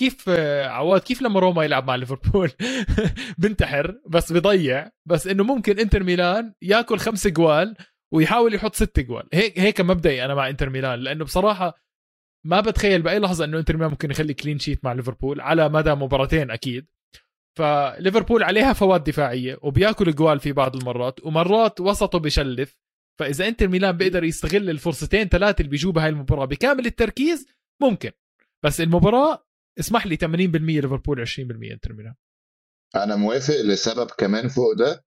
كيف 0.00 0.28
عواد 0.66 1.00
كيف 1.00 1.22
لما 1.22 1.40
روما 1.40 1.64
يلعب 1.64 1.86
مع 1.86 1.94
ليفربول؟ 1.94 2.50
بنتحر 3.38 4.00
بس 4.06 4.32
بضيع 4.32 4.90
بس 5.06 5.26
إنه 5.26 5.44
ممكن 5.44 5.78
إنتر 5.78 6.02
ميلان 6.02 6.54
ياكل 6.62 6.98
خمس 6.98 7.26
إجوال 7.26 7.76
ويحاول 8.12 8.54
يحط 8.54 8.74
ست 8.74 9.00
إجوال. 9.00 9.28
هيك 9.32 9.58
هيك 9.58 9.80
مبدئي 9.80 10.24
أنا 10.24 10.34
مع 10.34 10.48
إنتر 10.48 10.70
ميلان 10.70 10.98
لأنه 10.98 11.24
بصراحة 11.24 11.74
ما 12.46 12.60
بتخيل 12.60 13.02
بأي 13.02 13.18
لحظة 13.18 13.44
إنه 13.44 13.58
إنتر 13.58 13.76
ميلان 13.76 13.90
ممكن 13.90 14.10
يخلي 14.10 14.34
clean 14.34 14.58
sheet 14.58 14.84
مع 14.84 14.92
ليفربول 14.92 15.40
على 15.40 15.68
مدى 15.68 15.94
مباراتين 15.94 16.50
أكيد. 16.50 16.86
فليفربول 17.58 18.42
عليها 18.42 18.72
هفوات 18.72 19.06
دفاعية 19.06 19.58
وبياكل 19.62 20.14
إجوال 20.14 20.40
في 20.40 20.52
بعض 20.52 20.76
المرات 20.76 21.24
ومرات 21.24 21.80
وسطه 21.80 22.18
بشلف 22.18 22.76
فإذا 23.20 23.48
إنتر 23.48 23.68
ميلان 23.68 23.96
بيقدر 23.96 24.24
يستغل 24.24 24.70
الفرصتين 24.70 25.28
ثلاثة 25.28 25.60
اللي 25.60 25.70
بيجوا 25.70 25.92
بهاي 25.92 26.08
المباراة 26.08 26.44
بكامل 26.44 26.86
التركيز 26.86 27.46
ممكن. 27.82 28.10
بس 28.64 28.80
المباراة 28.80 29.46
اسمح 29.78 30.06
لي 30.06 30.16
80% 30.16 30.20
ليفربول 30.82 31.26
20% 31.26 31.72
انتر 31.72 31.92
ميلان. 31.92 32.14
أنا 32.96 33.16
موافق. 33.16 33.60
لسبب 33.60 34.10
كمان 34.18 34.48
فوق 34.48 34.72
ده 34.78 35.04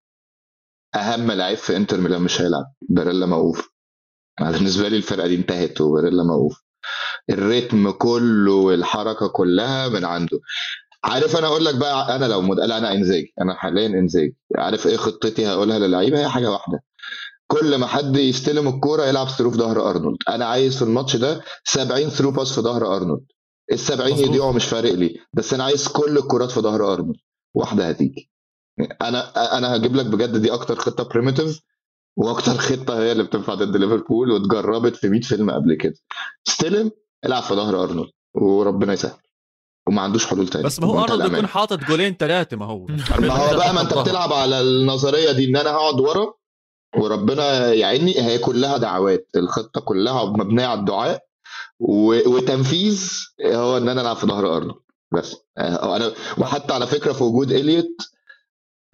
أهم 0.96 1.32
لعيب 1.32 1.58
في 1.58 1.78
انتر 1.78 1.98
ميلان 2.02 2.22
مش 2.22 2.42
هيلعب 2.42 2.74
باريلا 2.90 3.26
موقوف 3.26 3.70
بالنسبة 4.42 4.88
لي 4.88 4.98
الفرقة 4.98 5.28
دي 5.28 5.36
انتهت 5.36 5.82
وباريلا 5.82 6.24
موقوف 6.24 6.62
ال 7.30 7.39
rhythm 7.39 7.92
كله 7.92 8.52
والحركة 8.54 9.28
كلها 9.28 9.90
من 9.90 10.06
عنده. 10.06 10.40
عارف 11.04 11.36
أنا 11.36 11.48
أقول 11.48 11.66
لك 11.66 11.76
بقى 11.76 12.16
أنا 12.16 12.26
لو 12.26 12.42
مد... 12.42 12.60
لا 12.60 12.78
أنا 12.78 12.92
إنزاجي 12.94 13.24
أنا 13.42 13.56
حاليا 13.56 13.88
إنزاجي 13.88 14.34
عارف 14.58 14.88
إيه 14.88 14.98
خطتي 14.98 15.48
هقولها 15.48 15.80
للعيبة؟ 15.80 16.20
هي 16.20 16.30
حاجة 16.30 16.52
واحدة. 16.52 16.84
كل 17.48 17.76
ما 17.76 17.88
حد 17.88 18.16
يستلم 18.16 18.68
الكورة 18.68 19.06
يلعب 19.06 19.28
through 19.30 19.52
في 19.52 19.58
ظهر 19.58 19.90
أرنولد. 19.90 20.18
أنا 20.30 20.46
عايز 20.46 20.76
في 20.76 20.82
الماتش 20.82 21.16
ده 21.16 21.42
70 21.64 22.10
through 22.10 22.32
pass 22.32 22.56
في 22.56 22.62
ظهر 22.62 22.96
أرنولد. 22.96 23.26
ال 23.72 23.80
70 23.80 24.12
يضيعوا 24.20 24.52
مش 24.54 24.66
فارق 24.66 24.92
لي. 24.94 25.20
بس 25.34 25.54
أنا 25.54 25.64
عايز 25.64 25.88
كل 25.88 26.18
الكرات 26.18 26.52
في 26.52 26.60
ظهر 26.60 26.94
أرنولد. 26.94 27.20
واحدة 27.56 27.90
هتيجي. 27.90 28.32
أنا 29.02 29.58
أنا 29.58 29.76
هجيب 29.76 29.96
لك 29.96 30.06
بجد 30.06 30.38
دي 30.38 30.54
أكتر 30.54 30.76
خطة 30.76 31.04
primitive 31.04 31.62
وأكتر 32.18 32.52
خطة 32.58 33.00
هي 33.04 33.12
اللي 33.12 33.24
بتنفع 33.24 33.54
ضد 33.54 33.78
ليفربول 33.78 34.32
واتجربت 34.32 34.96
في 34.96 35.10
100 35.10 35.22
فيلم 35.22 35.52
قبل 35.52 35.74
كده. 35.76 35.96
استلم 36.48 36.92
العب 37.26 37.44
في 37.44 37.54
ظهر 37.54 37.84
أرنولد 37.84 38.12
وربنا 38.36 38.94
يسهل. 38.94 39.18
وما 39.88 40.02
عندوش 40.02 40.26
حلول 40.26 40.48
تاني 40.48 40.64
بس 40.64 40.80
ما 40.80 40.88
هو 40.88 41.04
أرنولد 41.04 41.34
يكون 41.34 41.48
حاطط 41.48 41.80
جولين 41.80 42.14
ثلاثة 42.20 42.58
ما 42.58 42.66
هو. 42.66 42.86
ما 43.20 43.34
هو 43.34 43.56
بقى 43.58 43.74
ما 43.74 43.82
أنت 43.82 43.94
بتلعب 44.00 44.34
على 44.34 44.62
النظرية 44.62 45.32
دي 45.32 45.46
إن 45.50 45.56
أنا 45.56 45.70
هقعد 45.72 46.00
ورا 46.00 46.34
وربنا 46.98 47.74
يعيني 47.74 48.22
هي 48.22 48.38
كلها 48.38 48.78
دعوات. 48.78 49.30
الخطة 49.36 49.82
كلها 49.82 50.26
مبنية 50.26 50.66
على 50.66 50.80
الدعاء. 50.80 51.20
وتنفيذ 51.80 53.12
هو 53.46 53.78
إن 53.78 53.90
أنا 53.90 54.02
ألعب 54.02 54.16
في 54.16 54.28
ظهر 54.28 54.58
أرنولد 54.58 54.76
بس. 55.12 55.36
آه، 55.58 55.96
أنا 55.96 56.12
وحتى 56.38 56.74
على 56.74 56.88
فكرة 56.88 57.14
في 57.14 57.24
وجود 57.24 57.52
إليوت 57.52 57.98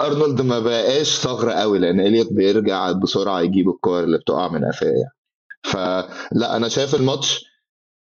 أرنولد 0.01 0.41
ما 0.41 0.59
بقاش 0.59 1.17
ثغره 1.17 1.51
قوي 1.51 1.79
لأن 1.79 1.99
إليوت 1.99 2.33
بيرجع 2.33 2.91
بسرعة 2.91 3.41
يجيب 3.41 3.69
الكور 3.69 4.03
اللي 4.03 4.17
بتقع 4.17 4.47
من 4.47 4.65
قفاه 4.65 4.87
يعني. 4.87 5.13
فلا 5.63 6.55
أنا 6.55 6.67
شايف 6.69 6.95
الماتش 6.95 7.45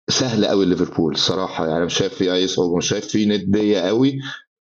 سهل 0.09 0.45
قوي 0.45 0.65
ليفربول 0.65 1.13
الصراحه 1.13 1.67
يعني. 1.67 1.85
مش 1.85 1.93
شايف 1.97 2.13
فيه 2.13 2.33
اي 2.33 2.47
صعوبه 2.47 2.77
مش 2.77 2.87
شايف 2.89 3.07
فيه 3.07 3.27
نديه 3.27 3.79
قوي. 3.79 4.19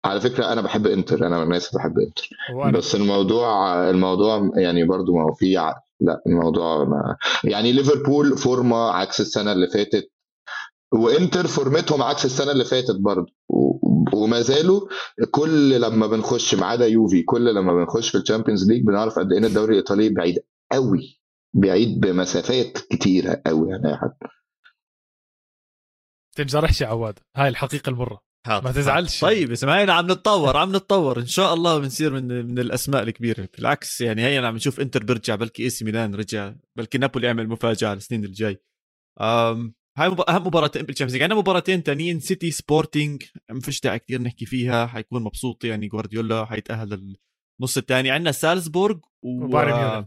على 0.06 0.22
فكرة 0.22 0.46
أنا 0.54 0.62
بحب 0.62 0.88
إنتر 0.88 1.28
أنا 1.28 1.38
من 1.38 1.44
الناس 1.44 1.70
اللي 1.70 1.80
بحب 1.80 2.00
إنتر. 2.00 2.30
بس 2.72 2.96
الموضوع 2.96 3.90
الموضوع 3.90 4.52
يعني 4.56 4.84
برضو 4.84 5.14
ما 5.16 5.24
هو 5.24 5.34
فيه 5.34 5.60
لا 6.02 6.22
الموضوع 6.28 6.84
ما 6.84 7.18
يعني 7.44 7.72
ليفربول 7.72 8.38
form 8.38 8.92
عكس 8.92 9.22
السنة 9.22 9.52
اللي 9.52 9.68
فاتت 9.68 10.12
وإنتر 10.94 11.48
form 11.48 11.79
تهم 11.79 12.02
عكس 12.02 12.26
السنة 12.26 12.52
اللي 12.52 12.66
فاتت 12.66 12.96
برضه. 13.00 13.34
وما 14.14 14.42
زالوا 14.42 14.88
كل 15.32 15.82
لما 15.82 16.08
بنخش 16.08 16.56
ما 16.56 16.66
عدا 16.66 16.88
يوفي 16.88 17.24
كل 17.24 17.56
لما 17.56 17.74
بنخش 17.74 18.10
في 18.10 18.18
ال 18.18 18.23
Champions 18.23 18.68
League 18.72 18.86
بنعرف 18.86 19.20
قد 19.20 19.32
إيه 19.32 19.40
الدوري 19.40 19.72
الإيطالي 19.72 20.10
بعيد 20.10 20.40
قوي 20.72 21.22
بعيد 21.54 22.00
بمسافات 22.00 22.78
كتيرة 22.78 23.42
قوي 23.46 23.70
يعني 23.70 23.90
يا 23.90 23.96
حد 23.96 24.14
تنجرحش 26.36 26.82
يا 26.82 26.88
عواد 26.88 27.20
هاي 27.36 27.48
الحقيقة 27.48 27.90
المرة. 27.90 28.27
ما 28.50 28.72
تزعلش. 28.72 29.22
طيب 29.22 29.52
اسمعينا 29.52 29.94
عم 29.94 30.06
نتطور 30.06 30.58
عم 30.58 30.76
نتطور. 30.76 31.20
إن 31.20 31.26
شاء 31.26 31.54
الله 31.54 31.80
بنصير 31.80 32.14
من 32.14 32.46
من 32.46 32.60
الأسماء 32.60 33.04
الكبيرة. 33.04 33.50
بالعكس 33.58 34.02
يعني 34.02 34.26
هي 34.26 34.38
عم 34.38 34.56
نشوف 34.56 34.80
إنتر 34.80 35.04
بيرجع 35.04 35.36
بلكي 35.36 35.64
AC 35.64 35.86
ميلان 35.86 36.16
رجع 36.16 36.54
بلكي 36.78 36.98
نابولي 36.98 37.28
يعمل 37.28 37.48
مفاجأة 37.48 37.94
السنين 37.94 38.26
الجاي. 38.26 38.62
أم 39.22 39.74
هاي 39.98 40.10
مب... 40.10 40.22
اهم 40.22 40.48
مباراتين 40.48 40.82
بال 40.82 40.88
Champions 40.88 41.14
League. 41.14 41.24
عندنا 41.24 41.40
مباراتين 41.40 41.82
ثانيين 41.82 42.20
سيتي 42.20 42.52
سبورتنج 42.52 43.24
ما 43.52 43.60
فيش 43.60 43.82
داعي 43.82 44.00
كثير 44.00 44.22
نحكي 44.22 44.46
فيها. 44.46 44.88
حيكون 44.88 45.24
مبسوط 45.24 45.64
يعني 45.64 45.88
جوارديولا 45.88 46.46
حيتأهل 46.46 46.90
للنص 47.60 47.78
الثاني 47.78 48.12
عندنا 48.12 48.32
سالزبورغ 48.32 48.98
و... 49.24 49.44
وبايرن 49.44 50.06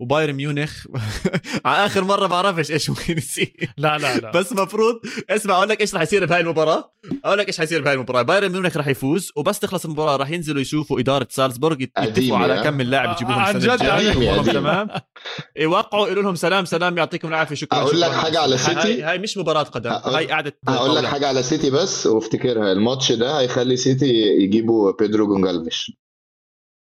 وبايرن 0.00 0.32
ميونخ. 0.32 0.86
على 1.64 1.86
آخر 1.86 2.04
مرة 2.04 2.26
بعرفش 2.26 2.70
إيش 2.70 2.90
ممكن 2.90 3.18
يصير. 3.18 3.72
لا 3.76 3.98
لا 3.98 4.16
لا. 4.18 4.30
بس 4.30 4.52
مفروض 4.52 5.00
اسمع 5.30 5.54
أقول 5.54 5.68
لك 5.68 5.80
إيش 5.80 5.94
راح 5.94 6.02
يصير 6.02 6.26
بهاي 6.26 6.40
المباراة. 6.40 6.92
أقول 7.24 7.38
لك 7.38 7.46
إيش 7.46 7.58
حيصير 7.58 7.82
بهاي 7.82 7.94
المباراة. 7.94 8.22
بايرن 8.22 8.52
ميونخ 8.52 8.76
راح 8.76 8.88
يفوز 8.88 9.32
وبس 9.36 9.58
تخلص 9.58 9.84
المباراة. 9.84 10.16
راح 10.16 10.30
ينزلوا 10.30 10.60
يشوفوا 10.60 11.00
إدارة 11.00 11.26
سالزبورغ 11.30 11.80
يتفقوا 11.80 12.38
على 12.38 12.62
كم 12.64 12.74
من 12.74 12.86
لاعب 12.86 13.16
يجيبوهم 13.16 13.38
عن 13.38 13.58
جد 13.58 14.52
تمام. 14.52 14.88
يوقعوا 15.56 16.06
يقولوا 16.06 16.22
لهم 16.22 16.34
سلام 16.34 16.64
سلام 16.64 16.98
يعطيكم 16.98 17.28
العافية 17.28 17.54
شكرا 17.54 17.78
أقول 17.78 18.00
لك 18.00 18.10
حاجة 18.10 18.40
على 18.40 18.58
سيتي. 18.58 18.80
هاي, 18.80 19.02
هاي 19.02 19.18
مش 19.18 19.38
مباراة 19.38 19.62
قدم 19.62 19.90
هاي 19.90 20.26
قاعدة 20.26 20.58
أقول 20.68 20.96
لك 20.96 21.04
حاجة 21.04 21.28
على 21.28 21.42
سيتي 21.42 21.70
بس 21.70 22.06
وافتكرها. 22.06 22.72
الماتش 22.72 23.12
ده 23.12 23.40
هيخلي 23.40 23.76
سيتي 23.76 24.12
يجيبوا 24.42 24.92
بيدرو 24.98 25.26
جونجالفيش. 25.26 25.92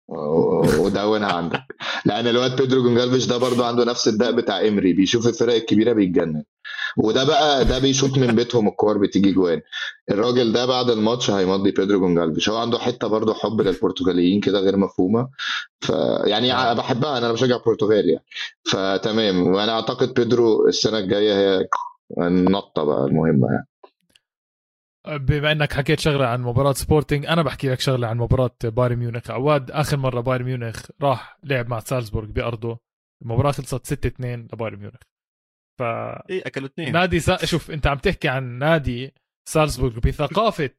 ودونها 0.07 1.31
عندك. 1.33 1.63
لأن 2.05 2.27
الواد 2.27 2.61
بيدرو 2.61 2.83
جونجالفيش 2.83 3.25
ده 3.25 3.37
برضه 3.37 3.65
عنده 3.65 3.85
نفس 3.85 4.07
الداء 4.07 4.31
بتاع 4.31 4.67
إمري 4.67 4.93
بيشوف 4.93 5.27
الفرق 5.27 5.53
الكبيرة 5.53 5.93
بيتجنن. 5.93 6.43
وده 6.97 7.23
بقى 7.23 7.65
ده 7.65 7.79
بيشوط 7.79 8.17
من 8.17 8.35
بيتهم 8.35 8.67
الكور 8.67 8.97
بتيجي 8.97 9.31
إجوان. 9.31 9.61
الراجل 10.11 10.53
ده 10.53 10.65
بعد 10.65 10.89
الماتش 10.89 11.31
هيمضي 11.31 11.71
بيدرو 11.71 11.99
جونجالفيش. 11.99 12.49
هو 12.49 12.57
عنده 12.57 12.79
حتة 12.79 13.07
برضه 13.07 13.33
حب 13.33 13.61
للبرتغاليين 13.61 14.41
كده 14.41 14.59
غير 14.59 14.77
مفهومة. 14.77 15.29
فيعني 15.81 16.47
نعم. 16.47 16.77
بحبها 16.77 17.17
أنا 17.17 17.31
بشجع 17.31 17.55
البرتغال 17.55 18.09
يعني. 18.09 18.25
فتمام. 18.63 19.47
وأنا 19.47 19.71
أعتقد 19.71 20.13
بيدرو 20.13 20.67
السنة 20.67 20.97
الجاية 20.97 21.33
هي 21.33 21.67
النطة 22.27 22.83
بقى 22.83 23.05
المهمة 23.05 23.47
يعني. 23.51 23.67
بما 25.07 25.51
إنك 25.51 25.73
حكيت 25.73 25.99
شغلة 25.99 26.27
عن 26.27 26.41
مباراة 26.41 26.73
سبورتنج 26.73 27.25
أنا 27.25 27.41
بحكي 27.41 27.69
لك 27.69 27.79
شغلة 27.79 28.07
عن 28.07 28.17
مباراة 28.17 28.55
بايرن 28.63 28.95
ميونخ. 28.95 29.31
عواد 29.31 29.71
آخر 29.71 29.97
مرة 29.97 30.21
بايرن 30.21 30.45
ميونخ 30.45 30.85
راح 31.01 31.39
لعب 31.43 31.67
مع 31.69 31.79
سالزبورغ 31.79 32.27
بأرضه. 32.27 32.79
المباراة 33.21 33.51
خلصت 33.51 33.85
6 33.85 34.07
2 34.07 34.47
لبايرن 34.53 34.79
ميونخ. 34.79 34.99
ف 35.79 35.81
إيه 36.29 36.47
أكلوا 36.47 36.67
اثنين. 36.67 36.91
نادي 36.91 37.19
سا... 37.19 37.45
شوف 37.45 37.71
أنت 37.71 37.87
عم 37.87 37.97
تحكي 37.97 38.27
عن 38.27 38.43
نادي 38.43 39.13
سالزبورغ 39.49 39.99
بثقافة 39.99 40.69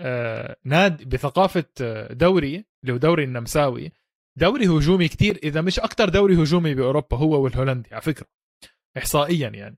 آه 0.00 0.56
نادي 0.64 1.04
بثقافة 1.04 1.64
آه، 1.80 2.12
دوري 2.12 2.64
اللي 2.82 2.92
هو 2.92 2.96
دوري 2.96 3.24
النمساوي. 3.24 3.92
دوري 4.38 4.66
هجومي 4.66 5.08
كتير 5.08 5.38
إذا 5.42 5.60
مش 5.60 5.78
أكثر 5.80 6.08
دوري 6.08 6.42
هجومي 6.42 6.74
بأوروبا 6.74 7.16
هو 7.16 7.42
والهولندي 7.44 7.88
على 7.92 8.02
فكرة. 8.02 8.26
احصائيا 8.98 9.48
يعني. 9.48 9.76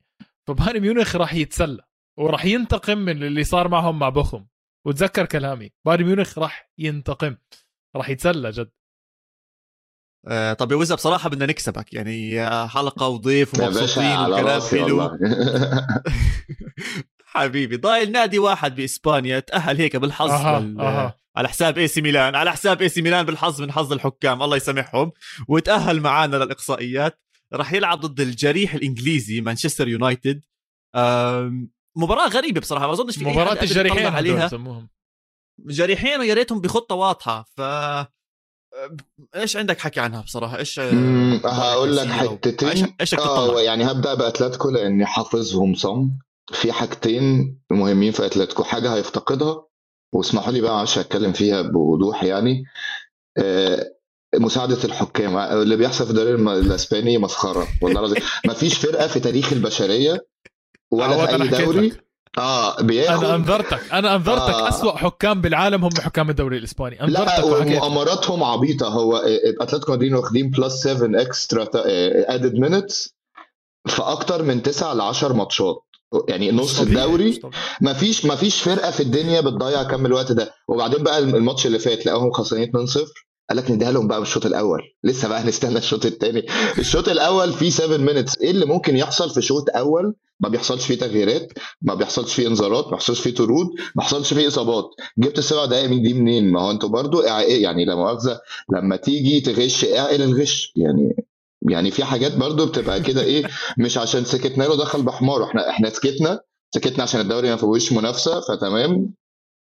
فبايرن 0.48 0.80
ميونخ 0.80 1.16
راح 1.16 1.34
يتسلى. 1.34 1.82
وراح 2.18 2.44
ينتقم 2.44 2.98
من 2.98 3.22
اللي 3.22 3.44
صار 3.44 3.68
معهم 3.68 3.98
مع 3.98 4.08
بوخم. 4.08 4.46
وتذكر 4.86 5.26
كلامي 5.26 5.70
بايرن 5.86 6.04
ميونخ 6.04 6.38
راح 6.38 6.70
ينتقم 6.78 7.36
راح 7.96 8.08
يتسلى 8.08 8.50
جد. 8.50 8.70
آه 10.28 10.52
طب 10.52 10.72
يا 10.72 10.76
وزة 10.76 10.94
بصراحة 10.94 11.28
بدنا 11.28 11.46
نكسبك. 11.46 11.94
يعني 11.94 12.46
حلقة 12.68 13.08
وضيف 13.08 13.60
ومبسوطين 13.60 14.18
وكلام 14.18 14.60
حلو. 14.60 15.10
حبيبي 17.26 17.76
ضايل 17.76 18.12
نادي 18.12 18.38
واحد 18.38 18.74
بإسبانيا 18.74 19.40
تأهل 19.40 19.76
هيك 19.76 19.96
بالحظ 19.96 20.30
أها 20.30 20.58
بال... 20.58 20.80
أها. 20.80 21.16
على 21.36 21.48
حساب 21.48 21.78
إي 21.78 21.88
سي 21.88 22.02
ميلان. 22.02 22.34
على 22.34 22.52
حساب 22.52 22.82
إي 22.82 22.88
سي 22.88 23.02
ميلان 23.02 23.26
بالحظ 23.26 23.62
من 23.62 23.72
حظ 23.72 23.92
الحكام 23.92 24.42
الله 24.42 24.56
يسامحهم. 24.56 25.12
وتأهل 25.48 26.02
للإقصائيات. 26.30 27.20
راح 27.52 27.72
يلعب 27.72 28.00
ضد 28.00 28.20
الجريح 28.20 28.74
الإنجليزي 28.74 29.40
مانشستر 29.40 29.88
يونايتد. 29.88 30.44
مباراة 31.96 32.28
غريبة 32.28 32.60
بصراحة 32.60 32.86
ما 32.86 32.92
أظنش 32.92 33.18
في 33.18 33.24
مباراة 33.24 33.62
الجريحين 33.62 34.06
عليها. 34.06 34.50
جريحين 35.58 36.20
ويا 36.20 36.34
ريتهم 36.34 36.60
بخطة 36.60 36.94
واضحة 36.94 37.42
ف 37.56 37.60
إيش 39.36 39.56
عندك 39.56 39.80
حكي 39.80 40.00
عنها 40.00 40.20
بصراحة؟ 40.22 40.58
إيش 40.58 40.80
هقول 41.44 41.96
لك 41.96 42.08
حتتين 42.08 42.94
إيش 43.00 43.14
آه 43.14 43.60
يعني 43.60 43.90
هبدأ 43.90 44.14
بأتلتيكو 44.14 44.70
لأني 44.70 45.06
حافظهم 45.06 45.74
صم 45.74 46.10
في 46.52 46.72
حاجتين 46.72 47.58
مهمين 47.70 48.12
في 48.12 48.26
أتلتيكو 48.26 48.64
حاجة 48.64 48.94
هيفتقدها 48.94 49.66
واسمحوا 50.14 50.52
لي 50.52 50.60
بقى 50.60 50.80
عشان 50.80 51.02
أتكلم 51.02 51.32
فيها 51.32 51.62
بوضوح 51.62 52.24
يعني. 52.24 52.64
آه 53.38 53.92
مساعدة 54.34 54.84
الحكام 54.84 55.36
اللي 55.36 55.76
بيحصل 55.76 56.04
في 56.04 56.10
الدوري 56.10 56.34
الإسباني 56.34 57.18
مسخرة 57.18 57.68
والله 57.82 58.00
العظيم. 58.00 58.22
ما 58.46 58.54
فيش 58.54 58.74
فرقة 58.74 59.06
في 59.06 59.20
تاريخ 59.20 59.52
البشرية 59.52 60.26
ولا 60.96 61.26
في 61.26 61.42
أي 61.42 61.64
دوري؟ 61.64 61.92
آه 62.38 62.82
بياخد 62.82 63.24
أنا 63.24 63.34
أنذرتك 63.34 63.92
أنا 63.92 64.16
أنذرتك 64.16 64.54
آه. 64.54 64.68
أسوأ 64.68 64.96
حكام 64.96 65.40
بالعالم 65.40 65.84
هم 65.84 65.90
حكام 66.00 66.30
الدوري 66.30 66.58
الإسباني. 66.58 67.02
أنذرتك 67.02 67.28
لا 67.28 67.44
ومؤامراتهم 67.44 68.44
عبيطة. 68.44 68.88
هو 68.88 69.16
أتلتيكو 69.60 69.92
مدريد 69.92 70.12
واخدين 70.12 70.50
plus 70.50 70.82
7 70.82 71.22
extra 71.22 71.68
added 72.34 72.54
minutes 72.54 73.14
في 73.86 74.02
أكتر 74.02 74.42
من 74.42 74.62
9 74.62 74.94
ل 74.94 75.00
10 75.00 75.32
ماتشات. 75.32 75.82
يعني 76.28 76.52
نص 76.52 76.80
الدوري. 76.80 77.40
ما 77.80 77.92
فيش 77.92 78.24
ما 78.24 78.36
فيش 78.36 78.62
فرقة 78.62 78.90
في 78.90 79.02
الدنيا 79.02 79.40
بتضيع 79.40 79.82
كم 79.82 80.06
الوقت 80.06 80.32
ده. 80.32 80.54
وبعدين 80.68 81.02
بقى 81.02 81.18
الماتش 81.18 81.66
اللي 81.66 81.78
فات 81.78 82.06
لقاهم 82.06 82.32
خسرانين 82.32 82.72
2-0 82.86 83.25
قال 83.50 83.58
لك 83.58 83.70
نديها 83.70 83.92
لهم 83.92 84.08
بقى 84.08 84.18
بالشوط 84.18 84.46
الأول. 84.46 84.80
لسه 85.04 85.28
بقى 85.28 85.40
هنستنى 85.40 85.78
الشوط 85.78 86.06
الثاني 86.06 86.46
الشوط 86.78 87.08
الأول 87.08 87.52
فيه 87.52 87.70
7 87.70 87.96
minutes 87.96 88.38
إيه 88.38 88.50
اللي 88.50 88.66
ممكن 88.66 88.96
يحصل 88.96 89.30
في 89.30 89.42
شوط 89.42 89.64
أول؟ 89.76 90.14
ما 90.40 90.48
بيحصلش 90.48 90.86
فيه 90.86 90.98
تغييرات 90.98 91.52
ما 91.82 91.94
بيحصلش 91.94 92.34
فيه 92.34 92.46
انذارات 92.48 92.84
ما 92.84 92.90
بيحصلش 92.90 93.20
فيه 93.20 93.34
طرود 93.34 93.66
ما 93.68 93.82
بيحصلش 93.96 94.34
فيه 94.34 94.48
إصابات. 94.48 94.84
جبت 95.18 95.38
السبع 95.38 95.64
دقائق 95.64 95.90
من 95.90 96.02
دي 96.02 96.14
منين؟ 96.14 96.52
ما 96.52 96.60
هو 96.60 96.70
أنتوا 96.70 96.88
برضو 96.88 97.22
يعني 97.22 97.84
لا 97.84 97.94
مؤاخذة 97.94 98.40
لما 98.72 98.96
تيجي 98.96 99.40
تغش 99.40 99.84
اعقل 99.84 100.22
الغش. 100.22 100.72
يعني 100.76 101.16
يعني 101.70 101.90
في 101.90 102.04
حاجات 102.04 102.36
برضو 102.36 102.66
بتبقى 102.66 103.00
كده 103.00 103.22
إيه 103.22 103.44
مش 103.78 103.98
عشان 103.98 104.24
سكتنا 104.24 104.64
له 104.64 104.76
دخل 104.76 105.02
بحمار 105.02 105.44
إحنا 105.44 105.70
إحنا 105.70 105.90
سكتنا 105.90 106.40
سكتنا 106.74 107.02
عشان 107.02 107.20
الدوري 107.20 107.50
ما 107.50 107.56
فيهوش 107.56 107.92
منافسة 107.92 108.40
فتمام. 108.40 109.14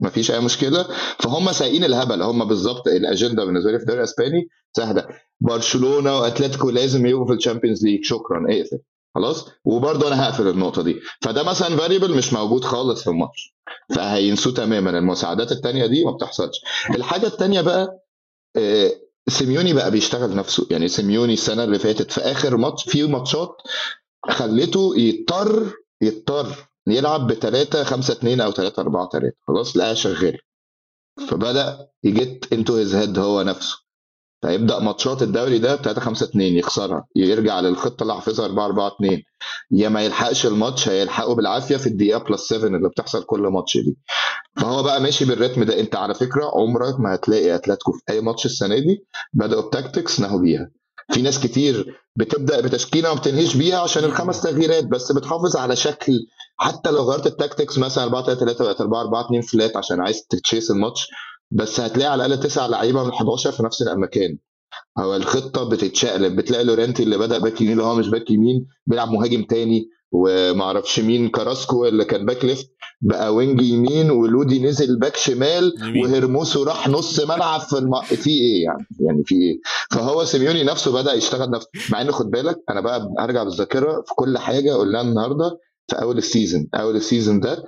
ما 0.01 0.11
فيش 0.11 0.31
أي 0.31 0.41
مشكلة. 0.41 0.87
فهم 1.19 1.53
سايقين 1.53 1.85
الهبل. 1.85 2.23
هم 2.23 2.45
بالظبط 2.45 2.89
الأجندة 2.89 3.45
بالنسبة 3.45 3.71
لي 3.71 3.77
في 3.79 3.83
الدوري 3.83 3.99
الأسباني 3.99 4.49
سهلة. 4.77 5.09
برشلونة 5.41 6.19
وأتلتيكو 6.19 6.71
لازم 6.71 7.07
يبقوا 7.07 7.27
في 7.27 7.33
الشامبيونز 7.33 7.85
ليج. 7.85 8.05
شكرا. 8.05 8.45
اقفل. 8.51 8.79
خلاص؟ 9.15 9.47
وبرضه 9.65 10.09
أنا 10.09 10.25
هقفل 10.27 10.49
النقطة 10.49 10.83
دي. 10.83 11.01
فده 11.23 11.43
مثلا 11.43 11.77
variable 11.77 12.17
مش 12.17 12.33
موجود 12.33 12.65
خالص 12.65 13.03
في 13.03 13.11
الماتش. 13.11 13.55
فهينسوه 13.95 14.53
تماما. 14.55 14.99
المساعدات 14.99 15.53
التانية 15.53 15.87
دي 15.87 16.05
ما 16.05 16.11
بتحصلش. 16.11 16.61
الحاجة 16.95 17.27
التانية 17.27 17.61
بقى 17.61 18.01
آه، 18.57 18.91
سيميوني 19.29 19.73
بقى 19.73 19.91
بيشتغل 19.91 20.37
نفسه. 20.37 20.67
يعني 20.71 20.89
سيميوني 20.89 21.33
السنة 21.33 21.65
اللي 21.65 21.79
فاتت 21.79 22.13
في 22.13 22.21
آخر 22.21 22.57
ماتش 22.57 22.89
في 22.89 23.03
ماتشات 23.03 23.57
خليته 24.31 24.99
يضطر 24.99 25.73
يضطر 26.03 26.47
يلعب 26.87 27.27
ب 27.27 27.33
3 27.33 27.85
5 27.85 28.13
2 28.13 28.41
أو 28.41 28.51
3 28.53 28.81
4 28.83 29.09
3 29.13 29.33
خلاص 29.49 29.77
لقاها 29.77 29.95
شغال. 29.95 30.39
فبدأ 31.29 31.89
يـ 32.05 32.17
get 32.17 32.53
into 32.53 32.77
his 32.77 32.95
head 32.95 33.19
هو 33.19 33.43
نفسه. 33.43 33.77
فيبدأ 34.43 34.79
ماتشات 34.79 35.23
الدوري 35.23 35.59
ده 35.59 35.77
3 35.77 36.01
5 36.01 36.27
2 36.27 36.57
يخسرها. 36.57 37.07
يرجع 37.17 37.61
للخطة 37.61 38.03
اللي 38.03 38.15
حافظها 38.15 38.47
4 38.47 38.67
4 38.67 38.89
2 38.97 39.23
يا 39.71 39.89
ما 39.89 40.03
يلحقش 40.03 40.47
الماتش 40.47 40.89
هيلحقه 40.89 41.35
بالعافية 41.35 41.77
في 41.77 41.87
الدقيقة 41.87 42.19
plus 42.25 42.49
7 42.49 42.67
اللي 42.77 42.89
بتحصل 42.89 43.25
كل 43.25 43.41
ماتش 43.41 43.77
دي. 43.79 43.97
فهو 44.57 44.83
بقى 44.83 45.01
ماشي 45.01 45.25
بال 45.25 45.35
rhythm 45.35 45.65
ده. 45.65 45.81
انت 45.81 45.97
على 45.97 46.15
فكرة 46.15 46.51
عمرك 46.55 47.01
ما 47.01 47.15
هتلاقي 47.15 47.55
أتلتيكو 47.55 47.93
في 47.93 48.03
أي 48.11 48.21
ماتش 48.21 48.47
السنة 48.47 48.79
دي 48.79 49.05
بدأوا 49.33 49.63
ب 49.63 49.70
tactics 49.70 50.21
نهوا 50.21 50.41
بيها. 50.41 50.71
في 51.13 51.23
ناس 51.23 51.41
كتير 51.41 52.01
بتبدأ 52.17 52.61
بتشكيلة 52.61 53.15
ما 53.15 53.21
بتنهيش 53.21 53.57
بيها 53.57 53.79
عشان 53.79 54.05
الخمس 54.05 54.41
تغييرات 54.43 54.85
بس 54.85 55.13
بتحافظ 55.13 55.57
على 55.57 55.77
شكل 55.77 56.13
حتى 56.57 56.91
لو 56.91 57.03
غيرت 57.11 57.27
ال 57.27 57.33
tactics 57.33 57.79
مثلا 57.79 58.05
4 58.05 58.25
3 58.25 58.41
3 58.45 58.65
بقت 58.65 58.81
4 58.81 59.01
4 59.01 59.27
2 59.27 59.43
flat 59.43 59.77
عشان 59.77 60.01
عايز 60.01 60.23
ت 60.27 60.34
chase 60.34 60.71
الماتش 60.71 61.09
بس 61.51 61.81
هتلاقي 61.81 62.13
على 62.13 62.27
الأقل 62.27 62.43
تسع 62.43 62.67
لعيبة 62.67 63.05
من 63.05 63.11
11 63.11 63.53
في 63.53 63.63
نفس 63.63 63.83
المكان 63.83 64.39
هو 64.99 65.17
الخطة 65.17 65.69
بتتشقلب 65.69 66.37
بتلاقي 66.37 66.65
لورنتي 66.65 67.03
اللي 67.03 67.19
بدأ 67.19 67.39
back 67.39 67.61
يمين 67.61 67.73
اللي 67.73 67.83
هو 67.85 67.95
مش 67.95 68.09
back 68.09 68.31
يمين 68.31 68.67
بيلعب 68.87 69.11
مهاجم 69.11 69.43
تاني 69.43 69.89
ومعرفش 70.13 71.01
مين 71.01 71.29
كراسكو 71.29 71.87
اللي 71.87 72.05
كان 72.05 72.27
back 72.27 72.45
left 72.45 72.67
بقى 73.01 73.35
wing 73.35 73.63
يمين 73.63 74.11
ولودي 74.11 74.63
نزل 74.63 74.99
back 74.99 75.17
شمال 75.17 75.73
وهرموسو 76.05 76.63
راح 76.63 76.89
نص 76.89 77.21
ملعب 77.21 77.61
في 77.61 77.79
الم... 77.79 78.01
في 78.03 78.31
إيه 78.31 78.65
يعني؟ 78.65 78.87
يعني 79.01 79.23
في 79.25 79.35
إيه؟ 79.35 79.59
فهو 79.91 80.25
سيميوني 80.25 80.65
نفسه 80.65 80.93
بدأ 80.93 81.13
يشتغل 81.15 81.51
نفسه. 81.51 81.69
مع 81.93 82.01
إنه 82.01 82.13
خد 82.13 82.31
بالك 82.31 82.57
أنا 82.71 82.81
بقى 82.81 83.09
ارجع 83.21 83.43
بالذاكرة 83.43 83.93
في 84.07 84.15
كل 84.17 84.39
حاجة 84.39 84.73
قلناها 84.75 85.03
النهارده 85.03 85.59
في 85.91 86.03
أول 86.03 86.19
ال 86.19 86.25
season. 86.25 86.69
أول 86.75 86.97
ال 86.97 87.03
season 87.03 87.41
ده 87.41 87.65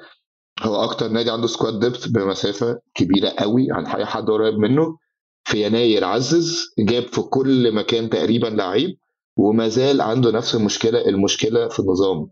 هو 0.62 0.76
أكتر 0.84 1.08
نادي 1.08 1.30
عنده 1.30 1.46
squad 1.46 1.80
depth 1.80 2.06
بمسافة 2.08 2.78
كبيرة 2.94 3.28
قوي. 3.28 3.66
عن 3.70 3.86
اي 3.86 4.06
حد 4.06 4.30
قريب 4.30 4.54
منه 4.54 4.98
في 5.44 5.66
يناير 5.66 6.04
عزز 6.04 6.60
جاب 6.78 7.02
في 7.02 7.20
كل 7.20 7.72
مكان 7.74 8.10
تقريبا 8.10 8.46
لعيب 8.46 8.96
وما 9.36 9.68
زال 9.68 10.00
عنده 10.00 10.30
نفس 10.30 10.54
المشكلة 10.54 11.08
المشكلة 11.08 11.68
في 11.68 11.80
النظام. 11.80 12.30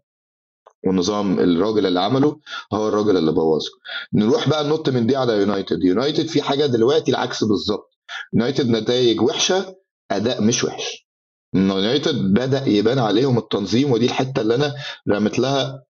والنظام 0.87 1.39
الراجل 1.41 1.87
اللي 1.87 2.01
عمله 2.01 2.41
هو 2.75 2.89
الراجل 2.89 3.17
اللي 3.17 3.33
بوظه. 3.33 3.71
نروح 4.15 4.49
بقى 4.49 4.65
ننط 4.65 4.89
من 4.89 5.07
دي 5.07 5.17
على 5.17 5.33
يونايتد. 5.33 5.85
يونايتد 5.85 6.27
في 6.27 6.43
حاجة 6.43 6.67
دلوقتي 6.67 7.11
العكس 7.11 7.45
بالظبط. 7.45 7.91
يونايتد 8.35 8.69
نتائج 8.69 9.21
وحشة 9.21 9.75
أداء 10.11 10.43
مش 10.43 10.65
وحش. 10.65 11.09
يونايتد 11.55 12.15
بدأ 12.35 12.69
يبان 12.69 12.99
عليهم 12.99 13.39
التنظيم 13.39 13.93
ودي 13.93 14.07
الحتة 14.07 14.41
اللي 14.41 14.55
أنا 14.55 14.75
رمت 15.11 15.39
لها 15.39 15.83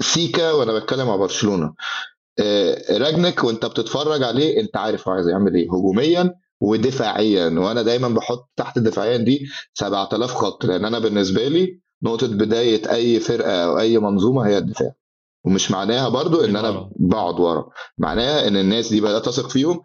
سيكا 0.00 0.52
وأنا 0.52 0.72
بتكلم 0.78 1.06
مع 1.06 1.16
برشلونة. 1.16 1.74
آه، 2.40 2.98
راجنك 2.98 3.44
وأنت 3.44 3.66
بتتفرج 3.66 4.22
عليه 4.22 4.60
أنت 4.60 4.76
عارف 4.76 5.08
هو 5.08 5.14
عايز 5.14 5.28
يعمل 5.28 5.54
إيه 5.54 5.66
هجوميا 5.68 6.34
ودفاعيا. 6.60 7.48
وأنا 7.58 7.82
دايما 7.82 8.08
بحط 8.08 8.50
تحت 8.56 8.78
دفاعيا 8.78 9.16
دي 9.16 9.46
7000 9.74 10.30
خط 10.34 10.64
لأن 10.64 10.84
أنا 10.84 10.98
بالنسبة 10.98 11.48
لي 11.48 11.80
نقطة 12.02 12.26
بداية 12.26 12.92
أي 12.94 13.20
فرقة 13.20 13.64
أو 13.64 13.78
أي 13.78 13.98
منظومة 13.98 14.46
هي 14.46 14.58
الدفاع. 14.58 14.92
ومش 15.44 15.70
معناها 15.70 16.08
برضو 16.08 16.44
إن 16.44 16.56
أنا 16.56 16.90
بقعد 16.96 17.40
ورا 17.40 17.68
معناها 17.98 18.48
إن 18.48 18.56
الناس 18.56 18.88
دي 18.88 19.00
بدأت 19.00 19.24
تثق 19.26 19.48
فيهم. 19.50 19.80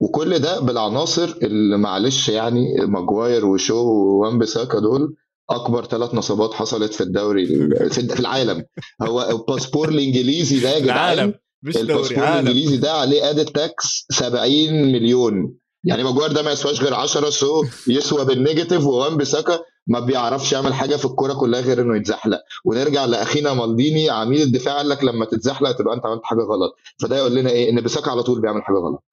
وكل 0.00 0.38
ده 0.38 0.60
بالعناصر 0.60 1.34
اللي 1.42 1.78
معلش 1.78 2.28
يعني 2.28 2.74
ماجواير 2.86 3.46
وشو 3.46 3.76
ووان 3.76 4.38
بيساكا 4.38 4.78
دول 4.78 5.14
أكبر 5.50 5.84
ثلاث 5.84 6.14
نصابات 6.14 6.54
حصلت 6.54 6.94
في 6.94 7.00
الدوري 7.00 7.46
في 7.90 8.20
العالم. 8.20 8.64
هو 9.02 9.22
الباسبور 9.30 9.88
الإنجليزي 9.88 10.60
ده 10.60 10.68
يا 10.70 10.78
جدعان 10.78 11.34
مش 11.62 11.76
الباسبور 11.76 12.24
الإنجليزي 12.40 12.76
ده 12.76 12.92
عليه 12.92 13.30
added 13.30 13.44
tax 13.44 14.06
70 14.10 14.92
مليون. 14.92 15.54
يعني 15.84 16.02
ماجوار 16.02 16.32
ده 16.32 16.42
ما 16.42 16.52
يسواش 16.52 16.82
غير 16.82 16.94
10 16.94 17.30
سو 17.30 17.64
يسوى 17.88 18.24
بال 18.24 18.36
negative 18.36 18.86
ووان 18.86 19.16
بيساكا 19.16 19.60
ما 19.86 20.00
بيعرفش 20.00 20.52
يعمل 20.52 20.74
حاجة 20.74 20.96
في 20.96 21.04
الكورة 21.04 21.32
كلها 21.34 21.60
غير 21.60 21.80
إنه 21.82 21.96
يتزحلق. 21.96 22.40
ونرجع 22.64 23.04
لأخينا 23.04 23.54
مالديني 23.54 24.10
عميل 24.10 24.42
الدفاع 24.42 24.76
قال 24.76 24.88
لك 24.88 25.04
لما 25.04 25.24
تتزحلق 25.24 25.72
تبقى 25.72 25.94
أنت 25.94 26.06
عملت 26.06 26.24
حاجة 26.24 26.40
غلط. 26.40 26.74
فده 27.02 27.16
يقول 27.16 27.34
لنا 27.34 27.50
إيه؟ 27.50 27.70
وان 27.70 27.80
بيساكا 27.80 28.10
على 28.10 28.22
طول 28.22 28.40
بيعمل 28.40 28.62
حاجة 28.62 28.76
غلط. 28.76 29.04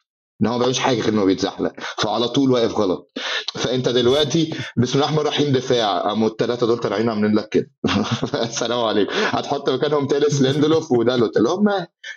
إن 0.41 0.47
هو 0.47 0.53
ما 0.53 0.57
بيعملش 0.57 0.79
حاجة 0.79 0.99
غير 1.01 1.09
إنه 1.09 1.25
بيتزحلق. 1.25 1.73
فعلى 1.97 2.27
طول 2.27 2.51
واقف 2.51 2.77
غلط. 2.77 3.11
فأنت 3.55 3.89
دلوقتي 3.89 4.53
بسم 4.77 4.93
الله 4.93 5.05
الرحمن 5.05 5.19
الرحيم 5.19 5.51
دفاع. 5.53 6.01
قاموا 6.01 6.27
الثلاثه 6.27 6.67
دول 6.67 6.77
طالعين 6.77 7.09
عاملين 7.09 7.35
لك 7.35 7.49
كده. 7.49 7.71
السلام 8.49 8.79
عليكم. 8.79 9.11
هتحط 9.13 9.69
مكانهم 9.69 10.07
تيلس 10.07 10.41
ليندلوف 10.41 10.91
ودالوت 10.91 11.37
اللي 11.37 11.49
هم 11.49 11.69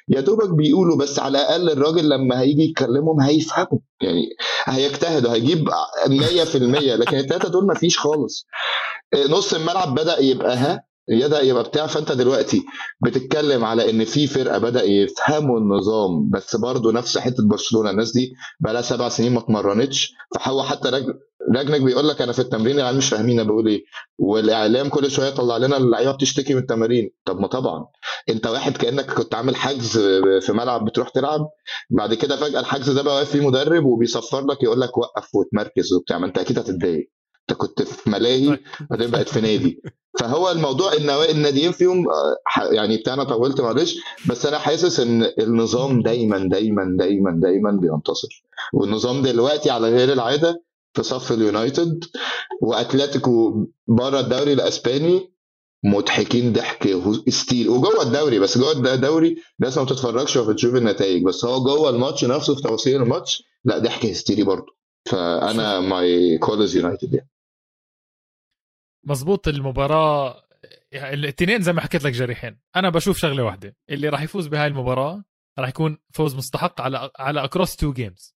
يا 0.09 0.21
دوبك 0.21 0.51
بيقولوا 0.55 0.97
بس 0.97 1.19
على 1.19 1.39
الأقل 1.39 1.71
الراجل 1.71 2.09
لما 2.09 2.41
هيجي 2.41 2.63
يكلمهم 2.63 3.21
هيفهموا. 3.21 3.79
يعني 4.03 4.29
هيجتهدوا. 4.65 5.33
هيجيب 5.35 5.69
100% 5.69 6.57
لكن 6.97 7.17
الثلاثه 7.17 7.49
دول 7.49 7.67
ما 7.67 7.75
فيش 7.75 7.99
خالص. 7.99 8.47
نص 9.29 9.55
الملعب 9.55 9.95
بدأ 9.95 10.21
يبقى 10.21 10.57
ها؟ 10.57 10.94
يدا 11.09 11.41
يبقى 11.41 11.63
بتاع 11.63 11.87
فأنت 11.87 12.13
دلوقتي 12.13 12.63
بتتكلم 13.05 13.65
على 13.65 13.91
إن 13.91 14.05
في 14.05 14.27
فرقة 14.27 14.59
بدأ 14.59 14.83
يفهموا 14.85 15.59
النظام 15.59 16.31
بس 16.31 16.57
برضه 16.57 16.93
نفس 16.93 17.19
حتة 17.19 17.49
برشلونة 17.49 17.91
الناس 17.91 18.13
دي 18.13 18.33
بقى 18.61 18.73
لها 18.73 18.83
سبع 18.83 19.09
سنين 19.09 19.33
ما 19.33 19.39
اتمرنتش. 19.41 20.15
فهو 20.35 20.63
حتى 20.63 20.91
رجنك 21.57 21.81
بيقول 21.81 22.09
لك 22.09 22.23
أنا 22.23 22.33
في 22.33 22.39
التمرين 22.39 22.77
العيال 22.79 22.97
مش 22.97 23.09
فاهمين 23.09 23.41
أنا 23.41 23.49
بقول 23.49 23.69
إيه. 23.69 23.85
والإعلام 24.19 24.89
كل 24.89 25.11
شوية 25.11 25.27
يطلع 25.29 25.57
لنا 25.57 25.77
اللعيبة 25.77 26.13
بتشتكي 26.13 26.55
من 26.55 26.61
التمارين. 26.61 27.11
طب 27.25 27.41
ما 27.41 27.47
طبعا. 27.47 27.87
أنت 28.29 28.47
واحد 28.47 28.77
كأنك 28.77 29.11
كنت 29.11 29.35
عامل 29.35 29.57
حجز 29.57 29.99
في 30.41 30.53
ملعب 30.53 30.85
بتروح 30.85 31.09
تلعب 31.09 31.41
بعد 31.91 32.15
كده 32.15 32.37
فجأة 32.37 32.61
الحجز 32.61 32.91
ده 32.91 33.03
بقى 33.03 33.15
واقف 33.15 33.31
فيه 33.31 33.47
مدرب 33.47 33.85
وبيصفر 33.85 34.47
لك 34.47 34.63
يقول 34.63 34.81
لك 34.81 34.99
وقف 34.99 35.35
وتمركز 35.35 35.93
وبتاع. 35.93 36.19
ما 36.19 36.27
أنت 36.27 36.39
أكيد 36.39 36.59
هتتضايق. 36.59 37.14
انت 37.51 37.59
كنت 37.59 37.83
في 37.83 38.11
ملاهي 38.11 38.47
طيب. 38.49 38.59
بعدين 38.91 39.11
بقت 39.11 39.29
في 39.29 39.41
نادي. 39.41 39.83
فهو 40.21 40.51
الموضوع 40.51 40.93
الناديين 41.31 41.73
فيهم 41.73 42.09
آه، 42.09 42.63
يعني 42.73 42.97
بتاعنا 42.97 43.25
طولت 43.25 43.61
معلش 43.61 43.97
بس 44.29 44.47
أنا 44.47 44.59
حاسس 44.59 45.01
إن 45.01 45.23
النظام 45.39 46.03
دايما 46.03 46.49
دايما 46.49 46.97
دايما 46.99 47.41
دايما 47.43 47.71
بينتصر. 47.71 48.45
والنظام 48.73 49.23
دلوقتي 49.23 49.71
على 49.71 49.89
غير 49.89 50.13
العادة 50.13 50.63
في 50.95 51.03
صف 51.03 51.33
اليونايتد 51.33 52.05
وأتلتيكو 52.63 53.67
بره 53.89 54.21
الدوري 54.21 54.53
الأسباني 54.53 55.31
مضحكين 55.85 56.53
ضحك 56.53 56.89
ستيل. 57.29 57.69
وجوه 57.69 58.03
الدوري 58.03 58.39
بس 58.39 58.59
جوه 58.59 58.73
الدوري 58.73 59.37
الناس 59.61 59.79
ما 59.79 59.85
بتتفرجش 59.85 60.37
وبتشوف 60.37 60.75
النتائج 60.75 61.25
بس 61.25 61.45
هو 61.45 61.65
جوه 61.65 61.91
الماتش 61.91 62.25
نفسه 62.25 62.55
في 62.55 62.63
تفاصيل 62.63 63.03
الماتش 63.03 63.43
لا 63.65 63.79
ضحك 63.79 64.07
هستيري 64.07 64.43
برضه. 64.43 64.77
فأنا 65.07 65.81
ماي 65.81 66.39
كولز 66.39 66.77
يونايتد 66.77 67.15
يعني. 67.15 67.34
مزبوط 69.07 69.49
المباراة 69.49 70.45
الاثنين 70.95 71.63
زي 71.63 71.73
ما 71.73 71.81
حكيت 71.81 72.05
لك 72.05 72.13
جريحين. 72.13 72.59
أنا 72.77 72.91
بشوف 72.91 73.19
شغلة 73.19 73.43
واحدة 73.43 73.77
اللي 73.91 74.09
راح 74.09 74.23
يفوز 74.23 74.47
بهاي 74.47 74.67
المباراة 74.67 75.25
راح 75.59 75.69
يكون 75.69 75.99
فوز 76.13 76.37
مستحق 76.37 76.81
على 76.81 77.11
على 77.19 77.45
اكروس 77.45 77.77
تو 77.77 77.93
جيمز 77.93 78.35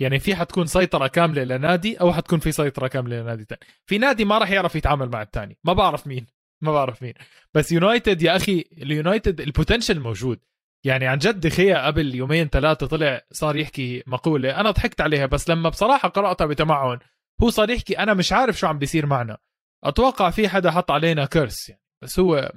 يعني 0.00 0.18
في 0.18 0.34
حتكون 0.36 0.66
سيطرة 0.66 1.06
كاملة 1.06 1.44
لنادي 1.44 2.00
أو 2.00 2.12
حتكون 2.12 2.38
في 2.38 2.52
سيطرة 2.52 2.88
كاملة 2.88 3.20
لنادي 3.20 3.44
ثاني 3.44 3.60
في 3.86 3.98
نادي 3.98 4.24
ما 4.24 4.38
راح 4.38 4.50
يعرف 4.50 4.76
يتعامل 4.76 5.08
مع 5.08 5.22
الثاني 5.22 5.58
ما 5.64 5.72
بعرف 5.72 6.06
مين 6.06 6.26
ما 6.62 6.72
بعرف 6.72 7.02
مين. 7.02 7.14
بس 7.54 7.72
يونايتد 7.72 8.22
يا 8.22 8.36
أخي 8.36 8.64
اليونايتد 8.72 9.40
البوتنشل 9.40 10.00
موجود. 10.00 10.40
يعني 10.84 11.06
عن 11.06 11.18
جد 11.18 11.40
دخيا 11.40 11.86
قبل 11.86 12.14
يومين 12.14 12.48
ثلاثة 12.48 12.86
طلع 12.86 13.20
صار 13.30 13.56
يحكي 13.56 14.02
مقولة 14.06 14.60
أنا 14.60 14.70
ضحكت 14.70 15.00
عليها 15.00 15.26
بس 15.26 15.50
لما 15.50 15.68
بصراحة 15.68 16.08
قرأتها 16.08 16.46
بتمعن 16.46 16.98
هو 17.42 17.50
صار 17.50 17.70
يحكي 17.70 17.98
أنا 17.98 18.14
مش 18.14 18.32
عارف 18.32 18.58
شو 18.58 18.66
عم 18.66 18.78
بيصير 18.78 19.06
معنا. 19.06 19.38
أتوقع 19.84 20.30
في 20.30 20.48
حدا 20.48 20.70
حط 20.70 20.90
علينا 20.90 21.24
كرس 21.24 21.68
يعني. 21.68 21.82
بس 22.02 22.20
هو 22.20 22.52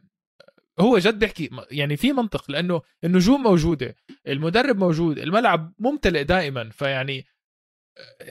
هو 0.80 0.98
جد 0.98 1.20
بيحكي 1.20 1.50
يعني 1.72 1.98
في 1.98 2.14
منطق 2.14 2.52
لأنه 2.52 2.82
النجوم 3.04 3.44
موجودة 3.44 3.96
المدرب 4.28 4.78
موجود 4.78 5.18
الملعب 5.18 5.74
ممتلئ 5.80 6.24
دائما 6.24 6.70
فيعني 6.70 7.26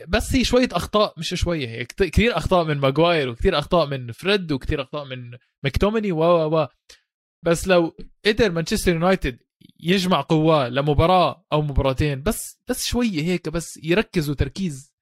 بس 0.08 0.34
هي 0.34 0.44
شوية 0.44 0.68
أخطاء 0.72 1.14
مش 1.18 1.28
شوية 1.28 1.68
هي 1.68 1.84
كثير 1.84 2.36
أخطاء 2.36 2.64
من 2.64 2.78
ماجواير 2.78 3.28
وكثير 3.28 3.58
أخطاء 3.58 3.86
من 3.86 4.12
فريد 4.12 4.52
وكثير 4.52 4.82
أخطاء 4.82 5.04
من 5.04 5.38
مكتومني 5.64 6.12
و 6.12 6.22
و 6.24 6.68
بس 7.44 7.68
لو 7.68 7.96
قدر 8.26 8.52
مانشستر 8.52 8.92
يونايتد 8.92 9.38
يجمع 9.80 10.20
قواه 10.20 10.68
لمباراة 10.68 11.46
أو 11.52 11.62
مباراتين 11.62 12.22
بس 12.22 12.60
بس 12.68 12.86
شوية 12.86 13.22
هيك 13.22 13.48
بس 13.48 13.80
يركزوا 13.82 14.34
تركيز 14.34 14.93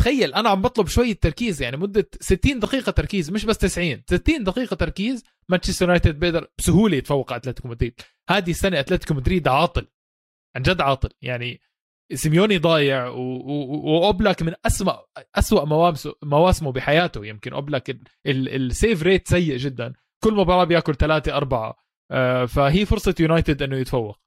تخيل 0.00 0.34
أنا 0.34 0.48
عم 0.48 0.62
بطلب 0.62 0.86
شوية 0.86 1.12
تركيز 1.12 1.62
يعني 1.62 1.76
مدة 1.76 2.10
60 2.20 2.60
دقيقة 2.60 2.92
تركيز 2.92 3.30
مش 3.30 3.44
بس 3.44 3.58
90 3.58 4.02
60 4.10 4.44
دقيقة 4.44 4.76
تركيز 4.76 5.24
مانشستر 5.48 5.84
يونايتد 5.84 6.18
بيقدر 6.18 6.48
بسهولة 6.58 6.96
يتفوق 6.96 7.32
على 7.32 7.40
أتلتيكو 7.40 7.68
مدريد. 7.68 8.00
هذه 8.30 8.50
السنة 8.50 8.80
أتلتيكو 8.80 9.14
مدريد 9.14 9.48
عاطل 9.48 9.86
عن 10.56 10.62
جد 10.62 10.80
عاطل. 10.80 11.10
يعني 11.22 11.60
سيميوني 12.14 12.58
ضايع 12.58 13.06
وأوبلاك 13.08 14.42
من 14.42 14.54
اسوء 14.66 15.06
اسوء 15.34 15.64
مواسمه 15.64 16.14
مواسمه 16.22 16.72
بحياته. 16.72 17.26
يمكن 17.26 17.52
أوبلاك 17.52 17.96
ال 18.26 18.41
save 18.41 19.02
rate 19.02 19.28
سيء 19.28 19.56
جدا. 19.56 19.94
كل 20.24 20.34
مباراة 20.34 20.64
بيأكل 20.64 20.94
ثلاثة 20.94 21.36
أربعة. 21.36 21.76
آه، 22.10 22.44
فهي 22.44 22.86
فرصة 22.86 23.14
يونايتد 23.20 23.62
إنه 23.62 23.76
يتفوق. 23.76 24.18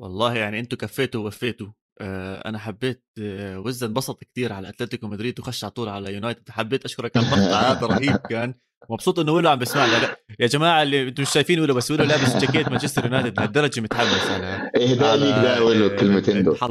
والله 0.00 0.36
يعني 0.36 0.60
أنتم 0.60 0.76
كفيتوا 0.76 1.24
ووفيتوا. 1.24 1.83
أنا 2.00 2.58
حبيت 2.58 3.04
آه، 3.20 3.58
وزة 3.60 3.86
انبسط 3.86 4.20
كثير 4.24 4.52
على 4.52 4.68
أتلتيكو 4.68 5.06
مدريد 5.06 5.40
وخش 5.40 5.64
على 5.64 5.70
طول 5.70 5.88
على 5.88 6.14
يونايتد. 6.14 6.50
حبيت 6.50 6.84
أشكرك 6.84 7.16
على 7.16 7.26
المقطع 7.26 7.60
هذا 7.60 7.86
رهيب 7.86 8.16
كان. 8.16 8.54
مبسوط 8.90 9.18
إنه 9.18 9.32
ولو 9.32 9.50
عم 9.50 9.58
بسمعنا 9.58 10.16
يا 10.40 10.46
جماعة 10.46 10.82
اللي 10.82 11.08
أنتم 11.08 11.22
مش 11.22 11.30
شايفين 11.30 11.60
ولو 11.60 11.74
بس 11.74 11.90
ولو 11.90 12.04
لابس 12.04 12.36
جاكيت 12.36 12.68
مانشستر 12.68 13.04
يونايتد 13.04 13.38
لهالدرجة 13.38 13.80
متحمس 13.80 14.26
أنا. 14.26 14.70
اهداء 14.76 15.16
ليك 15.16 15.34
ده 15.34 15.64
ولو 15.64 15.86
الكلمتين 15.86 16.42
دول. 16.42 16.58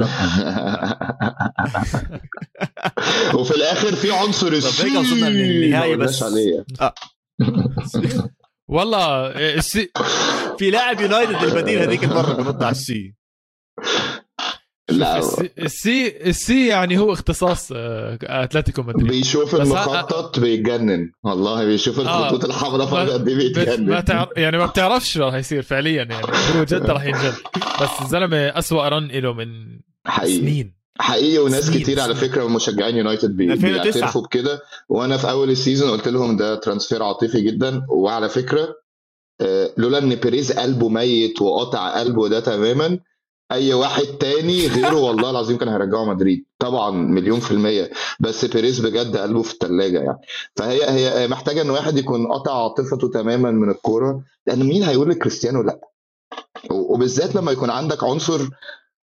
وفي 3.34 3.50
الآخر 3.56 3.94
في 3.94 4.10
عنصر 4.12 4.46
السي 4.48 4.82
طب 4.82 4.88
هيك 4.88 4.98
وصلنا 5.00 5.26
للنهايه 5.26 5.96
بس. 5.96 6.22
آه. 6.22 6.94
والله 8.68 9.26
السي 9.28 9.90
في 10.58 10.70
لاعب 10.70 11.00
يونايتد 11.00 11.42
البديل 11.42 11.78
هذيك 11.78 12.04
المرة 12.04 12.32
بنط 12.32 12.62
على 12.62 12.70
السي 12.70 13.14
لا 14.90 15.18
السي 15.58 16.16
السي 16.28 16.66
يعني 16.66 16.98
هو 16.98 17.12
اختصاص 17.12 17.72
آه، 17.76 18.18
أتلتيكو 18.22 18.82
مدريد. 18.82 19.06
بيشوف 19.06 19.54
المخطط 19.54 20.38
بيتجنن. 20.38 21.12
والله 21.22 21.64
بيشوف 21.64 22.00
الخطوط 22.00 22.44
آه 22.44 22.48
الحمراء 22.48 22.86
فجاه 22.86 23.12
قد 23.12 23.24
بيتجنن 23.24 23.90
ما 23.90 24.00
تعرف 24.00 24.28
يعني 24.36 24.58
ما 24.58 24.66
بتعرفش 24.66 25.12
شو 25.12 25.22
راح 25.22 25.34
يصير 25.34 25.62
فعليا 25.62 26.02
يعني. 26.02 26.26
هو 26.56 26.64
جد 26.64 26.90
راح 26.90 27.04
ينجن. 27.04 27.32
بس 27.82 27.88
الزلمة 28.02 28.36
اسوء 28.36 28.82
رن 28.88 29.06
له 29.06 29.32
من 29.32 29.46
حقيقي. 30.06 30.40
سنين. 30.40 30.74
حقيقي 30.98 31.38
وناس 31.38 31.64
سنين. 31.64 31.82
كتير 31.82 32.00
على 32.00 32.14
فكرة 32.14 32.48
مشجعين 32.48 32.96
يونايتد 32.96 33.36
بيعترفوا 33.36 34.22
بكده. 34.22 34.62
وأنا 34.88 35.16
في 35.16 35.30
أول 35.30 35.50
السيزون 35.50 35.90
قلت 35.90 36.08
لهم 36.08 36.36
ده 36.36 36.54
ترانسفير 36.54 37.02
عاطفي 37.02 37.40
جدا. 37.40 37.82
وعلى 37.88 38.28
فكرة 38.28 38.68
آه، 39.40 39.70
لولا 39.76 39.98
إن 39.98 40.14
بيريز 40.14 40.52
قلبه 40.52 40.88
ميت 40.88 41.42
وقطع 41.42 41.98
قلبه 42.00 42.28
ده 42.28 42.40
تماما 42.40 42.98
أي 43.52 43.74
واحد 43.74 44.04
تاني 44.04 44.66
غيره 44.66 44.96
والله 44.96 45.30
العظيم 45.30 45.58
كان 45.58 45.68
هيرجعه 45.68 46.04
مدريد. 46.04 46.44
طبعا 46.58 46.90
مليون 46.90 47.40
في 47.40 47.50
المية. 47.50 47.90
بس 48.20 48.44
بيريز 48.44 48.80
بجد 48.80 49.16
قلبه 49.16 49.42
في 49.42 49.52
الثلاجة 49.52 49.98
يعني. 49.98 50.18
فهي 50.56 50.90
هي 50.90 51.28
محتاجة 51.28 51.62
إن 51.62 51.70
واحد 51.70 51.98
يكون 51.98 52.26
قطع 52.32 52.62
عاطفته 52.62 53.08
تماما 53.08 53.50
من 53.50 53.70
الكورة. 53.70 54.22
لأن 54.46 54.64
مين 54.64 54.82
هيقول 54.82 55.10
لكريستيانو 55.10 55.62
لأ؟ 55.62 55.80
وبالذات 56.70 57.34
لما 57.34 57.52
يكون 57.52 57.70
عندك 57.70 58.04
عنصر 58.04 58.48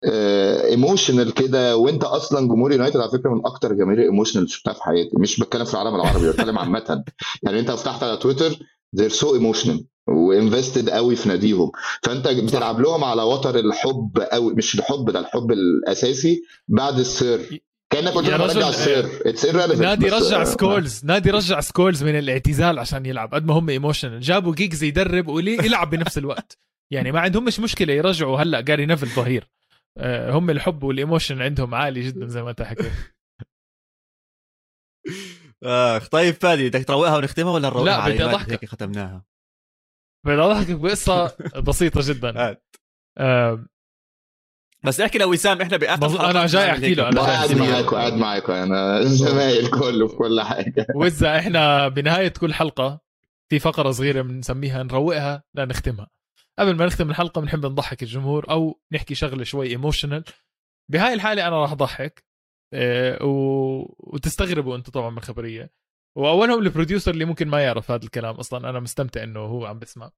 emotional 0.04 1.28
آه، 1.28 1.32
كده. 1.32 1.78
وأنت 1.78 2.04
أصلا 2.04 2.48
جمهور 2.48 2.72
يونايتد 2.72 2.98
على 2.98 3.12
فكرة 3.12 3.30
من 3.30 3.46
أكتر 3.46 3.74
جماهير 3.74 4.02
emotional 4.02 4.50
شفتها 4.50 4.74
في 4.74 4.84
حياتي. 4.84 5.18
مش 5.18 5.40
بتكلم 5.40 5.66
في 5.66 5.74
العالم 5.74 5.96
العربي 5.96 6.30
بتكلم 6.30 6.58
عامة. 6.58 7.04
يعني 7.44 7.60
أنت 7.60 7.72
فتحت 7.72 8.04
على 8.04 8.18
تويتر 8.18 8.52
they're 8.98 9.14
so 9.14 9.28
emotional. 9.28 9.91
و 10.08 10.17
invested 10.17 10.90
قوي 10.90 11.16
في 11.16 11.30
ناديهم. 11.30 11.72
فانت 12.04 12.28
بتلعب 12.28 12.80
لهم 12.80 13.04
على 13.04 13.22
وتر 13.22 13.60
الحب 13.60 14.28
قوي 14.32 14.54
مش 14.54 14.76
الحب 14.80 15.10
ده 15.10 15.20
الحب 15.20 15.52
الأساسي 15.52 16.42
بعد 16.68 17.00
السير 17.00 17.62
كأنك 17.92 18.14
كنت 18.14 18.30
بترجع 18.30 18.70
السير 18.70 19.10
اتس 19.26 19.46
نادي 19.46 20.10
رجع 20.10 20.44
سكولز 20.44 21.06
نادي 21.06 21.32
رجع 21.32 21.60
سكولز 21.60 22.04
من 22.04 22.18
الاعتزال 22.18 22.80
عشان 22.80 23.06
يلعب 23.06 23.34
قد 23.34 23.46
ما 23.46 23.54
هم 23.54 23.70
ايموشنال 23.70 24.20
جابوا 24.20 24.56
جيجز 24.56 24.84
يدرب 24.84 25.28
ويلعب 25.28 25.90
بنفس 25.90 26.18
الوقت. 26.18 26.58
يعني 26.94 27.12
ما 27.12 27.20
عندهم 27.20 27.46
مش 27.46 27.60
مشكلة 27.60 27.94
يرجعوا 27.94 28.38
هلأ 28.38 28.62
جاري 28.62 28.86
نيفل 28.86 29.08
ظهير. 29.08 29.50
آه، 29.98 30.32
هم 30.32 30.50
الحب 30.50 30.84
والايموشن 30.84 31.42
عندهم 31.42 31.76
عالي 31.76 32.02
جدا 32.02 32.28
زي 32.28 32.44
ما 32.44 32.50
انت 32.50 32.62
حكيت. 32.62 32.92
آخ 35.64 36.08
طيب 36.08 36.34
فادي 36.34 36.70
بدك 36.70 36.86
تروقها 36.86 37.18
ونختمها 37.18 37.52
ولا 37.52 37.70
نروقها 37.70 37.86
لا 37.86 38.10
بدي 38.10 38.26
أضحك. 38.26 38.52
هيك 38.52 38.66
ختمناها. 38.66 39.31
بدي 40.26 40.42
اضحكك 40.42 40.76
بقصة 40.76 41.36
بسيطة 41.68 42.02
جدا. 42.04 42.34
آه. 43.18 43.66
بس 44.84 45.02
احكي 45.02 45.18
لو 45.18 45.32
وسام 45.32 45.62
إحنا 45.62 45.78
باخر 45.78 46.06
مز... 46.06 46.16
أنا 46.16 46.46
جاي 46.46 46.72
أحكي 46.72 46.94
له 46.94 47.10
أنا 47.10 47.22
قاعد 47.22 47.52
معاكم 47.52 47.96
قاعد 47.96 48.14
معاكم 48.14 48.54
أنا 48.54 49.02
زمايل 49.02 49.70
كله 49.70 50.08
في 50.08 50.16
كل 50.16 50.42
حاجة. 50.42 50.88
وإذا 50.96 51.38
إحنا 51.38 51.88
بنهاية 51.88 52.28
كل 52.28 52.54
حلقة 52.54 53.02
في 53.50 53.60
فقرة 53.60 53.92
صغيرة 53.92 54.22
بنسميها 54.22 54.84
نروقها 54.84 55.44
لنختمها 55.56 56.08
قبل 56.60 56.76
ما 56.76 56.86
نختم 56.86 57.10
الحلقة 57.10 57.42
بنحب 57.42 57.66
نضحك 57.66 58.04
الجمهور 58.04 58.50
أو 58.50 58.82
نحكي 58.92 59.16
شغلة 59.16 59.44
شوي 59.44 59.68
emotional 59.70 60.24
بهاي 60.92 61.14
الحالة 61.14 61.48
أنا 61.48 61.62
راح 61.62 61.72
أضحك 61.72 62.26
و... 63.22 63.32
وتستغربوا 64.14 64.76
أنتم 64.76 64.92
طبعا 64.92 65.10
من 65.10 65.18
الخبريه 65.18 65.72
وأولهم 66.18 66.60
ال 66.60 66.66
producer 66.66 67.12
اللي 67.12 67.26
ممكن 67.26 67.48
ما 67.48 67.64
يعرف 67.64 67.92
هذا 67.92 68.06
الكلام 68.06 68.36
أصلا 68.36 68.70
أنا 68.70 68.80
مستمتع 68.80 69.24
إنه 69.24 69.40
هو 69.40 69.66
عم 69.66 69.80
بسمع 69.80 70.12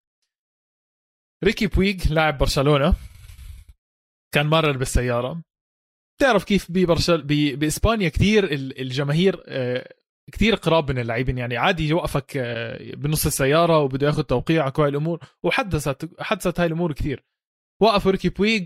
ريكي 1.43 1.67
بويغ 1.67 1.95
لاعب 2.09 2.37
برشلونة. 2.37 2.95
كان 4.33 4.47
مرر 4.47 4.77
بالسياره 4.77 5.41
بتعرف 6.17 6.43
كيف 6.43 6.71
ببرشل 6.71 7.21
ب... 7.21 7.59
بإسبانيا 7.59 8.09
كثير 8.09 8.43
الجماهير 8.53 9.43
آه، 9.47 9.93
كثير 10.31 10.55
قراب 10.55 10.91
من 10.91 10.99
اللاعبين. 10.99 11.37
يعني 11.37 11.57
عادي 11.57 11.87
يوقفك 11.89 12.37
آه، 12.37 12.95
بنص 12.95 13.25
السيارة 13.25 13.79
وبده 13.79 14.07
ياخذ 14.07 14.23
توقيعك 14.23 14.79
وهاي 14.79 14.89
الأمور. 14.89 15.19
وحدثت 15.43 16.21
حدثت 16.21 16.59
هاي 16.59 16.67
الأمور 16.67 16.93
كثير 16.93 17.23
وقفوا 17.81 18.11
ريكي 18.11 18.29
بويغ. 18.29 18.63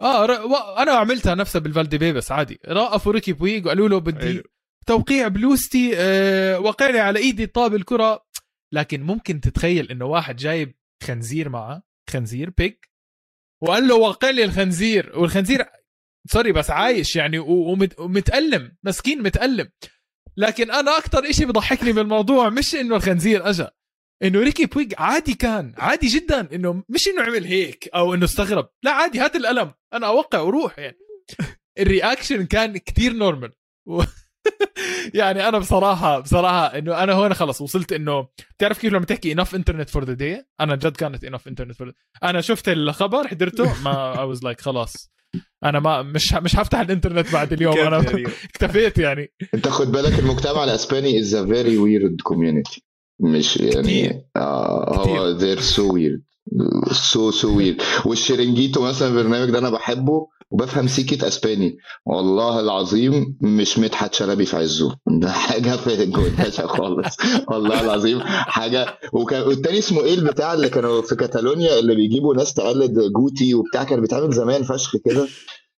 آه 0.00 0.26
ر... 0.26 0.32
أنا 0.78 0.92
عملتها 0.92 1.34
نفسها 1.34 1.58
بالفالدي 1.58 2.12
بس 2.12 2.32
عادي. 2.32 2.60
وقفوا 2.68 3.12
ريكي 3.12 3.32
بويغ 3.32 3.66
وقالوا 3.66 3.88
له 3.88 3.98
بدي 3.98 4.42
توقيع 4.86 5.28
بلوسة 5.28 5.74
تي 5.74 5.92
آه 5.96 6.58
وقعني 6.58 6.98
على 6.98 7.18
إيدي 7.18 7.46
طاب 7.46 7.74
الكرة. 7.74 8.26
لكن 8.72 9.02
ممكن 9.02 9.40
تتخيل 9.40 9.90
إنه 9.90 10.04
واحد 10.04 10.36
جايب 10.36 10.74
خنزير 11.02 11.48
معه 11.48 11.82
خنزير 12.10 12.50
بيك 12.50 12.90
وقال 13.62 13.88
له 13.88 13.94
وقع 13.94 14.30
لي 14.30 14.44
الخنزير 14.44 15.18
والخنزير 15.18 15.66
sorry 16.30 16.52
بس 16.52 16.70
عايش 16.70 17.16
يعني 17.16 17.38
ومتألم 17.38 18.76
مسكين 18.84 19.22
متألم. 19.22 19.70
لكن 20.36 20.70
أنا 20.70 20.98
أكثر 20.98 21.32
شيء 21.32 21.46
بضحكني 21.46 21.92
بالموضوع 21.92 22.48
مش 22.48 22.74
إنه 22.74 22.96
الخنزير 22.96 23.50
اجى 23.50 23.66
إنه 24.22 24.40
ريكي 24.40 24.66
بويغ 24.66 24.88
عادي 24.98 25.34
كان 25.34 25.74
عادي 25.76 26.06
جدا 26.06 26.54
إنه 26.54 26.84
مش 26.88 27.08
إنه 27.08 27.22
عمل 27.22 27.44
هيك 27.44 27.88
أو 27.94 28.14
إنه 28.14 28.24
استغرب. 28.24 28.68
لا 28.82 28.90
عادي 28.90 29.18
هات 29.20 29.36
القلم 29.36 29.72
أنا 29.92 30.06
أوقع 30.06 30.40
وروح 30.40 30.78
يعني. 30.78 30.98
ال 31.80 31.87
reaction 31.87 32.46
كان 32.46 32.76
كتير 32.76 33.12
normal. 33.12 33.52
يعني 35.20 35.48
أنا 35.48 35.58
بصراحة 35.58 36.20
بصراحة 36.20 36.66
إنه 36.66 37.02
أنا 37.02 37.12
هون 37.12 37.34
خلص 37.34 37.60
وصلت 37.60 37.92
إنه 37.92 38.28
بتعرف 38.56 38.78
كيف 38.78 38.92
لما 38.92 39.04
تحكي 39.04 39.32
enough 39.32 39.54
internet 39.54 39.90
for 39.90 40.04
the 40.04 40.12
day 40.12 40.44
أنا 40.60 40.76
جد 40.76 40.96
كانت 40.96 41.24
enough 41.24 41.48
internet 41.48 41.76
for 41.76 41.92
أنا 42.22 42.40
شفت 42.40 42.68
الخبر 42.68 43.28
حضرته 43.28 43.82
ما 43.82 44.20
I 44.20 44.24
was 44.24 44.44
like 44.44 44.60
خلاص. 44.60 45.12
أنا 45.64 45.80
ما 45.80 46.02
مش 46.02 46.34
مش 46.34 46.56
هفتح 46.56 46.80
الإنترنت 46.80 47.32
بعد 47.32 47.52
اليوم. 47.52 47.78
أنا 47.78 47.98
اكتفيت 48.44 48.98
يعني. 48.98 49.32
أنت 49.54 49.68
خد 49.68 49.92
بالك 49.92 50.18
المجتمع 50.18 50.64
الإسباني 50.64 51.20
is 51.20 51.34
a 51.34 51.46
very 51.46 51.78
weird 51.78 52.20
community 52.22 52.84
مش 53.20 53.56
يعني 53.56 54.26
آه 54.36 54.96
هو 54.96 55.38
they're 55.38 55.60
so 55.60 55.82
weird. 55.82 56.22
So 56.92 57.30
so 57.42 57.46
weird. 57.46 58.06
والشرنجيتو 58.06 58.82
مثلا 58.82 59.08
البرنامج 59.08 59.50
ده 59.50 59.58
أنا 59.58 59.70
بحبه. 59.70 60.28
وبفهم 60.52 60.86
سيكة 60.88 61.28
أسباني. 61.28 61.78
والله 62.06 62.60
العظيم 62.60 63.36
مش 63.40 63.78
مدحت 63.78 64.14
شلبي 64.14 64.46
في 64.46 64.56
عزه. 64.56 64.96
ده 65.06 65.32
حاجة 65.32 65.76
في 65.84 66.02
الجوداشة 66.02 66.66
خالص. 66.66 67.16
والله 67.48 67.80
العظيم 67.80 68.20
حاجة. 68.24 68.98
وكان 69.12 69.42
والتاني 69.42 69.78
اسمه 69.78 70.00
إيه 70.04 70.14
البتاع 70.14 70.54
اللي 70.54 70.68
كانوا 70.68 71.02
في 71.02 71.14
كاتالونيا 71.16 71.78
اللي 71.78 71.94
بيجيبوا 71.94 72.34
ناس 72.34 72.54
تقلد 72.54 72.98
جوتي 73.12 73.54
وبتاع 73.54 73.84
كان 73.84 74.00
بيتعمل 74.00 74.32
زمان 74.32 74.62
فشخ 74.62 74.96
كده. 75.04 75.28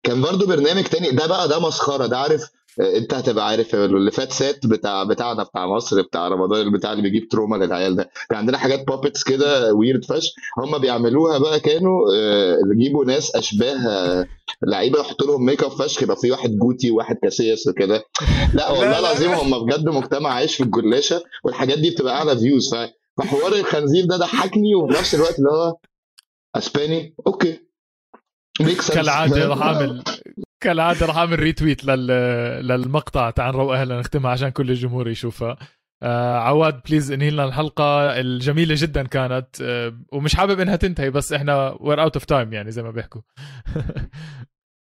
كان 0.04 0.22
برضو 0.22 0.46
برنامج 0.46 0.84
تاني. 0.84 1.12
ده 1.12 1.28
بقى 1.28 1.48
ده 1.48 1.60
مسخرة. 1.60 2.06
ده 2.08 2.18
عارف 2.18 2.42
انت 2.80 3.14
هتبقى 3.14 3.48
عارف 3.48 3.76
اللي 3.76 4.12
فات 4.12 4.32
سات 4.34 4.66
بتاع 4.68 5.04
بتاعنا 5.04 5.44
بتاع 5.44 5.68
مصر 5.68 6.02
بتاع 6.02 6.28
رمضان 6.28 6.72
بتاع 6.72 6.92
اللي 6.92 7.04
بيجيب 7.04 7.28
تروما 7.28 7.56
للعيال 7.66 7.96
ده. 7.96 8.10
كان 8.30 8.38
عندنا 8.38 8.58
حاجات 8.58 8.88
بابتس 8.88 9.24
كده 9.24 9.74
ويرد 9.74 10.06
فش 10.06 10.34
هم 10.58 10.78
بيعملوها 10.78 11.38
بقى 11.38 11.60
كانوا 11.60 12.00
يجيبوا 12.76 13.06
ناس 13.06 13.36
أشباه 13.36 14.28
لعيبة 14.68 15.00
يحطوا 15.00 15.28
لهم 15.28 15.46
ميك 15.46 15.64
اب 15.64 15.72
فشخ 15.72 16.04
يبقى 16.04 16.16
في 16.18 16.32
واحد 16.32 16.50
جوتي 16.58 16.92
وواحد 16.92 17.16
كاسياس 17.24 17.68
وكده. 17.68 18.04
لا 18.54 18.70
والله 18.70 19.00
العظيم 19.00 19.32
هم 19.32 19.66
بجد 19.66 19.90
مجتمع 19.90 20.30
عايش 20.30 20.56
في 20.56 20.64
الجلاشة 20.64 21.24
والحاجات 21.44 21.80
دي 21.80 21.90
بتبقى 21.90 22.14
اعلى 22.18 22.38
فيوز 22.38 22.76
فحوار 23.18 23.54
الخنزير 23.56 24.06
ده 24.06 24.18
ضحكني 24.18 24.76
وفي 24.76 24.94
نفس 25.00 25.16
الوقت 25.16 25.40
اللي 25.40 25.50
هو 25.50 25.76
أسباني 26.56 27.16
أوكي. 27.28 27.60
كالعادة 28.94 29.48
راح 29.48 29.62
اعمل 29.68 30.04
كالعاده 30.64 31.06
راح 31.06 31.18
اعمل 31.18 31.40
ريتويت 31.40 31.86
لل... 31.86 32.08
للمقطع 32.68 33.30
تعال 33.30 33.56
نروق 33.56 33.74
أهلا 33.74 34.00
نختمها 34.00 34.32
عشان 34.32 34.50
كل 34.50 34.70
الجمهور 34.70 35.10
يشوفها. 35.10 35.58
آه 36.04 36.38
عواد 36.38 36.82
بليز 36.90 37.12
انهي 37.12 37.30
لنا 37.30 37.46
الحلقة. 37.46 38.20
الجميلة 38.20 38.76
جدا 38.78 39.04
كانت. 39.04 39.62
آه 39.62 40.00
ومش 40.14 40.36
حابب 40.36 40.60
إنها 40.60 40.76
تنتهي 40.76 41.10
بس 41.10 41.34
إحنا 41.34 41.78
وير 41.80 42.02
اوت 42.02 42.16
اوف 42.16 42.26
تايم 42.26 42.54
يعني 42.54 42.72
زي 42.72 42.84
ما 42.84 42.92
بيحكوا. 42.92 43.22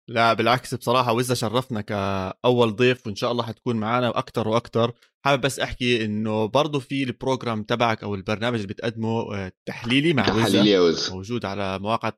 لا 0.09 0.33
بالعكس 0.33 0.75
بصراحة 0.75 1.13
وإذا 1.13 1.33
شرفنا 1.33 1.81
كأول 1.81 2.75
ضيف 2.75 3.07
وإن 3.07 3.15
شاء 3.15 3.31
الله 3.31 3.43
حتكون 3.43 3.75
معنا 3.75 4.09
أكثر 4.09 4.47
وأكثر 4.47 4.91
حابب 5.25 5.41
بس 5.41 5.59
أحكي 5.59 6.05
إنه 6.05 6.45
برضه 6.45 6.79
في 6.79 7.03
ال 7.03 7.11
program 7.11 7.63
تبعك 7.63 8.03
أو 8.03 8.15
البرنامج 8.15 8.55
اللي 8.55 8.67
بتقدمه 8.67 9.35
آه، 9.35 9.51
تحليلي 9.67 10.13
مع 10.13 10.23
تحليلي 10.23 10.69
يا 10.69 10.79
وز 10.79 11.11
موجود 11.11 11.45
على 11.45 11.79
مواقع 11.79 12.11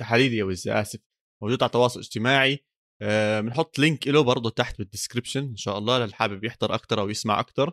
تحليلي 0.00 0.36
يا 0.36 0.44
وز 0.44 0.68
آسف. 0.68 1.00
موجود 1.42 1.62
على 1.62 1.68
التواصل 1.68 2.00
الاجتماعي. 2.00 2.64
بنحط 3.40 3.78
link 3.78 4.08
له 4.08 4.20
برضه 4.20 4.50
تحت 4.50 4.78
بال 4.78 4.88
description 4.88 5.40
إن 5.40 5.56
شاء 5.56 5.78
الله 5.78 5.98
للي 5.98 6.14
حابب 6.14 6.44
يحضر 6.44 6.74
أكثر 6.74 7.00
أو 7.00 7.10
يسمع 7.10 7.40
أكثر 7.40 7.72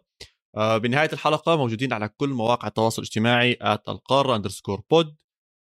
آه، 0.56 0.78
بنهاية 0.78 1.10
الحلقة 1.14 1.56
موجودين 1.56 1.94
على 1.94 2.10
كل 2.10 2.30
مواقع 2.30 2.68
التواصل 2.68 3.02
الاجتماعي 3.02 3.58
القارة 3.88 4.36
underscore 4.36 4.82
بود 4.90 5.16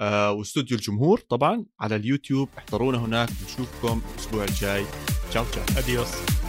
واستوديو 0.03 0.77
الجمهور 0.77 1.20
طبعا 1.20 1.66
على 1.81 1.97
اليوتيوب. 1.97 2.49
احضرونا 2.59 2.99
هناك 2.99 3.29
بنشوفكم 3.41 4.03
الأسبوع 4.15 4.45
الجاي. 4.45 4.85
تشاو 5.31 5.45
تشاو. 5.45 5.65
اديوس 5.79 6.41